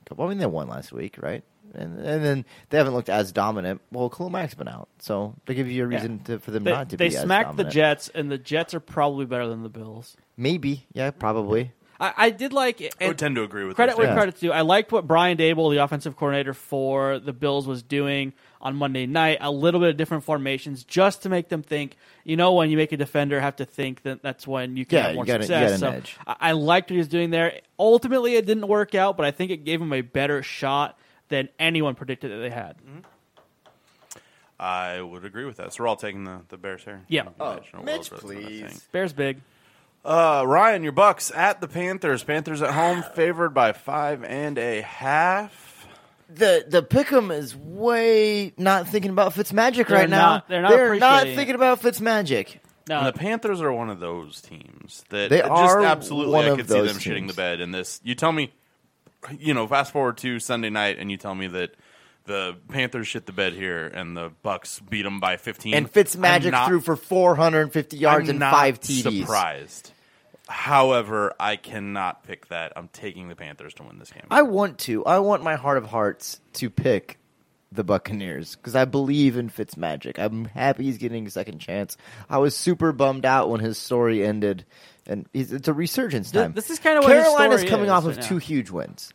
couple. 0.05 0.25
I 0.25 0.29
mean, 0.29 0.37
they 0.37 0.45
won 0.45 0.67
last 0.67 0.91
week, 0.91 1.15
right? 1.21 1.43
And 1.73 1.99
and 1.99 2.25
then 2.25 2.45
they 2.69 2.77
haven't 2.79 2.93
looked 2.95 3.09
as 3.09 3.31
dominant. 3.31 3.81
Well, 3.91 4.09
Khalil 4.09 4.31
Mack's 4.31 4.55
been 4.55 4.67
out, 4.67 4.89
so 4.99 5.35
they 5.45 5.53
give 5.53 5.69
you 5.69 5.83
a 5.83 5.87
reason 5.87 6.19
to, 6.25 6.39
for 6.39 6.49
them 6.51 6.63
They, 6.63 6.71
not 6.71 6.89
to 6.89 6.97
they 6.97 7.09
be 7.09 7.15
as 7.15 7.21
They 7.21 7.25
smacked 7.25 7.57
the 7.57 7.63
dominant. 7.63 7.73
Jets, 7.73 8.09
and 8.15 8.31
the 8.31 8.37
Jets 8.39 8.73
are 8.73 8.79
probably 8.79 9.25
better 9.25 9.47
than 9.47 9.61
the 9.61 9.69
Bills. 9.69 10.17
Maybe, 10.35 10.87
yeah, 10.93 11.11
probably. 11.11 11.71
I, 11.99 12.13
I 12.17 12.29
did 12.31 12.53
like 12.53 12.81
it. 12.81 12.95
I 12.99 13.07
would 13.09 13.19
tend 13.19 13.35
to 13.35 13.43
agree 13.43 13.65
with 13.65 13.75
credit 13.75 13.97
where 13.97 14.07
Yeah. 14.07 14.15
credit's 14.15 14.39
due. 14.39 14.51
I 14.51 14.61
liked 14.61 14.91
what 14.91 15.05
Brian 15.05 15.37
Daboll, 15.37 15.69
the 15.71 15.83
offensive 15.83 16.15
coordinator 16.15 16.53
for 16.55 17.19
the 17.19 17.33
Bills, 17.33 17.67
was 17.67 17.83
doing 17.83 18.33
on 18.61 18.75
Monday 18.75 19.05
night. 19.05 19.37
A 19.41 19.51
little 19.51 19.79
bit 19.79 19.89
of 19.89 19.97
different 19.97 20.23
formations, 20.23 20.83
just 20.83 21.23
to 21.23 21.29
make 21.29 21.49
them 21.49 21.61
think. 21.63 21.95
You 22.23 22.35
know, 22.37 22.53
when 22.53 22.69
you 22.69 22.77
make 22.77 22.91
a 22.91 22.97
defender 22.97 23.39
have 23.39 23.55
to 23.57 23.65
think, 23.65 24.03
that 24.03 24.21
that's 24.21 24.45
when 24.45 24.75
you 24.77 24.85
can 24.85 24.97
Yeah, 24.97 25.01
have 25.03 25.11
you 25.11 25.15
more 25.15 25.25
gotta- 25.25 25.39
you 25.43 25.47
success. 25.47 25.79
got 25.81 25.87
an 25.87 25.93
so 25.93 25.97
edge. 25.97 26.17
I, 26.27 26.35
I 26.39 26.51
liked 26.51 26.89
what 26.89 26.93
he 26.95 26.97
was 26.99 27.07
doing 27.07 27.29
there. 27.29 27.59
Ultimately, 27.79 28.35
it 28.35 28.45
didn't 28.45 28.67
work 28.67 28.93
out, 28.95 29.17
but 29.17 29.25
I 29.25 29.31
think 29.31 29.51
it 29.51 29.63
gave 29.65 29.81
him 29.81 29.93
a 29.93 30.01
better 30.01 30.43
shot 30.43 30.97
than 31.29 31.49
anyone 31.59 31.95
predicted 31.95 32.31
that 32.31 32.37
they 32.37 32.49
had. 32.49 32.75
I 34.59 35.01
would 35.01 35.23
agree 35.23 35.45
with 35.45 35.57
that. 35.57 35.73
So 35.73 35.83
we're 35.83 35.87
all 35.87 35.95
taking 35.95 36.25
the, 36.25 36.41
the 36.49 36.57
Bears 36.57 36.83
here. 36.83 37.01
Yeah. 37.07 37.29
Oh, 37.39 37.55
Mitch, 37.55 37.71
world 37.73 37.87
rest 37.87 38.11
of 38.11 38.31
it, 38.31 38.37
I 38.37 38.41
please. 38.41 38.87
Bears 38.91 39.13
big. 39.13 39.39
Uh, 40.03 40.43
Ryan, 40.45 40.83
your 40.83 40.91
Bucs 40.91 41.35
at 41.35 41.61
the 41.61 41.67
Panthers. 41.67 42.23
Panthers 42.23 42.61
at 42.61 42.73
home, 42.73 43.03
favored 43.15 43.53
by 43.53 43.71
five 43.71 44.23
and 44.23 44.57
a 44.57 44.81
half. 44.81 45.68
The 46.31 46.63
the 46.67 46.83
pick'em 46.83 47.35
is 47.35 47.55
way 47.55 48.53
not 48.57 48.87
thinking 48.87 49.09
about 49.11 49.33
Fitzmagic 49.33 49.87
They're 49.87 49.97
right 49.97 50.09
not- 50.09 50.43
now. 50.43 50.43
they're 50.47 50.61
not 50.61 50.73
appreciating 50.73 51.33
it. 51.33 51.35
thinking 51.35 51.55
about 51.55 51.81
Fitzmagic. 51.81 52.59
No, 52.87 52.99
And 52.99 53.07
the 53.07 53.13
Panthers 53.13 53.61
are 53.61 53.71
one 53.73 53.89
of 53.89 53.99
those 53.99 54.41
teams 54.41 55.03
that 55.09 55.29
They 55.29 55.39
just 55.39 55.49
are 55.51 55.83
absolutely 55.83 56.33
one 56.33 56.45
I 56.45 56.49
of 56.49 56.57
could 56.57 56.67
see 56.67 56.73
those 56.73 56.93
them 56.93 56.97
shitting 57.01 57.19
teams. 57.21 57.31
the 57.35 57.37
bed 57.41 57.61
in 57.61 57.71
this. 57.71 57.99
You 58.03 58.15
tell 58.15 58.31
me, 58.31 58.51
you 59.37 59.53
know, 59.53 59.67
fast 59.67 59.91
forward 59.91 60.17
to 60.19 60.39
Sunday 60.39 60.69
night, 60.71 60.97
and 60.99 61.11
you 61.11 61.17
tell 61.17 61.35
me 61.35 61.47
that 61.47 61.71
the 62.25 62.57
Panthers 62.69 63.07
shit 63.07 63.25
the 63.25 63.31
bed 63.31 63.53
here, 63.53 63.85
and 63.87 64.15
the 64.17 64.31
Bucs 64.45 64.79
beat 64.87 65.01
them 65.03 65.19
by 65.19 65.37
fifteen. 65.37 65.73
And 65.73 65.85
I'm 65.87 65.91
Fitzmagic 65.91 66.51
not- 66.51 66.67
threw 66.67 66.79
for 66.79 66.95
450 66.95 67.97
yards 67.97 68.25
I'm 68.25 68.29
and 68.31 68.39
not 68.39 68.51
five 68.53 68.79
TDs. 68.79 69.21
Surprised. 69.21 69.91
However, 70.49 71.33
I 71.39 71.57
cannot 71.57 72.23
pick 72.23 72.47
that. 72.47 72.73
I'm 72.75 72.87
taking 72.87 73.29
the 73.29 73.35
Panthers 73.35 73.75
to 73.75 73.83
win 73.83 73.99
this 73.99 74.11
game. 74.11 74.23
I 74.31 74.41
want 74.41 74.79
to. 74.79 75.05
I 75.05 75.19
want 75.19 75.43
my 75.43 75.55
heart 75.55 75.77
of 75.77 75.85
hearts 75.85 76.41
to 76.53 76.71
pick 76.71 77.19
the 77.71 77.83
Buccaneers 77.83 78.55
because 78.55 78.75
I 78.75 78.85
believe 78.85 79.37
in 79.37 79.51
Fitzmagic. 79.51 80.17
I'm 80.17 80.45
happy 80.45 80.85
he's 80.85 80.97
getting 80.97 81.27
a 81.27 81.29
second 81.29 81.59
chance. 81.59 81.97
I 82.27 82.39
was 82.39 82.55
super 82.55 82.91
bummed 82.91 83.25
out 83.25 83.51
when 83.51 83.59
his 83.59 83.77
story 83.77 84.25
ended, 84.25 84.65
and 85.05 85.27
he's, 85.33 85.53
it's 85.53 85.67
a 85.67 85.73
resurgence 85.73 86.31
time. 86.31 86.53
this 86.53 86.71
is 86.71 86.79
kinda 86.79 87.01
what 87.01 87.11
his 87.11 87.23
Carolina's 87.25 87.61
story 87.61 87.69
coming 87.69 87.85
is 87.85 87.91
off 87.91 88.05
of 88.05 88.17
now. 88.17 88.23
two 88.23 88.37
huge 88.37 88.71
wins. 88.71 89.13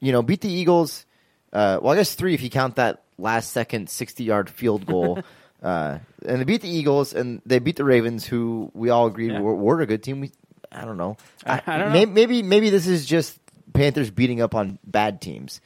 You 0.00 0.12
know, 0.12 0.22
beat 0.22 0.40
the 0.40 0.50
Eagles. 0.50 1.04
Uh, 1.52 1.78
well, 1.82 1.92
I 1.92 1.96
guess 1.96 2.14
three 2.14 2.32
if 2.32 2.42
you 2.42 2.48
count 2.48 2.76
that 2.76 3.02
last 3.18 3.50
second 3.52 3.90
60 3.90 4.24
yard 4.24 4.48
field 4.48 4.86
goal. 4.86 5.22
uh, 5.64 5.98
and 6.24 6.40
they 6.40 6.44
beat 6.44 6.60
the 6.62 6.68
Eagles 6.68 7.12
and 7.14 7.42
they 7.44 7.58
beat 7.58 7.74
the 7.76 7.84
Ravens, 7.84 8.24
who 8.24 8.70
we 8.74 8.90
all 8.90 9.06
agreed 9.06 9.32
Yeah. 9.32 9.40
were, 9.40 9.54
were 9.56 9.80
a 9.80 9.86
good 9.86 10.02
team. 10.04 10.20
We, 10.20 10.30
I 10.70 10.84
don't 10.84 10.96
know. 10.98 11.16
I- 11.44 11.60
I 11.66 11.78
don't 11.78 11.92
may- 11.92 12.04
know. 12.04 12.12
Maybe 12.12 12.42
maybe 12.42 12.70
this 12.70 12.86
is 12.86 13.04
just 13.06 13.38
Panthers 13.72 14.10
beating 14.10 14.40
up 14.40 14.54
on 14.54 14.78
bad 14.86 15.20
teams. 15.20 15.60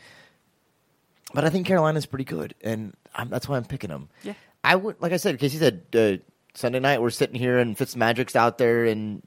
But 1.34 1.44
I 1.44 1.50
think 1.50 1.66
Carolina's 1.66 2.06
pretty 2.06 2.24
good, 2.24 2.54
and 2.62 2.94
I'm, 3.14 3.28
that's 3.28 3.46
why 3.46 3.58
I'm 3.58 3.64
picking 3.64 3.90
them. 3.90 4.08
Yeah. 4.22 4.32
I 4.64 4.76
would, 4.76 4.96
like 5.00 5.12
I 5.12 5.18
said, 5.18 5.38
Casey 5.38 5.58
said 5.58 5.82
uh, 5.94 6.22
Sunday 6.54 6.80
night 6.80 7.02
we're 7.02 7.10
sitting 7.10 7.36
here 7.36 7.58
and 7.58 7.76
Fitzmagic's 7.76 8.34
out 8.34 8.56
there 8.58 8.86
and 8.86 9.22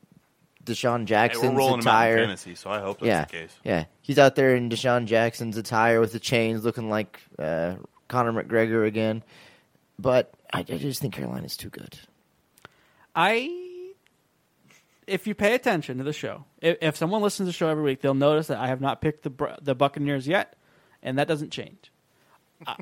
DeSean 0.66 1.00
Hey, 1.02 1.06
Jackson's 1.06 1.52
we're 1.52 1.58
rolling 1.58 1.80
them 1.82 1.88
out 1.90 2.06
in 2.08 2.12
attire. 2.14 2.18
fantasy, 2.26 2.56
so 2.56 2.70
I 2.72 2.80
hope 2.80 3.00
that's 3.00 3.08
yeah, 3.08 3.26
the 3.26 3.32
case. 3.32 3.56
yeah, 3.64 3.86
he's 4.02 4.18
out 4.20 4.36
there 4.36 4.56
in 4.56 4.70
DeSean 4.70 5.06
Jackson's 5.06 5.58
attire 5.58 6.00
with 6.00 6.12
the 6.12 6.20
chains, 6.20 6.66
looking 6.66 6.90
like 6.90 7.20
uh, 7.40 7.76
Conor 8.08 8.34
McGregor 8.44 8.86
again. 8.88 9.24
But 10.02 10.34
I, 10.52 10.60
I 10.60 10.64
just 10.64 11.02
think 11.02 11.14
Carolina's 11.14 11.56
too 11.58 11.70
good. 11.70 12.00
I, 13.16 13.50
if 15.06 15.28
you 15.28 15.36
pay 15.36 15.54
attention 15.54 15.98
to 15.98 16.04
the 16.04 16.14
show, 16.14 16.46
if, 16.62 16.78
if 16.82 16.98
someone 16.98 17.22
listens 17.22 17.48
to 17.48 17.52
the 17.52 17.54
show 17.54 17.68
every 17.70 17.84
week, 17.84 18.02
they'll 18.02 18.14
notice 18.14 18.48
that 18.48 18.58
I 18.58 18.68
have 18.68 18.82
not 18.82 19.02
picked 19.02 19.24
the 19.24 19.58
the 19.62 19.76
Buccaneers 19.76 20.28
yet, 20.28 20.56
and 21.04 21.20
that 21.20 21.28
doesn't 21.28 21.52
change. 21.52 21.92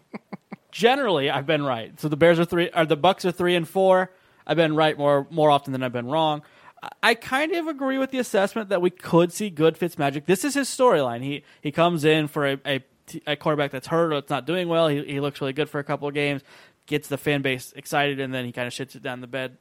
Generally, 0.72 1.30
I've 1.32 1.48
been 1.48 1.64
right. 1.64 2.00
So 2.00 2.08
the 2.10 2.18
Bears 2.18 2.40
are 2.40 2.46
three, 2.46 2.70
or 2.76 2.86
the 2.86 2.98
Bucs 2.98 3.26
are 3.26 3.32
three 3.32 3.56
and 3.56 3.68
four. 3.68 4.12
I've 4.46 4.58
been 4.58 4.76
right 4.76 4.98
more 4.98 5.28
more 5.32 5.50
often 5.50 5.74
than 5.74 5.84
I've 5.84 5.94
been 5.94 6.08
wrong. 6.08 6.42
I- 6.84 6.90
I 7.04 7.14
kind 7.16 7.52
of 7.54 7.68
agree 7.68 7.98
with 7.98 8.12
the 8.12 8.20
assessment 8.20 8.70
that 8.70 8.82
we 8.82 8.90
could 8.90 9.34
see 9.34 9.50
good 9.50 9.78
Fitzmagic. 9.78 10.26
This 10.26 10.46
is 10.46 10.54
his 10.54 10.70
storyline. 10.70 11.24
He 11.24 11.44
he 11.62 11.72
comes 11.74 12.06
in 12.06 12.28
for 12.30 12.48
a, 12.48 12.58
a, 12.66 12.82
a 13.28 13.36
quarterback 13.36 13.72
that's 13.72 13.88
hurt 13.88 14.14
or 14.14 14.18
it's 14.18 14.30
not 14.30 14.46
doing 14.46 14.70
well. 14.70 14.88
He, 14.88 15.04
he 15.04 15.20
looks 15.20 15.42
really 15.42 15.52
good 15.54 15.70
for 15.70 15.80
a 15.80 15.84
couple 15.84 16.08
of 16.08 16.14
games, 16.14 16.42
gets 16.90 17.08
the 17.08 17.18
fan 17.18 17.42
base 17.42 17.72
excited, 17.76 18.20
and 18.20 18.34
then 18.34 18.44
he 18.44 18.52
kind 18.52 18.68
of 18.68 18.74
shits 18.74 18.96
it 18.96 19.04
down 19.04 19.22
the 19.22 19.28
bed 19.28 19.58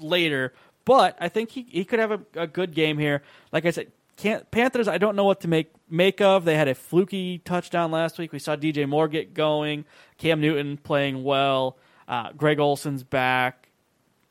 later. 0.00 0.52
But 0.84 1.16
I 1.20 1.28
think 1.28 1.50
he, 1.50 1.66
he 1.70 1.84
could 1.84 2.00
have 2.00 2.10
a, 2.10 2.20
a 2.34 2.46
good 2.46 2.74
game 2.74 2.98
here. 2.98 3.22
Like 3.52 3.64
I 3.64 3.70
said, 3.70 3.92
can't, 4.16 4.50
Panthers. 4.50 4.88
I 4.88 4.98
don't 4.98 5.16
know 5.16 5.24
what 5.24 5.40
to 5.42 5.48
make 5.48 5.72
make 5.88 6.20
of. 6.20 6.44
They 6.44 6.56
had 6.56 6.68
a 6.68 6.74
fluky 6.74 7.38
touchdown 7.38 7.90
last 7.90 8.18
week. 8.18 8.32
We 8.32 8.38
saw 8.38 8.56
DJ 8.56 8.88
Moore 8.88 9.08
get 9.08 9.32
going. 9.32 9.84
Cam 10.18 10.40
Newton 10.40 10.76
playing 10.76 11.22
well. 11.22 11.78
Uh, 12.08 12.32
Greg 12.32 12.58
Olsen's 12.58 13.04
back. 13.04 13.68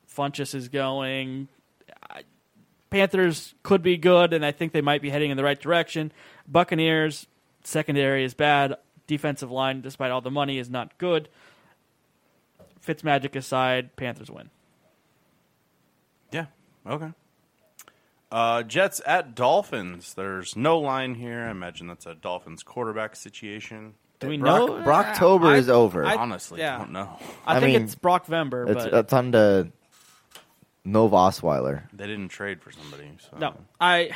Funchess 0.08 0.54
is 0.54 0.68
going. 0.68 1.48
Panthers 2.90 3.54
could 3.62 3.82
be 3.82 3.96
good, 3.96 4.32
and 4.32 4.44
I 4.44 4.52
think 4.52 4.72
they 4.72 4.80
might 4.80 5.02
be 5.02 5.10
heading 5.10 5.30
in 5.30 5.36
the 5.36 5.44
right 5.44 5.60
direction. 5.60 6.12
Buccaneers 6.46 7.26
secondary 7.64 8.24
is 8.24 8.34
bad. 8.34 8.76
Defensive 9.06 9.50
line, 9.50 9.80
despite 9.80 10.10
all 10.10 10.20
the 10.20 10.30
money, 10.30 10.58
is 10.58 10.70
not 10.70 10.96
good. 10.98 11.28
Fitzmagic 12.86 13.34
aside, 13.36 13.96
Panthers 13.96 14.30
win. 14.30 14.50
Yeah. 16.32 16.46
Okay. 16.86 17.10
Uh, 18.30 18.62
Jets 18.62 19.00
at 19.06 19.34
Dolphins. 19.34 20.14
There's 20.14 20.56
no 20.56 20.78
line 20.78 21.14
here. 21.14 21.44
I 21.46 21.50
imagine 21.50 21.86
that's 21.86 22.06
a 22.06 22.14
Dolphins 22.14 22.62
quarterback 22.62 23.16
situation. 23.16 23.94
Do 24.18 24.28
we 24.28 24.38
Brock- 24.38 24.68
know? 24.68 24.74
Brocktober 24.82 25.46
I- 25.52 25.56
is 25.56 25.68
over. 25.68 26.04
I- 26.04 26.16
Honestly, 26.16 26.60
yeah. 26.60 26.78
don't 26.78 26.92
know. 26.92 27.18
I, 27.46 27.56
I 27.56 27.60
think 27.60 27.74
mean, 27.74 27.82
it's 27.84 27.94
Brock 27.94 28.26
Vember, 28.26 28.68
It's, 28.68 28.84
but 28.84 28.94
it's 28.94 29.12
on 29.12 29.32
to 29.32 29.70
Nova 30.84 31.16
Osweiler. 31.16 31.82
They 31.92 32.06
didn't 32.06 32.28
trade 32.28 32.62
for 32.62 32.70
somebody. 32.72 33.10
So. 33.30 33.36
no, 33.38 33.54
I. 33.80 34.10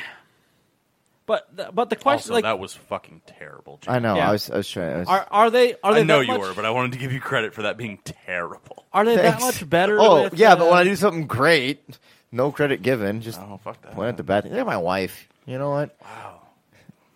But 1.27 1.55
the, 1.55 1.69
but 1.73 1.89
the 1.89 1.95
question 1.95 2.31
Also, 2.31 2.33
like 2.33 2.43
that 2.43 2.59
was 2.59 2.73
fucking 2.73 3.21
terrible. 3.25 3.77
Jim. 3.81 3.93
I 3.93 3.99
know. 3.99 4.15
Yeah. 4.15 4.29
I 4.29 4.31
was. 4.31 4.49
I 4.49 4.57
was 4.57 4.67
trying. 4.69 4.95
I 4.95 4.99
was, 4.99 5.07
are 5.07 5.27
are 5.31 5.49
they 5.49 5.75
are 5.83 5.93
they 5.93 6.01
I 6.01 6.03
know 6.03 6.19
that 6.19 6.25
you 6.25 6.31
much, 6.33 6.41
were, 6.41 6.53
but 6.53 6.65
I 6.65 6.71
wanted 6.71 6.93
to 6.93 6.97
give 6.97 7.13
you 7.13 7.21
credit 7.21 7.53
for 7.53 7.61
that 7.61 7.77
being 7.77 7.99
terrible. 8.03 8.85
are 8.91 9.05
they 9.05 9.15
that 9.15 9.39
much 9.39 9.69
better? 9.69 9.97
Oh 9.99 10.23
with, 10.23 10.33
yeah, 10.33 10.53
uh, 10.53 10.55
but 10.57 10.65
when 10.65 10.77
I 10.77 10.83
do 10.83 10.95
something 10.95 11.27
great, 11.27 11.97
no 12.31 12.51
credit 12.51 12.81
given. 12.81 13.21
Just 13.21 13.39
Oh 13.39 13.59
fuck 13.63 13.81
that. 13.83 13.93
point 13.93 14.09
at 14.09 14.17
the 14.17 14.23
bad 14.23 14.43
thing. 14.43 14.51
Look 14.51 14.61
at 14.61 14.65
my 14.65 14.77
wife. 14.77 15.27
You 15.45 15.57
know 15.57 15.69
what? 15.69 15.95
Wow, 16.01 16.41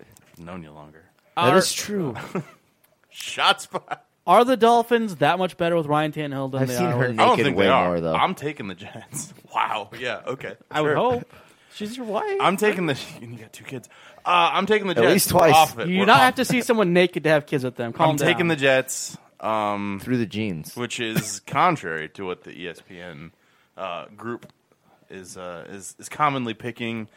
I've 0.00 0.44
known 0.44 0.62
you 0.62 0.70
longer. 0.70 1.04
That 1.36 1.52
are, 1.52 1.58
is 1.58 1.72
true. 1.72 2.14
Shots 3.10 3.66
fired. 3.66 3.98
are 4.26 4.44
the 4.44 4.56
Dolphins 4.56 5.16
that 5.16 5.38
much 5.38 5.56
better 5.56 5.76
with 5.76 5.86
Ryan 5.86 6.12
Tannehill 6.12 6.52
than 6.52 6.62
I've 6.62 6.68
they 6.68 6.76
seen 6.76 6.86
are 6.86 6.92
her 6.92 6.98
with- 7.08 7.10
I 7.20 7.24
don't 7.24 7.28
Naked 7.30 7.44
think 7.46 7.56
way 7.58 7.64
they 7.66 7.70
are. 7.70 7.88
more, 7.88 8.00
though. 8.00 8.14
I'm 8.14 8.34
taking 8.34 8.68
the 8.68 8.74
Jets. 8.74 9.34
Wow. 9.54 9.88
Yeah. 9.98 10.20
Okay. 10.26 10.54
I 10.70 10.82
would 10.82 10.96
hope. 10.98 11.32
She's 11.76 11.96
your 11.96 12.06
wife. 12.06 12.38
I'm 12.40 12.56
taking 12.56 12.86
the. 12.86 12.98
You 13.20 13.36
got 13.36 13.52
two 13.52 13.64
kids. 13.64 13.88
Uh, 14.24 14.50
I'm 14.52 14.66
taking 14.66 14.86
the 14.88 14.92
At 14.96 15.02
Jets. 15.02 15.12
least 15.12 15.28
twice. 15.30 15.54
Off 15.54 15.74
of 15.74 15.80
it. 15.80 15.88
you 15.88 15.94
do 15.94 15.98
We're 16.00 16.06
not 16.06 16.16
off. 16.16 16.22
have 16.22 16.34
to 16.36 16.44
see 16.44 16.62
someone 16.62 16.92
naked 16.92 17.24
to 17.24 17.30
have 17.30 17.46
kids 17.46 17.64
with 17.64 17.76
them. 17.76 17.92
Calm 17.92 18.10
I'm 18.10 18.16
down. 18.16 18.26
taking 18.28 18.48
the 18.48 18.56
Jets. 18.56 19.16
Um, 19.40 20.00
Through 20.02 20.16
the 20.16 20.26
jeans. 20.26 20.74
which 20.74 20.98
is 20.98 21.40
contrary 21.46 22.08
to 22.10 22.24
what 22.24 22.44
the 22.44 22.52
ESPN 22.52 23.32
uh, 23.76 24.06
group 24.16 24.50
is 25.10 25.36
uh, 25.36 25.66
is 25.68 25.94
is 25.98 26.08
commonly 26.08 26.54
picking. 26.54 27.08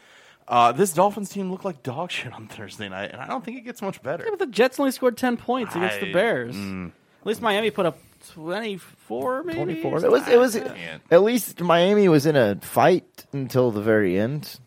Uh, 0.46 0.72
this 0.72 0.92
Dolphins 0.92 1.30
team 1.30 1.50
looked 1.50 1.64
like 1.64 1.82
dog 1.82 2.10
shit 2.10 2.32
on 2.32 2.46
Thursday 2.48 2.88
night, 2.90 3.10
and 3.12 3.20
I 3.22 3.26
don't 3.26 3.42
think 3.44 3.56
it 3.56 3.62
gets 3.62 3.80
much 3.80 4.02
better. 4.02 4.24
Yeah, 4.24 4.30
but 4.30 4.40
the 4.40 4.46
Jets 4.46 4.78
only 4.78 4.92
scored 4.92 5.16
ten 5.16 5.36
points 5.38 5.74
against 5.74 6.00
the 6.00 6.12
Bears. 6.12 6.54
mm. 6.54 6.88
At 7.20 7.26
least 7.26 7.40
Miami 7.40 7.70
put 7.70 7.86
up 7.86 7.98
twenty 8.28 8.76
four, 8.76 9.42
maybe. 9.42 9.56
Twenty 9.56 9.82
four. 9.82 10.04
It 10.04 10.10
was. 10.10 10.28
It 10.28 10.38
was. 10.38 10.54
can't. 10.54 11.02
At 11.10 11.22
least 11.22 11.60
Miami 11.60 12.08
was 12.08 12.26
in 12.26 12.36
a 12.36 12.56
fight 12.56 13.26
until 13.32 13.70
the 13.70 13.82
very 13.82 14.18
end, 14.18 14.58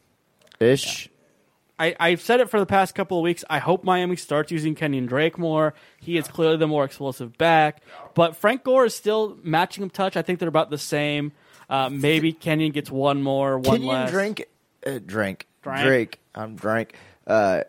ish. 0.60 1.10
I, 1.80 1.96
I've 2.00 2.22
said 2.22 2.40
it 2.40 2.50
for 2.50 2.60
the 2.60 2.66
past 2.66 2.94
couple 2.94 3.18
of 3.18 3.24
weeks. 3.24 3.44
I 3.50 3.58
hope 3.60 3.84
Miami 3.84 4.16
starts 4.16 4.52
using 4.52 4.76
Kenyan 4.76 5.08
Drake 5.08 5.38
more. 5.38 5.74
He 6.00 6.18
is 6.18 6.28
clearly 6.28 6.58
the 6.58 6.68
more 6.68 6.86
explosive 6.86 7.38
back. 7.38 7.82
But 8.14 8.36
Frank 8.36 8.64
Gore 8.64 8.86
is 8.86 8.96
still 8.96 9.38
matching 9.42 9.84
him 9.84 9.90
touch. 9.90 10.16
I 10.16 10.22
think 10.22 10.40
they're 10.40 10.48
about 10.48 10.70
the 10.70 10.78
same. 10.78 11.32
Uh, 11.70 11.90
maybe 11.90 12.32
Kenyan 12.32 12.72
gets 12.74 12.92
one 12.92 13.24
more, 13.24 13.58
one 13.58 13.82
Kenyan 13.82 13.88
less. 13.88 14.12
Drink, 14.12 14.46
uh, 14.86 15.00
drink, 15.04 15.48
Drank. 15.64 15.86
Drake. 15.86 16.20
I'm 16.36 16.56
drank. 16.56 16.94
Uh, 17.26 17.64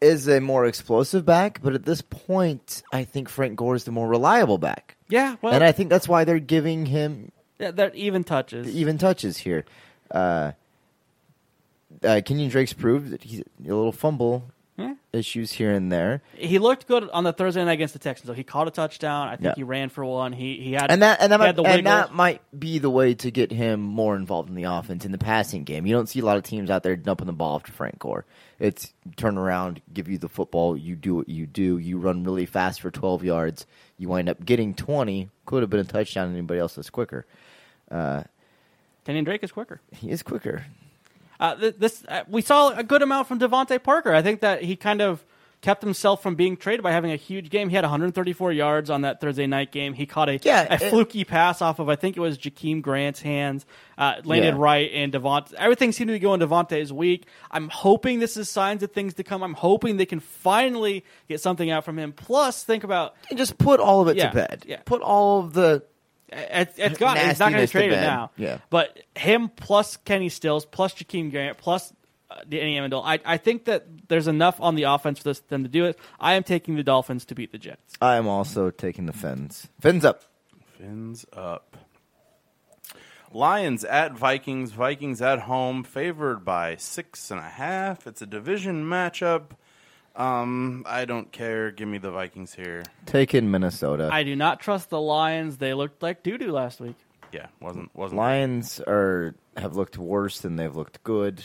is 0.00 0.28
a 0.28 0.40
more 0.40 0.64
explosive 0.64 1.26
back, 1.26 1.60
but 1.62 1.74
at 1.74 1.84
this 1.84 2.00
point, 2.00 2.82
I 2.92 3.04
think 3.04 3.28
Frank 3.28 3.56
Gore 3.56 3.74
is 3.74 3.84
the 3.84 3.92
more 3.92 4.08
reliable 4.08 4.56
back, 4.58 4.96
Yeah, 5.10 5.36
well, 5.42 5.52
and 5.52 5.62
I 5.64 5.72
think 5.72 5.90
that's 5.90 6.08
why 6.08 6.24
they're 6.24 6.38
giving 6.38 6.86
him 6.86 7.32
yeah, 7.58 7.70
they're 7.70 7.94
even 7.94 8.24
touches. 8.24 8.68
even 8.74 8.98
touches 8.98 9.38
here. 9.38 9.64
Uh, 10.10 10.52
uh, 12.02 12.20
Kenyan 12.24 12.50
Drake's 12.50 12.72
proved 12.72 13.10
that 13.10 13.22
he's 13.24 13.40
a 13.40 13.44
little 13.62 13.92
fumble 13.92 14.50
Yeah. 14.80 14.94
issues 15.12 15.52
here 15.52 15.72
and 15.72 15.90
there, 15.92 16.22
He 16.34 16.58
looked 16.58 16.86
good 16.86 17.08
on 17.10 17.24
the 17.24 17.32
Thursday 17.32 17.64
night 17.64 17.72
against 17.72 17.92
the 17.94 17.98
Texans. 18.00 18.26
So 18.28 18.32
he 18.32 18.42
caught 18.44 18.66
a 18.68 18.70
touchdown. 18.70 19.28
I 19.28 19.32
think 19.36 19.44
Yeah. 19.44 19.54
he 19.56 19.62
ran 19.62 19.88
for 19.88 20.04
one. 20.04 20.32
He 20.32 20.56
he 20.60 20.72
had 20.72 20.90
and 20.90 21.02
that 21.02 21.20
and 21.20 21.30
that 21.32 21.38
might, 21.40 21.56
the 21.56 21.62
and 21.62 21.86
that 21.86 22.14
might 22.14 22.40
be 22.58 22.78
the 22.78 22.90
way 22.90 23.14
to 23.14 23.30
get 23.30 23.50
him 23.52 23.80
more 23.80 24.16
involved 24.16 24.48
in 24.48 24.54
the 24.54 24.64
offense 24.64 25.04
in 25.04 25.12
the 25.12 25.18
passing 25.18 25.64
game. 25.64 25.86
You 25.86 25.94
don't 25.94 26.08
see 26.08 26.20
a 26.20 26.24
lot 26.24 26.36
of 26.36 26.42
teams 26.42 26.70
out 26.70 26.82
there 26.82 26.96
dumping 26.96 27.26
the 27.26 27.32
ball 27.32 27.56
after 27.56 27.72
Frank 27.72 27.98
Gore. 27.98 28.24
It's 28.58 28.92
turn 29.16 29.38
around, 29.38 29.80
give 29.92 30.08
you 30.08 30.18
the 30.18 30.28
football, 30.28 30.76
you 30.76 30.94
do 30.96 31.14
what 31.16 31.28
you 31.28 31.46
do, 31.46 31.78
you 31.78 31.98
run 31.98 32.24
really 32.24 32.46
fast 32.46 32.80
for 32.80 32.90
twelve 32.90 33.24
yards, 33.24 33.66
you 33.98 34.08
wind 34.08 34.28
up 34.28 34.44
getting 34.44 34.74
twenty. 34.74 35.28
Could 35.46 35.62
have 35.62 35.70
been 35.70 35.80
a 35.80 35.84
touchdown. 35.84 36.30
Anybody 36.32 36.60
else 36.60 36.74
that's 36.74 36.90
quicker. 36.90 37.26
Uh, 37.90 38.22
Kenyan 39.06 39.24
Drake 39.24 39.42
is 39.42 39.50
quicker. 39.50 39.80
He 39.92 40.10
is 40.10 40.22
quicker. 40.22 40.64
Uh, 41.40 41.54
this 41.76 42.04
uh, 42.06 42.22
we 42.28 42.42
saw 42.42 42.68
a 42.76 42.84
good 42.84 43.02
amount 43.02 43.26
from 43.26 43.38
DeVante 43.40 43.82
Parker. 43.82 44.12
I 44.14 44.22
think 44.22 44.40
that 44.42 44.62
he 44.62 44.76
kind 44.76 45.00
of 45.00 45.24
kept 45.62 45.82
himself 45.82 46.22
from 46.22 46.36
being 46.36 46.56
traded 46.56 46.82
by 46.82 46.90
having 46.90 47.10
a 47.12 47.16
huge 47.16 47.50
game. 47.50 47.68
He 47.68 47.74
had 47.76 47.84
134 47.84 48.50
yards 48.52 48.88
on 48.88 49.02
that 49.02 49.20
Thursday 49.20 49.46
night 49.46 49.70
game. 49.72 49.92
He 49.92 50.06
caught 50.06 50.30
a, 50.30 50.38
Yeah, 50.42 50.66
a 50.70 50.74
it- 50.76 50.88
fluky 50.90 51.22
pass 51.24 51.60
off 51.60 51.78
of 51.78 51.88
I 51.90 51.96
think 51.96 52.16
it 52.16 52.20
was 52.20 52.38
Jakeem 52.38 52.80
Grant's 52.80 53.20
hands. 53.20 53.66
Uh, 53.98 54.14
landed 54.24 54.54
Yeah. 54.54 54.60
right 54.62 54.90
and 54.94 55.12
DeVante. 55.12 55.52
Everything 55.54 55.92
seemed 55.92 56.08
to 56.08 56.12
be 56.14 56.18
going 56.18 56.40
DeVante's 56.40 56.92
week. 56.94 57.26
I'm 57.50 57.68
hoping 57.68 58.20
this 58.20 58.38
is 58.38 58.48
signs 58.48 58.82
of 58.82 58.92
things 58.92 59.12
to 59.14 59.22
come. 59.22 59.42
I'm 59.42 59.52
hoping 59.52 59.98
they 59.98 60.06
can 60.06 60.20
finally 60.20 61.04
get 61.28 61.40
something 61.42 61.70
out 61.70 61.84
from 61.84 61.98
him. 61.98 62.12
Plus, 62.12 62.62
think 62.64 62.82
about 62.84 63.14
And 63.28 63.38
just 63.38 63.58
put 63.58 63.80
all 63.80 64.00
of 64.00 64.08
it 64.08 64.16
Yeah, 64.16 64.28
to 64.30 64.34
bed. 64.34 64.64
yeah. 64.66 64.78
Put 64.86 65.02
all 65.02 65.40
of 65.40 65.52
the 65.52 65.82
It, 66.32 66.74
it's 66.76 66.98
gone. 66.98 67.16
He's 67.16 67.38
not 67.38 67.52
going 67.52 67.66
to 67.66 67.70
trade 67.70 67.92
it 67.92 68.00
now. 68.00 68.30
Yeah. 68.36 68.58
But 68.70 69.00
him 69.16 69.48
plus 69.48 69.96
Kenny 69.98 70.28
Stills 70.28 70.64
plus 70.64 70.94
Jakeem 70.94 71.30
Grant 71.30 71.58
plus 71.58 71.92
uh, 72.30 72.40
Danny 72.48 72.76
Amendola. 72.76 73.02
I, 73.04 73.20
I 73.24 73.36
think 73.36 73.64
that 73.64 73.86
there's 74.08 74.28
enough 74.28 74.60
on 74.60 74.76
the 74.76 74.84
offense 74.84 75.18
for 75.18 75.24
this, 75.24 75.40
them 75.40 75.64
to 75.64 75.68
do 75.68 75.86
it. 75.86 75.98
I 76.20 76.34
am 76.34 76.44
taking 76.44 76.76
the 76.76 76.84
Dolphins 76.84 77.24
to 77.26 77.34
beat 77.34 77.52
the 77.52 77.58
Jets. 77.58 77.94
I 78.00 78.16
am 78.16 78.28
also 78.28 78.70
taking 78.70 79.06
the 79.06 79.12
fins. 79.12 79.68
Fins 79.80 80.04
up. 80.04 80.24
Fins 80.78 81.26
up. 81.32 81.76
Lions 83.32 83.84
at 83.84 84.12
Vikings. 84.12 84.72
Vikings 84.72 85.22
at 85.22 85.40
home, 85.40 85.84
favored 85.84 86.44
by 86.44 86.76
six 86.76 87.30
and 87.30 87.40
a 87.40 87.48
half. 87.48 88.06
It's 88.06 88.22
a 88.22 88.26
division 88.26 88.84
matchup. 88.84 89.50
Um, 90.20 90.84
I 90.86 91.06
don't 91.06 91.32
care. 91.32 91.70
Give 91.70 91.88
me 91.88 91.96
the 91.96 92.10
Vikings 92.10 92.52
here. 92.52 92.82
Taking 93.06 93.50
Minnesota. 93.50 94.10
I 94.12 94.22
do 94.22 94.36
not 94.36 94.60
trust 94.60 94.90
the 94.90 95.00
Lions. 95.00 95.56
They 95.56 95.72
looked 95.72 96.02
like 96.02 96.22
doo 96.22 96.36
doo 96.36 96.52
last 96.52 96.78
week. 96.78 96.96
Yeah, 97.32 97.46
wasn't 97.58 97.94
wasn't. 97.94 98.18
Lions 98.18 98.80
are 98.86 99.34
have 99.56 99.76
looked 99.76 99.96
worse 99.96 100.40
than 100.40 100.56
they've 100.56 100.74
looked 100.76 101.02
good. 101.04 101.42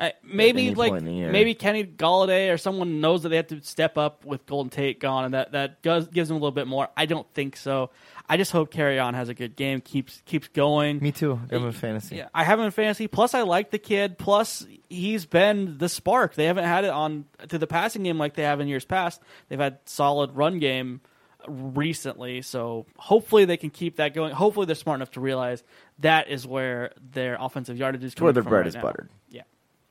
I, 0.00 0.12
maybe 0.22 0.74
like 0.74 0.90
point 0.92 1.00
in 1.02 1.06
the 1.06 1.12
year. 1.12 1.32
maybe 1.32 1.54
Kenny 1.54 1.82
Golladay 1.84 2.52
or 2.52 2.56
someone 2.56 3.00
knows 3.00 3.24
that 3.24 3.30
they 3.30 3.36
have 3.36 3.48
to 3.48 3.60
step 3.62 3.98
up 3.98 4.24
with 4.24 4.46
Golden 4.46 4.70
Tate 4.70 5.00
gone, 5.00 5.24
and 5.24 5.34
that 5.34 5.52
that 5.52 5.82
does 5.82 6.06
gives 6.06 6.28
them 6.28 6.36
a 6.36 6.38
little 6.38 6.52
bit 6.52 6.68
more. 6.68 6.88
I 6.96 7.06
don't 7.06 7.26
think 7.34 7.56
so. 7.56 7.90
I 8.28 8.36
just 8.36 8.52
hope 8.52 8.72
Kerryon 8.72 9.14
has 9.14 9.28
a 9.28 9.34
good 9.34 9.56
game, 9.56 9.80
keeps 9.80 10.22
keeps 10.24 10.46
going. 10.48 11.00
Me 11.00 11.10
too. 11.10 11.40
I'm 11.50 11.64
a 11.64 11.72
fantasy. 11.72 12.16
Yeah, 12.16 12.28
I 12.32 12.44
have 12.44 12.60
him 12.60 12.66
in 12.66 12.70
fantasy. 12.70 13.08
Plus, 13.08 13.34
I 13.34 13.42
like 13.42 13.70
the 13.70 13.78
kid. 13.78 14.18
Plus, 14.18 14.66
he's 14.88 15.26
been 15.26 15.78
the 15.78 15.88
spark. 15.88 16.34
They 16.34 16.44
haven't 16.44 16.64
had 16.64 16.84
it 16.84 16.90
on 16.90 17.24
to 17.48 17.58
the 17.58 17.66
passing 17.66 18.04
game 18.04 18.18
like 18.18 18.34
they 18.34 18.44
have 18.44 18.60
in 18.60 18.68
years 18.68 18.84
past. 18.84 19.20
They've 19.48 19.58
had 19.58 19.78
solid 19.86 20.36
run 20.36 20.60
game 20.60 21.00
recently, 21.48 22.42
so 22.42 22.86
hopefully 22.96 23.46
they 23.46 23.56
can 23.56 23.70
keep 23.70 23.96
that 23.96 24.14
going. 24.14 24.32
Hopefully, 24.32 24.66
they're 24.66 24.74
smart 24.74 24.98
enough 24.98 25.12
to 25.12 25.20
realize 25.20 25.62
that 26.00 26.28
is 26.28 26.46
where 26.46 26.92
their 27.12 27.36
offensive 27.40 27.76
yardage 27.76 28.04
is. 28.04 28.12
It's 28.12 28.20
where 28.20 28.32
coming 28.32 28.34
their 28.34 28.42
from 28.44 28.50
bread 28.50 28.60
right 28.60 28.66
is 28.68 28.74
now. 28.74 28.82
buttered. 28.82 29.08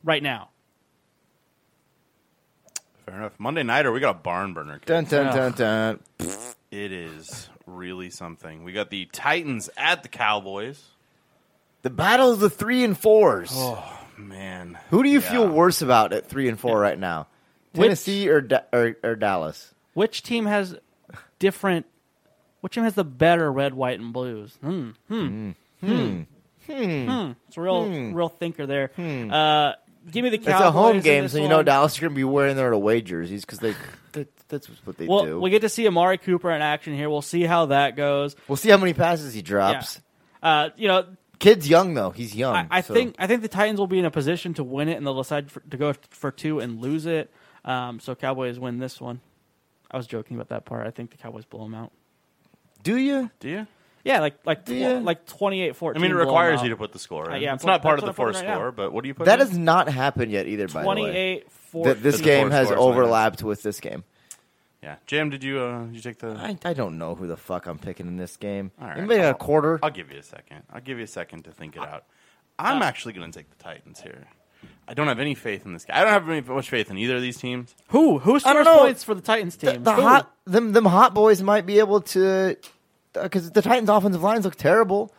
Yeah, 0.04 0.10
right 0.10 0.24
now. 0.24 0.50
Fair 3.06 3.16
enough. 3.16 3.34
Monday 3.40 3.64
nighter, 3.64 3.92
we 3.92 4.00
got 4.00 4.16
a 4.16 4.20
barn 4.20 4.54
burner. 4.54 4.80
Dun 4.86 5.06
dun 5.06 5.34
dun 5.36 5.52
dun. 5.54 6.00
It 6.72 6.92
is 6.92 7.48
really 7.66 8.10
something. 8.10 8.64
We 8.64 8.74
got 8.74 8.90
the 8.90 9.06
Titans 9.12 9.70
at 9.78 10.04
the 10.04 10.10
Cowboys. 10.10 10.84
The 11.84 11.90
battle 11.90 12.32
of 12.32 12.40
the 12.40 12.50
three 12.50 12.84
and 12.84 12.98
fours. 12.98 13.52
Oh 13.54 13.94
Man, 14.18 14.78
Who 14.90 15.04
do 15.04 15.10
you 15.10 15.20
Yeah. 15.20 15.30
feel 15.32 15.48
worse 15.48 15.84
about 15.84 16.12
at 16.12 16.28
three 16.28 16.50
and 16.50 16.60
four 16.60 16.80
right 16.80 16.98
now? 16.98 17.28
Which- 17.74 17.86
Tennessee 17.86 18.30
or, 18.30 18.42
Da- 18.42 18.64
or 18.74 18.98
or 19.04 19.16
Dallas? 19.16 19.74
Which 19.94 20.24
team 20.24 20.46
has 20.48 20.76
different? 21.40 21.86
Which 22.62 22.74
team 22.74 22.84
has 22.84 22.96
the 22.96 23.04
better 23.06 23.52
red, 23.52 23.74
white, 23.76 24.00
and 24.00 24.12
blues? 24.12 24.58
Hmm. 24.62 24.90
Hmm. 25.08 25.52
Hmm. 25.82 26.22
Hmm. 26.66 27.32
It's 27.48 27.56
a 27.58 27.62
real, 27.62 27.86
real 28.12 28.30
thinker 28.30 28.66
there. 28.66 28.90
Uh, 28.98 29.74
give 30.10 30.24
me 30.24 30.30
the 30.30 30.38
Cowboys. 30.38 30.54
It's 30.56 30.62
a 30.62 30.72
home 30.72 31.00
game, 31.02 31.24
this 31.24 31.32
so 31.34 31.38
you 31.40 31.48
know 31.50 31.58
one. 31.58 31.66
Dallas 31.66 31.94
is 31.94 32.00
going 32.00 32.12
to 32.12 32.16
be 32.16 32.24
wearing 32.24 32.56
their 32.56 32.72
away 32.72 33.02
jerseys 33.02 33.46
because 33.46 33.60
they 33.60 33.76
that, 34.14 34.28
that's 34.48 34.68
what 34.86 34.98
they 34.98 35.08
Well, 35.08 35.26
do. 35.26 35.40
we 35.42 35.50
get 35.50 35.62
to 35.62 35.70
see 35.70 35.88
Amari 35.88 36.18
Cooper 36.18 36.52
in 36.52 36.62
action 36.62 36.96
here. 36.96 37.10
We'll 37.10 37.22
see 37.22 37.44
how 37.44 37.68
that 37.68 37.96
goes. 37.96 38.36
we'll 38.48 38.56
see 38.56 38.70
how 38.70 38.78
many 38.78 38.94
passes 38.94 39.34
he 39.34 39.40
Yeah. 39.40 39.46
drops. 39.46 40.02
Uh, 40.42 40.70
you 40.78 40.88
know, 40.88 41.06
Kid's 41.40 41.70
young 41.70 41.94
though; 41.94 42.10
he's 42.12 42.36
young. 42.36 42.56
I, 42.56 42.68
I 42.70 42.82
so- 42.82 42.94
think 42.94 43.16
I 43.20 43.28
think 43.28 43.42
the 43.42 43.48
Titans 43.48 43.80
will 43.80 43.88
be 43.88 44.00
in 44.00 44.06
a 44.06 44.12
position 44.12 44.54
to 44.56 44.64
win 44.64 44.90
it, 44.90 44.98
and 44.98 45.06
they'll 45.06 45.18
decide 45.18 45.52
for, 45.52 45.60
to 45.62 45.78
go 45.78 45.94
for 46.10 46.32
two 46.32 46.60
and 46.60 46.80
lose 46.82 47.06
it. 47.06 47.30
Um, 47.66 48.00
so 48.00 48.16
Cowboys 48.16 48.58
win 48.60 48.80
this 48.80 49.00
one. 49.02 49.20
I 49.92 49.98
was 49.98 50.08
joking 50.08 50.36
about 50.38 50.50
that 50.50 50.66
part. 50.66 50.88
I 50.88 50.92
think 50.92 51.12
the 51.12 51.18
Cowboys 51.18 51.46
blow 51.46 51.64
them 51.64 51.76
out. 51.76 51.92
Do 52.84 52.98
you? 52.98 53.30
do 53.40 53.50
you? 53.50 53.68
Yeah, 54.08 54.20
like 54.22 54.36
like 54.46 54.66
tw- 54.66 54.70
ya? 54.70 55.00
like 55.00 55.26
28-14. 55.28 55.96
I 55.96 56.00
mean, 56.00 56.12
it 56.12 56.16
requires 56.16 56.62
you 56.64 56.70
to 56.70 56.78
put 56.78 56.92
the 56.94 57.00
score. 57.00 57.26
In. 57.26 57.34
Uh, 57.34 57.36
yeah, 57.38 57.54
it's 57.54 57.64
I'm 57.64 57.68
not 57.68 57.82
part 57.82 58.00
of 58.00 58.06
the 58.06 58.08
that's 58.08 58.18
what 58.18 58.28
I'm 58.30 58.34
four 58.34 58.40
putting 58.42 58.48
right 58.50 58.56
score, 58.56 58.66
now. 58.66 58.72
but 58.72 58.94
what 58.94 59.02
do 59.04 59.08
you 59.10 59.14
put? 59.14 59.26
That 59.26 59.42
in? 59.42 59.48
has 59.48 59.58
not 59.58 59.90
happened 59.90 60.32
yet 60.32 60.48
either. 60.48 60.68
By 60.68 60.82
the 60.84 60.88
way, 60.88 60.96
28 60.96 61.52
4 61.52 61.84
Th- 61.86 61.98
this 61.98 62.22
game 62.22 62.50
has 62.52 62.68
scores, 62.68 62.80
Landon. 62.80 62.94
overlapped 63.02 63.44
with 63.44 63.62
this 63.64 63.80
game. 63.80 64.04
yeah. 64.82 64.96
Jam, 65.06 65.30
did 65.30 65.44
you 65.44 65.60
uh, 65.60 65.86
did 65.86 65.96
you 65.96 66.02
take 66.02 66.20
the? 66.20 66.30
I, 66.32 66.58
I 66.64 66.74
don't 66.74 66.98
know 66.98 67.16
who 67.16 67.28
the 67.28 67.38
fuck 67.38 67.66
I'm 67.68 67.78
picking 67.80 68.08
in 68.08 68.18
this 68.18 68.38
game. 68.38 68.72
All 68.82 68.88
right. 68.88 68.98
Anybody 68.98 69.20
got 69.20 69.26
a 69.26 69.28
I'll- 69.30 69.34
quarter? 69.36 69.80
I'll 69.84 69.90
give 69.92 70.12
you 70.12 70.20
a 70.20 70.24
second. 70.24 70.64
I'll 70.74 70.82
give 70.82 70.98
you 70.98 71.04
a 71.04 71.08
second 71.08 71.44
to 71.44 71.52
think 71.52 71.76
it 71.76 71.82
out. 71.84 72.06
I'm 72.60 72.82
actually 72.82 73.14
going 73.14 73.32
to 73.32 73.38
take 73.38 73.50
the 73.56 73.64
Titans 73.64 74.00
here. 74.02 74.26
I 74.88 74.96
don't 74.96 75.08
have 75.08 75.20
any 75.20 75.36
faith 75.36 75.66
in 75.66 75.74
this 75.74 75.86
guy. 75.86 76.00
I 76.00 76.04
don't 76.04 76.14
have 76.14 76.28
any 76.30 76.42
much 76.42 76.70
faith 76.70 76.90
in 76.90 76.98
either 76.98 77.18
of 77.18 77.22
these 77.22 77.38
teams. 77.38 77.76
Who 77.90 78.18
who 78.20 78.36
I 78.36 78.40
scores 78.40 78.66
know. 78.66 78.78
points 78.80 79.04
for 79.04 79.14
the 79.14 79.22
Titans 79.22 79.56
team? 79.58 79.84
the 79.84 79.94
Who? 79.94 80.02
hot 80.02 80.34
them 80.46 80.72
them 80.72 80.86
hot 80.86 81.14
boys 81.14 81.42
might 81.44 81.66
be 81.68 81.78
able 81.80 82.02
to 82.02 82.56
because 83.24 83.52
the 83.52 83.62
Titans' 83.62 83.90
offensive 83.90 84.24
lines 84.24 84.46
look 84.46 84.56
terrible. 84.56 85.14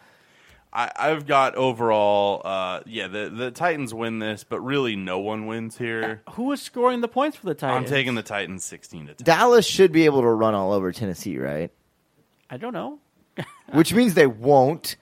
I, 0.73 0.91
I've 0.97 1.27
got 1.27 1.55
overall, 1.55 2.43
uh, 2.45 2.81
yeah, 2.85 3.09
the 3.09 3.31
the 3.31 3.51
Titans 3.51 3.95
win 3.95 4.19
this, 4.19 4.45
but 4.45 4.61
really 4.61 4.97
no 4.97 5.19
one 5.19 5.47
wins 5.47 5.79
here. 5.79 6.23
Who 6.33 6.53
is 6.53 6.61
scoring 6.61 7.01
the 7.01 7.09
points 7.09 7.39
for 7.39 7.47
the 7.47 7.55
Titans? 7.55 7.91
I'm 7.91 7.91
taking 7.91 8.15
the 8.15 8.23
Titans 8.23 8.65
sixteen 8.65 9.07
to 9.07 9.15
ten. 9.15 9.25
Dallas 9.25 9.67
should 9.67 9.93
be 9.93 10.05
able 10.05 10.21
to 10.21 10.29
run 10.29 10.55
all 10.55 10.73
over 10.73 10.93
Tennessee, 10.93 11.39
right? 11.39 11.71
I 12.51 12.59
don't 12.59 12.75
know. 12.75 12.99
Which 13.73 13.95
means 13.95 14.15
they 14.15 14.27
won't 14.27 14.97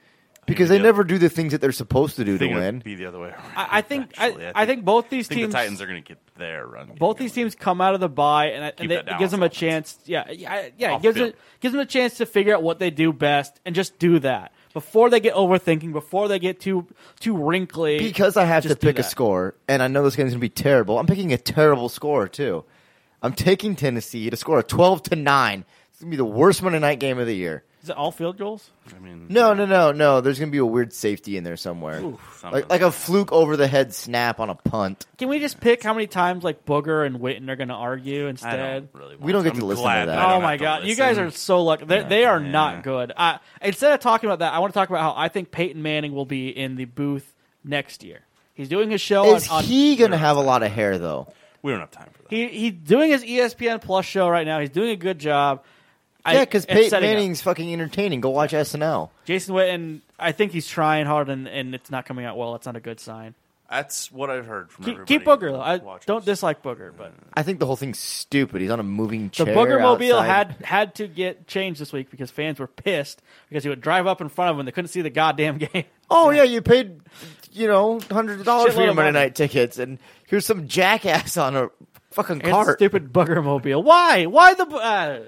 because 0.47 0.69
they 0.69 0.77
Yeah. 0.77 0.83
never 0.83 1.05
do 1.05 1.19
the 1.19 1.29
things 1.29 1.53
that 1.53 1.61
they're 1.61 1.73
supposed 1.73 2.17
to 2.17 2.25
do 2.25 2.39
to 2.39 2.47
win. 2.47 2.79
be 2.81 2.95
the 2.95 3.07
other 3.07 3.19
way 3.19 3.29
around. 3.29 3.43
I, 3.57 3.69
I 3.79 3.81
think 3.83 4.15
I, 4.19 4.29
actually. 4.29 4.53
I 4.55 4.67
think 4.67 4.85
both 4.85 5.11
these 5.11 5.27
I 5.27 5.29
think 5.29 5.41
teams 5.41 5.53
the 5.53 5.59
Titans 5.59 5.81
are 5.83 5.87
going 5.87 6.03
to 6.03 6.09
get 6.09 6.19
their 6.37 6.67
run. 6.67 6.87
game 6.89 6.97
both 6.99 7.19
these 7.19 7.33
going. 7.35 7.47
teams 7.47 7.55
come 7.55 7.81
out 7.81 7.95
of 7.95 8.01
the 8.01 8.09
bye, 8.09 8.47
and, 8.47 8.73
and 8.79 8.91
they, 8.91 8.97
it 8.97 9.09
gives 9.19 9.31
them 9.33 9.43
a 9.43 9.47
offense. 9.47 9.59
chance. 9.59 9.99
Yeah, 10.07 10.31
yeah, 10.31 10.69
yeah. 10.79 10.97
It 10.97 11.03
gives 11.03 11.17
field. 11.17 11.29
it 11.31 11.37
gives 11.61 11.73
them 11.73 11.81
a 11.81 11.87
chance 11.87 12.17
to 12.19 12.27
figure 12.27 12.55
out 12.55 12.63
what 12.63 12.79
they 12.79 12.91
do 12.91 13.13
best 13.13 13.61
and 13.65 13.75
just 13.75 13.99
do 13.99 14.19
that 14.21 14.53
before 14.73 15.09
they 15.11 15.21
get 15.21 15.35
overthinking, 15.35 15.93
before 15.93 16.29
they 16.29 16.39
get 16.39 16.61
too 16.61 16.87
too 17.21 17.37
wrinkly. 17.37 17.99
Because 17.99 18.37
I 18.37 18.45
have 18.45 18.63
to 18.65 18.77
pick 18.77 18.99
a 18.99 19.03
score, 19.03 19.55
and 19.69 19.83
I 19.83 19.89
know 19.89 20.03
this 20.05 20.17
game's 20.17 20.31
going 20.33 20.41
to 20.41 20.45
be 20.45 20.49
terrible. 20.49 20.99
I'm 20.99 21.07
picking 21.07 21.33
a 21.33 21.39
terrible 21.39 21.89
score 21.89 22.29
too. 22.29 22.65
I'm 23.23 23.33
taking 23.33 23.75
Tennessee 23.75 24.29
to 24.31 24.37
score 24.37 24.59
a 24.59 24.63
12 24.63 25.03
to 25.05 25.17
nine. 25.17 25.65
It's 25.91 26.01
going 26.03 26.11
to 26.11 26.17
be 26.17 26.19
the 26.19 26.25
worst 26.27 26.63
Monday 26.63 26.79
night 26.79 27.01
game 27.01 27.19
of 27.19 27.27
the 27.27 27.35
year. 27.35 27.65
Is 27.83 27.91
it 27.91 27.97
all 27.97 28.11
field 28.11 28.37
goals? 28.37 28.69
I 28.97 28.99
mean, 28.99 29.27
No, 29.29 29.55
no, 29.55 29.65
no, 29.65 29.93
no. 29.93 30.21
There's 30.21 30.41
going 30.41 30.49
to 30.49 30.53
be 30.53 30.59
a 30.59 30.67
weird 30.67 30.93
safety 30.93 31.37
in 31.37 31.45
there 31.45 31.57
somewhere, 31.57 32.01
something 32.01 32.19
like 32.51 32.69
like 32.69 32.81
a 32.81 32.91
fluke 32.91 33.31
over 33.31 33.57
the 33.57 33.69
head 33.69 33.95
snap 33.95 34.41
on 34.41 34.51
a 34.51 34.57
punt. 34.57 35.07
Can 35.19 35.29
we 35.29 35.39
just 35.39 35.61
pick 35.61 35.85
how 35.85 35.95
many 35.95 36.09
times 36.09 36.43
like 36.43 36.65
Booger 36.67 37.07
and 37.07 37.21
Witten 37.21 37.49
are 37.49 37.55
going 37.55 37.69
to 37.69 37.75
argue 37.75 38.27
I 38.27 38.31
instead? 38.31 38.91
don't 38.93 39.01
really. 39.01 39.17
We 39.17 39.31
don't 39.31 39.45
want 39.45 39.55
get 39.55 39.61
to 39.61 39.65
I'm 39.65 39.69
listen 39.69 39.83
glad 39.85 40.01
to 40.01 40.07
that. 40.11 40.19
I 40.19 40.23
don't 40.23 40.31
Oh 40.31 40.35
have 40.35 40.43
my 40.43 40.57
to 40.57 40.63
god, 40.63 40.83
you 40.83 40.89
listen. 40.89 41.05
guys 41.05 41.19
are 41.19 41.31
so 41.31 41.63
lucky. 41.63 41.85
They, 41.85 42.03
they 42.03 42.25
are 42.25 42.41
Yeah. 42.41 42.51
not 42.51 42.83
good. 42.83 43.13
Uh, 43.17 43.39
instead 43.63 43.93
of 43.93 44.01
talking 44.01 44.29
about 44.29 44.41
that, 44.41 44.53
I 44.53 44.59
want 44.59 44.73
to 44.73 44.79
talk 44.79 44.89
about 44.89 45.03
how 45.03 45.15
I 45.17 45.29
think 45.29 45.53
Peyton 45.53 45.81
Manning 45.83 46.13
will 46.13 46.27
be 46.27 46.49
in 46.49 46.75
the 46.75 46.87
booth 46.87 47.35
next 47.63 48.03
year. 48.03 48.21
He's 48.55 48.69
doing 48.69 48.91
his 48.91 49.01
show 49.01 49.35
Is 49.37 49.49
on. 49.49 49.59
on 49.59 49.65
he 49.65 49.95
going 49.97 50.11
to 50.11 50.17
have 50.17 50.37
a 50.37 50.41
lot 50.43 50.63
of 50.65 50.73
hair 50.73 50.99
though? 50.99 51.29
We 51.63 51.71
don't 51.73 51.81
have 51.81 51.91
time 51.93 52.09
for 52.13 52.23
that. 52.23 52.33
he 52.33 52.49
he's 52.49 52.73
doing 52.73 53.11
his 53.11 53.23
ESPN 53.23 53.81
Plus 53.81 54.05
show 54.07 54.29
right 54.29 54.47
now. 54.47 54.61
He's 54.61 54.71
doing 54.71 54.91
a 54.91 54.97
good 54.97 55.19
job. 55.19 55.63
I- 56.27 56.33
Yeah, 56.35 56.41
because 56.45 56.65
it's 56.65 56.73
Peyton 56.73 56.91
setting 56.91 57.09
up. 57.11 57.15
Manning's 57.17 57.41
fucking 57.41 57.73
entertaining. 57.73 58.21
Go 58.21 58.31
watch 58.31 58.53
SNL. 58.53 59.11
Jason 59.25 59.55
Witten. 59.55 60.01
I 60.19 60.33
think 60.33 60.53
he's 60.53 60.67
trying 60.67 61.07
hard 61.07 61.29
and, 61.29 61.47
and 61.49 61.75
it's 61.75 61.91
not 61.91 62.05
coming 62.07 62.25
out 62.25 62.37
well. 62.37 62.53
That's 62.53 62.67
not 62.67 62.77
a 62.77 62.81
good 62.81 63.01
sign. 63.01 63.35
That's 63.69 64.13
what 64.13 64.31
I've 64.31 64.47
heard 64.47 64.71
from 64.71 64.85
Keep, 64.85 64.95
everybody. 64.95 65.19
keep 65.19 65.27
Booger 65.27 65.51
though. 65.51 65.61
I 65.61 65.77
watches. 65.79 66.07
don't 66.07 66.25
dislike 66.25 66.63
Booger, 66.63 66.93
but 66.97 67.13
I 67.35 67.43
think 67.43 67.59
the 67.59 67.67
whole 67.67 67.75
thing's 67.75 67.99
stupid. 67.99 68.61
He's 68.61 68.71
on 68.71 68.79
a 68.79 68.85
moving 68.85 69.29
chair. 69.31 69.45
the 69.47 69.53
chair. 69.55 69.67
Booger 69.67 69.83
Mobile 69.83 70.21
had 70.23 70.53
had 70.63 70.95
to 70.95 71.09
get 71.09 71.49
changed 71.49 71.81
this 71.81 71.93
week 71.93 72.09
because 72.09 72.31
fans 72.31 72.61
were 72.61 72.69
pissed 72.69 73.23
because 73.49 73.65
he 73.65 73.69
would 73.69 73.81
drive 73.81 74.07
up 74.07 74.21
in 74.21 74.29
front 74.29 74.53
of 74.53 74.57
them 74.57 74.67
they 74.67 74.73
couldn't 74.73 74.91
see 74.91 75.01
the 75.03 75.11
goddamn 75.11 75.59
game. 75.73 75.83
Oh 76.09 76.31
yeah, 76.31 76.45
you 76.45 76.63
paid, 76.63 77.01
you 77.51 77.67
know, 77.67 77.99
hundreds 78.09 78.39
of 78.39 78.47
dollars 78.47 78.73
for 78.73 78.83
Shitload 78.83 78.85
your 78.85 78.95
Monday 78.95 79.11
money. 79.11 79.25
night 79.25 79.35
tickets, 79.35 79.79
and 79.79 79.99
here's 80.29 80.47
some 80.47 80.69
jackass 80.69 81.37
on 81.37 81.57
a 81.57 81.69
fucking 82.17 82.41
It's 82.41 82.49
cart. 82.51 82.79
stupid 82.79 83.13
Booger 83.13 83.43
Mobile. 83.45 83.83
Why? 83.83 84.27
Why 84.27 84.55
the 84.55 84.65
uh, 84.67 85.21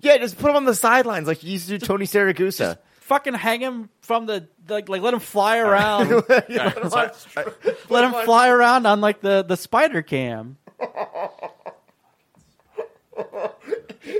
Yeah, 0.00 0.18
just 0.18 0.38
put 0.38 0.50
him 0.50 0.56
on 0.56 0.64
the 0.66 0.74
sidelines 0.74 1.26
like 1.26 1.42
you 1.42 1.52
used 1.52 1.68
to 1.68 1.78
do 1.78 1.86
Tony 1.86 2.04
Siragusa. 2.04 2.78
fucking 3.00 3.34
hang 3.34 3.60
him 3.60 3.88
from 4.02 4.26
the 4.26 4.48
like 4.68 4.88
like 4.88 5.00
let 5.02 5.14
him 5.14 5.20
fly 5.20 5.58
around. 5.66 6.12
All 6.12 6.22
right, 6.28 7.14
sorry. 7.14 7.52
let 7.88 8.04
him 8.04 8.24
fly 8.24 8.48
around 8.48 8.86
on 8.86 9.00
like 9.00 9.20
the 9.20 9.42
the 9.42 9.56
spider 9.56 10.02
cam. 10.02 10.56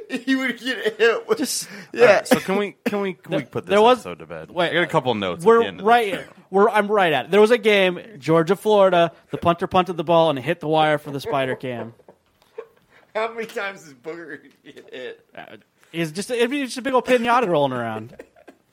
he 0.09 0.37
would 0.37 0.59
get 0.61 0.99
hit. 0.99 1.27
With, 1.29 1.39
Just 1.39 1.69
yeah. 1.93 2.03
All 2.03 2.07
right, 2.15 2.27
so 2.29 2.39
can 2.41 2.57
we 2.57 2.77
can 2.85 3.01
we 3.01 3.15
can 3.15 3.37
we 3.37 3.43
put 3.45 3.65
this 3.67 3.71
there 3.71 3.81
was- 3.83 3.99
episode 3.99 4.19
to 4.21 4.27
bed? 4.27 4.51
wait, 4.51 4.71
I 4.71 4.75
got 4.75 4.83
a 4.85 4.87
couple 4.87 5.15
notes. 5.15 5.39
at 5.39 5.43
the 5.43 5.47
we're 5.49 5.63
end 5.65 5.81
of 5.81 5.87
right. 5.87 6.13
this. 6.13 6.29
We're 6.51 6.69
I'm 6.69 6.89
right 6.89 7.13
at 7.13 7.25
it. 7.27 7.31
There 7.31 7.41
was 7.41 7.51
a 7.51 7.59
game, 7.59 7.99
Georgia, 8.19 8.55
Florida. 8.57 9.13
The 9.31 9.39
punter 9.39 9.67
punted 9.67 9.97
the 9.97 10.05
ball 10.05 10.29
and 10.31 10.39
hit 10.39 10.61
the 10.61 10.69
wire 10.69 10.99
for 10.99 11.11
the 11.11 11.21
spider 11.21 11.57
cam. 11.57 11.95
How 13.15 13.33
many 13.33 13.47
times 13.47 13.85
does 13.85 13.95
Booger 13.95 14.41
get 14.65 14.89
hit? 14.93 15.27
Uh, 15.37 15.57
It's 15.93 16.11
just 16.13 16.31
it'd 16.31 16.51
be 16.51 16.65
just 16.65 16.79
a 16.79 16.83
big 16.83 16.95
old 16.95 17.05
pinata 17.07 17.47
rolling 17.49 17.73
around. 17.73 18.17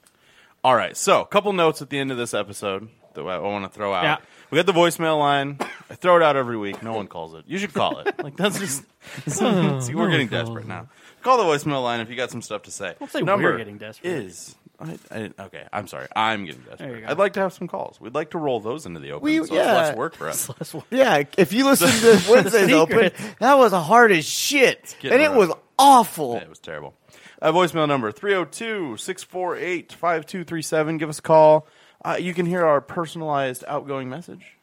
All 0.64 0.76
right, 0.76 0.96
so 0.98 1.22
a 1.22 1.26
couple 1.26 1.54
notes 1.54 1.82
at 1.82 1.90
the 1.90 1.98
end 2.00 2.12
of 2.12 2.18
this 2.18 2.34
episode 2.34 2.90
that 3.14 3.22
I 3.22 3.38
want 3.40 3.64
to 3.64 3.70
throw 3.70 3.94
out. 3.94 4.04
Yeah. 4.04 4.18
We 4.52 4.58
got 4.58 4.66
the 4.66 4.74
voicemail 4.74 5.18
line. 5.18 5.58
I 5.90 5.96
throw 5.96 6.18
it 6.18 6.24
out 6.24 6.36
every 6.36 6.58
week. 6.58 6.84
No 6.84 6.94
one 6.94 7.08
calls 7.08 7.34
it. 7.34 7.46
You 7.48 7.58
should 7.58 7.74
call 7.74 8.00
it. 8.00 8.14
Like 8.24 8.36
that's 8.36 8.60
just. 8.60 8.84
See, 9.28 9.96
we're 9.96 10.10
getting 10.12 10.28
desperate 10.28 10.68
now. 10.68 10.90
Call 11.22 11.38
the 11.38 11.44
voicemail 11.44 11.82
line 11.84 12.00
if 12.02 12.10
you 12.10 12.16
got 12.16 12.30
some 12.32 12.42
stuff 12.42 12.64
to 12.64 12.72
say. 12.72 12.96
Don't 13.00 13.10
say 13.12 13.22
Number 13.22 13.52
we're 13.52 13.58
getting 13.58 13.78
desperate. 13.78 14.10
Is 14.12 14.56
I, 14.80 14.98
I, 15.12 15.32
okay. 15.46 15.64
I'm 15.74 15.88
sorry. 15.88 16.08
I'm 16.16 16.46
getting 16.46 16.62
There 16.64 16.78
desperate. 16.78 17.06
I'd 17.10 17.18
like 17.18 17.34
to 17.34 17.42
have 17.42 17.54
some 17.54 17.68
calls. 17.68 18.00
We'd 18.00 18.16
like 18.16 18.32
to 18.32 18.38
roll 18.38 18.60
those 18.60 18.86
into 18.86 19.00
the 19.00 19.12
open. 19.12 19.26
We- 19.26 19.38
so 19.38 19.44
it's 19.44 19.52
yeah. 19.52 19.74
less 19.74 19.96
work 19.96 20.16
for 20.16 20.30
us. 20.30 20.50
Yeah, 20.90 21.24
if 21.38 21.52
you 21.54 21.66
listen 21.66 21.90
to 21.90 22.24
Wednesday's 22.32 22.72
Open, 22.72 23.12
that 23.40 23.56
was 23.56 23.74
hard 23.74 24.12
as 24.12 24.26
shit, 24.26 24.96
getting 25.02 25.18
and 25.18 25.22
it 25.22 25.30
rough. 25.38 25.50
was 25.50 25.58
awful. 25.78 26.34
Yeah, 26.36 26.42
it 26.44 26.50
was 26.50 26.60
terrible. 26.60 26.94
Uh, 27.42 27.52
voicemail 27.52 27.88
number 27.88 28.12
302 28.12 28.98
648 28.98 29.94
5237. 29.94 30.98
Give 30.98 31.10
us 31.10 31.20
a 31.20 31.22
call. 31.22 31.68
Uh, 32.04 32.18
you 32.20 32.34
can 32.34 32.46
hear 32.46 32.66
our 32.66 32.82
personalized 32.82 33.64
outgoing 33.68 34.10
message. 34.10 34.58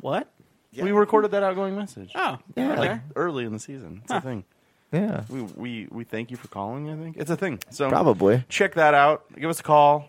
What? 0.00 0.30
We 0.76 0.92
recorded 0.92 1.32
that 1.32 1.42
outgoing 1.42 1.76
message. 1.76 2.12
Oh, 2.14 2.38
Yeah. 2.56 2.72
okay. 2.72 2.78
Like 2.78 3.00
early 3.16 3.44
in 3.44 3.52
the 3.52 3.58
season. 3.58 4.00
It's 4.04 4.12
a 4.12 4.20
thing. 4.20 4.44
Yeah, 4.92 5.22
We, 5.28 5.42
we 5.42 5.88
we 5.90 6.04
thank 6.04 6.30
you 6.30 6.36
for 6.36 6.48
calling, 6.48 6.90
I 6.90 6.96
think. 6.96 7.16
It's 7.16 7.30
a 7.30 7.36
thing. 7.36 7.60
So 7.70 7.88
probably. 7.88 8.44
check 8.48 8.74
that 8.74 8.92
out. 8.94 9.24
Give 9.38 9.48
us 9.48 9.60
a 9.60 9.62
call. 9.62 10.06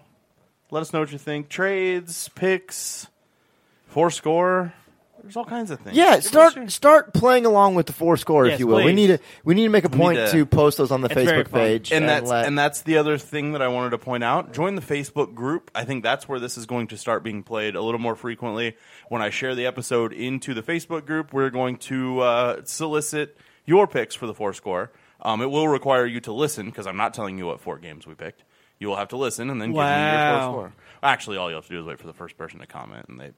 Let 0.72 0.82
us 0.82 0.92
know 0.94 1.02
what 1.02 1.12
you 1.12 1.18
think. 1.20 1.50
Trades, 1.50 2.30
picks, 2.34 3.08
four 3.88 4.10
score. 4.10 4.74
There's 5.22 5.38
all 5.38 5.46
kinds 5.46 5.70
of 5.70 5.80
things. 5.82 5.96
Yeah, 5.96 6.16
Give 6.16 6.18
us 6.20 6.28
start 6.28 6.56
your- 6.56 6.70
start 6.70 7.14
playing 7.14 7.46
along 7.46 7.76
with 7.76 7.86
the 7.86 7.94
four 7.94 8.18
score, 8.18 8.48
Yes, 8.48 8.56
if 8.56 8.60
you 8.62 8.66
will. 8.66 8.78
We 8.78 8.86
please. 8.86 8.96
need 8.96 9.08
to 9.08 9.20
we 9.44 9.54
need 9.54 9.66
to 9.66 9.70
make 9.70 9.84
a 9.86 9.90
point 9.90 10.18
to- 10.18 10.32
to, 10.32 10.46
post 10.48 10.80
those 10.80 10.90
on 10.90 11.02
the 11.02 11.10
It's 11.10 11.14
very 11.14 11.44
Facebook 11.44 11.50
fun. 11.50 11.60
page, 11.60 11.92
and 11.92 12.10
that's 12.10 12.28
let- 12.28 12.48
and 12.48 12.58
that's 12.58 12.82
the 12.82 12.98
other 12.98 13.20
thing 13.20 13.52
that 13.52 13.62
I 13.62 13.68
wanted 13.68 13.92
to 13.92 14.00
point 14.00 14.24
out. 14.24 14.52
Join 14.54 14.74
the 14.74 14.82
Facebook 14.82 15.36
group. 15.36 15.70
I 15.76 15.84
think 15.86 16.02
that's 16.02 16.28
where 16.28 16.40
this 16.40 16.58
is 16.58 16.66
going 16.66 16.88
to 16.88 16.98
start 16.98 17.22
being 17.24 17.44
played 17.44 17.76
a 17.76 17.82
little 17.84 18.00
more 18.00 18.16
frequently. 18.16 18.76
When 19.10 19.22
I 19.22 19.30
share 19.30 19.54
the 19.54 19.68
episode 19.68 20.12
into 20.12 20.56
the 20.56 20.64
Facebook 20.64 21.06
group, 21.06 21.34
we're 21.34 21.52
going 21.52 21.78
to 21.78 22.22
uh, 22.22 22.62
solicit 22.64 23.38
your 23.72 23.88
picks 23.88 24.14
for 24.16 24.28
the 24.28 24.34
four 24.34 24.54
score. 24.54 24.92
Um, 25.22 25.42
it 25.42 25.50
will 25.50 25.68
require 25.68 26.06
you 26.06 26.20
to 26.22 26.34
listen 26.34 26.66
because 26.66 26.86
I'm 26.88 26.98
not 26.98 27.14
telling 27.14 27.38
you 27.38 27.46
what 27.46 27.60
four 27.62 27.78
games 27.78 28.06
we 28.06 28.16
picked. 28.16 28.44
You 28.80 28.88
will 28.88 28.96
have 28.98 29.10
to 29.10 29.18
listen 29.18 29.50
and 29.50 29.62
then 29.62 29.70
give 29.70 29.78
me 29.78 29.82
your 29.84 29.86
Wow. 29.88 30.52
four 30.52 30.68
score. 30.68 30.74
Actually, 31.04 31.38
all 31.38 31.50
you 31.50 31.56
have 31.56 31.66
to 31.68 31.72
do 31.74 31.80
is 31.80 31.86
wait 31.86 32.00
for 32.00 32.08
the 32.08 32.14
first 32.14 32.38
person 32.38 32.60
to 32.60 32.66
comment, 32.68 33.06
and 33.08 33.20
they. 33.20 33.32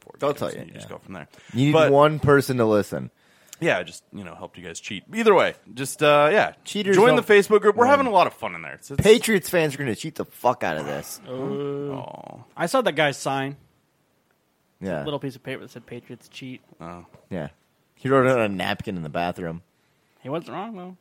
Four 0.00 0.14
They'll 0.18 0.30
games, 0.30 0.38
tell 0.40 0.52
you, 0.52 0.58
and 0.60 0.68
You 0.68 0.74
just 0.74 0.86
yeah. 0.86 0.92
go 0.96 0.98
from 0.98 1.14
there. 1.14 1.28
you 1.54 1.66
need 1.66 1.72
But- 1.72 1.92
one 1.92 2.18
person 2.18 2.56
to 2.56 2.64
listen. 2.64 3.10
yeah, 3.60 3.78
I 3.78 3.82
just 3.84 4.02
you 4.12 4.24
know 4.24 4.34
helped 4.34 4.56
you 4.58 4.64
guys 4.64 4.80
cheat. 4.80 5.04
Either 5.14 5.34
way, 5.34 5.54
just 5.74 6.02
uh, 6.02 6.28
yeah, 6.32 6.54
Cheaters 6.64 6.96
Join 6.96 7.14
the 7.16 7.22
don't 7.22 7.28
Facebook 7.38 7.60
group. 7.60 7.76
We're 7.76 7.84
win. 7.84 7.90
having 7.90 8.06
a 8.06 8.10
lot 8.10 8.26
of 8.26 8.32
fun 8.32 8.54
in 8.54 8.62
there. 8.62 8.74
It's, 8.74 8.90
it's, 8.90 9.00
Patriots 9.02 9.48
fans 9.50 9.74
are 9.74 9.78
going 9.78 9.90
to 9.94 10.00
cheat 10.00 10.14
the 10.16 10.24
fuck 10.24 10.64
out 10.64 10.76
of 10.78 10.86
this. 10.86 11.20
Oh, 11.28 12.44
I 12.56 12.66
saw 12.66 12.80
that 12.82 12.96
guy's 12.96 13.18
sign. 13.18 13.56
Yeah, 14.80 15.04
Little 15.04 15.18
piece 15.20 15.36
of 15.36 15.42
paper 15.42 15.60
that 15.62 15.70
said 15.70 15.84
"Patriots 15.86 16.28
cheat." 16.28 16.62
oh. 16.80 17.04
yeah. 17.28 17.48
He 17.94 18.08
wrote 18.08 18.26
it 18.26 18.32
on 18.32 18.40
a 18.40 18.48
napkin 18.48 18.96
in 18.96 19.02
the 19.02 19.10
bathroom. 19.10 19.60
He 20.22 20.28
wasn't 20.28 20.52
wrong 20.52 20.76
though. 20.76 20.96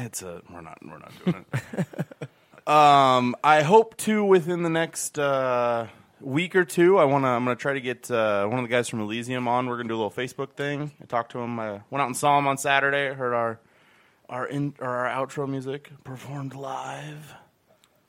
It's 0.00 0.22
a 0.22 0.42
we're 0.52 0.60
not 0.60 0.78
we're 0.84 0.98
not 0.98 1.12
doing 1.24 1.44
it. 1.52 2.68
um, 2.68 3.34
I 3.42 3.62
hope 3.62 3.96
to 3.98 4.24
within 4.24 4.62
the 4.62 4.70
next 4.70 5.18
uh, 5.18 5.86
week 6.20 6.54
or 6.56 6.64
two. 6.64 6.98
I 6.98 7.04
want 7.04 7.24
to. 7.24 7.28
I'm 7.28 7.44
going 7.44 7.56
to 7.56 7.60
try 7.60 7.74
to 7.74 7.80
get 7.80 8.10
uh, 8.10 8.46
one 8.46 8.58
of 8.58 8.64
the 8.64 8.68
guys 8.68 8.88
from 8.88 9.00
Elysium 9.00 9.48
on. 9.48 9.66
We're 9.66 9.76
going 9.76 9.88
to 9.88 9.92
do 9.92 9.96
a 9.96 10.02
little 10.02 10.10
Facebook 10.10 10.52
thing. 10.52 10.92
I 11.02 11.06
talked 11.06 11.32
to 11.32 11.38
him. 11.38 11.58
I 11.58 11.80
went 11.90 12.02
out 12.02 12.06
and 12.06 12.16
saw 12.16 12.38
him 12.38 12.46
on 12.46 12.58
Saturday. 12.58 13.14
Heard 13.14 13.34
our 13.34 13.60
our 14.28 14.46
in 14.46 14.74
or 14.80 14.88
our 15.06 15.26
outro 15.26 15.48
music 15.48 15.90
performed 16.04 16.54
live. 16.54 17.34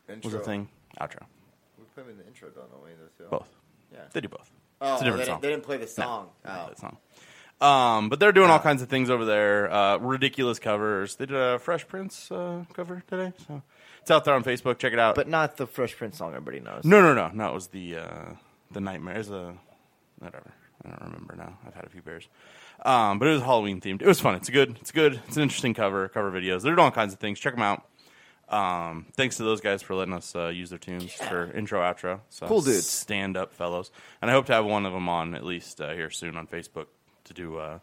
Intro. 0.10 0.32
Was 0.32 0.34
a 0.36 0.40
thing. 0.44 0.68
Outro. 1.00 1.24
We 1.78 1.86
put 1.96 2.04
him 2.04 2.12
in 2.12 2.18
the 2.18 2.26
intro, 2.26 2.50
don't 2.50 2.68
we? 2.84 2.90
Both. 3.30 3.48
Yeah. 3.94 4.00
They 4.12 4.22
do 4.22 4.28
both. 4.28 4.50
Oh, 4.82 4.94
It's 4.94 5.02
a 5.02 5.06
different 5.06 5.26
they, 5.26 5.26
song. 5.26 5.36
Didn't, 5.36 5.42
they 5.42 5.50
didn't 5.50 5.64
play 5.64 5.78
the 5.78 5.86
No, 5.86 6.04
song. 6.04 6.30
not 6.46 6.60
oh. 6.60 6.70
that 6.70 6.80
song. 6.80 6.98
Um, 7.62 8.08
but 8.10 8.20
they're 8.20 8.32
doing 8.32 8.50
all 8.50 8.60
kinds 8.60 8.82
of 8.82 8.88
things 8.90 9.10
over 9.10 9.26
there. 9.26 9.72
Uh, 9.72 9.98
ridiculous 9.98 10.60
covers. 10.60 11.16
They 11.18 11.26
did 11.26 11.36
a 11.36 11.60
Fresh 11.60 11.88
Prince 11.88 12.32
uh, 12.32 12.64
cover 12.74 13.04
today, 13.08 13.34
so 13.48 13.62
it's 14.02 14.10
out 14.12 14.24
there 14.24 14.34
on 14.34 14.44
Facebook. 14.46 14.78
Check 14.80 14.94
it 14.94 15.00
out. 15.00 15.16
But 15.16 15.28
not 15.28 15.58
the 15.58 15.68
Fresh 15.68 15.98
Prince 15.98 16.18
song 16.18 16.30
everybody 16.34 16.62
knows. 16.62 16.86
no, 16.86 17.02
no, 17.02 17.14
no, 17.14 17.30
no. 17.34 17.50
It 17.50 17.54
was 17.54 17.68
the 17.68 17.98
uh, 17.98 18.26
the 18.72 18.80
Nightmares. 18.80 19.30
Uh, 19.30 19.54
whatever. 20.20 20.52
I 20.86 20.90
don't 20.92 21.02
remember 21.12 21.36
now. 21.36 21.58
I've 21.68 21.74
had 21.76 21.84
a 21.86 21.90
few 21.90 22.02
beers. 22.02 22.28
Um, 22.86 23.20
but 23.20 23.28
it 23.28 23.32
was 23.32 23.42
Halloween 23.42 23.82
themed. 23.82 24.02
It 24.02 24.08
was 24.08 24.22
fun. 24.22 24.36
It's 24.36 24.50
good. 24.50 24.78
It's 24.80 24.92
good. 24.92 25.20
It's 25.28 25.36
an 25.36 25.44
interesting 25.44 25.74
cover. 25.74 26.08
Cover 26.08 26.32
videos. 26.32 26.62
They're 26.62 26.74
doing 26.74 26.86
all 26.86 26.92
kinds 26.92 27.12
of 27.12 27.20
things. 27.20 27.38
Check 27.40 27.54
them 27.56 27.62
out. 27.64 27.84
Um, 28.48 29.06
thanks 29.18 29.36
to 29.38 29.44
those 29.44 29.60
guys 29.62 29.84
for 29.84 29.94
letting 29.96 30.14
us 30.14 30.34
uh, 30.36 30.48
use 30.48 30.70
their 30.70 30.80
tunes 30.80 31.12
for 31.14 31.52
intro 31.52 31.82
outro. 31.82 32.22
So 32.30 32.48
Cool 32.48 32.62
dudes. 32.62 32.88
stand 32.90 33.36
up 33.38 33.54
fellows, 33.54 33.92
and 34.22 34.32
I 34.32 34.34
hope 34.34 34.46
to 34.46 34.54
have 34.54 34.66
one 34.66 34.86
of 34.86 34.94
them 34.94 35.08
on 35.10 35.36
at 35.36 35.44
least 35.46 35.82
uh, 35.82 35.92
here 35.94 36.10
soon 36.10 36.36
on 36.38 36.48
Facebook 36.48 36.88
to 37.30 37.34
do 37.34 37.58
uh, 37.58 37.80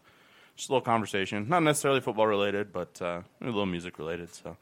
just 0.55 0.69
a 0.69 0.71
little 0.71 0.85
conversation, 0.85 1.47
not 1.49 1.63
necessarily 1.63 1.99
football 2.01 2.27
related, 2.27 2.71
but 2.71 3.01
uh, 3.01 3.21
a 3.41 3.45
little 3.45 3.65
music 3.65 3.97
related. 3.99 4.33
So 4.33 4.55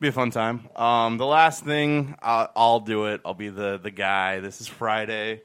Be 0.00 0.08
a 0.08 0.12
fun 0.12 0.30
time. 0.30 0.68
Um, 0.76 1.18
the 1.18 1.26
last 1.26 1.64
thing, 1.64 2.14
uh, 2.22 2.46
I'll 2.56 2.80
do 2.80 3.06
it. 3.06 3.20
I'll 3.24 3.34
be 3.34 3.48
the 3.48 3.78
the 3.82 3.90
guy. 3.90 4.40
This 4.40 4.60
is 4.60 4.68
Friday. 4.68 5.42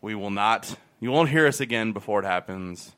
We 0.00 0.14
will 0.14 0.30
not. 0.30 0.74
You 1.00 1.10
won't 1.10 1.28
hear 1.28 1.46
us 1.46 1.60
again 1.60 1.92
before 1.92 2.20
it 2.20 2.26
happens. 2.26 2.92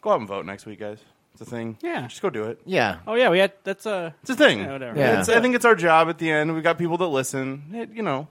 Go 0.00 0.10
out 0.10 0.18
and 0.20 0.28
vote 0.28 0.44
next 0.46 0.66
week, 0.66 0.80
guys. 0.80 0.98
It's 1.32 1.40
a 1.40 1.44
thing. 1.46 1.78
Yeah. 1.82 2.06
just 2.08 2.20
go 2.20 2.28
do 2.30 2.44
it. 2.44 2.60
Yeah. 2.66 2.98
Oh 3.06 3.14
yeah, 3.14 3.30
we 3.30 3.38
had 3.38 3.52
that's 3.64 3.86
a 3.86 4.14
It's 4.22 4.30
a 4.30 4.36
thing. 4.36 4.58
Yeah, 4.60 4.72
whatever. 4.72 4.98
Yeah. 4.98 5.20
It's, 5.20 5.28
I 5.28 5.40
think 5.40 5.54
it's 5.54 5.64
our 5.64 5.74
job 5.74 6.08
at 6.08 6.18
the 6.18 6.30
end. 6.30 6.54
We 6.54 6.60
got 6.60 6.76
people 6.78 6.98
that 6.98 7.06
listen. 7.06 7.62
It, 7.72 7.90
you 7.94 8.02
know, 8.02 8.28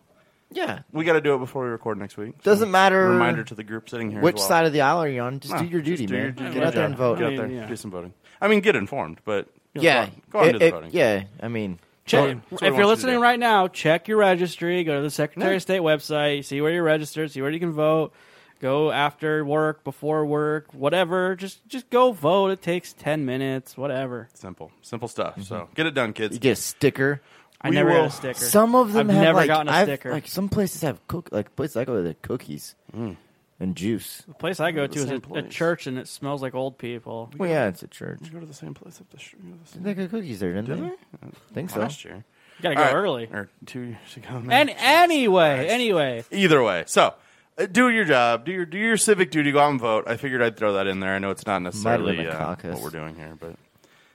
Yeah. 0.52 0.80
we 0.92 1.06
got 1.06 1.14
to 1.14 1.22
do 1.22 1.34
it 1.36 1.40
before 1.40 1.64
we 1.64 1.70
record 1.70 1.98
next 1.98 2.18
week. 2.18 2.34
So, 2.44 2.52
Doesn't 2.52 2.72
matter 2.72 3.10
Reminder 3.10 3.44
to 3.46 3.56
the 3.56 3.64
group 3.64 3.90
sitting 3.90 4.12
here. 4.12 4.22
Which 4.22 4.36
as 4.36 4.40
well. 4.42 4.48
side 4.48 4.66
of 4.66 4.74
the 4.74 4.82
aisle 4.82 5.00
are 5.04 5.08
you 5.10 5.22
on? 5.22 5.40
Just 5.40 5.54
No, 5.54 5.62
do 5.62 5.66
your 5.68 5.82
duty, 5.82 6.04
just 6.06 6.10
do 6.10 6.14
man. 6.14 6.24
your- 6.24 6.32
do 6.50 6.54
Get 6.54 6.64
out 6.64 6.74
there 6.74 6.86
and 6.86 6.96
vote. 6.96 7.20
Get 7.20 7.28
out 7.34 7.38
there. 7.38 7.48
yeah. 7.48 7.66
Do 7.68 7.76
some 7.76 7.92
voting. 7.92 8.14
I 8.42 8.48
mean, 8.48 8.60
get 8.62 8.76
informed, 8.76 9.20
but 9.24 9.48
you 9.74 9.82
know, 9.82 9.86
Yeah. 9.88 10.06
go, 10.06 10.12
go 10.32 10.40
on 10.40 10.46
and 10.48 10.50
It- 10.50 10.52
do 10.54 10.60
the 10.60 10.66
it- 10.66 10.72
voting. 10.72 10.90
yeah. 10.94 11.24
I 11.42 11.48
mean, 11.48 11.80
check. 12.06 12.38
That's 12.50 12.52
what 12.52 12.58
if 12.58 12.62
you're 12.62 12.72
wants 12.72 12.78
you 12.78 12.82
to 12.84 12.88
listening 12.88 13.16
do. 13.16 13.22
right 13.22 13.40
now, 13.40 13.68
check 13.68 14.08
your 14.08 14.18
registry. 14.18 14.84
Go 14.84 14.96
to 14.98 15.02
the 15.02 15.10
Secretary 15.10 15.52
Yeah. 15.52 15.56
of 15.58 15.62
State 15.62 15.82
website. 15.82 16.46
See 16.46 16.60
where 16.62 16.72
you're 16.72 16.84
registered. 16.84 17.32
See 17.32 17.42
where 17.42 17.52
you 17.52 17.60
can 17.60 17.72
vote. 17.72 18.12
Go 18.60 18.92
after 18.92 19.44
work, 19.44 19.84
before 19.84 20.24
work, 20.24 20.72
whatever. 20.74 21.36
Just 21.36 21.68
just 21.68 21.90
go 21.90 22.12
vote. 22.12 22.52
It 22.52 22.62
takes 22.62 22.94
ten 22.94 23.26
minutes. 23.26 23.76
Whatever. 23.76 24.30
Simple, 24.36 24.72
simple 24.84 25.08
stuff. 25.08 25.42
So 25.42 25.56
mm-hmm. 25.56 25.74
get 25.74 25.88
it 25.88 25.96
done, 25.96 26.14
kids. 26.14 26.36
you 26.36 26.40
get 26.40 26.52
a 26.52 26.56
sticker. 26.58 27.22
I 27.64 27.70
We 27.70 27.76
never 27.76 27.90
will- 27.92 27.98
got 28.00 28.08
a 28.08 28.12
sticker. 28.12 28.40
Some 28.40 28.76
of 28.76 28.94
them 28.94 29.10
I've 29.10 29.16
have 29.16 29.24
never 29.24 29.38
like, 29.38 29.48
gotten 29.48 29.68
a 29.68 29.72
I've- 29.72 29.92
sticker. 29.92 30.12
Like 30.12 30.28
some 30.28 30.50
places 30.50 30.82
have 30.82 31.06
cook 31.08 31.30
like 31.32 31.56
places 31.56 31.78
I 31.78 31.86
go 31.86 31.96
to, 31.98 32.02
they 32.02 32.08
have 32.10 32.22
cookies 32.22 32.76
Mm. 32.96 33.16
and 33.60 33.76
juice. 33.76 34.24
the 34.28 34.34
place 34.34 34.60
I 34.60 34.72
go 34.72 34.88
to 34.88 35.00
is 35.00 35.06
same 35.06 35.14
a, 35.14 35.18
a 35.18 35.20
place. 35.22 35.54
church, 35.54 35.86
and 35.88 35.98
it 36.00 36.08
smells 36.08 36.42
like 36.42 36.56
old 36.56 36.78
people. 36.80 37.30
Well, 37.38 37.50
yeah, 37.50 37.68
it's 37.68 37.84
a 37.84 37.88
church. 37.88 38.20
You 38.24 38.32
go 38.32 38.40
to 38.40 38.46
the 38.46 38.54
same 38.54 38.74
place 38.74 39.00
up 39.00 39.10
the 39.12 39.20
street. 39.20 39.42
They 39.76 39.94
got 39.94 40.10
cookies 40.10 40.40
there, 40.40 40.54
didn't 40.54 40.66
Did 40.70 40.78
they? 40.80 40.90
they? 40.90 41.28
I 41.28 41.54
think 41.54 41.70
so. 41.70 41.80
Last 41.82 42.04
year. 42.04 42.26
You 42.58 42.64
gotta 42.64 42.76
go 42.76 42.82
All 42.82 42.88
right. 42.88 42.96
early. 42.96 43.30
Or 43.32 43.50
two 43.66 43.80
years 43.82 44.18
ago. 44.18 44.42
And 44.50 44.70
anyway, 44.78 45.68
anyway, 45.68 46.24
Either 46.32 46.62
way, 46.64 46.84
so 46.88 47.14
uh, 47.58 47.66
do 47.66 47.90
your 47.90 48.06
job, 48.06 48.46
do 48.46 48.52
your 48.52 48.66
do 48.66 48.78
your 48.78 48.98
civic 48.98 49.30
duty, 49.32 49.52
go 49.52 49.60
out 49.60 49.72
and 49.72 49.80
vote. 49.80 50.06
I 50.08 50.18
figured 50.18 50.42
I'd 50.42 50.58
throw 50.58 50.74
that 50.74 50.88
in 50.88 51.00
there. 51.00 51.14
I 51.16 51.20
know 51.20 51.30
it's 51.32 51.46
not 51.46 51.62
necessarily 51.62 52.18
been 52.18 52.28
a 52.28 52.30
uh, 52.30 52.38
caucus. 52.38 52.74
what 52.76 52.84
we're 52.84 52.90
doing 53.00 53.16
here, 53.16 53.36
but 53.40 53.56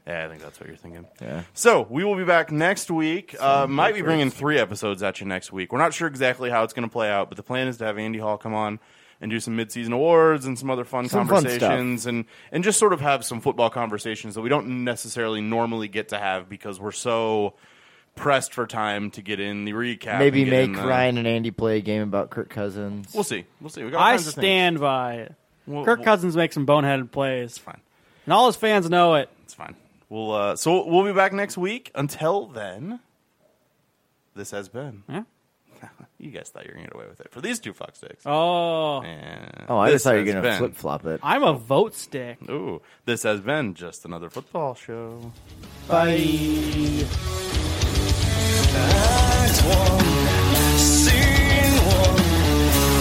yeah, 0.06 0.24
I 0.24 0.28
think 0.28 0.42
that's 0.42 0.58
what 0.60 0.68
you're 0.68 0.76
thinking. 0.76 1.06
Yeah. 1.20 1.42
So 1.54 1.86
we 1.90 2.04
will 2.04 2.16
be 2.16 2.24
back 2.24 2.52
next 2.52 2.90
week. 2.90 3.34
Uh, 3.40 3.66
might 3.66 3.94
be 3.94 4.02
bringing 4.02 4.30
three 4.30 4.58
episodes 4.58 5.02
at 5.02 5.20
you 5.20 5.26
next 5.26 5.52
week. 5.52 5.72
We're 5.72 5.78
not 5.78 5.92
sure 5.94 6.06
exactly 6.08 6.48
how 6.50 6.62
it's 6.64 6.72
going 6.72 6.88
to 6.88 6.92
play 6.92 7.10
out, 7.10 7.28
but 7.28 7.36
the 7.36 7.42
plan 7.42 7.68
is 7.68 7.76
to 7.78 7.84
have 7.84 7.98
Andy 7.98 8.18
Hall 8.18 8.38
come 8.38 8.54
on 8.54 8.78
and 9.20 9.30
do 9.30 9.40
some 9.40 9.56
midseason 9.56 9.92
awards 9.92 10.44
and 10.46 10.58
some 10.58 10.70
other 10.70 10.84
fun 10.84 11.08
Some 11.08 11.26
fun 11.26 11.40
stuff. 11.40 11.58
conversations 11.60 12.04
and 12.06 12.26
and 12.52 12.62
just 12.62 12.78
sort 12.78 12.92
of 12.92 13.00
have 13.00 13.24
some 13.24 13.40
football 13.40 13.70
conversations 13.70 14.34
that 14.34 14.42
we 14.42 14.48
don't 14.50 14.84
necessarily 14.84 15.40
normally 15.40 15.88
get 15.88 16.08
to 16.10 16.18
have 16.18 16.48
because 16.50 16.78
we're 16.78 16.92
so 16.92 17.54
pressed 18.14 18.52
for 18.54 18.66
time 18.66 19.10
to 19.12 19.22
get 19.22 19.40
in 19.40 19.64
the 19.64 19.72
recap. 19.72 20.18
Maybe 20.18 20.42
and 20.42 20.50
get 20.50 20.60
in 20.64 20.72
make 20.72 20.80
the- 20.82 20.86
Ryan 20.86 21.18
and 21.18 21.26
Andy 21.26 21.50
play 21.50 21.78
a 21.78 21.80
game 21.80 22.02
about 22.02 22.30
Kirk 22.30 22.48
Cousins. 22.50 23.12
We'll 23.14 23.24
see. 23.24 23.44
We'll 23.60 23.70
see. 23.70 23.82
We 23.84 23.90
got 23.90 23.98
all 23.98 24.04
I 24.04 24.10
kinds 24.12 24.26
of 24.28 24.34
things. 24.34 24.42
stand 24.44 24.80
by 24.80 25.14
it. 25.14 25.34
We'll- 25.66 25.84
Kirk 25.84 25.98
we'll- 25.98 26.04
Cousins 26.04 26.36
makes 26.36 26.54
some 26.54 26.66
boneheaded 26.66 27.10
plays, 27.10 27.50
It's 27.50 27.58
fine. 27.58 27.80
and 28.26 28.32
all 28.32 28.46
his 28.46 28.56
fans 28.56 28.88
know 28.88 29.14
it. 29.16 29.28
We'll 30.08 30.32
uh, 30.32 30.56
so 30.56 30.86
we'll 30.86 31.04
be 31.04 31.12
back 31.12 31.32
next 31.32 31.56
week. 31.58 31.90
Until 31.94 32.46
then, 32.46 33.00
this 34.34 34.50
has 34.52 34.68
been. 34.68 35.02
Yeah. 35.08 35.22
you 36.18 36.30
guys 36.30 36.48
thought 36.48 36.64
you 36.64 36.70
were 36.70 36.74
gonna 36.74 36.86
get 36.86 36.94
away 36.94 37.06
with 37.08 37.20
it 37.20 37.30
for 37.30 37.40
these 37.40 37.58
two 37.58 37.72
fuck 37.72 37.96
sticks. 37.96 38.22
Oh, 38.24 39.02
And 39.02 39.66
Oh, 39.68 39.78
I 39.78 39.90
just 39.90 40.04
thought 40.04 40.12
you 40.12 40.18
were 40.24 40.32
going 40.32 40.42
to 40.42 40.58
flip 40.58 40.74
flop 40.74 41.04
it. 41.06 41.20
I'm 41.22 41.42
a 41.42 41.52
vote 41.52 41.94
stick. 41.94 42.38
Ooh, 42.48 42.80
this 43.04 43.22
has 43.24 43.40
been 43.40 43.74
just 43.74 44.04
another 44.04 44.30
football 44.30 44.74
show. 44.74 45.32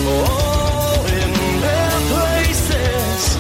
All 0.08 1.06
in 1.06 1.62
their 1.62 2.00
places. 2.10 3.38